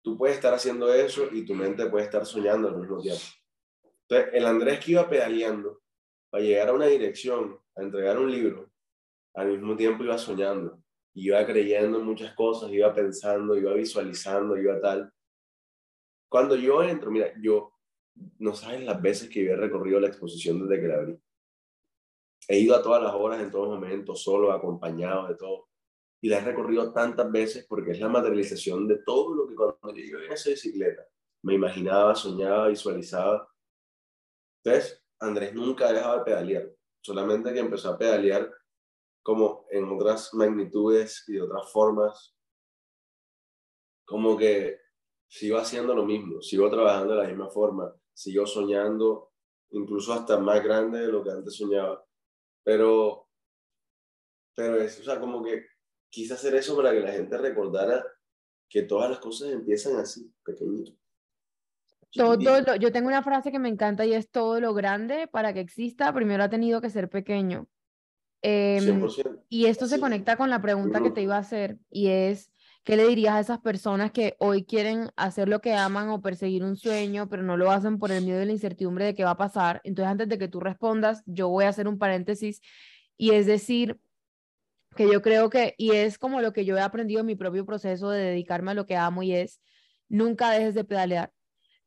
tú 0.02 0.18
puedes 0.18 0.36
estar 0.36 0.54
haciendo 0.54 0.94
eso 0.94 1.30
y 1.32 1.46
tu 1.46 1.56
mente 1.56 1.86
puede 1.86 2.04
estar 2.04 2.26
soñando 2.26 2.68
al 2.68 2.76
mismo 2.76 3.02
tiempo. 3.02 3.24
Entonces, 4.10 4.34
el 4.34 4.46
Andrés 4.46 4.84
que 4.84 4.92
iba 4.92 5.08
pedaleando 5.08 5.82
para 6.30 6.44
llegar 6.44 6.68
a 6.68 6.74
una 6.74 6.88
dirección, 6.88 7.58
a 7.78 7.82
entregar 7.82 8.20
un 8.20 8.30
libro, 8.30 8.70
al 9.36 9.52
mismo 9.52 9.78
tiempo 9.78 10.04
iba 10.04 10.18
soñando, 10.18 10.84
iba 11.14 11.46
creyendo 11.46 12.00
en 12.00 12.06
muchas 12.06 12.36
cosas, 12.36 12.70
iba 12.72 12.94
pensando, 12.94 13.56
iba 13.56 13.72
visualizando, 13.72 14.58
iba 14.58 14.82
tal. 14.82 15.14
Cuando 16.28 16.58
yo 16.58 16.84
entro, 16.84 17.10
mira, 17.10 17.32
yo 17.40 17.79
no 18.40 18.56
sabes 18.56 18.84
las 18.84 19.02
veces 19.02 19.30
que 19.30 19.44
yo 19.44 19.52
he 19.52 19.56
recorrido 19.56 20.00
la 20.00 20.08
exposición 20.08 20.68
desde 20.68 20.82
que 20.82 20.88
la 20.88 20.96
abrí. 20.96 21.20
He 22.48 22.60
ido 22.60 22.76
a 22.76 22.82
todas 22.82 23.04
las 23.04 23.14
horas, 23.14 23.42
en 23.42 23.52
todos 23.52 23.70
momentos, 23.70 24.24
solo, 24.24 24.52
acompañado 24.52 25.28
de 25.28 25.36
todo. 25.36 25.68
Y 26.22 26.30
la 26.30 26.40
he 26.40 26.42
recorrido 26.42 26.92
tantas 26.92 27.32
veces 27.32 27.66
porque 27.68 27.92
es 27.92 28.00
la 28.00 28.10
materialización 28.10 28.88
de 28.88 28.98
todo 29.04 29.34
lo 29.36 29.48
que 29.48 29.56
cuando 29.56 29.96
yo 29.96 30.04
iba 30.04 30.26
en 30.26 30.32
esa 30.32 30.50
bicicleta 30.50 31.06
me 31.42 31.54
imaginaba, 31.54 32.16
soñaba, 32.16 32.68
visualizaba 32.68 33.50
entonces, 34.64 35.04
Andrés 35.20 35.54
nunca 35.54 35.88
ha 35.88 36.18
de 36.18 36.24
pedalear, 36.24 36.70
solamente 37.02 37.54
que 37.54 37.60
empezó 37.60 37.90
a 37.90 37.98
pedalear 37.98 38.52
como 39.24 39.66
en 39.70 39.90
otras 39.90 40.34
magnitudes 40.34 41.24
y 41.28 41.34
de 41.34 41.42
otras 41.42 41.72
formas, 41.72 42.36
como 44.06 44.38
que 44.38 44.80
sigo 45.28 45.58
haciendo 45.58 45.94
lo 45.94 46.06
mismo, 46.06 46.42
sigo 46.42 46.70
trabajando 46.70 47.14
de 47.14 47.24
la 47.24 47.30
misma 47.30 47.50
forma, 47.50 47.94
sigo 48.20 48.46
soñando, 48.46 49.32
incluso 49.70 50.12
hasta 50.12 50.38
más 50.38 50.62
grande 50.62 51.00
de 51.00 51.08
lo 51.08 51.24
que 51.24 51.32
antes 51.32 51.56
soñaba, 51.56 52.04
pero, 52.62 53.30
pero 54.54 54.76
es, 54.82 55.00
o 55.00 55.04
sea, 55.06 55.22
como 55.22 55.42
que 55.42 55.68
quise 56.10 56.34
hacer 56.34 56.54
eso 56.56 56.76
para 56.76 56.92
que 56.92 57.00
la 57.00 57.14
gente 57.14 57.38
recordara 57.38 58.06
que 58.68 58.82
todas 58.82 59.10
las 59.10 59.20
cosas 59.20 59.52
empiezan 59.52 59.96
así, 59.96 60.30
pequeñito. 60.44 60.92
Todo 62.12 62.76
yo 62.76 62.92
tengo 62.92 63.08
una 63.08 63.24
frase 63.24 63.54
que 63.54 63.60
me 63.60 63.70
encanta 63.70 64.06
y 64.06 64.14
es 64.14 64.30
todo 64.30 64.60
lo 64.60 64.74
grande 64.74 65.28
para 65.28 65.54
que 65.54 65.62
exista, 65.62 66.14
primero 66.14 66.44
ha 66.44 66.50
tenido 66.50 66.82
que 66.82 66.90
ser 66.90 67.10
pequeño. 67.10 67.70
Em, 68.42 69.02
y 69.48 69.66
esto 69.68 69.88
se 69.88 70.00
conecta 70.00 70.36
con 70.36 70.50
la 70.50 70.62
pregunta 70.62 71.02
que 71.02 71.12
te 71.12 71.22
iba 71.22 71.38
a 71.38 71.40
hacer 71.40 71.78
y 71.90 72.08
es, 72.10 72.52
¿qué 72.90 72.98
le 72.98 73.08
dirías 73.08 73.36
a 73.36 73.40
esas 73.40 73.60
personas 73.60 74.12
que 74.12 74.36
hoy 74.40 74.66
quieren 74.66 75.12
hacer 75.16 75.48
lo 75.48 75.62
que 75.62 75.76
aman 75.76 76.10
o 76.10 76.24
perseguir 76.24 76.64
un 76.64 76.76
sueño, 76.76 77.30
pero 77.30 77.44
no 77.44 77.56
lo 77.56 77.70
hacen 77.70 78.00
por 78.00 78.12
el 78.12 78.26
miedo 78.26 78.42
y 78.42 78.48
la 78.48 78.52
incertidumbre 78.52 79.06
de 79.06 79.14
qué 79.14 79.24
va 79.24 79.30
a 79.30 79.38
pasar? 79.38 79.80
Entonces, 79.84 80.10
antes 80.10 80.28
de 80.28 80.40
que 80.40 80.48
tú 80.48 80.60
respondas, 80.60 81.22
yo 81.28 81.50
voy 81.50 81.66
a 81.66 81.70
hacer 81.70 81.88
un 81.88 82.00
paréntesis 82.00 82.62
y 83.16 83.30
es 83.34 83.46
decir, 83.46 84.00
que 84.96 85.08
yo 85.08 85.22
creo 85.22 85.52
que, 85.52 85.76
y 85.78 85.92
es 85.92 86.18
como 86.18 86.42
lo 86.42 86.52
que 86.52 86.66
yo 86.66 86.78
he 86.78 86.82
aprendido 86.82 87.20
en 87.20 87.28
mi 87.28 87.36
propio 87.36 87.64
proceso 87.64 88.10
de 88.10 88.24
dedicarme 88.24 88.72
a 88.72 88.74
lo 88.74 88.88
que 88.88 88.96
amo 88.96 89.22
y 89.22 89.36
es, 89.36 89.62
nunca 90.08 90.50
dejes 90.50 90.74
de 90.74 90.84
pedalear 90.84 91.32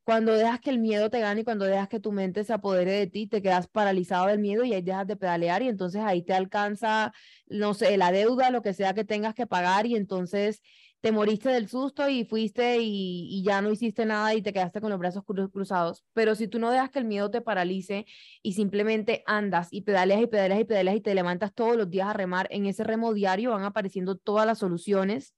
cuando 0.04 0.32
dejas 0.32 0.60
que 0.60 0.70
el 0.70 0.78
miedo 0.78 1.10
te 1.10 1.20
gane 1.20 1.42
y 1.42 1.44
cuando 1.44 1.64
dejas 1.64 1.88
que 1.88 2.00
tu 2.00 2.12
mente 2.12 2.44
se 2.44 2.52
apodere 2.52 2.92
de 2.92 3.06
ti, 3.06 3.26
te 3.28 3.40
quedas 3.40 3.68
paralizado 3.68 4.26
del 4.26 4.40
miedo 4.40 4.64
y 4.64 4.74
ahí 4.74 4.82
dejas 4.82 5.06
de 5.06 5.16
pedalear 5.16 5.62
y 5.62 5.68
entonces 5.68 6.02
ahí 6.02 6.22
te 6.22 6.32
alcanza, 6.34 7.12
no 7.46 7.74
sé, 7.74 7.96
la 7.96 8.10
deuda, 8.10 8.50
lo 8.50 8.62
que 8.62 8.74
sea 8.74 8.94
que 8.94 9.04
tengas 9.04 9.34
que 9.34 9.46
pagar 9.46 9.86
y 9.86 9.94
entonces 9.94 10.60
te 11.02 11.10
moriste 11.10 11.48
del 11.48 11.68
susto 11.68 12.08
y 12.08 12.24
fuiste 12.24 12.78
y, 12.80 13.42
ya 13.42 13.60
no 13.60 13.72
hiciste 13.72 14.06
nada 14.06 14.34
y 14.34 14.40
te 14.40 14.52
quedaste 14.52 14.80
con 14.80 14.88
los 14.88 15.00
brazos 15.00 15.24
cruzados. 15.24 16.04
Pero 16.12 16.36
si 16.36 16.46
tú 16.46 16.60
no 16.60 16.70
dejas 16.70 16.90
que 16.90 17.00
el 17.00 17.04
miedo 17.04 17.28
te 17.28 17.40
paralice 17.40 18.06
y 18.40 18.52
simplemente 18.52 19.24
andas 19.26 19.66
y 19.72 19.80
pedaleas 19.80 20.22
y 20.22 20.28
pedaleas 20.28 20.60
y 20.60 20.64
pedaleas 20.64 20.96
y 20.96 21.00
te 21.00 21.16
levantas 21.16 21.52
todos 21.52 21.76
los 21.76 21.90
días 21.90 22.06
a 22.06 22.12
remar, 22.12 22.46
en 22.52 22.66
ese 22.66 22.84
remo 22.84 23.12
diario 23.14 23.50
van 23.50 23.64
apareciendo 23.64 24.16
todas 24.16 24.46
las 24.46 24.60
soluciones 24.60 25.34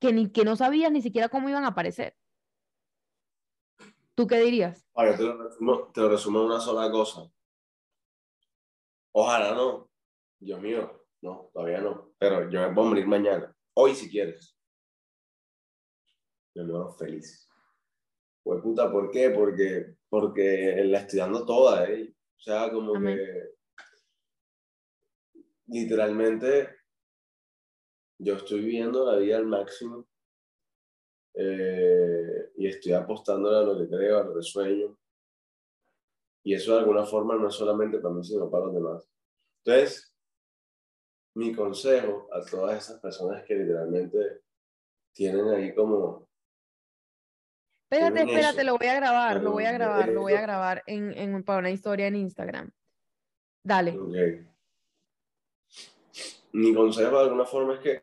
que, 0.00 0.12
ni, 0.12 0.30
que 0.30 0.44
no 0.44 0.54
sabías 0.54 0.92
ni 0.92 1.00
siquiera 1.00 1.30
cómo 1.30 1.48
iban 1.48 1.64
a 1.64 1.68
aparecer. 1.68 2.14
¿Tú 4.14 4.26
qué 4.26 4.38
dirías? 4.38 4.86
Ahora, 4.92 5.16
te 5.16 5.22
lo, 5.22 5.44
resumo, 5.44 5.90
te 5.94 6.00
lo 6.02 6.08
resumo 6.10 6.40
en 6.40 6.44
una 6.44 6.60
sola 6.60 6.90
cosa. 6.90 7.22
Ojalá 9.12 9.54
no. 9.54 9.88
Dios 10.38 10.60
mío, 10.60 11.06
no, 11.22 11.48
todavía 11.54 11.80
no. 11.80 12.10
Pero 12.18 12.50
yo 12.50 12.60
me 12.60 12.74
puedo 12.74 12.88
morir 12.88 13.06
mañana. 13.06 13.54
Hoy 13.72 13.94
si 13.94 14.10
quieres. 14.10 14.57
Me 16.54 16.64
muero 16.64 16.90
feliz. 16.92 17.48
Pues 18.42 18.62
puta, 18.62 18.90
¿por 18.90 19.10
qué? 19.10 19.30
Porque, 19.30 19.96
porque 20.08 20.82
la 20.84 21.00
estoy 21.00 21.18
dando 21.18 21.44
toda, 21.44 21.88
¿eh? 21.88 22.14
O 22.36 22.40
sea, 22.40 22.70
como 22.70 22.94
que 22.94 23.54
literalmente 25.66 26.76
yo 28.18 28.34
estoy 28.34 28.60
viviendo 28.60 29.10
la 29.10 29.18
vida 29.18 29.36
al 29.36 29.46
máximo 29.46 30.06
eh, 31.34 32.50
y 32.56 32.66
estoy 32.66 32.92
apostando 32.92 33.50
a 33.50 33.62
lo 33.62 33.78
que 33.78 33.88
creo, 33.88 34.18
a 34.18 34.24
lo 34.24 34.34
que 34.34 34.42
sueño. 34.42 34.98
Y 36.42 36.54
eso 36.54 36.72
de 36.74 36.80
alguna 36.80 37.04
forma 37.04 37.36
no 37.36 37.48
es 37.48 37.54
solamente 37.54 37.98
para 37.98 38.14
mí, 38.14 38.24
sino 38.24 38.50
para 38.50 38.66
los 38.66 38.74
demás. 38.74 39.08
Entonces, 39.64 40.14
mi 41.34 41.54
consejo 41.54 42.28
a 42.32 42.44
todas 42.44 42.84
esas 42.84 43.00
personas 43.00 43.44
que 43.44 43.54
literalmente 43.54 44.42
tienen 45.12 45.48
ahí 45.48 45.74
como... 45.74 46.27
Espérate, 47.90 48.20
espérate, 48.20 48.64
lo 48.64 48.76
voy 48.76 48.86
a 48.86 48.94
grabar, 48.96 49.42
lo 49.42 49.52
voy 49.52 49.64
a 49.64 49.72
grabar, 49.72 50.08
lo 50.10 50.20
voy 50.20 50.34
a 50.34 50.42
grabar 50.42 50.82
en, 50.86 51.16
en, 51.16 51.42
para 51.42 51.60
una 51.60 51.70
historia 51.70 52.06
en 52.06 52.16
Instagram. 52.16 52.70
Dale. 53.62 53.98
Okay. 53.98 54.46
Mi 56.52 56.74
consejo 56.74 57.16
de 57.16 57.24
alguna 57.24 57.46
forma 57.46 57.74
es 57.74 57.80
que 57.80 58.02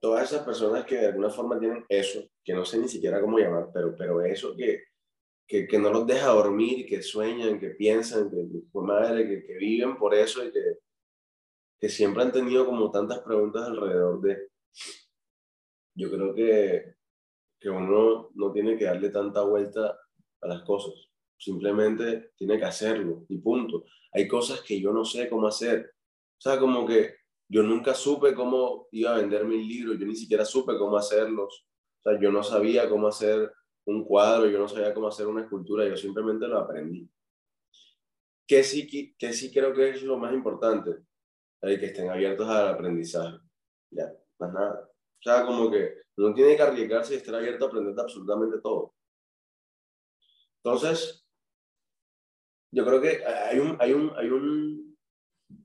todas 0.00 0.30
esas 0.30 0.42
personas 0.44 0.86
que 0.86 0.96
de 0.96 1.06
alguna 1.08 1.28
forma 1.28 1.58
tienen 1.58 1.84
eso, 1.88 2.26
que 2.42 2.54
no 2.54 2.64
sé 2.64 2.78
ni 2.78 2.88
siquiera 2.88 3.20
cómo 3.20 3.38
llamar, 3.38 3.68
pero, 3.74 3.94
pero 3.94 4.22
eso 4.22 4.56
que, 4.56 4.84
que, 5.46 5.66
que 5.66 5.78
no 5.78 5.90
los 5.90 6.06
deja 6.06 6.28
dormir, 6.28 6.86
que 6.86 7.02
sueñan, 7.02 7.60
que 7.60 7.70
piensan, 7.70 8.30
que, 8.30 8.36
madre, 8.72 9.28
que, 9.28 9.44
que 9.44 9.54
viven 9.54 9.98
por 9.98 10.14
eso 10.14 10.42
y 10.46 10.50
que, 10.50 10.78
que 11.78 11.88
siempre 11.90 12.22
han 12.22 12.32
tenido 12.32 12.64
como 12.64 12.90
tantas 12.90 13.18
preguntas 13.20 13.68
alrededor 13.68 14.20
de... 14.22 14.48
Yo 15.94 16.10
creo 16.10 16.34
que, 16.34 16.94
que 17.64 17.70
uno 17.70 18.28
no 18.34 18.52
tiene 18.52 18.76
que 18.76 18.84
darle 18.84 19.08
tanta 19.08 19.40
vuelta 19.40 19.98
a 20.42 20.46
las 20.46 20.62
cosas, 20.64 20.92
simplemente 21.38 22.32
tiene 22.36 22.58
que 22.58 22.66
hacerlo 22.66 23.24
y 23.26 23.38
punto. 23.38 23.86
Hay 24.12 24.28
cosas 24.28 24.60
que 24.60 24.78
yo 24.78 24.92
no 24.92 25.02
sé 25.02 25.30
cómo 25.30 25.46
hacer. 25.46 25.94
O 26.36 26.40
sea, 26.42 26.58
como 26.58 26.86
que 26.86 27.14
yo 27.48 27.62
nunca 27.62 27.94
supe 27.94 28.34
cómo 28.34 28.88
iba 28.92 29.14
a 29.14 29.16
vender 29.16 29.46
mis 29.46 29.66
libros, 29.66 29.98
yo 29.98 30.04
ni 30.04 30.14
siquiera 30.14 30.44
supe 30.44 30.76
cómo 30.76 30.98
hacerlos. 30.98 31.66
O 32.02 32.10
sea, 32.10 32.20
yo 32.20 32.30
no 32.30 32.42
sabía 32.42 32.86
cómo 32.86 33.08
hacer 33.08 33.50
un 33.86 34.04
cuadro, 34.04 34.46
yo 34.50 34.58
no 34.58 34.68
sabía 34.68 34.92
cómo 34.92 35.08
hacer 35.08 35.26
una 35.26 35.44
escultura, 35.44 35.88
yo 35.88 35.96
simplemente 35.96 36.46
lo 36.46 36.58
aprendí. 36.58 37.08
Que 38.46 38.62
sí, 38.62 39.14
que 39.16 39.32
sí 39.32 39.50
creo 39.50 39.72
que 39.72 39.88
es 39.88 40.02
lo 40.02 40.18
más 40.18 40.34
importante, 40.34 40.90
el 41.62 41.80
que 41.80 41.86
estén 41.86 42.10
abiertos 42.10 42.46
al 42.46 42.68
aprendizaje. 42.68 43.38
Ya, 43.90 44.12
más 44.38 44.52
nada. 44.52 44.86
O 44.86 45.22
sea, 45.22 45.46
como 45.46 45.70
que 45.70 46.03
no 46.16 46.34
tiene 46.34 46.56
que 46.56 46.62
arriesgarse 46.62 47.14
y 47.14 47.16
estar 47.16 47.34
abierto 47.34 47.64
a 47.64 47.68
aprender 47.68 47.98
absolutamente 47.98 48.60
todo. 48.60 48.94
Entonces, 50.62 51.26
yo 52.72 52.84
creo 52.84 53.00
que 53.00 53.24
hay 53.24 53.58
un, 53.58 53.76
hay 53.80 53.92
un, 53.92 54.12
hay 54.16 54.28
un 54.28 54.84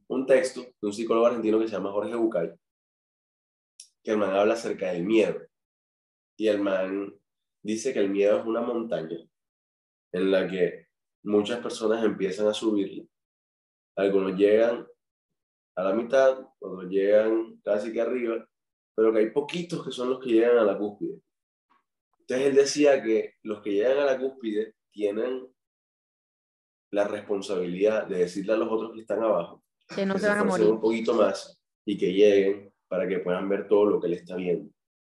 un 0.10 0.26
texto 0.26 0.62
de 0.62 0.88
un 0.88 0.94
psicólogo 0.94 1.28
argentino 1.28 1.60
que 1.60 1.68
se 1.68 1.74
llama 1.74 1.92
Jorge 1.92 2.16
Bucay, 2.16 2.52
que 4.04 4.12
el 4.12 4.18
man 4.18 4.36
habla 4.36 4.56
acerca 4.56 4.92
del 4.92 5.04
miedo. 5.04 5.40
Y 6.38 6.48
el 6.48 6.62
man 6.62 7.14
dice 7.62 7.94
que 7.94 8.00
el 8.00 8.10
miedo 8.10 8.40
es 8.40 8.46
una 8.46 8.62
montaña 8.62 9.18
en 10.12 10.32
la 10.32 10.48
que 10.48 10.88
muchas 11.24 11.60
personas 11.60 12.04
empiezan 12.04 12.48
a 12.48 12.54
subirla. 12.54 13.04
Algunos 13.96 14.36
llegan 14.36 14.88
a 15.76 15.84
la 15.84 15.94
mitad, 15.94 16.40
otros 16.60 16.90
llegan 16.90 17.60
casi 17.64 17.94
que 17.94 18.02
arriba, 18.02 18.48
pero 19.00 19.14
que 19.14 19.20
hay 19.20 19.30
poquitos 19.30 19.86
que 19.86 19.94
son 19.94 20.10
los 20.10 20.20
que 20.20 20.32
llegan 20.32 20.58
a 20.58 20.64
la 20.66 20.78
cúspide. 20.78 21.22
Entonces 22.20 22.48
él 22.48 22.54
decía 22.54 23.02
que 23.02 23.36
los 23.44 23.62
que 23.62 23.72
llegan 23.72 23.98
a 24.00 24.04
la 24.04 24.20
cúspide 24.20 24.76
tienen 24.92 25.48
la 26.92 27.08
responsabilidad 27.08 28.08
de 28.08 28.18
decirle 28.18 28.52
a 28.52 28.58
los 28.58 28.70
otros 28.70 28.92
que 28.94 29.00
están 29.00 29.24
abajo 29.24 29.64
que 29.88 30.06
no 30.06 30.18
se 30.18 30.28
van 30.28 30.40
a 30.40 30.44
morir. 30.44 30.68
Un 30.68 30.82
poquito 30.82 31.14
más 31.14 31.64
y 31.86 31.98
que 31.98 32.12
lleguen 32.12 32.74
para 32.90 33.08
que 33.08 33.20
puedan 33.20 33.48
ver 33.48 33.70
todo 33.70 33.86
lo 33.86 34.02
que 34.02 34.10
le 34.10 34.18
está 34.18 34.36
viendo. 34.36 34.70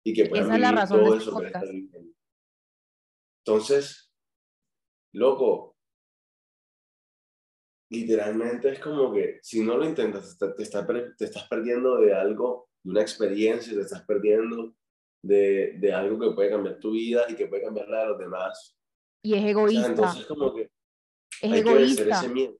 Y 0.04 0.12
que 0.12 0.26
puedan 0.26 0.62
Esa 0.62 0.82
es 0.82 0.88
todo 0.90 1.14
este 1.14 1.30
eso 1.30 1.40
que 1.40 1.46
está 1.46 1.62
viendo. 1.62 1.98
Entonces, 3.46 4.12
loco, 5.14 5.78
literalmente 7.90 8.72
es 8.72 8.78
como 8.78 9.10
que 9.10 9.38
si 9.40 9.64
no 9.64 9.78
lo 9.78 9.86
intentas, 9.86 10.36
te, 10.36 10.48
te, 10.48 10.64
te 11.16 11.24
estás 11.24 11.48
perdiendo 11.48 11.98
de 11.98 12.12
algo, 12.12 12.69
de 12.82 12.90
una 12.90 13.02
experiencia, 13.02 13.74
te 13.74 13.80
estás 13.80 14.02
perdiendo 14.02 14.74
de, 15.22 15.76
de, 15.78 15.92
algo 15.92 16.18
que 16.18 16.34
puede 16.34 16.50
cambiar 16.50 16.78
tu 16.78 16.92
vida 16.92 17.24
y 17.28 17.34
que 17.34 17.46
puede 17.46 17.62
cambiar 17.62 17.88
la 17.88 18.00
de 18.00 18.08
los 18.08 18.18
demás. 18.18 18.76
Y 19.22 19.34
es 19.34 19.44
egoísta. 19.44 19.86
entonces, 19.86 20.26
como 20.26 20.54
que 20.54 20.70
es 21.42 21.52
hay 21.52 21.60
egoísta. 21.60 22.04
que 22.04 22.10
ese 22.10 22.28
miedo. 22.28 22.56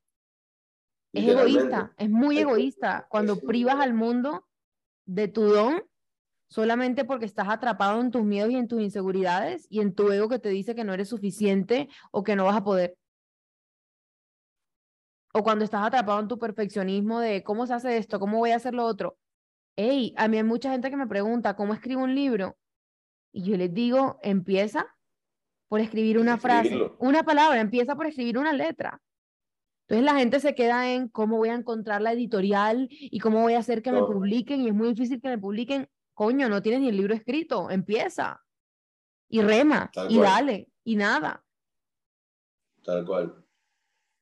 Es 1.13 1.27
egoísta, 1.27 1.95
es 1.97 2.11
muy 2.11 2.39
egoísta 2.39 3.07
cuando 3.11 3.41
privas 3.41 3.77
al 3.81 3.95
mundo 3.95 4.47
de 5.07 5.27
tu 5.27 5.43
don 5.43 5.83
solamente 6.51 7.05
porque 7.05 7.25
estás 7.25 7.49
atrapado 7.49 8.01
en 8.01 8.11
tus 8.11 8.25
miedos 8.25 8.51
y 8.51 8.57
en 8.57 8.69
tus 8.69 8.81
inseguridades 8.81 9.67
y 9.71 9.81
en 9.81 9.95
tu 9.95 10.11
ego 10.13 10.29
que 10.29 10.39
te 10.39 10.51
dice 10.51 10.75
que 10.75 10.85
no 10.85 10.93
eres 10.93 11.09
suficiente 11.09 11.89
o 12.11 12.23
que 12.23 12.37
no 12.37 12.45
vas 12.45 12.57
a 12.57 12.65
poder. 12.65 12.97
O 15.33 15.43
cuando 15.45 15.65
estás 15.65 15.87
atrapado 15.87 16.19
en 16.21 16.29
tu 16.29 16.39
perfeccionismo 16.39 17.21
de 17.21 17.45
cómo 17.45 17.67
se 17.67 17.75
hace 17.75 17.97
esto, 17.97 18.19
cómo 18.19 18.39
voy 18.39 18.51
a 18.51 18.57
hacer 18.57 18.75
lo 18.75 18.85
otro. 18.85 19.17
Hey, 19.83 20.13
a 20.19 20.29
mí 20.29 20.37
hay 20.37 20.43
mucha 20.43 20.71
gente 20.73 20.91
que 20.91 20.97
me 20.99 21.07
pregunta 21.07 21.57
cómo 21.57 21.73
escribo 21.73 22.03
un 22.03 22.15
libro 22.15 22.59
y 23.33 23.45
yo 23.45 23.57
les 23.57 23.73
digo, 23.73 24.19
empieza 24.23 24.95
por 25.69 25.81
escribir 25.81 26.19
una 26.19 26.37
frase, 26.37 26.77
una 26.99 27.23
palabra, 27.23 27.63
empieza 27.63 27.97
por 27.97 28.07
escribir 28.07 28.37
una 28.37 28.53
letra. 28.53 29.01
Entonces 29.89 30.05
la 30.05 30.19
gente 30.19 30.39
se 30.39 30.55
queda 30.55 30.93
en 30.93 31.09
cómo 31.09 31.39
voy 31.39 31.49
a 31.49 31.55
encontrar 31.55 32.03
la 32.03 32.13
editorial 32.13 32.89
y 32.91 33.21
cómo 33.21 33.41
voy 33.41 33.55
a 33.55 33.61
hacer 33.61 33.81
que 33.81 33.91
me 33.91 34.03
publiquen 34.03 34.61
y 34.61 34.69
es 34.69 34.75
muy 34.75 34.89
difícil 34.89 35.19
que 35.19 35.29
me 35.29 35.39
publiquen. 35.39 35.89
Coño, 36.13 36.51
no 36.51 36.61
tienes 36.61 36.83
ni 36.83 36.91
el 36.91 36.99
libro 36.99 37.15
escrito, 37.15 37.71
empieza 37.71 38.39
y 39.31 39.41
rema 39.41 39.91
y 40.11 40.19
dale 40.19 40.69
y 40.85 40.97
nada. 40.97 41.43
Tal 42.85 43.07
cual. 43.07 43.35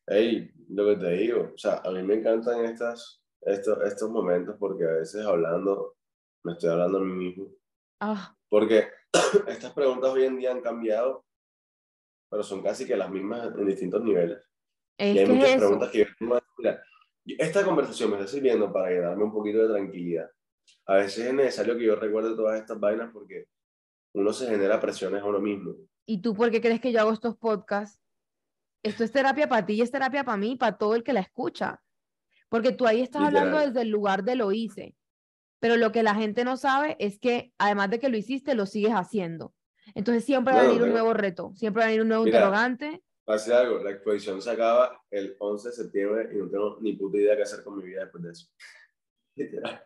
Hey, 0.06 0.52
lo 0.68 0.86
que 0.86 0.96
te 1.00 1.10
digo, 1.14 1.50
o 1.52 1.58
sea, 1.58 1.82
a 1.84 1.90
mí 1.90 2.00
me 2.04 2.14
encantan 2.14 2.64
estas, 2.64 3.17
estos, 3.42 3.82
estos 3.84 4.10
momentos 4.10 4.56
porque 4.58 4.84
a 4.84 4.92
veces 4.92 5.24
hablando, 5.24 5.96
me 6.44 6.52
estoy 6.52 6.70
hablando 6.70 6.98
a 6.98 7.02
mí 7.02 7.12
mismo. 7.12 7.48
Ah. 8.00 8.34
Porque 8.48 8.88
estas 9.48 9.72
preguntas 9.72 10.10
hoy 10.10 10.24
en 10.24 10.38
día 10.38 10.52
han 10.52 10.60
cambiado, 10.60 11.24
pero 12.30 12.42
son 12.42 12.62
casi 12.62 12.86
que 12.86 12.96
las 12.96 13.10
mismas 13.10 13.54
en 13.56 13.66
distintos 13.66 14.02
niveles 14.02 14.38
y 14.98 15.18
hay 15.18 15.26
muchas 15.26 15.56
preguntas 15.56 15.90
que 15.90 15.98
yo 15.98 16.06
esta 17.38 17.62
conversación 17.64 18.10
me 18.10 18.16
está 18.16 18.28
sirviendo 18.28 18.72
para 18.72 19.00
darme 19.00 19.24
un 19.24 19.32
poquito 19.32 19.58
de 19.58 19.68
tranquilidad. 19.68 20.30
A 20.86 20.94
veces 20.94 21.26
es 21.26 21.34
necesario 21.34 21.76
que 21.76 21.84
yo 21.84 21.94
recuerde 21.94 22.34
todas 22.34 22.58
estas 22.58 22.80
vainas 22.80 23.10
porque 23.12 23.46
uno 24.14 24.32
se 24.32 24.46
genera 24.46 24.80
presiones 24.80 25.22
a 25.22 25.26
uno 25.26 25.38
mismo. 25.38 25.74
¿Y 26.06 26.22
tú 26.22 26.34
por 26.34 26.50
qué 26.50 26.62
crees 26.62 26.80
que 26.80 26.90
yo 26.90 27.00
hago 27.00 27.12
estos 27.12 27.36
podcasts? 27.36 28.00
Esto 28.82 29.04
es 29.04 29.12
terapia 29.12 29.46
para 29.46 29.66
ti 29.66 29.74
y 29.74 29.82
es 29.82 29.90
terapia 29.90 30.24
para 30.24 30.38
mí, 30.38 30.56
para 30.56 30.78
todo 30.78 30.94
el 30.94 31.04
que 31.04 31.12
la 31.12 31.20
escucha. 31.20 31.82
Porque 32.48 32.72
tú 32.72 32.86
ahí 32.86 33.02
estás 33.02 33.22
hablando 33.22 33.58
desde 33.58 33.82
el 33.82 33.88
lugar 33.88 34.24
de 34.24 34.36
lo 34.36 34.52
hice. 34.52 34.94
Pero 35.60 35.76
lo 35.76 35.92
que 35.92 36.02
la 36.02 36.14
gente 36.14 36.44
no 36.44 36.56
sabe 36.56 36.96
es 36.98 37.18
que 37.18 37.52
además 37.58 37.90
de 37.90 37.98
que 37.98 38.08
lo 38.08 38.16
hiciste, 38.16 38.54
lo 38.54 38.66
sigues 38.66 38.92
haciendo. 38.92 39.54
Entonces 39.94 40.24
siempre 40.24 40.54
va 40.54 40.60
a 40.60 40.66
venir 40.66 40.82
un 40.82 40.90
nuevo 40.90 41.14
reto, 41.14 41.52
siempre 41.56 41.80
va 41.80 41.86
a 41.86 41.88
venir 41.88 42.02
un 42.02 42.08
nuevo 42.08 42.26
interrogante. 42.26 43.02
Hace 43.26 43.52
algo, 43.52 43.82
la 43.82 43.90
exposición 43.90 44.40
se 44.40 44.50
acaba 44.50 45.02
el 45.10 45.36
11 45.38 45.68
de 45.68 45.74
septiembre 45.74 46.30
y 46.32 46.36
no 46.36 46.48
tengo 46.48 46.78
ni 46.80 46.94
puta 46.94 47.18
idea 47.18 47.36
qué 47.36 47.42
hacer 47.42 47.62
con 47.62 47.76
mi 47.76 47.84
vida 47.84 48.02
después 48.02 48.22
de 48.22 48.30
eso. 48.30 48.48
Literal. 49.36 49.84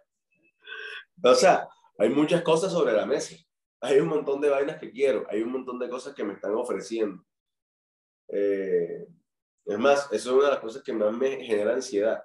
O 1.24 1.34
sea, 1.34 1.68
hay 1.98 2.08
muchas 2.10 2.42
cosas 2.42 2.72
sobre 2.72 2.92
la 2.92 3.06
mesa. 3.06 3.36
Hay 3.80 3.98
un 3.98 4.08
montón 4.08 4.40
de 4.40 4.48
vainas 4.48 4.78
que 4.78 4.92
quiero, 4.92 5.26
hay 5.28 5.42
un 5.42 5.52
montón 5.52 5.78
de 5.78 5.88
cosas 5.88 6.14
que 6.14 6.22
me 6.22 6.34
están 6.34 6.54
ofreciendo. 6.54 7.24
Eh, 8.28 9.06
es 9.64 9.78
más, 9.78 10.08
eso 10.12 10.30
es 10.30 10.36
una 10.36 10.44
de 10.46 10.52
las 10.52 10.60
cosas 10.60 10.82
que 10.82 10.92
más 10.92 11.12
me 11.12 11.44
genera 11.44 11.74
ansiedad, 11.74 12.22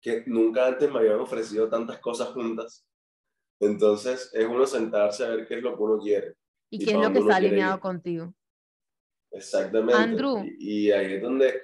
que 0.00 0.24
nunca 0.26 0.66
antes 0.66 0.90
me 0.90 0.98
habían 1.00 1.20
ofrecido 1.20 1.68
tantas 1.68 1.98
cosas 1.98 2.28
juntas. 2.28 2.86
Entonces, 3.60 4.30
es 4.32 4.46
uno 4.46 4.66
sentarse 4.66 5.24
a 5.24 5.30
ver 5.30 5.46
qué 5.46 5.56
es 5.56 5.62
lo 5.62 5.76
que 5.76 5.82
uno 5.82 5.98
quiere. 5.98 6.34
¿Y, 6.70 6.84
qué 6.84 6.92
es 6.92 6.96
lo 6.96 7.12
que 7.12 7.18
está 7.18 7.36
alineado 7.36 7.80
contigo? 7.80 8.34
Exactamente. 9.30 9.94
Andrew. 9.94 10.44
Y, 10.58 10.86
y 10.86 10.92
ahí 10.92 11.14
es 11.14 11.22
donde, 11.22 11.62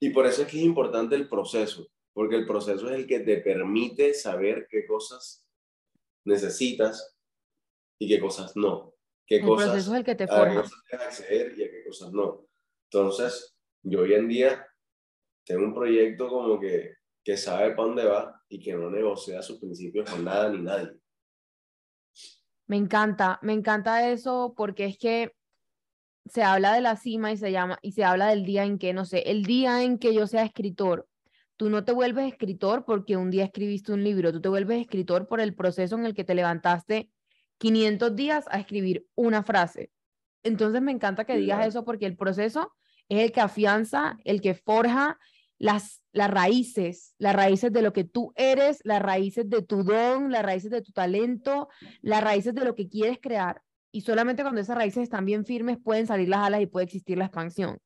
y 0.00 0.10
por 0.10 0.26
eso 0.26 0.42
es 0.42 0.48
que 0.48 0.58
es 0.58 0.62
importante 0.64 1.14
el 1.14 1.28
proceso, 1.28 1.88
porque 2.12 2.36
el 2.36 2.46
proceso 2.46 2.88
es 2.90 2.96
el 2.96 3.06
que 3.06 3.20
te 3.20 3.38
permite 3.38 4.14
saber 4.14 4.66
qué 4.70 4.86
cosas 4.86 5.46
necesitas 6.24 7.16
y 7.98 8.08
qué 8.08 8.20
cosas 8.20 8.56
no. 8.56 8.94
Qué 9.26 9.36
el 9.36 9.46
cosas, 9.46 9.70
proceso 9.70 9.92
es 9.92 9.98
el 9.98 10.04
que 10.04 10.14
te 10.14 10.26
forma. 10.26 10.42
A 10.42 10.48
qué 10.48 10.56
cosas 10.56 11.06
acceder 11.06 11.58
y 11.58 11.64
a 11.64 11.70
qué 11.70 11.84
cosas 11.84 12.12
no. 12.12 12.46
Entonces, 12.90 13.56
yo 13.82 14.00
hoy 14.00 14.14
en 14.14 14.28
día 14.28 14.66
tengo 15.44 15.64
un 15.64 15.74
proyecto 15.74 16.28
como 16.28 16.60
que, 16.60 16.94
que 17.24 17.36
sabe 17.36 17.70
para 17.70 17.88
dónde 17.88 18.04
va 18.04 18.42
y 18.48 18.60
que 18.60 18.74
no 18.74 18.90
negocia 18.90 19.42
sus 19.42 19.58
principios 19.58 20.10
con 20.10 20.24
nada 20.24 20.48
ni 20.50 20.62
nadie. 20.62 20.92
Me 22.66 22.76
encanta, 22.76 23.38
me 23.42 23.52
encanta 23.52 24.10
eso 24.10 24.54
porque 24.56 24.86
es 24.86 24.98
que 24.98 25.32
se 26.26 26.42
habla 26.42 26.74
de 26.74 26.80
la 26.80 26.96
cima 26.96 27.32
y 27.32 27.36
se 27.36 27.50
llama 27.52 27.78
y 27.82 27.92
se 27.92 28.04
habla 28.04 28.28
del 28.28 28.44
día 28.44 28.64
en 28.64 28.78
que, 28.78 28.92
no 28.92 29.04
sé, 29.04 29.30
el 29.30 29.44
día 29.44 29.82
en 29.82 29.98
que 29.98 30.14
yo 30.14 30.26
sea 30.26 30.44
escritor. 30.44 31.08
Tú 31.56 31.68
no 31.68 31.84
te 31.84 31.92
vuelves 31.92 32.32
escritor 32.32 32.84
porque 32.84 33.16
un 33.16 33.30
día 33.30 33.44
escribiste 33.44 33.92
un 33.92 34.02
libro, 34.02 34.32
tú 34.32 34.40
te 34.40 34.48
vuelves 34.48 34.80
escritor 34.80 35.28
por 35.28 35.40
el 35.40 35.54
proceso 35.54 35.96
en 35.96 36.06
el 36.06 36.14
que 36.14 36.24
te 36.24 36.34
levantaste 36.34 37.10
500 37.58 38.16
días 38.16 38.44
a 38.50 38.58
escribir 38.58 39.06
una 39.14 39.42
frase. 39.42 39.90
Entonces 40.42 40.82
me 40.82 40.92
encanta 40.92 41.24
que 41.24 41.36
digas 41.36 41.66
eso 41.66 41.84
porque 41.84 42.06
el 42.06 42.16
proceso 42.16 42.72
es 43.08 43.20
el 43.20 43.32
que 43.32 43.40
afianza, 43.40 44.18
el 44.24 44.40
que 44.40 44.54
forja 44.54 45.18
las, 45.62 46.02
las 46.12 46.28
raíces, 46.28 47.14
las 47.18 47.36
raíces 47.36 47.72
de 47.72 47.82
lo 47.82 47.92
que 47.92 48.02
tú 48.02 48.32
eres, 48.34 48.80
las 48.82 49.00
raíces 49.00 49.48
de 49.48 49.62
tu 49.62 49.84
don, 49.84 50.32
las 50.32 50.42
raíces 50.42 50.72
de 50.72 50.82
tu 50.82 50.90
talento, 50.90 51.68
las 52.00 52.20
raíces 52.20 52.52
de 52.52 52.64
lo 52.64 52.74
que 52.74 52.88
quieres 52.88 53.18
crear. 53.22 53.62
Y 53.92 54.00
solamente 54.00 54.42
cuando 54.42 54.60
esas 54.60 54.76
raíces 54.76 55.04
están 55.04 55.24
bien 55.24 55.44
firmes 55.44 55.78
pueden 55.78 56.08
salir 56.08 56.28
las 56.28 56.40
alas 56.40 56.62
y 56.62 56.66
puede 56.66 56.86
existir 56.86 57.16
la 57.16 57.26
expansión. 57.26 57.78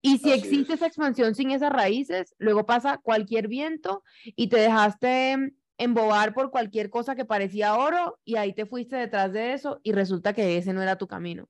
Y 0.00 0.16
si 0.16 0.32
existe 0.32 0.72
esa 0.72 0.86
expansión 0.86 1.34
sin 1.34 1.50
esas 1.50 1.70
raíces, 1.70 2.34
luego 2.38 2.64
pasa 2.64 2.96
cualquier 2.96 3.46
viento 3.46 4.02
y 4.24 4.48
te 4.48 4.56
dejaste 4.56 5.52
embobar 5.76 6.32
por 6.32 6.50
cualquier 6.50 6.88
cosa 6.88 7.14
que 7.14 7.26
parecía 7.26 7.76
oro 7.76 8.18
y 8.24 8.36
ahí 8.36 8.54
te 8.54 8.64
fuiste 8.64 8.96
detrás 8.96 9.34
de 9.34 9.52
eso 9.52 9.80
y 9.82 9.92
resulta 9.92 10.32
que 10.32 10.56
ese 10.56 10.72
no 10.72 10.80
era 10.80 10.96
tu 10.96 11.06
camino. 11.06 11.46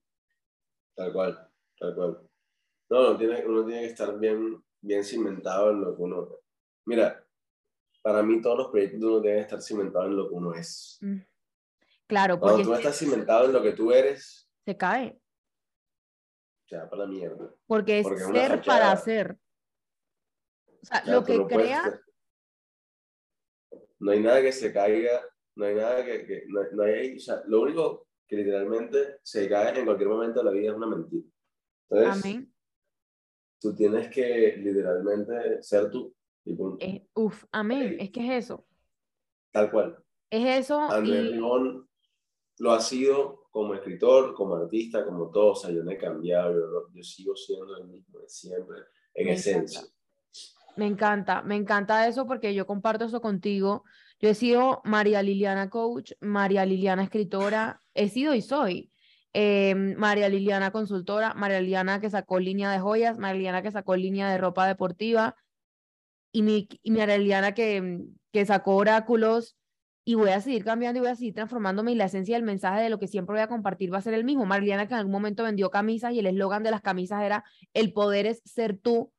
Tal 0.97 1.13
cual, 1.13 1.39
tal 1.79 1.95
cual. 1.95 2.26
No, 2.89 3.01
uno 3.01 3.19
tiene, 3.19 3.45
uno 3.47 3.65
tiene 3.65 3.81
que 3.83 3.87
estar 3.89 4.19
bien, 4.19 4.63
bien 4.81 5.05
cimentado 5.05 5.71
en 5.71 5.81
lo 5.81 5.97
que 5.97 6.03
uno... 6.03 6.29
Mira, 6.87 7.25
para 8.03 8.23
mí 8.23 8.41
todos 8.41 8.59
los 8.59 8.69
proyectos 8.69 9.03
uno 9.03 9.21
debe 9.21 9.41
estar 9.41 9.61
cimentado 9.61 10.07
en 10.07 10.17
lo 10.17 10.29
que 10.29 10.35
uno 10.35 10.55
es. 10.55 10.99
Mm. 11.01 11.19
Claro, 12.07 12.39
porque... 12.39 12.53
Cuando 12.53 12.71
tú 12.71 12.75
estás 12.75 12.99
cimentado 12.99 13.47
en 13.47 13.53
lo 13.53 13.63
que 13.63 13.73
tú 13.73 13.91
eres... 13.91 14.49
Se 14.65 14.77
cae. 14.77 15.21
Se 16.69 16.77
va 16.77 16.89
para 16.89 17.03
la 17.03 17.09
mierda. 17.09 17.55
Porque 17.67 18.01
es 18.01 18.07
ser 18.07 18.63
para 18.65 18.93
hacer. 18.93 19.37
O 20.83 20.87
sea, 20.87 21.05
lo 21.07 21.25
que 21.25 21.45
crea... 21.47 22.01
No 23.99 24.13
hay 24.13 24.21
nada 24.21 24.43
que 24.43 24.53
se 24.53 24.73
caiga, 24.73 25.23
no 25.57 25.65
hay 25.65 25.75
nada 25.75 26.05
que... 26.05 26.25
que 26.25 26.45
no, 26.49 26.61
no, 26.73 26.83
hay, 26.85 27.17
o 27.17 27.21
sea, 27.21 27.43
lo 27.47 27.63
único 27.63 28.07
que 28.29 28.37
literalmente 28.37 29.19
se 29.23 29.49
cae 29.49 29.77
en 29.77 29.85
cualquier 29.85 30.09
momento 30.09 30.41
de 30.41 30.45
la 30.45 30.51
vida 30.53 30.71
es 30.71 30.77
una 30.77 30.87
mentira. 30.87 31.27
Entonces, 31.89 32.25
Amén. 32.25 32.56
Tú 33.61 33.75
tienes 33.75 34.09
que 34.09 34.57
literalmente 34.59 35.63
ser 35.63 35.91
tú. 35.91 36.15
Y 36.45 36.55
punto. 36.55 36.85
Eh, 36.85 37.07
uf, 37.15 37.45
amén. 37.53 37.97
Es 37.99 38.11
que 38.11 38.21
es 38.25 38.45
eso. 38.45 38.67
Tal 39.51 39.71
cual. 39.71 39.99
Es 40.31 40.65
eso. 40.65 40.81
Andrés 40.81 41.25
y... 41.25 41.33
Limón 41.33 41.89
lo 42.59 42.73
ha 42.73 42.81
sido 42.81 43.49
como 43.51 43.75
escritor, 43.75 44.35
como 44.35 44.55
artista, 44.57 45.05
como 45.05 45.31
todo. 45.31 45.53
O 45.53 45.57
sea, 45.57 45.71
yo 45.71 45.83
no 45.83 45.91
he 45.91 45.99
cambiado, 45.99 46.53
yo, 46.53 46.89
yo 46.93 47.03
sigo 47.03 47.35
siendo 47.35 47.77
el 47.79 47.89
mismo 47.89 48.21
de 48.21 48.29
siempre, 48.29 48.79
en 49.15 49.27
Me 49.27 49.33
esencia. 49.33 49.81
encanta. 49.81 49.97
Me 50.77 50.87
encanta, 50.87 51.43
me 51.43 51.57
encanta 51.57 52.07
eso 52.07 52.27
porque 52.27 52.55
yo 52.55 52.67
comparto 52.67 53.07
eso 53.07 53.23
contigo. 53.23 53.85
Yo 54.21 54.29
he 54.29 54.35
sido 54.35 54.83
María 54.85 55.23
Liliana 55.23 55.71
coach, 55.71 56.13
María 56.21 56.67
Liliana 56.67 57.03
escritora, 57.03 57.83
he 57.95 58.11
sido 58.11 58.35
y 58.35 58.43
soy. 58.43 58.93
Eh, 59.39 59.75
María 59.75 60.31
Liliana 60.31 60.71
consultora, 60.71 61.35
María 61.35 61.61
Liliana 61.61 62.01
que 62.01 62.09
sacó 62.09 62.41
línea 62.41 62.71
de 62.71 62.79
joyas, 62.79 63.19
María 63.19 63.35
Liliana 63.35 63.61
que 63.61 63.71
sacó 63.71 63.95
línea 63.95 64.31
de 64.31 64.39
ropa 64.39 64.67
deportiva 64.67 65.37
y, 66.33 66.41
mi, 66.41 66.67
María 66.87 67.19
Liliana 67.19 67.53
que, 67.53 68.01
que 68.33 68.47
sacó 68.47 68.77
oráculos 68.77 69.55
y 70.07 70.15
voy 70.15 70.31
a 70.31 70.41
seguir 70.41 70.65
cambiando 70.65 70.97
y 70.97 71.01
voy 71.03 71.11
a 71.11 71.17
seguir 71.17 71.35
transformándome 71.35 71.93
y 71.93 71.97
la 71.97 72.07
esencia 72.07 72.35
del 72.35 72.45
mensaje 72.45 72.81
de 72.81 72.89
lo 72.89 72.99
que 72.99 73.09
siempre 73.09 73.35
voy 73.35 73.43
a 73.43 73.47
compartir 73.47 73.93
va 73.93 73.99
a 73.99 74.01
ser 74.01 74.15
el 74.15 74.25
mismo. 74.25 74.47
Liliana 74.47 74.89
que 74.89 74.95
en 74.95 75.01
algún 75.01 75.13
momento 75.13 75.43
vendió 75.43 75.69
camisas 75.69 76.15
y 76.15 76.21
el 76.21 76.27
eslogan 76.27 76.63
de 76.63 76.71
las 76.71 76.81
camisas 76.81 77.23
era 77.23 77.45
el 77.75 77.93
poder 77.93 78.25
es 78.25 78.41
ser 78.47 78.79
tú 78.79 79.13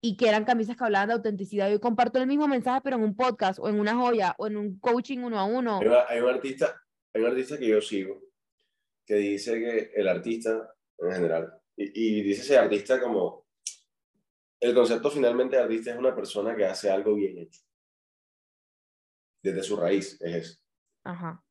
y 0.00 0.16
que 0.16 0.30
eran 0.30 0.46
camisas 0.46 0.78
que 0.78 0.84
hablaban 0.84 1.08
de 1.08 1.14
autenticidad. 1.16 1.70
Yo 1.70 1.82
comparto 1.82 2.18
el 2.18 2.26
mismo 2.26 2.48
mensaje, 2.48 2.80
pero 2.82 2.96
en 2.96 3.02
un 3.02 3.14
podcast 3.14 3.58
o 3.58 3.68
en 3.68 3.78
una 3.78 3.94
joya 3.94 4.34
o 4.38 4.46
en 4.46 4.56
un 4.56 4.78
coaching 4.78 5.18
uno 5.18 5.38
a 5.38 5.44
uno. 5.44 5.80
Hay, 6.08 6.20
un, 6.20 6.30
artista, 6.30 6.82
hay 7.12 7.20
un 7.20 7.28
artista 7.28 7.58
que 7.58 7.68
yo 7.68 7.82
sigo 7.82 8.29
que 9.14 9.30
dice 9.30 9.58
que 9.58 9.92
el 9.94 10.08
artista 10.08 10.72
en 10.98 11.12
general, 11.12 11.60
y, 11.76 12.18
y 12.18 12.22
dice 12.22 12.42
ese 12.42 12.58
artista 12.58 13.00
como, 13.00 13.46
el 14.60 14.74
concepto 14.74 15.10
finalmente 15.10 15.56
de 15.56 15.62
artista 15.62 15.90
es 15.90 15.98
una 15.98 16.14
persona 16.14 16.54
que 16.54 16.64
hace 16.64 16.90
algo 16.90 17.14
bien 17.14 17.38
hecho. 17.38 17.60
Desde 19.42 19.62
su 19.62 19.76
raíz, 19.76 20.20
es 20.20 20.34
eso. 20.34 20.60
Ajá. 21.04 21.42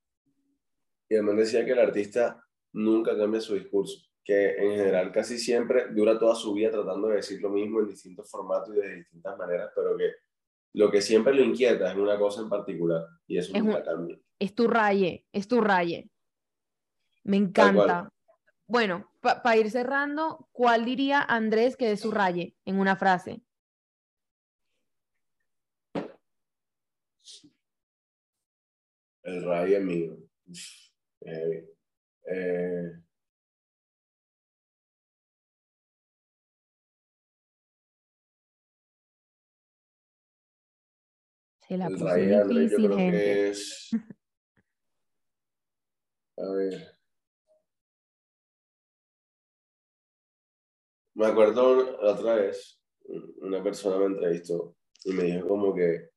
Y 1.10 1.16
además 1.16 1.38
decía 1.38 1.66
que 1.66 1.72
el 1.72 1.80
artista 1.80 2.42
nunca 2.72 3.18
cambia 3.18 3.42
su 3.42 3.56
discurso 3.56 4.10
que 4.24 4.58
en 4.58 4.76
general 4.76 5.12
casi 5.12 5.40
siempre 5.40 5.88
dura 5.92 6.20
toda 6.20 6.36
su 6.36 6.54
vida 6.54 6.70
tratando 6.70 7.08
de 7.08 7.16
decir 7.16 7.42
lo 7.42 7.50
mismo 7.50 7.80
en 7.80 7.88
distintos 7.88 8.30
formatos 8.30 8.76
y 8.76 8.80
de 8.80 8.96
distintas 8.98 9.36
maneras, 9.36 9.72
pero 9.76 9.98
que 9.98 10.12
lo 10.76 10.92
que 10.92 11.02
siempre 11.02 11.34
lo 11.34 11.42
inquieta 11.42 11.92
es 11.92 11.98
una 11.98 12.16
cosa 12.20 12.42
en 12.42 12.50
particular 12.50 13.08
y 13.26 13.40
eso 13.40 13.52
es 13.56 13.64
nunca 13.64 13.80
un, 13.80 13.84
cambia. 13.84 14.20
Es 14.38 14.54
tu 14.54 14.68
raye, 14.68 15.26
es 15.34 15.48
tu 15.48 15.60
raye. 15.62 16.12
Me 17.30 17.38
encanta. 17.38 18.12
Bueno, 18.66 19.08
para 19.22 19.44
pa 19.44 19.56
ir 19.56 19.70
cerrando, 19.70 20.50
¿cuál 20.52 20.84
diría 20.84 21.22
Andrés 21.22 21.78
que 21.78 21.92
es 21.92 22.00
su 22.02 22.10
raye 22.10 22.56
en 22.66 22.80
una 22.80 22.96
frase? 22.96 23.44
El 29.22 29.46
raye 29.46 29.80
mío. 29.80 30.18
Eh, 31.22 31.70
eh, 32.32 32.92
Se 41.60 41.78
la 41.78 41.88
el 41.88 42.00
raye 42.00 42.36
Andrés 42.42 42.72
yo 42.72 42.78
creo 42.78 42.98
gente. 42.98 43.18
que 43.20 43.50
es... 43.50 43.90
A 46.38 46.50
ver. 46.54 46.99
Me 51.20 51.26
acuerdo 51.26 51.98
la 52.02 52.14
otra 52.14 52.36
vez, 52.36 52.82
una 53.42 53.62
persona 53.62 53.98
me 53.98 54.06
entrevistó 54.06 54.78
y 55.04 55.12
me 55.12 55.24
dijo 55.24 55.50
como 55.50 55.76
que 55.76 56.12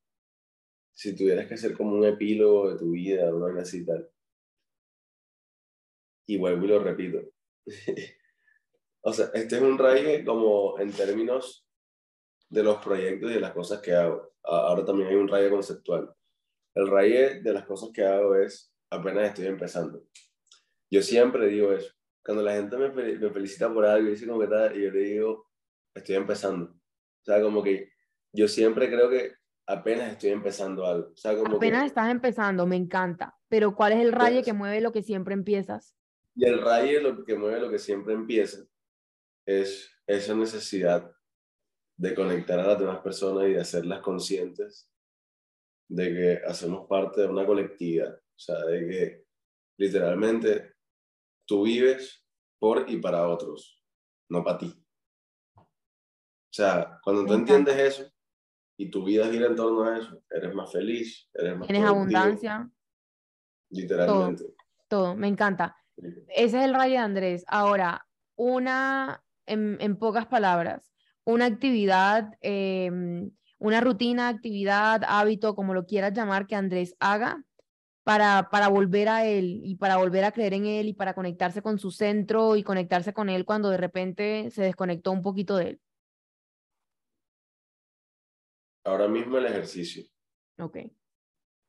si 0.93 1.13
tuvieras 1.13 1.45
que 1.45 1.55
hacer 1.55 1.75
como 1.75 1.97
un 1.97 2.05
epílogo 2.05 2.71
de 2.71 2.79
tu 2.79 2.91
vida, 2.91 3.35
una 3.35 3.47
vaina 3.47 3.63
así 3.63 3.81
y 3.81 3.85
tal. 3.85 4.09
Y 6.25 6.37
vuelvo 6.37 6.63
y 6.63 6.67
lo 6.69 6.79
repito. 6.79 7.19
o 9.01 9.11
sea, 9.11 9.29
este 9.33 9.57
es 9.57 9.61
un 9.61 9.77
raye 9.77 10.23
como 10.23 10.79
en 10.79 10.93
términos 10.93 11.67
de 12.47 12.63
los 12.63 12.77
proyectos 12.77 13.29
y 13.29 13.33
de 13.33 13.41
las 13.41 13.51
cosas 13.51 13.81
que 13.81 13.91
hago. 13.91 14.33
Ahora 14.41 14.85
también 14.85 15.09
hay 15.09 15.15
un 15.15 15.27
raye 15.27 15.49
conceptual. 15.49 16.15
El 16.75 16.87
raye 16.87 17.41
de 17.41 17.51
las 17.51 17.65
cosas 17.65 17.89
que 17.93 18.05
hago 18.05 18.35
es 18.35 18.73
apenas 18.89 19.27
estoy 19.27 19.47
empezando. 19.47 20.01
yo 20.89 21.01
siempre 21.01 21.47
digo 21.47 21.73
eso. 21.73 21.93
Cuando 22.23 22.43
la 22.43 22.53
gente 22.53 22.77
me, 22.77 22.89
me 22.89 23.29
felicita 23.29 23.73
por 23.73 23.85
algo 23.85 24.07
y 24.07 24.11
dice 24.11 24.27
como 24.27 24.39
que 24.39 24.47
tal, 24.47 24.77
y 24.77 24.83
yo 24.83 24.91
le 24.91 24.99
digo, 24.99 25.49
estoy 25.93 26.15
empezando. 26.15 26.71
O 26.71 27.25
sea, 27.25 27.41
como 27.41 27.61
que 27.61 27.91
yo 28.33 28.47
siempre 28.47 28.89
creo 28.89 29.09
que 29.09 29.33
apenas 29.67 30.11
estoy 30.11 30.31
empezando 30.31 30.85
algo. 30.85 31.11
O 31.11 31.15
sea, 31.15 31.35
como 31.35 31.57
apenas 31.57 31.85
estás 31.85 32.09
empezando, 32.09 32.65
me 32.65 32.75
encanta. 32.75 33.35
Pero 33.47 33.75
¿cuál 33.75 33.93
es 33.93 33.99
el 33.99 34.11
rayo 34.11 34.43
que 34.43 34.53
mueve 34.53 34.81
lo 34.81 34.91
que 34.91 35.03
siempre 35.03 35.33
empiezas? 35.33 35.95
Y 36.35 36.45
el 36.45 36.61
rayo 36.61 37.01
lo 37.01 37.23
que 37.23 37.35
mueve 37.35 37.59
lo 37.59 37.69
que 37.69 37.79
siempre 37.79 38.13
empieza 38.13 38.65
es 39.45 39.91
esa 40.07 40.33
necesidad 40.33 41.11
de 41.95 42.15
conectar 42.15 42.59
a 42.59 42.67
las 42.67 42.79
demás 42.79 42.99
personas 42.99 43.45
y 43.47 43.53
de 43.53 43.61
hacerlas 43.61 44.01
conscientes 44.01 44.89
de 45.87 46.13
que 46.13 46.41
hacemos 46.47 46.87
parte 46.87 47.21
de 47.21 47.27
una 47.27 47.45
colectividad. 47.45 48.15
O 48.15 48.39
sea, 48.39 48.59
de 48.65 48.87
que 48.87 49.25
literalmente 49.77 50.72
tú 51.45 51.63
vives 51.63 52.25
por 52.59 52.89
y 52.89 52.97
para 52.97 53.27
otros, 53.27 53.81
no 54.29 54.43
para 54.43 54.57
ti. 54.57 54.73
O 55.55 56.55
sea, 56.55 56.99
cuando 57.03 57.25
tú 57.25 57.33
entiendes 57.33 57.77
eso 57.77 58.11
y 58.77 58.89
tu 58.89 59.03
vida 59.03 59.27
gira 59.27 59.47
en 59.47 59.55
torno 59.55 59.83
a 59.83 59.97
eso, 59.97 60.23
eres 60.29 60.53
más 60.53 60.71
feliz, 60.71 61.29
eres 61.33 61.57
más 61.57 61.67
Tienes 61.67 61.87
abundancia. 61.87 62.69
Literalmente. 63.69 64.45
Todo, 64.87 65.15
me 65.15 65.27
encanta. 65.27 65.75
Ese 65.97 66.59
es 66.59 66.65
el 66.65 66.73
rayo 66.73 66.93
de 66.93 66.99
Andrés. 66.99 67.43
Ahora, 67.47 68.07
una, 68.35 69.23
en, 69.45 69.97
pocas 69.97 70.27
palabras, 70.27 70.91
una 71.23 71.45
actividad, 71.45 72.31
em, 72.41 73.31
una 73.57 73.81
rutina, 73.81 74.27
actividad, 74.27 75.01
hábito, 75.07 75.55
como 75.55 75.73
lo 75.73 75.85
quieras 75.85 76.13
llamar, 76.13 76.45
que 76.45 76.55
Andrés 76.55 76.95
haga 76.99 77.43
para, 78.03 78.49
para 78.49 78.67
volver 78.67 79.07
a 79.07 79.25
él 79.25 79.61
y 79.63 79.75
para 79.75 79.97
volver 79.97 80.25
a 80.25 80.31
creer 80.31 80.53
en 80.53 80.65
él 80.65 80.87
y 80.89 80.93
para 80.93 81.13
conectarse 81.13 81.61
con 81.61 81.79
su 81.79 81.91
centro 81.91 82.55
y 82.55 82.63
conectarse 82.63 83.13
con 83.13 83.29
él 83.29 83.45
cuando 83.45 83.69
de 83.69 83.77
repente 83.77 84.51
se 84.51 84.63
desconectó 84.63 85.11
un 85.11 85.21
poquito 85.21 85.55
de 85.55 85.69
él. 85.69 85.81
Ahora 88.85 89.07
mismo 89.07 89.37
el 89.37 89.45
ejercicio. 89.45 90.03
Ok. 90.59 90.77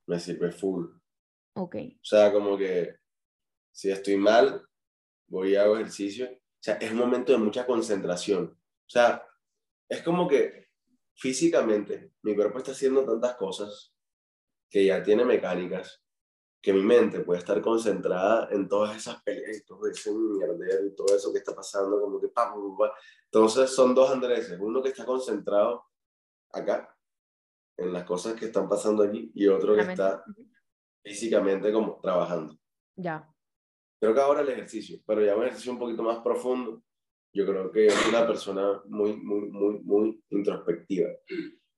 Me 0.06 0.18
sirve 0.18 0.50
full. 0.50 0.86
Ok. 1.54 1.76
O 1.76 2.04
sea, 2.04 2.32
como 2.32 2.58
que 2.58 2.96
si 3.72 3.90
estoy 3.90 4.16
mal, 4.16 4.66
voy 5.28 5.52
y 5.52 5.56
hago 5.56 5.76
ejercicio. 5.76 6.28
O 6.32 6.60
sea, 6.60 6.74
es 6.74 6.90
un 6.90 6.98
momento 6.98 7.32
de 7.32 7.38
mucha 7.38 7.64
concentración. 7.64 8.46
O 8.46 8.90
sea, 8.90 9.24
es 9.88 10.02
como 10.02 10.26
que 10.26 10.68
físicamente 11.14 12.12
mi 12.22 12.34
cuerpo 12.34 12.58
está 12.58 12.72
haciendo 12.72 13.04
tantas 13.04 13.36
cosas 13.36 13.94
que 14.68 14.84
ya 14.86 15.00
tiene 15.00 15.24
mecánicas 15.24 16.03
que 16.64 16.72
mi 16.72 16.82
mente 16.82 17.20
puede 17.20 17.40
estar 17.40 17.60
concentrada 17.60 18.48
en 18.50 18.66
todas 18.66 18.96
esas 18.96 19.22
peleas 19.22 19.58
y 19.58 19.64
todo 19.66 19.86
ese 19.86 20.10
mierdero 20.14 20.86
y 20.86 20.94
todo 20.94 21.14
eso 21.14 21.30
que 21.30 21.38
está 21.38 21.54
pasando, 21.54 22.00
como 22.00 22.18
que 22.18 22.32
Entonces 23.26 23.68
son 23.68 23.94
dos 23.94 24.10
Andréses, 24.10 24.58
uno 24.58 24.82
que 24.82 24.88
está 24.88 25.04
concentrado 25.04 25.84
acá 26.50 26.96
en 27.76 27.92
las 27.92 28.04
cosas 28.04 28.32
que 28.32 28.46
están 28.46 28.66
pasando 28.66 29.02
allí 29.02 29.30
y 29.34 29.46
otro 29.46 29.74
que 29.74 29.82
está 29.82 30.24
físicamente 31.04 31.70
como 31.70 32.00
trabajando. 32.00 32.58
Ya. 32.96 33.30
Creo 34.00 34.14
que 34.14 34.20
ahora 34.22 34.40
el 34.40 34.48
ejercicio, 34.48 35.00
pero 35.06 35.22
ya 35.22 35.36
un 35.36 35.42
ejercicio 35.42 35.70
un 35.70 35.78
poquito 35.78 36.02
más 36.02 36.20
profundo, 36.20 36.82
yo 37.34 37.44
creo 37.44 37.70
que 37.70 37.88
es 37.88 38.08
una 38.08 38.26
persona 38.26 38.80
muy, 38.86 39.14
muy, 39.18 39.50
muy, 39.50 39.80
muy 39.82 40.24
introspectiva. 40.30 41.10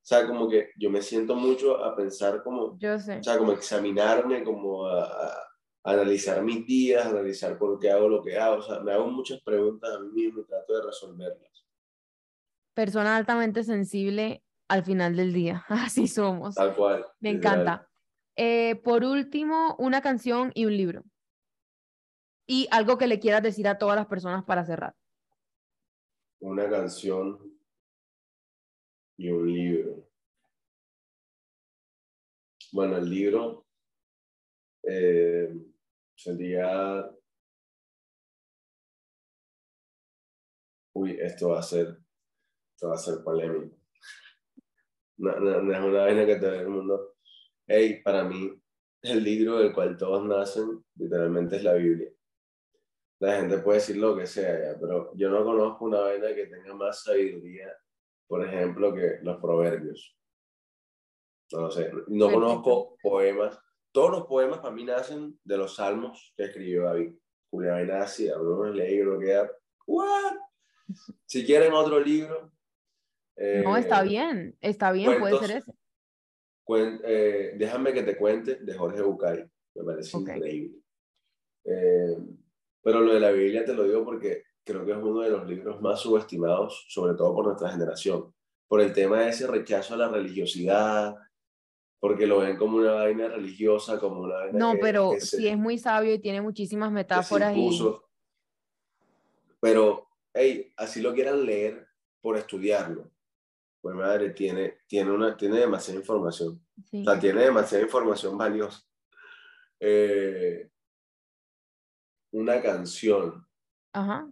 O 0.07 0.09
sea, 0.09 0.24
como 0.24 0.49
que 0.49 0.70
yo 0.77 0.89
me 0.89 1.03
siento 1.03 1.35
mucho 1.35 1.85
a 1.85 1.97
pensar 1.97 2.41
como, 2.45 2.78
yo 2.78 2.97
sé. 2.97 3.19
o 3.19 3.23
sea, 3.24 3.37
como 3.39 3.51
examinarme, 3.51 4.45
como 4.45 4.87
a, 4.87 5.37
analizar 5.83 6.45
mis 6.45 6.65
días, 6.65 7.05
analizar 7.07 7.59
por 7.59 7.81
qué 7.81 7.91
hago 7.91 8.09
lo 8.09 8.23
que 8.23 8.39
hago. 8.39 8.59
O 8.59 8.62
sea, 8.62 8.78
me 8.78 8.93
hago 8.93 9.09
muchas 9.09 9.41
preguntas 9.43 9.91
a 9.93 9.99
mí 9.99 10.11
mismo 10.12 10.43
y 10.43 10.45
trato 10.45 10.77
de 10.77 10.87
resolverlas. 10.87 11.66
Persona 12.73 13.16
altamente 13.16 13.65
sensible 13.65 14.45
al 14.69 14.85
final 14.85 15.16
del 15.16 15.33
día. 15.33 15.65
Así 15.69 16.07
somos. 16.07 16.55
Tal 16.55 16.77
cual. 16.77 17.05
Me 17.19 17.31
encanta. 17.31 17.89
Eh, 18.37 18.77
por 18.85 19.03
último, 19.03 19.74
una 19.77 20.03
canción 20.03 20.53
y 20.55 20.66
un 20.66 20.77
libro. 20.77 21.03
Y 22.47 22.69
algo 22.70 22.97
que 22.97 23.09
le 23.09 23.19
quieras 23.19 23.43
decir 23.43 23.66
a 23.66 23.77
todas 23.77 23.97
las 23.97 24.07
personas 24.07 24.45
para 24.45 24.65
cerrar. 24.65 24.95
Una 26.39 26.70
canción 26.70 27.45
y 29.17 29.31
un 29.31 29.53
libro. 29.53 30.09
Bueno, 32.73 32.99
el 32.99 33.09
libro 33.09 33.67
eh, 34.83 35.55
sería... 36.15 37.11
Uy, 40.95 41.19
esto 41.21 41.51
va 41.51 41.61
a 41.61 41.63
ser, 41.63 41.99
esto 42.75 42.89
va 42.89 42.95
a 42.95 42.99
ser 42.99 43.23
polémico. 43.23 43.77
No, 45.19 45.39
no, 45.41 45.73
es 45.73 45.81
una 45.81 46.05
vaina 46.05 46.27
que 46.27 46.37
todo 46.37 46.55
el 46.55 46.69
mundo... 46.69 47.17
Hey, 47.67 48.01
para 48.03 48.25
mí, 48.25 48.53
el 49.03 49.25
libro 49.25 49.59
del 49.59 49.73
cual 49.73 49.97
todos 49.97 50.25
nacen, 50.27 50.85
literalmente 50.97 51.57
es 51.57 51.65
la 51.65 51.75
Biblia. 51.75 52.11
La 53.19 53.37
gente 53.41 53.59
puede 53.59 53.79
decir 53.79 53.97
lo 53.97 54.17
que 54.17 54.27
sea, 54.27 54.77
pero 54.79 55.13
yo 55.17 55.31
no 55.31 55.43
conozco 55.43 55.87
una 55.87 56.01
vaina 56.01 56.35
que 56.35 56.47
tenga 56.47 56.75
más 56.75 57.03
sabiduría 57.03 57.75
por 58.27 58.44
ejemplo, 58.47 58.94
que 58.94 59.19
los 59.23 59.40
proverbios. 59.40 60.16
No 61.53 61.70
sé, 61.70 61.93
no 62.09 62.31
conozco 62.31 62.97
poemas. 63.03 63.59
Todos 63.93 64.11
los 64.11 64.27
poemas 64.27 64.59
para 64.59 64.74
mí 64.74 64.85
nacen 64.85 65.39
de 65.44 65.57
los 65.57 65.77
salmos 65.77 66.32
que 66.36 66.44
escribió 66.44 66.85
David. 66.85 67.15
Julián 67.51 67.86
nace, 67.86 68.31
a 68.31 68.39
uno 68.39 68.73
leí 68.73 69.01
uno 69.01 69.19
queda, 69.19 69.51
¿what? 69.86 70.36
Si 71.24 71.44
quieren 71.44 71.73
otro 71.73 72.01
libro. 72.01 72.53
no, 73.36 73.77
está 73.77 74.03
eh, 74.03 74.09
bien, 74.09 74.57
está 74.61 74.93
bien, 74.93 75.19
puede 75.20 75.39
ser 75.39 75.59
ese. 75.59 75.73
Eh, 77.05 77.55
déjame 77.57 77.93
que 77.93 78.03
te 78.03 78.16
cuente 78.16 78.57
de 78.57 78.74
Jorge 78.74 79.01
Bucay, 79.03 79.48
me 79.74 79.85
parece 79.85 80.16
increíble. 80.16 80.78
Eh, 81.65 82.16
pero 82.82 83.01
lo 83.01 83.15
de 83.15 83.20
la 83.20 83.31
Biblia 83.31 83.65
te 83.65 83.74
lo 83.74 83.85
digo 83.85 84.05
porque 84.05 84.44
creo 84.67 84.85
que 84.85 84.91
es 84.91 84.99
uno 84.99 85.21
de 85.21 85.31
los 85.31 85.47
libros 85.47 85.81
más 85.81 86.01
subestimados, 86.01 86.87
sobre 86.89 87.15
todo 87.15 87.33
por 87.35 87.47
nuestra 87.47 87.71
generación, 87.71 88.35
por 88.67 88.81
el 88.81 88.93
tema 88.93 89.21
de 89.21 89.29
ese 89.29 89.47
rechazo 89.47 89.95
a 89.95 89.99
la 89.99 90.09
religiosidad, 90.09 91.15
porque 92.01 92.27
lo 92.27 92.41
ven 92.41 92.57
como 92.57 92.79
una 92.79 92.95
vaina 92.95 93.29
religiosa, 93.29 94.01
como 94.01 94.23
una 94.23 94.35
vaina 94.35 94.59
No, 94.59 94.75
pero 94.81 95.13
sí 95.21 95.47
es 95.47 95.57
muy 95.57 95.79
sabio 95.79 96.15
y 96.15 96.19
tiene 96.19 96.41
muchísimas 96.41 96.91
metáforas. 96.91 97.57
Y... 97.57 97.81
Pero, 99.61 100.09
hey, 100.35 100.73
así 100.77 101.01
lo 101.01 101.15
quieran 101.15 101.47
leer 101.47 101.87
por 102.21 102.37
estudiarlo. 102.37 103.09
Pues 103.81 103.95
madre, 103.95 104.31
tiene, 104.31 104.79
tiene, 104.89 105.13
una, 105.13 105.37
tiene 105.37 105.61
demasiada 105.61 106.01
información. 106.01 106.61
O 106.93 107.05
sea, 107.05 107.21
tiene 107.21 107.43
demasiada 107.43 107.85
información 107.85 108.37
valiosa. 108.37 108.83
Eh, 109.79 110.69
una 112.33 112.61
canción. 112.61 113.47
Ajá. 113.93 114.29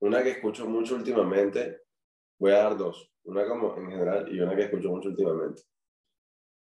Una 0.00 0.22
que 0.22 0.30
escucho 0.30 0.66
mucho 0.66 0.94
últimamente, 0.94 1.82
voy 2.38 2.52
a 2.52 2.62
dar 2.62 2.76
dos, 2.76 3.12
una 3.24 3.46
como 3.46 3.76
en 3.76 3.90
general 3.90 4.34
y 4.34 4.40
una 4.40 4.56
que 4.56 4.62
escucho 4.62 4.88
mucho 4.88 5.10
últimamente. 5.10 5.62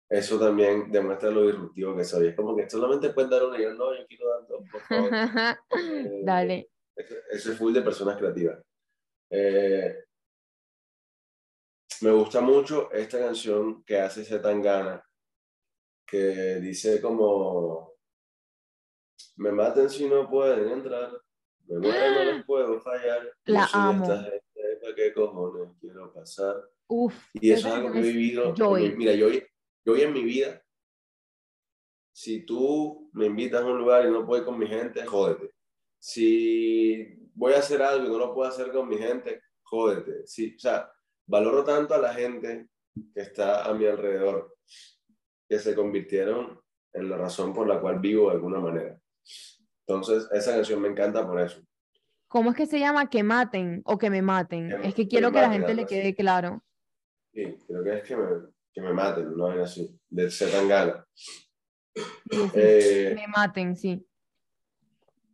Eso 0.09 0.39
también 0.39 0.91
demuestra 0.91 1.31
lo 1.31 1.47
disruptivo 1.47 1.97
que 1.97 2.05
soy. 2.05 2.29
Es 2.29 2.37
como 2.37 2.55
que 2.55 2.71
solamente 2.71 3.11
pueden 3.11 3.31
dar 3.31 3.45
una 3.45 3.59
y 3.59 3.63
yo 3.65 3.75
no, 3.75 3.93
yo 3.93 4.07
quiero 4.07 4.29
dar 4.29 4.47
dos, 4.47 4.63
por 4.71 4.81
favor. 4.83 5.11
Eh, 5.77 6.21
Dale. 6.23 6.71
Eso 6.95 7.53
es 7.53 7.59
full 7.59 7.75
de 7.75 7.83
personas 7.83 8.17
creativas. 8.17 8.63
Eh, 9.29 10.05
me 12.03 12.11
gusta 12.13 12.41
mucho 12.41 12.91
esta 12.93 13.19
canción 13.19 13.83
que 13.85 13.99
hace 13.99 14.25
Zetangana, 14.25 15.03
que 16.07 16.57
dice 16.61 17.01
como, 17.01 17.95
me 19.37 19.51
maten 19.51 19.91
si 19.91 20.09
no 20.09 20.29
pueden 20.29 20.71
entrar, 20.71 21.11
me 21.69 21.79
muero, 21.79 22.11
no 22.15 22.33
les 22.33 22.45
puedo 22.45 22.81
fallar. 22.81 23.33
La 23.45 23.69
amo. 23.73 24.05
Esta 24.05 24.23
gente, 24.23 24.95
qué 24.95 25.13
cojones 25.13 25.73
quiero 25.81 26.13
pasar? 26.13 26.57
Uf, 26.89 27.15
y 27.35 27.51
eso 27.51 27.69
es 27.69 27.75
algo 27.75 27.93
que 27.93 27.99
he 27.99 28.03
vivido. 28.03 28.55
Mira, 28.97 29.15
yo, 29.15 29.29
yo 29.31 29.93
hoy 29.93 30.03
en 30.03 30.13
mi 30.13 30.23
vida, 30.23 30.63
si 32.13 32.47
tú 32.47 33.11
me 33.13 33.27
invitas 33.27 33.63
a 33.63 33.67
un 33.67 33.79
lugar 33.79 34.07
y 34.07 34.11
no 34.11 34.25
puedo 34.25 34.43
ir 34.43 34.47
con 34.47 34.59
mi 34.59 34.67
gente, 34.67 35.05
jódete. 35.05 35.53
Si 35.99 37.29
voy 37.35 37.55
a 37.55 37.59
hacer 37.59 37.83
algo 37.83 38.07
y 38.07 38.09
no 38.09 38.19
lo 38.19 38.35
puedo 38.35 38.49
hacer 38.49 38.71
con 38.71 38.89
mi 38.89 38.97
gente, 38.97 39.43
jódete. 39.63 40.27
Sí, 40.27 40.55
o 40.57 40.59
sea, 40.59 40.91
valoro 41.27 41.65
tanto 41.65 41.95
a 41.95 41.99
la 41.99 42.15
gente 42.15 42.69
que 43.15 43.21
está 43.21 43.65
a 43.65 43.75
mi 43.75 43.87
alrededor, 43.87 44.57
que 45.49 45.59
se 45.59 45.75
convirtieron 45.75 46.61
en 46.93 47.11
la 47.11 47.19
razón 47.19 47.53
por 47.53 47.67
la 47.67 47.81
cual 47.81 47.99
vivo 47.99 48.31
de 48.31 48.37
alguna 48.37 48.61
manera. 48.61 48.99
Entonces, 49.87 50.29
esa 50.33 50.53
canción 50.53 50.81
me 50.81 50.89
encanta 50.89 51.27
por 51.27 51.41
eso. 51.41 51.63
¿Cómo 52.29 52.51
es 52.51 52.57
que 52.57 52.67
se 52.67 52.81
llama? 52.81 53.09
Que 53.09 53.23
maten 53.23 53.83
o 53.85 53.99
que 53.99 54.11
me 54.11 54.21
maten. 54.21 54.73
es 54.83 54.95
que 54.95 55.07
quiero 55.07 55.31
que, 55.31 55.41
la 55.41 55.51
gente 55.51 55.75
le 55.75 55.87
quede 55.87 56.15
claro. 56.15 56.63
Sí, 57.33 57.57
creo 57.67 57.85
que 57.85 57.95
es 57.99 58.03
que 58.03 58.17
me, 58.17 58.27
que 58.73 58.81
me 58.81 58.93
maten, 58.93 59.37
no 59.37 59.53
es 59.53 59.61
así, 59.61 59.99
de 60.09 60.31
ser 60.31 60.51
tan 60.51 60.69
gana. 60.69 61.07
Eh, 62.55 63.13
me 63.15 63.27
maten, 63.29 63.77
sí. 63.77 64.07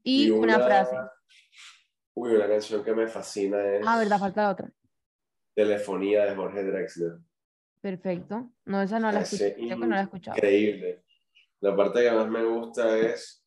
Y, 0.05 0.31
una, 0.31 0.61
frase. 0.61 0.97
Uy, 2.15 2.35
una 2.35 2.47
canción 2.47 2.85
que 2.85 2.95
me 2.95 3.09
fascina 3.09 3.65
es. 3.65 3.87
Ah, 3.87 3.99
verdad, 3.99 4.19
falta 4.19 4.51
otra. 4.51 4.71
Telefonía 5.55 6.25
de 6.27 6.37
Jorge 6.37 6.63
Drexler. 6.63 7.19
Perfecto. 7.81 8.53
No, 8.65 8.83
esa 8.83 9.01
no 9.01 9.11
la 9.11 9.21
escuché. 9.21 9.55
Creo 9.55 9.81
que 9.81 9.87
no 9.87 9.95
la 9.95 10.01
he 10.01 10.05
escuchado. 10.05 10.37
Increíble. 10.37 11.03
La 11.61 11.75
parte 11.75 12.03
que 12.03 12.13
más 12.13 12.29
me 12.29 12.45
gusta 12.45 12.97
es. 12.97 13.42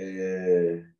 Eh, 0.00 0.94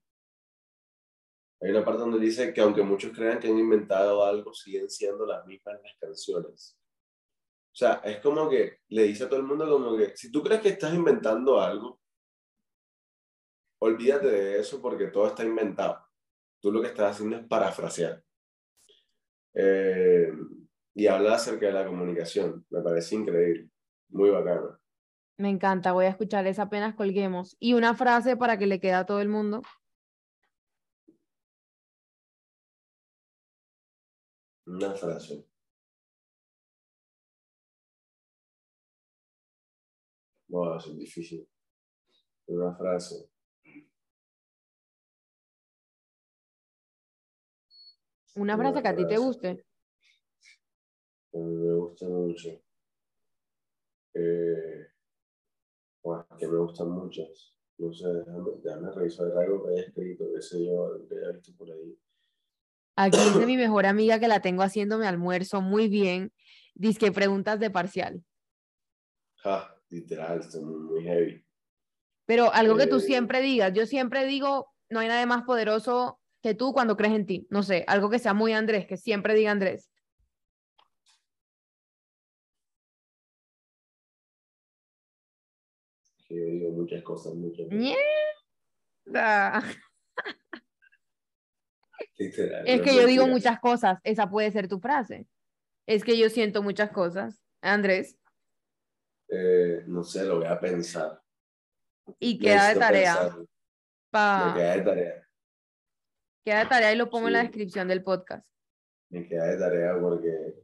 hay 1.61 1.71
una 1.71 1.85
parte 1.85 2.01
donde 2.01 2.19
dice 2.19 2.53
que 2.53 2.61
aunque 2.61 2.83
muchos 2.83 3.13
crean 3.13 3.39
que 3.39 3.49
han 3.49 3.59
inventado 3.59 4.25
algo, 4.25 4.53
siguen 4.53 4.91
siendo 4.91 5.25
las 5.25 5.47
mismas 5.47 5.81
las 5.83 5.93
canciones. 6.01 6.79
O 7.73 7.77
sea, 7.79 8.01
es 8.05 8.19
como 8.21 8.49
que 8.49 8.79
le 8.89 9.05
dice 9.05 9.25
a 9.25 9.29
todo 9.29 9.39
el 9.39 9.47
mundo 9.47 9.69
como 9.69 9.97
que 9.97 10.17
si 10.17 10.33
tú 10.33 10.43
crees 10.43 10.61
que 10.61 10.71
estás 10.71 10.93
inventando 10.95 11.61
algo, 11.61 12.01
olvídate 13.81 14.29
de 14.29 14.59
eso 14.59 14.83
porque 14.83 15.09
todo 15.09 15.29
está 15.29 15.45
inventado. 15.45 16.05
Tú 16.61 16.73
lo 16.73 16.81
que 16.81 16.89
estás 16.89 17.13
haciendo 17.13 17.37
es 17.37 17.47
parafrasear. 17.47 18.23
Eh, 19.55 20.33
y 20.95 21.07
habla 21.07 21.35
acerca 21.35 21.67
de 21.67 21.73
la 21.73 21.87
comunicación. 21.87 22.67
Me 22.71 22.83
parece 22.83 23.15
increíble. 23.15 23.71
Muy 24.09 24.31
bacano. 24.31 24.78
Me 25.39 25.51
encanta, 25.51 25.93
voy 25.93 26.07
a 26.07 26.09
escuchar 26.09 26.47
esa 26.49 26.63
apenas 26.65 26.97
colguemos. 26.97 27.57
Y 27.61 27.75
una 27.75 27.95
frase 27.95 28.37
para 28.37 28.59
que 28.59 28.67
le 28.67 28.81
quede 28.81 28.95
a 28.95 29.07
todo 29.07 29.21
el 29.21 29.29
mundo. 29.29 29.63
Una 34.67 34.95
frase. 34.95 35.47
Wow, 40.49 40.77
eso 40.77 40.91
es 40.91 40.99
difícil. 40.99 41.49
Una 42.49 42.75
frase. 42.75 43.31
Una 48.35 48.57
frase 48.57 48.83
que 48.83 48.89
a 48.89 48.97
ti 48.97 49.07
te 49.07 49.19
guste. 49.19 49.65
Me 51.33 51.75
gusta 51.75 52.09
mucho. 52.09 52.61
Eh, 54.15 54.98
que 56.39 56.49
me 56.49 56.59
gustan 56.59 56.91
muchas. 56.91 57.55
No 57.79 57.93
sé, 57.93 58.09
déjame, 58.09 58.51
déjame 58.63 58.91
revisar 58.93 59.27
algo 59.37 59.65
que 59.65 59.71
haya 59.71 59.83
escrito, 59.83 60.25
qué 60.35 60.43
sé 60.43 60.65
yo, 60.65 61.07
que 61.09 61.17
haya 61.17 61.33
visto 61.33 61.53
por 61.57 61.71
ahí. 61.71 61.97
Aquí 62.97 63.19
dice 63.19 63.47
mi 63.47 63.57
mejor 63.57 63.87
amiga 63.87 64.19
que 64.19 64.29
la 64.29 64.41
tengo 64.41 64.63
haciéndome 64.63 65.07
almuerzo 65.07 65.61
muy 65.61 65.89
bien. 65.89 66.33
Dice 66.75 66.99
que 66.99 67.13
preguntas 67.13 67.61
de 67.61 67.71
parcial. 67.71 68.23
Ja, 69.37 69.77
literal, 69.91 70.41
esto 70.41 70.61
muy, 70.61 71.03
heavy. 71.05 71.45
Pero 72.27 72.53
algo 72.53 72.77
que 72.77 72.87
tú 72.87 72.97
Eh, 72.97 73.01
siempre 73.01 73.41
digas. 73.41 73.73
Yo 73.73 73.87
siempre 73.87 74.27
digo, 74.27 74.73
no 74.91 75.01
hay 75.01 75.09
nadie 75.09 75.27
más 75.27 75.45
poderoso 75.45 76.21
que 76.43 76.55
tú 76.55 76.73
cuando 76.73 76.97
crees 76.97 77.15
en 77.15 77.27
ti. 77.27 77.47
No 77.51 77.63
sé, 77.63 77.85
algo 77.87 78.11
que 78.11 78.19
sea 78.19 78.35
muy 78.35 78.53
Andrés, 78.53 78.87
que 78.87 78.97
siempre 78.97 79.35
diga 79.35 79.53
Andrés. 79.53 79.91
Que 86.29 86.37
yo 86.37 86.45
digo 86.45 86.71
muchas 86.73 87.03
cosas, 87.03 87.35
muchas 87.35 87.67
cosas. 87.67 87.79
Mierda. 89.07 89.63
Literal, 92.19 92.67
Es 92.67 92.79
no 92.79 92.85
que 92.85 92.95
yo 92.95 93.07
digo 93.07 93.27
muchas 93.27 93.59
cosas. 93.61 93.99
Esa 94.05 94.29
puede 94.29 94.51
ser 94.51 94.69
tu 94.69 94.79
frase. 94.79 95.27
Es 95.87 96.05
que 96.05 96.19
yo 96.19 96.29
siento 96.29 96.63
muchas 96.63 96.91
cosas. 96.91 97.41
Andrés. 97.63 98.19
Eh, 99.29 99.85
no 99.87 100.03
sé, 100.03 100.25
lo 100.25 100.39
voy 100.39 100.47
a 100.47 100.61
pensar. 100.61 101.21
Y 102.19 102.39
queda 102.39 102.73
de 102.73 102.79
tarea. 102.79 103.37
Me 103.37 103.47
Pa... 104.11 104.53
queda 104.57 104.77
de 104.77 104.83
tarea. 104.83 105.29
Queda 106.45 106.59
de 106.61 106.67
tarea 106.67 106.93
y 106.93 106.97
lo 106.97 107.11
pongo 107.11 107.29
en 107.29 107.35
la 107.35 107.43
descripción 107.43 107.89
del 107.89 108.03
podcast. 108.03 108.47
Me 109.11 109.27
queda 109.27 109.47
de 109.47 109.59
tarea 109.59 109.99
porque, 110.01 110.55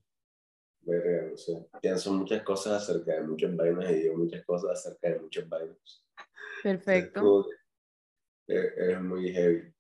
verga, 0.85 1.31
no 1.31 1.37
sé, 1.37 1.67
pienso 1.81 2.13
muchas 2.13 2.43
cosas 2.43 2.83
acerca 2.83 3.15
de 3.15 3.23
muchas 3.23 3.55
vainas 3.57 3.91
y 3.91 3.95
digo 3.95 4.17
muchas 4.17 4.45
cosas 4.45 4.73
acerca 4.73 5.11
de 5.11 5.21
muchas 5.21 5.49
vainas. 5.49 6.05
Es 6.17 6.63
Perfecto. 6.63 7.21
como 7.21 7.45
que, 7.45 8.55
eh, 8.55 8.93
es 8.93 9.01
muy 9.01 9.33
heavy 9.33 9.75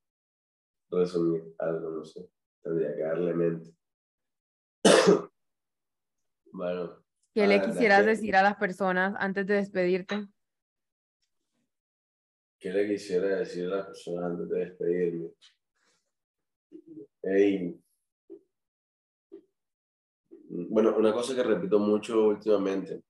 resumir 0.90 1.54
algo, 1.58 1.90
no 1.90 2.04
sé. 2.04 2.28
Tendría 2.62 2.94
que 2.94 3.02
darle 3.02 3.34
mente. 3.34 3.74
bueno, 6.52 7.04
¿Qué 7.34 7.46
le 7.46 7.60
quisieras 7.62 8.06
decir 8.06 8.36
a 8.36 8.42
las 8.42 8.56
personas 8.56 9.14
antes 9.18 9.46
de 9.46 9.54
despedirte? 9.54 10.28
¿qué 12.64 12.70
le 12.72 12.88
quisiera 12.88 13.40
decir 13.40 13.66
a 13.66 13.76
las 13.76 13.86
personas 13.88 14.24
antes 14.24 14.48
de 14.48 14.58
despedirme? 14.60 15.30
Ey, 17.22 17.78
bueno, 20.54 20.96
una 20.96 21.12
cosa 21.12 21.34
que 21.34 21.42
repito 21.42 21.78
mucho 21.78 22.26
últimamente 22.26 23.02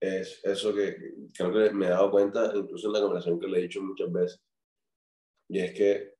es 0.00 0.40
eso 0.42 0.74
que 0.74 1.14
creo 1.32 1.52
que 1.52 1.70
me 1.74 1.86
he 1.86 1.90
dado 1.90 2.10
cuenta, 2.10 2.50
incluso 2.54 2.88
en 2.88 2.92
la 2.94 3.00
conversación 3.00 3.38
que 3.38 3.46
le 3.46 3.58
he 3.58 3.62
dicho 3.62 3.80
muchas 3.82 4.10
veces, 4.10 4.42
y 5.48 5.60
es 5.60 5.72
que 5.72 6.16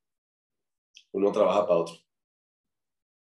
uno 1.13 1.33
trabaja 1.33 1.67
para 1.67 1.81
otro, 1.81 1.97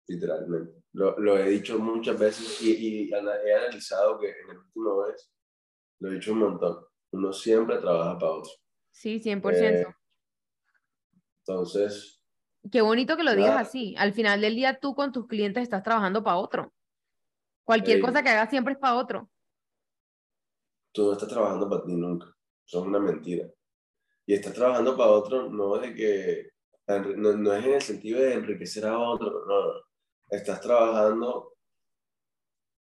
literalmente. 0.09 0.83
Lo, 0.93 1.19
lo 1.19 1.37
he 1.37 1.51
dicho 1.51 1.79
muchas 1.79 2.19
veces 2.19 2.63
y, 2.63 3.05
y 3.05 3.11
he 3.11 3.55
analizado 3.55 4.19
que 4.19 4.31
en 4.31 4.51
el 4.51 4.59
último 4.59 5.03
vez 5.03 5.31
lo 6.01 6.11
he 6.11 6.15
dicho 6.15 6.33
un 6.33 6.39
montón. 6.39 6.87
Uno 7.13 7.33
siempre 7.33 7.79
trabaja 7.79 8.19
para 8.19 8.33
otro. 8.33 8.53
Sí, 8.91 9.21
100%. 9.21 9.53
Eh, 9.53 9.95
Entonces, 11.47 12.16
Qué 12.71 12.81
bonito 12.81 13.17
que 13.17 13.23
lo 13.23 13.35
digas 13.35 13.57
así. 13.57 13.95
Al 13.99 14.13
final 14.13 14.41
del 14.41 14.55
día 14.55 14.79
tú 14.79 14.95
con 14.95 15.13
tus 15.13 15.27
clientes 15.27 15.63
estás 15.63 15.83
trabajando 15.83 16.23
para 16.23 16.37
otro. 16.37 16.73
Cualquier 17.65 17.97
Ey. 17.97 18.03
cosa 18.03 18.23
que 18.23 18.29
hagas 18.31 18.51
siempre 18.51 18.75
es 18.75 18.79
para 18.79 18.97
otro. 18.97 19.29
tú 20.93 21.07
no 21.07 21.13
estás 21.13 21.29
trabajando 21.29 21.69
para 21.69 21.85
ti 21.85 21.95
nunca. 21.95 22.27
Eso 22.67 22.81
es 22.81 22.87
una 22.87 22.99
mentira. 22.99 23.47
Y 24.25 24.35
estás 24.35 24.55
trabajando 24.55 24.97
para 24.97 25.11
otro 25.11 25.51
no 25.51 25.77
de 25.79 25.95
que 25.95 26.51
no, 27.17 27.33
no 27.33 27.53
es 27.53 27.65
en 27.65 27.75
el 27.75 27.83
sentido 27.83 28.21
de 28.21 28.35
enriquecer 28.35 28.87
a 28.87 28.99
otro, 28.99 29.45
no, 29.47 29.67
no. 29.67 29.81
Estás 30.29 30.61
trabajando 30.61 31.55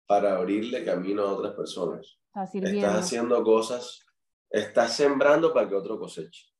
para 0.05 0.35
abrirle 0.35 0.83
camino 0.83 1.23
a 1.23 1.33
otras 1.33 1.53
personas. 1.53 2.19
Estás 2.35 2.95
haciendo 2.95 3.43
cosas, 3.43 4.05
estás 4.49 4.95
sembrando 4.95 5.53
para 5.53 5.69
que 5.69 5.75
otro 5.75 5.97
coseche. 5.97 6.52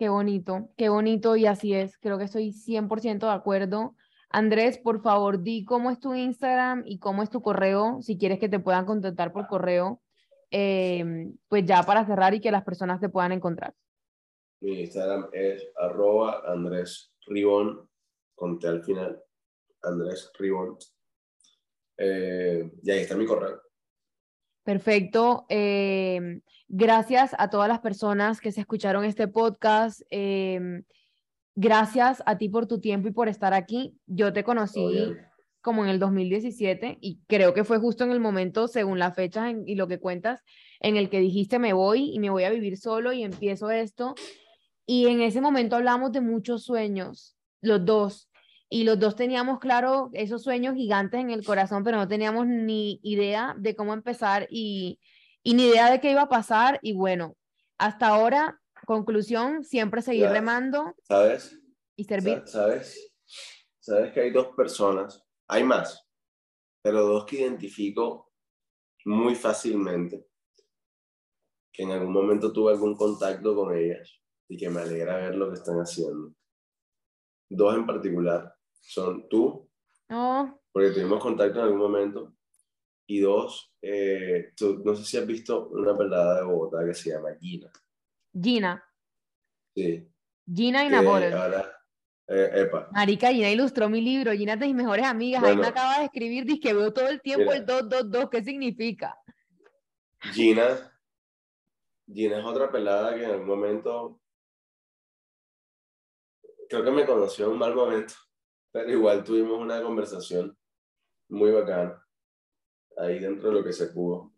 Qué 0.00 0.08
bonito, 0.08 0.70
qué 0.78 0.88
bonito 0.88 1.36
y 1.36 1.44
así 1.44 1.74
es. 1.74 1.98
Creo 1.98 2.16
que 2.16 2.24
estoy 2.24 2.54
100% 2.54 3.26
de 3.26 3.32
acuerdo. 3.32 3.96
Andrés, 4.30 4.78
por 4.78 5.02
favor, 5.02 5.42
di 5.42 5.66
cómo 5.66 5.90
es 5.90 6.00
tu 6.00 6.14
Instagram 6.14 6.84
y 6.86 6.98
cómo 6.98 7.22
es 7.22 7.28
tu 7.28 7.42
correo, 7.42 7.98
si 8.00 8.16
quieres 8.16 8.38
que 8.38 8.48
te 8.48 8.60
puedan 8.60 8.86
contactar 8.86 9.30
por 9.30 9.46
correo, 9.46 10.00
eh, 10.50 11.04
pues 11.48 11.66
ya 11.66 11.82
para 11.82 12.06
cerrar 12.06 12.32
y 12.32 12.40
que 12.40 12.50
las 12.50 12.64
personas 12.64 12.98
te 12.98 13.10
puedan 13.10 13.32
encontrar. 13.32 13.74
Mi 14.62 14.80
Instagram 14.80 15.28
es 15.34 15.70
arroba 15.76 16.44
Andrés 16.46 17.14
Ribón, 17.26 17.86
con 18.34 18.58
T 18.58 18.68
al 18.68 18.82
final, 18.82 19.22
Andrés 19.82 20.32
Ribón. 20.38 20.78
Eh, 21.98 22.72
y 22.82 22.90
ahí 22.90 23.00
está 23.00 23.16
mi 23.16 23.26
correo. 23.26 23.60
Perfecto. 24.72 25.46
eh, 25.48 26.40
gracias 26.68 27.34
a 27.38 27.50
todas 27.50 27.68
las 27.68 27.80
personas 27.80 28.40
que 28.40 28.52
se 28.52 28.60
escucharon 28.60 29.04
este 29.04 29.28
podcast. 29.28 30.02
eh, 30.10 30.82
gracias 31.56 32.22
a 32.24 32.38
ti 32.38 32.48
por 32.48 32.66
tu 32.66 32.80
tiempo 32.80 33.08
y 33.08 33.12
por 33.12 33.28
estar 33.28 33.52
aquí. 33.52 33.98
Yo 34.06 34.32
te 34.32 34.42
Todo 34.42 34.54
conocí 34.54 35.14
como 35.60 35.84
en 35.84 35.90
el 35.90 35.98
2017 35.98 36.98
y 37.00 37.20
creo 37.26 37.52
que 37.52 37.64
fue 37.64 37.78
justo 37.78 38.04
en 38.04 38.12
el 38.12 38.20
momento, 38.20 38.66
según 38.66 38.98
las 38.98 39.14
fechas 39.14 39.54
y 39.66 39.74
lo 39.74 39.88
que 39.88 39.98
cuentas, 39.98 40.40
en 40.80 40.96
el 40.96 41.10
que 41.10 41.20
dijiste 41.20 41.58
me 41.58 41.74
voy 41.74 42.14
y 42.14 42.18
me 42.18 42.30
voy 42.30 42.44
a 42.44 42.50
vivir 42.50 42.78
solo 42.78 43.12
y 43.12 43.24
empiezo 43.24 43.70
esto. 43.70 44.14
Y 44.86 45.08
en 45.08 45.20
ese 45.20 45.40
momento 45.40 45.76
hablamos 45.76 46.12
de 46.12 46.20
muchos 46.22 46.64
sueños, 46.64 47.36
los 47.60 47.84
dos. 47.84 48.29
Y 48.72 48.84
los 48.84 49.00
dos 49.00 49.16
teníamos 49.16 49.58
claro 49.58 50.10
esos 50.12 50.44
sueños 50.44 50.76
gigantes 50.76 51.20
en 51.20 51.30
el 51.30 51.44
corazón, 51.44 51.82
pero 51.82 51.96
no 51.96 52.06
teníamos 52.06 52.46
ni 52.46 53.00
idea 53.02 53.54
de 53.58 53.74
cómo 53.74 53.92
empezar 53.92 54.46
y, 54.48 55.00
y 55.42 55.54
ni 55.54 55.64
idea 55.66 55.90
de 55.90 56.00
qué 56.00 56.12
iba 56.12 56.22
a 56.22 56.28
pasar. 56.28 56.78
Y 56.80 56.92
bueno, 56.92 57.36
hasta 57.78 58.06
ahora, 58.06 58.60
conclusión, 58.86 59.64
siempre 59.64 60.02
seguir 60.02 60.28
remando 60.28 60.94
¿Sabes? 61.02 61.60
y 61.96 62.04
servir. 62.04 62.42
Sa- 62.46 62.46
¿Sabes? 62.46 63.12
Sabes 63.80 64.12
que 64.12 64.20
hay 64.20 64.30
dos 64.30 64.54
personas, 64.56 65.20
hay 65.48 65.64
más, 65.64 66.06
pero 66.80 67.02
dos 67.04 67.24
que 67.24 67.40
identifico 67.40 68.30
muy 69.04 69.34
fácilmente, 69.34 70.28
que 71.72 71.82
en 71.82 71.90
algún 71.90 72.12
momento 72.12 72.52
tuve 72.52 72.72
algún 72.72 72.94
contacto 72.94 73.56
con 73.56 73.76
ellas 73.76 74.20
y 74.48 74.56
que 74.56 74.70
me 74.70 74.82
alegra 74.82 75.16
ver 75.16 75.34
lo 75.34 75.48
que 75.48 75.54
están 75.54 75.78
haciendo. 75.78 76.32
Dos 77.48 77.74
en 77.74 77.84
particular 77.86 78.54
son 78.80 79.28
tú, 79.28 79.68
No, 80.08 80.60
porque 80.72 80.90
tuvimos 80.90 81.22
contacto 81.22 81.58
en 81.60 81.64
algún 81.66 81.78
momento, 81.80 82.34
Y 83.06 83.20
dos, 83.20 83.74
eh, 83.82 84.52
tú, 84.56 84.82
no 84.84 84.94
sé 84.94 85.04
si 85.04 85.16
has 85.16 85.26
visto 85.26 85.68
una 85.70 85.96
pelada 85.98 86.38
de 86.38 86.44
Bogotá 86.44 86.84
que 86.86 86.94
se 86.94 87.10
llama 87.10 87.30
Gina. 87.40 87.70
Gina. 88.32 88.84
Sí. 89.74 90.08
Gina 90.52 90.84
y 90.86 90.94
ahora- 90.94 91.76
eh, 92.28 92.50
epa, 92.54 92.88
Marica, 92.92 93.32
Gina 93.32 93.50
ilustró 93.50 93.88
mi 93.88 94.00
libro, 94.00 94.30
Gina 94.32 94.52
es 94.52 94.60
de 94.60 94.66
mis 94.66 94.76
mejores 94.76 95.04
amigas. 95.04 95.42
Ahí 95.42 95.56
me 95.56 95.66
acaba 95.66 95.98
de 95.98 96.04
escribir, 96.04 96.44
dice 96.44 96.60
que 96.60 96.72
veo 96.72 96.92
todo 96.92 97.08
el 97.08 97.20
tiempo 97.20 97.46
Mira. 97.46 97.56
el 97.56 97.66
222, 97.66 98.30
¿qué 98.30 98.44
significa? 98.44 99.18
Gina, 100.32 100.92
Gina 102.06 102.38
es 102.38 102.44
otra 102.44 102.70
pelada 102.70 103.16
que 103.16 103.24
en 103.24 103.30
algún 103.32 103.48
momento 103.48 104.20
creo 106.68 106.84
que 106.84 106.90
me 106.92 107.04
conoció 107.06 107.46
en 107.46 107.52
un 107.52 107.58
mal 107.58 107.74
momento, 107.74 108.14
pero 108.72 108.90
igual 108.90 109.24
tuvimos 109.24 109.58
una 109.60 109.82
conversación 109.82 110.56
muy 111.30 111.50
bacana 111.52 112.04
ahí 112.98 113.18
dentro 113.18 113.48
de 113.50 113.54
lo 113.56 113.64
que 113.64 113.72
se 113.72 113.88
pudo. 113.88 114.32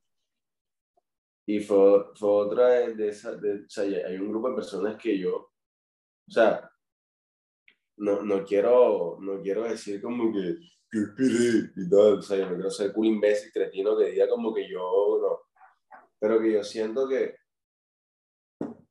Y 1.47 1.61
fue, 1.61 2.05
fue 2.17 2.31
otra 2.31 2.69
de, 2.69 3.09
esas, 3.09 3.41
de- 3.41 3.65
o 3.65 3.69
sea, 3.69 3.85
hay 3.85 4.17
un 4.17 4.29
grupo 4.31 4.49
de 4.51 4.57
personas 4.57 4.97
que 5.01 5.19
yo, 5.19 5.37
o 5.37 6.31
sea, 6.31 6.71
no, 7.97 8.23
no 8.23 8.45
quiero, 8.45 9.19
no 9.21 9.41
quiero 9.43 9.65
decir 9.65 10.01
como 10.03 10.33
que, 10.33 10.57
y 11.77 11.89
tal, 11.91 12.19
o 12.19 12.23
sea, 12.23 12.39
yo 12.39 12.47
no 12.51 12.55
quiero 12.55 12.71
ser 12.71 12.93
cool 12.93 13.07
imbécil, 13.07 13.53
cretino, 13.53 13.97
que 13.97 14.07
diga 14.11 14.29
como 14.29 14.53
que 14.55 14.69
yo, 14.69 14.79
no, 15.21 15.41
pero 16.19 16.41
que 16.41 16.53
yo 16.53 16.65
siento 16.65 17.09
que, 17.09 17.37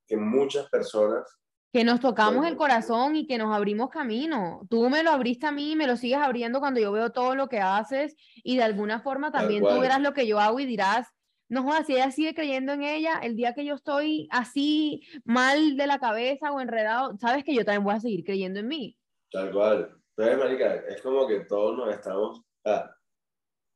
que 0.08 0.18
muchas 0.18 0.70
personas, 0.70 1.41
Que 1.74 1.84
nos 1.86 2.00
tocamos 2.02 2.46
el 2.46 2.58
corazón 2.58 3.16
y 3.16 3.26
que 3.28 3.38
nos 3.38 3.56
abrimos 3.56 3.90
camino. 3.90 4.62
Tú 4.70 4.90
me 4.90 5.04
lo 5.04 5.12
abriste 5.12 5.48
a 5.48 5.52
mí 5.52 5.72
y 5.72 5.76
me 5.76 5.88
lo 5.88 5.96
sigues 5.96 6.18
abriendo 6.18 6.60
cuando 6.60 6.80
yo 6.82 6.92
veo 6.92 7.12
todo 7.12 7.34
lo 7.36 7.48
que 7.48 7.60
haces 7.62 8.16
y 8.44 8.58
de 8.58 8.64
alguna 8.64 9.00
forma 9.00 9.32
también 9.32 9.64
tú 9.64 9.82
verás 9.82 10.02
lo 10.02 10.14
que 10.14 10.28
yo 10.28 10.40
hago 10.40 10.60
y 10.60 10.66
dirás, 10.66 11.08
no 11.48 11.64
jodas, 11.64 11.86
si 11.88 11.94
ella 11.94 12.12
sigue 12.12 12.34
creyendo 12.36 12.74
en 12.74 12.84
ella, 12.84 13.20
el 13.24 13.36
día 13.36 13.54
que 13.54 13.64
yo 13.66 13.76
estoy 13.76 14.28
así 14.32 15.02
mal 15.24 15.78
de 15.78 15.88
la 15.88 16.00
cabeza 16.00 16.52
o 16.52 16.60
enredado, 16.62 17.18
sabes 17.20 17.44
que 17.44 17.54
yo 17.54 17.64
también 17.66 17.84
voy 17.84 17.94
a 17.96 18.00
seguir 18.00 18.24
creyendo 18.26 18.60
en 18.60 18.68
mí. 18.68 18.98
tal 19.32 19.52
cual, 19.52 19.96
entonces, 20.18 20.38
marica, 20.38 20.76
es 20.90 21.02
como 21.02 21.26
que 21.26 21.42
todos 21.46 21.78
nos 21.78 21.94
estamos, 21.94 22.42
ah, 22.66 22.94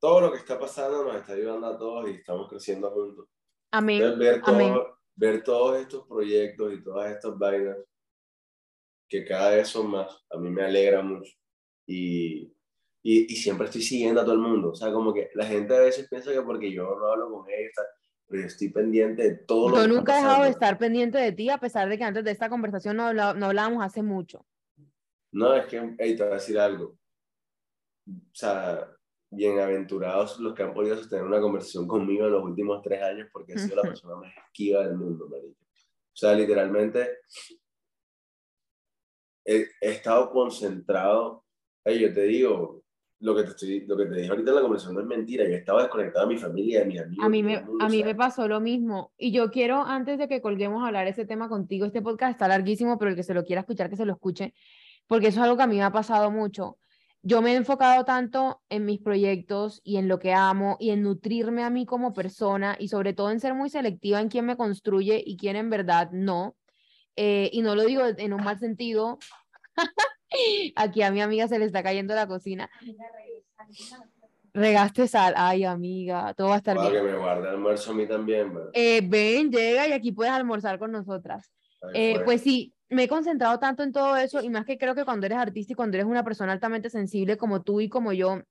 todo 0.02 0.20
lo 0.22 0.32
que 0.34 0.38
está 0.40 0.60
pasando 0.60 1.06
nos 1.06 1.16
está 1.16 1.32
ayudando 1.34 1.68
a 1.68 1.78
todos 1.78 2.10
y 2.10 2.16
estamos 2.16 2.50
creciendo 2.50 2.92
juntos. 2.92 3.28
Amén. 3.72 4.02
Entonces, 4.02 4.20
ver, 4.20 4.42
todo- 4.42 4.56
amén. 4.56 4.74
Ver 5.16 5.44
todos 5.44 5.80
estos 5.80 6.08
proyectos 6.08 6.74
y 6.74 6.84
todas 6.84 7.12
estas 7.12 7.38
vainas, 7.38 7.78
que 9.08 9.24
cada 9.24 9.52
vez 9.52 9.68
son 9.68 9.92
más, 9.92 10.26
a 10.30 10.38
mí 10.38 10.50
me 10.50 10.64
alegra 10.64 11.02
mucho. 11.02 11.32
Y, 11.88 12.52
y, 13.04 13.34
y 13.34 13.36
siempre 13.36 13.66
estoy 13.66 13.82
siguiendo 13.82 14.22
a 14.22 14.24
todo 14.24 14.34
el 14.34 14.42
mundo. 14.42 14.72
O 14.72 14.76
sea, 14.76 14.92
como 14.92 15.14
que 15.14 15.30
la 15.36 15.46
gente 15.46 15.76
a 15.76 15.82
veces 15.82 16.08
piensa 16.10 16.32
que 16.32 16.42
porque 16.42 16.72
yo 16.72 16.96
no 16.96 17.08
hablo 17.08 17.32
con 17.32 17.46
tal, 17.46 17.86
pero 18.28 18.42
yo 18.42 18.48
estoy 18.48 18.70
pendiente 18.70 19.24
de 19.24 19.36
todo 19.36 19.70
lo 19.70 19.76
Yo 19.76 19.82
que 19.82 19.88
está 19.88 19.96
nunca 19.96 20.14
he 20.14 20.22
dejado 20.22 20.44
de 20.44 20.50
estar 20.50 20.78
pendiente 20.78 21.18
de 21.20 21.32
ti, 21.32 21.50
a 21.50 21.60
pesar 21.60 21.88
de 21.88 21.98
que 21.98 22.04
antes 22.04 22.24
de 22.24 22.32
esta 22.32 22.50
conversación 22.50 22.98
no, 22.98 23.14
no 23.14 23.46
hablábamos 23.46 23.84
hace 23.84 24.02
mucho. 24.02 24.46
No, 25.32 25.54
es 25.54 25.66
que, 25.68 25.96
hey, 26.00 26.16
te 26.16 26.24
voy 26.24 26.32
a 26.32 26.36
decir 26.36 26.58
algo. 26.58 26.98
O 28.08 28.34
sea, 28.36 28.95
bienaventurados 29.36 30.40
los 30.40 30.54
que 30.54 30.64
han 30.64 30.74
podido 30.74 30.98
sostener 30.98 31.26
una 31.26 31.42
conversación 31.42 31.88
conmigo 31.88 32.26
en 32.26 32.32
los 32.32 32.44
últimos 32.44 32.82
tres 32.82 33.02
años 33.02 33.28
porque 33.32 33.54
he 33.54 33.60
sido 33.60 33.76
la 33.76 33.84
persona 33.84 34.16
más 34.16 34.34
esquiva 34.46 34.86
del 34.86 34.96
mundo, 34.96 35.28
marico. 35.30 35.60
O 35.62 36.18
sea, 36.18 36.34
literalmente 36.34 37.20
he, 39.44 39.68
he 39.82 39.92
estado 39.92 40.32
concentrado. 40.32 41.44
Hey, 41.84 42.00
yo 42.00 42.14
te 42.14 42.24
digo, 42.24 42.86
lo 43.20 43.36
que 43.36 43.44
te, 43.44 43.50
estoy, 43.50 43.86
lo 43.86 43.98
que 43.98 44.06
te 44.06 44.16
dije 44.16 44.30
ahorita 44.30 44.52
en 44.52 44.56
la 44.56 44.62
conversación 44.62 44.96
no 44.96 45.02
es 45.02 45.08
mentira. 45.08 45.44
Yo 45.46 45.56
estaba 45.56 45.82
desconectado 45.82 46.28
de 46.28 46.34
mi 46.34 46.40
familia, 46.40 46.80
de 46.80 46.86
mis 46.86 47.02
amigos. 47.02 47.26
A 47.26 47.30
mí, 47.30 47.44
me, 47.44 47.62
mundo, 47.62 47.86
a 47.86 47.90
mí 47.90 48.04
me 48.04 48.16
pasó 48.16 48.48
lo 48.48 48.60
mismo. 48.60 49.14
Y 49.18 49.32
yo 49.32 49.52
quiero, 49.52 49.84
antes 49.84 50.18
de 50.18 50.28
que 50.28 50.42
colguemos 50.42 50.84
a 50.84 50.88
hablar 50.88 51.08
ese 51.08 51.26
tema 51.26 51.50
contigo, 51.50 51.86
este 51.86 52.02
podcast 52.02 52.32
está 52.32 52.48
larguísimo, 52.48 52.98
pero 52.98 53.12
el 53.12 53.16
que 53.16 53.24
se 53.24 53.34
lo 53.34 53.44
quiera 53.44 53.62
escuchar, 53.62 53.90
que 53.90 53.96
se 53.96 54.06
lo 54.06 54.14
escuche, 54.14 54.54
porque 55.08 55.28
eso 55.28 55.40
es 55.40 55.44
algo 55.44 55.58
que 55.58 55.64
a 55.64 55.68
mí 55.68 55.78
me 55.78 55.84
ha 55.84 55.92
pasado 55.92 56.32
mucho. 56.32 56.78
Yo 57.28 57.42
me 57.42 57.54
he 57.54 57.56
enfocado 57.56 58.06
tanto 58.06 58.62
en 58.70 58.86
mis 58.86 59.00
proyectos 59.00 59.82
y 59.84 59.98
en 59.98 60.08
lo 60.08 60.20
que 60.20 60.32
amo 60.32 60.78
y 60.80 60.92
en 60.92 61.02
nutrirme 61.02 61.64
a 61.64 61.72
mí 61.72 61.88
como 61.88 62.14
persona 62.14 62.76
y 62.78 62.90
sobre 62.90 63.14
todo 63.14 63.32
en 63.32 63.40
ser 63.40 63.56
muy 63.56 63.72
selectiva 63.72 64.22
en 64.22 64.30
quién 64.30 64.46
me 64.46 64.56
construye 64.56 65.24
y 65.26 65.36
quién 65.36 65.56
en 65.56 65.72
verdad 65.72 66.12
no. 66.12 66.56
Eh, 67.16 67.50
y 67.52 67.64
no 67.64 67.74
lo 67.74 67.84
digo 67.84 68.04
en 68.06 68.32
un 68.32 68.44
mal 68.44 68.60
sentido. 68.60 69.18
Aquí 70.76 71.02
a 71.02 71.10
mi 71.10 71.20
amiga 71.20 71.48
se 71.48 71.58
le 71.58 71.66
está 71.66 71.82
cayendo 71.82 72.14
la 72.14 72.28
cocina. 72.28 72.70
Regaste 74.54 75.08
sal. 75.08 75.34
Ay, 75.36 75.64
amiga, 75.64 76.32
todo 76.36 76.50
va 76.50 76.54
a 76.54 76.58
estar 76.58 76.78
para 76.78 76.92
bien. 76.92 77.06
que 77.06 77.12
me 77.12 77.18
guarde 77.18 77.50
almuerzo 77.50 77.90
a 77.90 77.96
mí 77.96 78.06
también. 78.06 78.54
Eh, 78.72 79.02
ven, 79.04 79.50
llega 79.50 79.88
y 79.88 79.94
aquí 79.94 80.12
puedes 80.12 80.32
almorzar 80.32 80.78
con 80.78 80.92
nosotras. 80.92 81.52
Eh, 81.96 82.18
fue. 82.18 82.24
pues 82.24 82.42
sí, 82.42 82.75
me 82.96 83.04
he 83.04 83.08
concentrado 83.08 83.60
tanto 83.60 83.84
en 83.84 83.92
todo 83.92 84.16
eso 84.16 84.42
y 84.42 84.50
más 84.50 84.66
que 84.66 84.78
creo 84.78 84.96
que 84.96 85.06
cuando 85.06 85.26
eres 85.26 85.38
artista 85.38 85.74
y 85.74 85.76
cuando 85.76 85.98
eres 85.98 86.08
una 86.08 86.24
persona 86.24 86.54
altamente 86.54 86.90
sensible 86.90 87.38
como 87.38 87.62
tú 87.62 87.82
y 87.82 87.90
como 87.90 88.14
yo, 88.14 88.42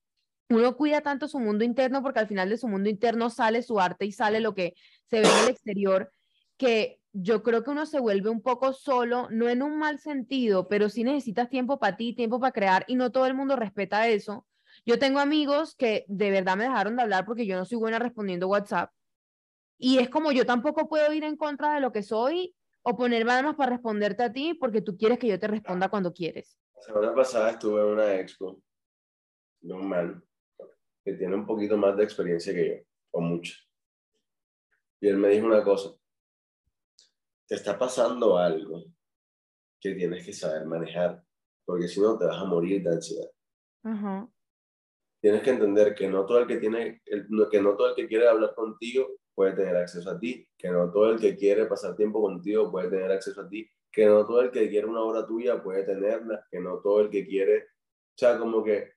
uno 0.51 0.77
cuida 0.77 1.01
tanto 1.01 1.27
su 1.29 1.41
mundo 1.41 1.65
interno 1.65 2.03
porque 2.03 2.21
al 2.21 2.29
final 2.29 2.51
de 2.51 2.59
su 2.59 2.69
mundo 2.69 2.91
interno 2.91 3.31
sale 3.31 3.63
su 3.63 3.81
arte 3.81 4.05
y 4.05 4.13
sale 4.13 4.41
lo 4.41 4.55
que 4.55 4.75
se 5.07 5.21
ve 5.21 5.27
en 5.27 5.45
el 5.45 5.49
exterior, 5.49 6.13
que 6.59 7.01
yo 7.13 7.43
creo 7.43 7.65
que 7.65 7.71
uno 7.71 7.87
se 7.87 8.01
vuelve 8.01 8.29
un 8.29 8.43
poco 8.43 8.75
solo, 8.75 9.29
no 9.31 9.49
en 9.49 9.63
un 9.63 9.79
mal 9.79 9.99
sentido, 9.99 10.69
pero 10.69 10.91
sí 10.91 11.05
necesitas 11.05 11.49
tiempo 11.49 11.79
para 11.79 11.97
ti, 11.97 12.15
tiempo 12.15 12.39
para 12.39 12.53
crear 12.53 12.85
y 12.87 12.97
no 12.97 13.11
todo 13.11 13.27
el 13.27 13.35
mundo 13.35 13.57
respeta 13.57 14.09
eso. 14.09 14.47
Yo 14.85 14.99
tengo 14.99 15.21
amigos 15.21 15.75
que 15.75 16.05
de 16.09 16.31
verdad 16.31 16.57
me 16.57 16.65
dejaron 16.65 16.97
de 16.97 17.03
hablar 17.03 17.25
porque 17.25 17.47
yo 17.47 17.57
no 17.57 17.65
soy 17.65 17.79
buena 17.79 17.99
respondiendo 17.99 18.49
WhatsApp. 18.49 18.93
Y 19.79 19.99
es 19.99 20.11
como 20.11 20.33
yo 20.33 20.45
tampoco 20.45 20.89
puedo 20.89 21.11
ir 21.13 21.25
en 21.25 21.37
contra 21.37 21.75
de 21.75 21.81
lo 21.81 21.93
que 21.93 22.03
soy 22.03 22.55
o 22.85 22.97
ponerme 22.97 23.33
además 23.33 23.57
para 23.57 23.73
responderte 23.73 24.23
a 24.23 24.33
ti 24.33 24.55
porque 24.55 24.83
tú 24.83 24.97
quieres 24.97 25.19
que 25.19 25.27
yo 25.29 25.39
te 25.41 25.49
responda 25.49 25.89
cuando 25.89 26.13
quieres. 26.13 26.59
La 26.77 26.83
semana 26.83 27.15
pasada 27.15 27.51
estuve 27.51 27.81
en 27.81 27.87
una 27.89 28.15
expo 28.15 28.61
de 29.61 29.73
un 29.75 29.89
man 29.89 30.23
que 31.05 31.15
tiene 31.15 31.35
un 31.35 31.47
poquito 31.47 31.77
más 31.77 31.97
de 31.97 32.05
experiencia 32.05 32.53
que 32.55 32.69
yo, 32.69 32.75
o 33.13 33.21
mucho. 33.21 33.55
Y 35.01 35.09
él 35.09 35.17
me 35.17 35.29
dijo 35.29 35.47
una 35.47 35.63
cosa, 35.65 35.91
te 37.47 37.55
está 37.55 37.79
pasando 37.79 38.37
algo 38.39 38.85
que 39.81 39.95
tienes 39.95 40.25
que 40.25 40.33
saber 40.33 40.67
manejar, 40.67 41.23
porque 41.65 41.89
si 41.89 42.01
no 42.01 42.19
te 42.19 42.27
vas 42.27 42.39
a 42.39 42.45
morir 42.45 42.83
de 42.83 42.91
ansiedad. 42.91 43.31
Tienes 45.21 45.43
que 45.43 45.51
entender 45.51 45.95
que 45.95 46.09
no 46.09 46.25
todo 46.27 46.41
el 46.41 46.47
que 46.47 46.57
tiene, 46.57 47.03
el- 47.07 47.27
que 47.51 47.61
no 47.63 47.77
todo 47.77 47.89
el 47.91 47.95
que 47.95 48.07
quiere 48.09 48.29
hablar 48.29 48.55
contigo 48.55 49.09
puede 49.35 49.53
tener 49.53 49.77
acceso 49.77 50.11
a 50.11 50.19
ti, 50.19 50.47
que 50.57 50.69
no 50.69 50.91
todo 50.91 51.11
el 51.11 51.19
que 51.21 51.37
quiere 51.37 51.67
pasar 51.67 51.97
tiempo 51.97 52.21
contigo 52.23 52.71
puede 52.71 52.89
tener 52.89 53.11
acceso 53.11 53.41
a 53.41 53.49
ti, 53.49 53.69
que 53.91 54.07
no 54.07 54.27
todo 54.27 54.41
el 54.43 54.51
que 54.51 54.69
quiere 54.69 54.87
una 54.87 55.03
hora 55.03 55.27
tuya 55.27 55.63
puede 55.63 55.85
tenerla, 55.85 56.47
que 56.51 56.61
no 56.61 56.79
todo 56.79 57.01
el 57.03 57.11
que 57.11 57.27
quiere, 57.27 57.59
o 57.59 58.17
sea, 58.17 58.39
como 58.39 58.63
que, 58.63 58.93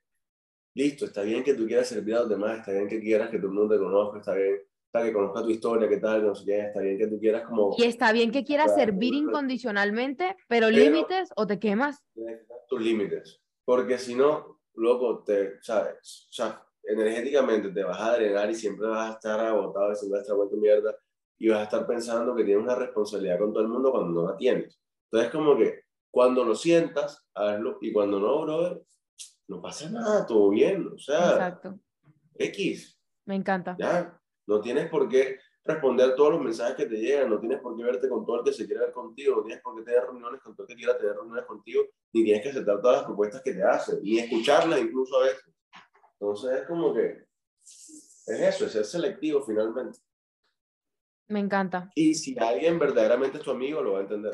listo, 0.76 1.06
está 1.06 1.24
bien 1.24 1.44
que 1.44 1.54
tú 1.56 1.66
quieras 1.66 1.88
servir 1.88 2.16
a 2.16 2.20
los 2.22 2.30
demás, 2.30 2.60
está 2.60 2.72
bien 2.72 2.88
que 2.88 3.00
quieras 3.00 3.30
que 3.30 3.38
todo 3.38 3.48
el 3.48 3.54
mundo 3.54 3.76
te 3.76 3.82
conozca, 3.82 4.20
está 4.20 4.34
bien, 4.36 4.62
está 4.86 5.04
que 5.04 5.14
conozca 5.14 5.42
tu 5.42 5.50
historia, 5.50 5.90
qué 5.90 5.98
tal, 5.98 6.26
no 6.26 6.36
sé 6.36 6.46
qué, 6.46 6.60
está 6.62 6.80
bien 6.82 6.98
que 6.98 7.08
tú 7.08 7.20
quieras 7.20 7.44
como... 7.48 7.76
Y 7.78 7.84
está 7.84 8.12
bien 8.12 8.32
que 8.32 8.44
quieras 8.44 8.76
servir 8.76 9.14
incondicionalmente, 9.14 10.36
pero, 10.48 10.68
Pero- 10.68 10.70
límites 10.70 11.30
o 11.36 11.48
te 11.48 11.60
quemas. 11.60 12.04
tus 12.70 12.82
límites. 12.82 13.42
Porque 13.66 13.98
si 13.98 14.16
no, 14.16 14.62
loco, 14.76 15.24
te, 15.24 15.62
¿sabes? 15.62 16.28
O 16.30 16.34
sea, 16.34 16.64
energéticamente 16.88 17.70
te 17.70 17.84
vas 17.84 18.00
a 18.00 18.14
drenar 18.14 18.50
y 18.50 18.56
siempre 18.56 18.88
vas 18.88 19.10
a 19.10 19.14
estar 19.14 19.40
agotado 19.40 19.92
y 19.92 19.96
siempre 19.96 20.18
vas 20.18 20.20
a 20.20 20.24
estar 20.24 20.38
vuelto 20.38 20.56
mierda 20.58 20.96
y 21.38 21.50
vas 21.50 21.60
a 21.60 21.64
estar 21.64 21.86
pensando 21.86 22.36
que 22.36 22.44
tienes 22.44 22.64
una 22.64 22.76
responsabilidad 22.76 23.38
con 23.40 23.54
todo 23.54 23.62
el 23.64 23.70
mundo 23.70 23.92
cuando 23.92 24.22
no 24.22 24.32
la 24.32 24.38
tienes. 24.38 24.80
Entonces, 25.12 25.32
como 25.32 25.58
que 25.58 25.82
cuando 26.10 26.44
lo 26.44 26.56
sientas, 26.56 27.26
hazlo 27.36 27.78
y 27.82 27.92
cuando 27.94 28.20
no, 28.20 28.42
brother, 28.42 28.82
no 29.48 29.62
pasa 29.62 29.90
nada, 29.90 30.26
todo 30.26 30.50
bien. 30.50 30.88
O 30.94 30.98
sea, 30.98 31.32
Exacto. 31.32 31.80
X, 32.36 33.00
Me 33.26 33.36
encanta. 33.36 33.76
ya. 33.80 34.20
No 34.48 34.62
tienes 34.62 34.90
por 34.90 35.10
qué 35.10 35.40
responder 35.66 36.16
todos 36.16 36.32
los 36.32 36.42
mensajes 36.42 36.76
que 36.78 36.86
te 36.86 36.96
llegan, 36.96 37.30
no 37.30 37.38
tienes 37.40 37.60
por 37.60 37.76
qué 37.76 37.84
verte 37.84 38.08
con 38.08 38.26
todo 38.26 38.38
el 38.38 38.44
que 38.46 38.54
se 38.54 38.66
quiere 38.66 38.86
ver 38.86 38.92
contigo, 38.94 39.36
no 39.36 39.44
tienes 39.44 39.62
por 39.62 39.76
qué 39.76 39.84
tener 39.84 40.04
reuniones 40.06 40.42
con 40.42 40.56
todo 40.56 40.66
el 40.66 40.70
que 40.70 40.76
quiera 40.76 40.98
tener 40.98 41.14
reuniones 41.16 41.46
contigo, 41.46 41.84
ni 42.14 42.24
tienes 42.24 42.42
que 42.42 42.50
aceptar 42.50 42.80
todas 42.80 42.98
las 42.98 43.06
propuestas 43.06 43.42
que 43.42 43.54
te 43.54 43.62
hacen, 43.64 44.00
ni 44.02 44.20
escucharlas 44.20 44.80
incluso 44.80 45.18
a 45.20 45.26
veces. 45.26 45.54
Entonces 46.20 46.62
es 46.62 46.68
como 46.68 46.94
que 46.94 47.28
es 48.28 48.40
eso, 48.42 48.66
es 48.66 48.72
ser 48.74 48.86
selectivo 48.86 49.42
finalmente. 49.42 50.00
Me 51.28 51.40
encanta. 51.40 51.90
Y 51.96 52.14
si 52.16 52.38
alguien 52.40 52.80
verdaderamente 52.80 53.38
es 53.38 53.44
tu 53.44 53.52
amigo, 53.52 53.82
lo 53.82 53.94
va 53.94 54.00
a 54.00 54.02
entender. 54.04 54.34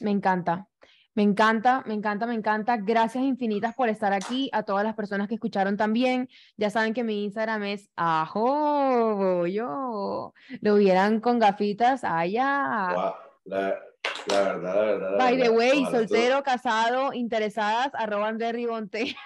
Me 0.00 0.10
encanta. 0.10 0.68
Me 1.14 1.24
encanta, 1.24 1.82
me 1.86 1.94
encanta, 1.94 2.26
me 2.26 2.34
encanta. 2.34 2.76
Gracias 2.76 3.24
infinitas 3.24 3.74
por 3.74 3.88
estar 3.88 4.12
aquí. 4.12 4.48
A 4.52 4.62
todas 4.62 4.84
las 4.84 4.94
personas 4.94 5.28
que 5.28 5.34
escucharon 5.34 5.76
también. 5.76 6.28
Ya 6.56 6.70
saben 6.70 6.94
que 6.94 7.04
mi 7.04 7.24
Instagram 7.24 7.64
es 7.64 7.90
ajo, 7.96 9.46
yo. 9.46 10.32
Lo 10.60 10.74
vieran 10.76 11.20
con 11.20 11.38
gafitas 11.38 12.04
allá. 12.04 13.14
La, 13.44 13.80
la 14.26 14.42
verdad, 14.42 14.62
la 14.62 14.82
verdad. 14.82 15.10
la 15.12 15.18
By 15.18 15.40
the 15.40 15.50
way, 15.50 15.84
soltero, 15.90 16.42
casado, 16.42 17.12
interesadas, 17.12 17.90
arroban 17.94 18.38
de 18.38 18.52
Ribonte. 18.52 19.16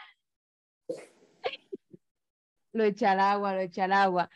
Lo 2.74 2.82
eché 2.82 3.06
al 3.06 3.20
agua, 3.20 3.54
lo 3.54 3.60
eché 3.60 3.82
al 3.82 3.92
agua. 3.92 4.28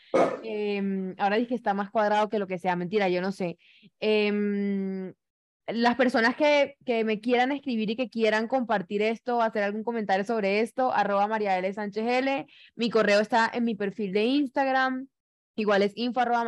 Em, 0.44 1.14
ahora 1.18 1.36
dije 1.36 1.48
que 1.48 1.54
está 1.56 1.74
más 1.74 1.90
cuadrado 1.90 2.28
que 2.28 2.38
lo 2.38 2.46
que 2.46 2.58
sea. 2.58 2.76
Mentira, 2.76 3.08
yo 3.08 3.20
no 3.20 3.32
sé. 3.32 3.58
Em, 3.98 5.12
las 5.66 5.96
personas 5.96 6.36
que, 6.36 6.76
que, 6.86 7.04
me 7.04 7.20
quieran 7.20 7.50
escribir 7.50 7.90
y 7.90 7.96
que 7.96 8.08
quieran 8.08 8.46
compartir 8.46 9.02
esto, 9.02 9.42
hacer 9.42 9.64
algún 9.64 9.82
comentario 9.82 10.24
sobre 10.24 10.60
esto, 10.60 10.92
arroba 10.92 11.26
María 11.26 11.58
L. 11.58 11.72
Sánchez 11.72 12.06
L. 12.06 12.46
Mi 12.76 12.90
correo 12.90 13.20
está 13.20 13.50
en 13.52 13.64
mi 13.64 13.74
perfil 13.74 14.12
de 14.12 14.24
Instagram. 14.24 15.08
Igual 15.58 15.82
es 15.82 15.92
info 15.96 16.20
arroba. 16.20 16.44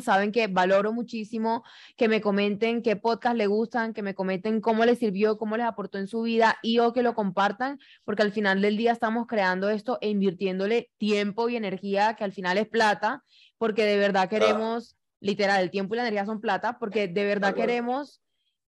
Saben 0.00 0.32
que 0.32 0.48
valoro 0.48 0.92
muchísimo 0.92 1.62
que 1.96 2.08
me 2.08 2.20
comenten 2.20 2.82
qué 2.82 2.96
podcast 2.96 3.36
les 3.36 3.46
gustan, 3.46 3.94
que 3.94 4.02
me 4.02 4.16
comenten 4.16 4.60
cómo 4.60 4.84
les 4.84 4.98
sirvió, 4.98 5.38
cómo 5.38 5.56
les 5.56 5.64
aportó 5.64 5.98
en 5.98 6.08
su 6.08 6.22
vida 6.22 6.58
y 6.60 6.80
o 6.80 6.92
que 6.92 7.04
lo 7.04 7.14
compartan, 7.14 7.78
porque 8.04 8.22
al 8.22 8.32
final 8.32 8.60
del 8.60 8.76
día 8.76 8.90
estamos 8.90 9.28
creando 9.28 9.70
esto 9.70 9.98
e 10.00 10.08
invirtiéndole 10.08 10.90
tiempo 10.98 11.48
y 11.48 11.54
energía, 11.54 12.14
que 12.14 12.24
al 12.24 12.32
final 12.32 12.58
es 12.58 12.66
plata, 12.66 13.22
porque 13.58 13.84
de 13.84 13.96
verdad 13.96 14.28
queremos 14.28 14.96
literal, 15.20 15.62
el 15.62 15.70
tiempo 15.70 15.94
y 15.94 15.98
la 15.98 16.02
energía 16.02 16.26
son 16.26 16.40
plata, 16.40 16.78
porque 16.80 17.06
de 17.06 17.24
verdad 17.24 17.54
queremos 17.54 18.20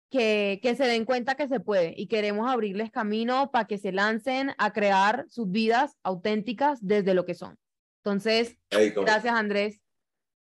que, 0.09 0.59
que, 0.61 0.75
se 0.75 0.87
den 0.87 1.05
cuenta 1.05 1.35
que 1.35 1.47
se 1.47 1.61
puede 1.61 1.93
y 1.95 2.07
queremos 2.07 2.51
abrirles 2.51 2.91
camino 2.91 3.49
para 3.51 3.65
que 3.65 3.77
se 3.77 3.93
lancen 3.93 4.51
a 4.57 4.73
crear 4.73 5.25
sus 5.29 5.49
vidas 5.49 5.97
auténticas 6.03 6.79
desde 6.81 7.13
lo 7.13 7.25
que 7.25 7.33
son. 7.33 7.57
Entonces, 8.05 8.55
gracias 8.69 9.33
Andrés. 9.33 9.81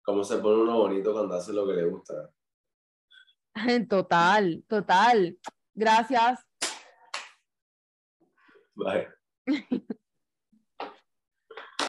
¿Cómo 0.03 0.25
se 0.25 0.37
pone 0.39 0.63
uno 0.63 0.79
bonito 0.79 1.13
cuando 1.13 1.35
hace 1.35 1.53
lo 1.53 1.65
que 1.65 1.71
le 1.71 1.85
gusta? 1.85 2.29
Total, 3.89 4.65
total. 4.67 5.39
Gracias. 5.73 6.45
Bye. 8.75 9.07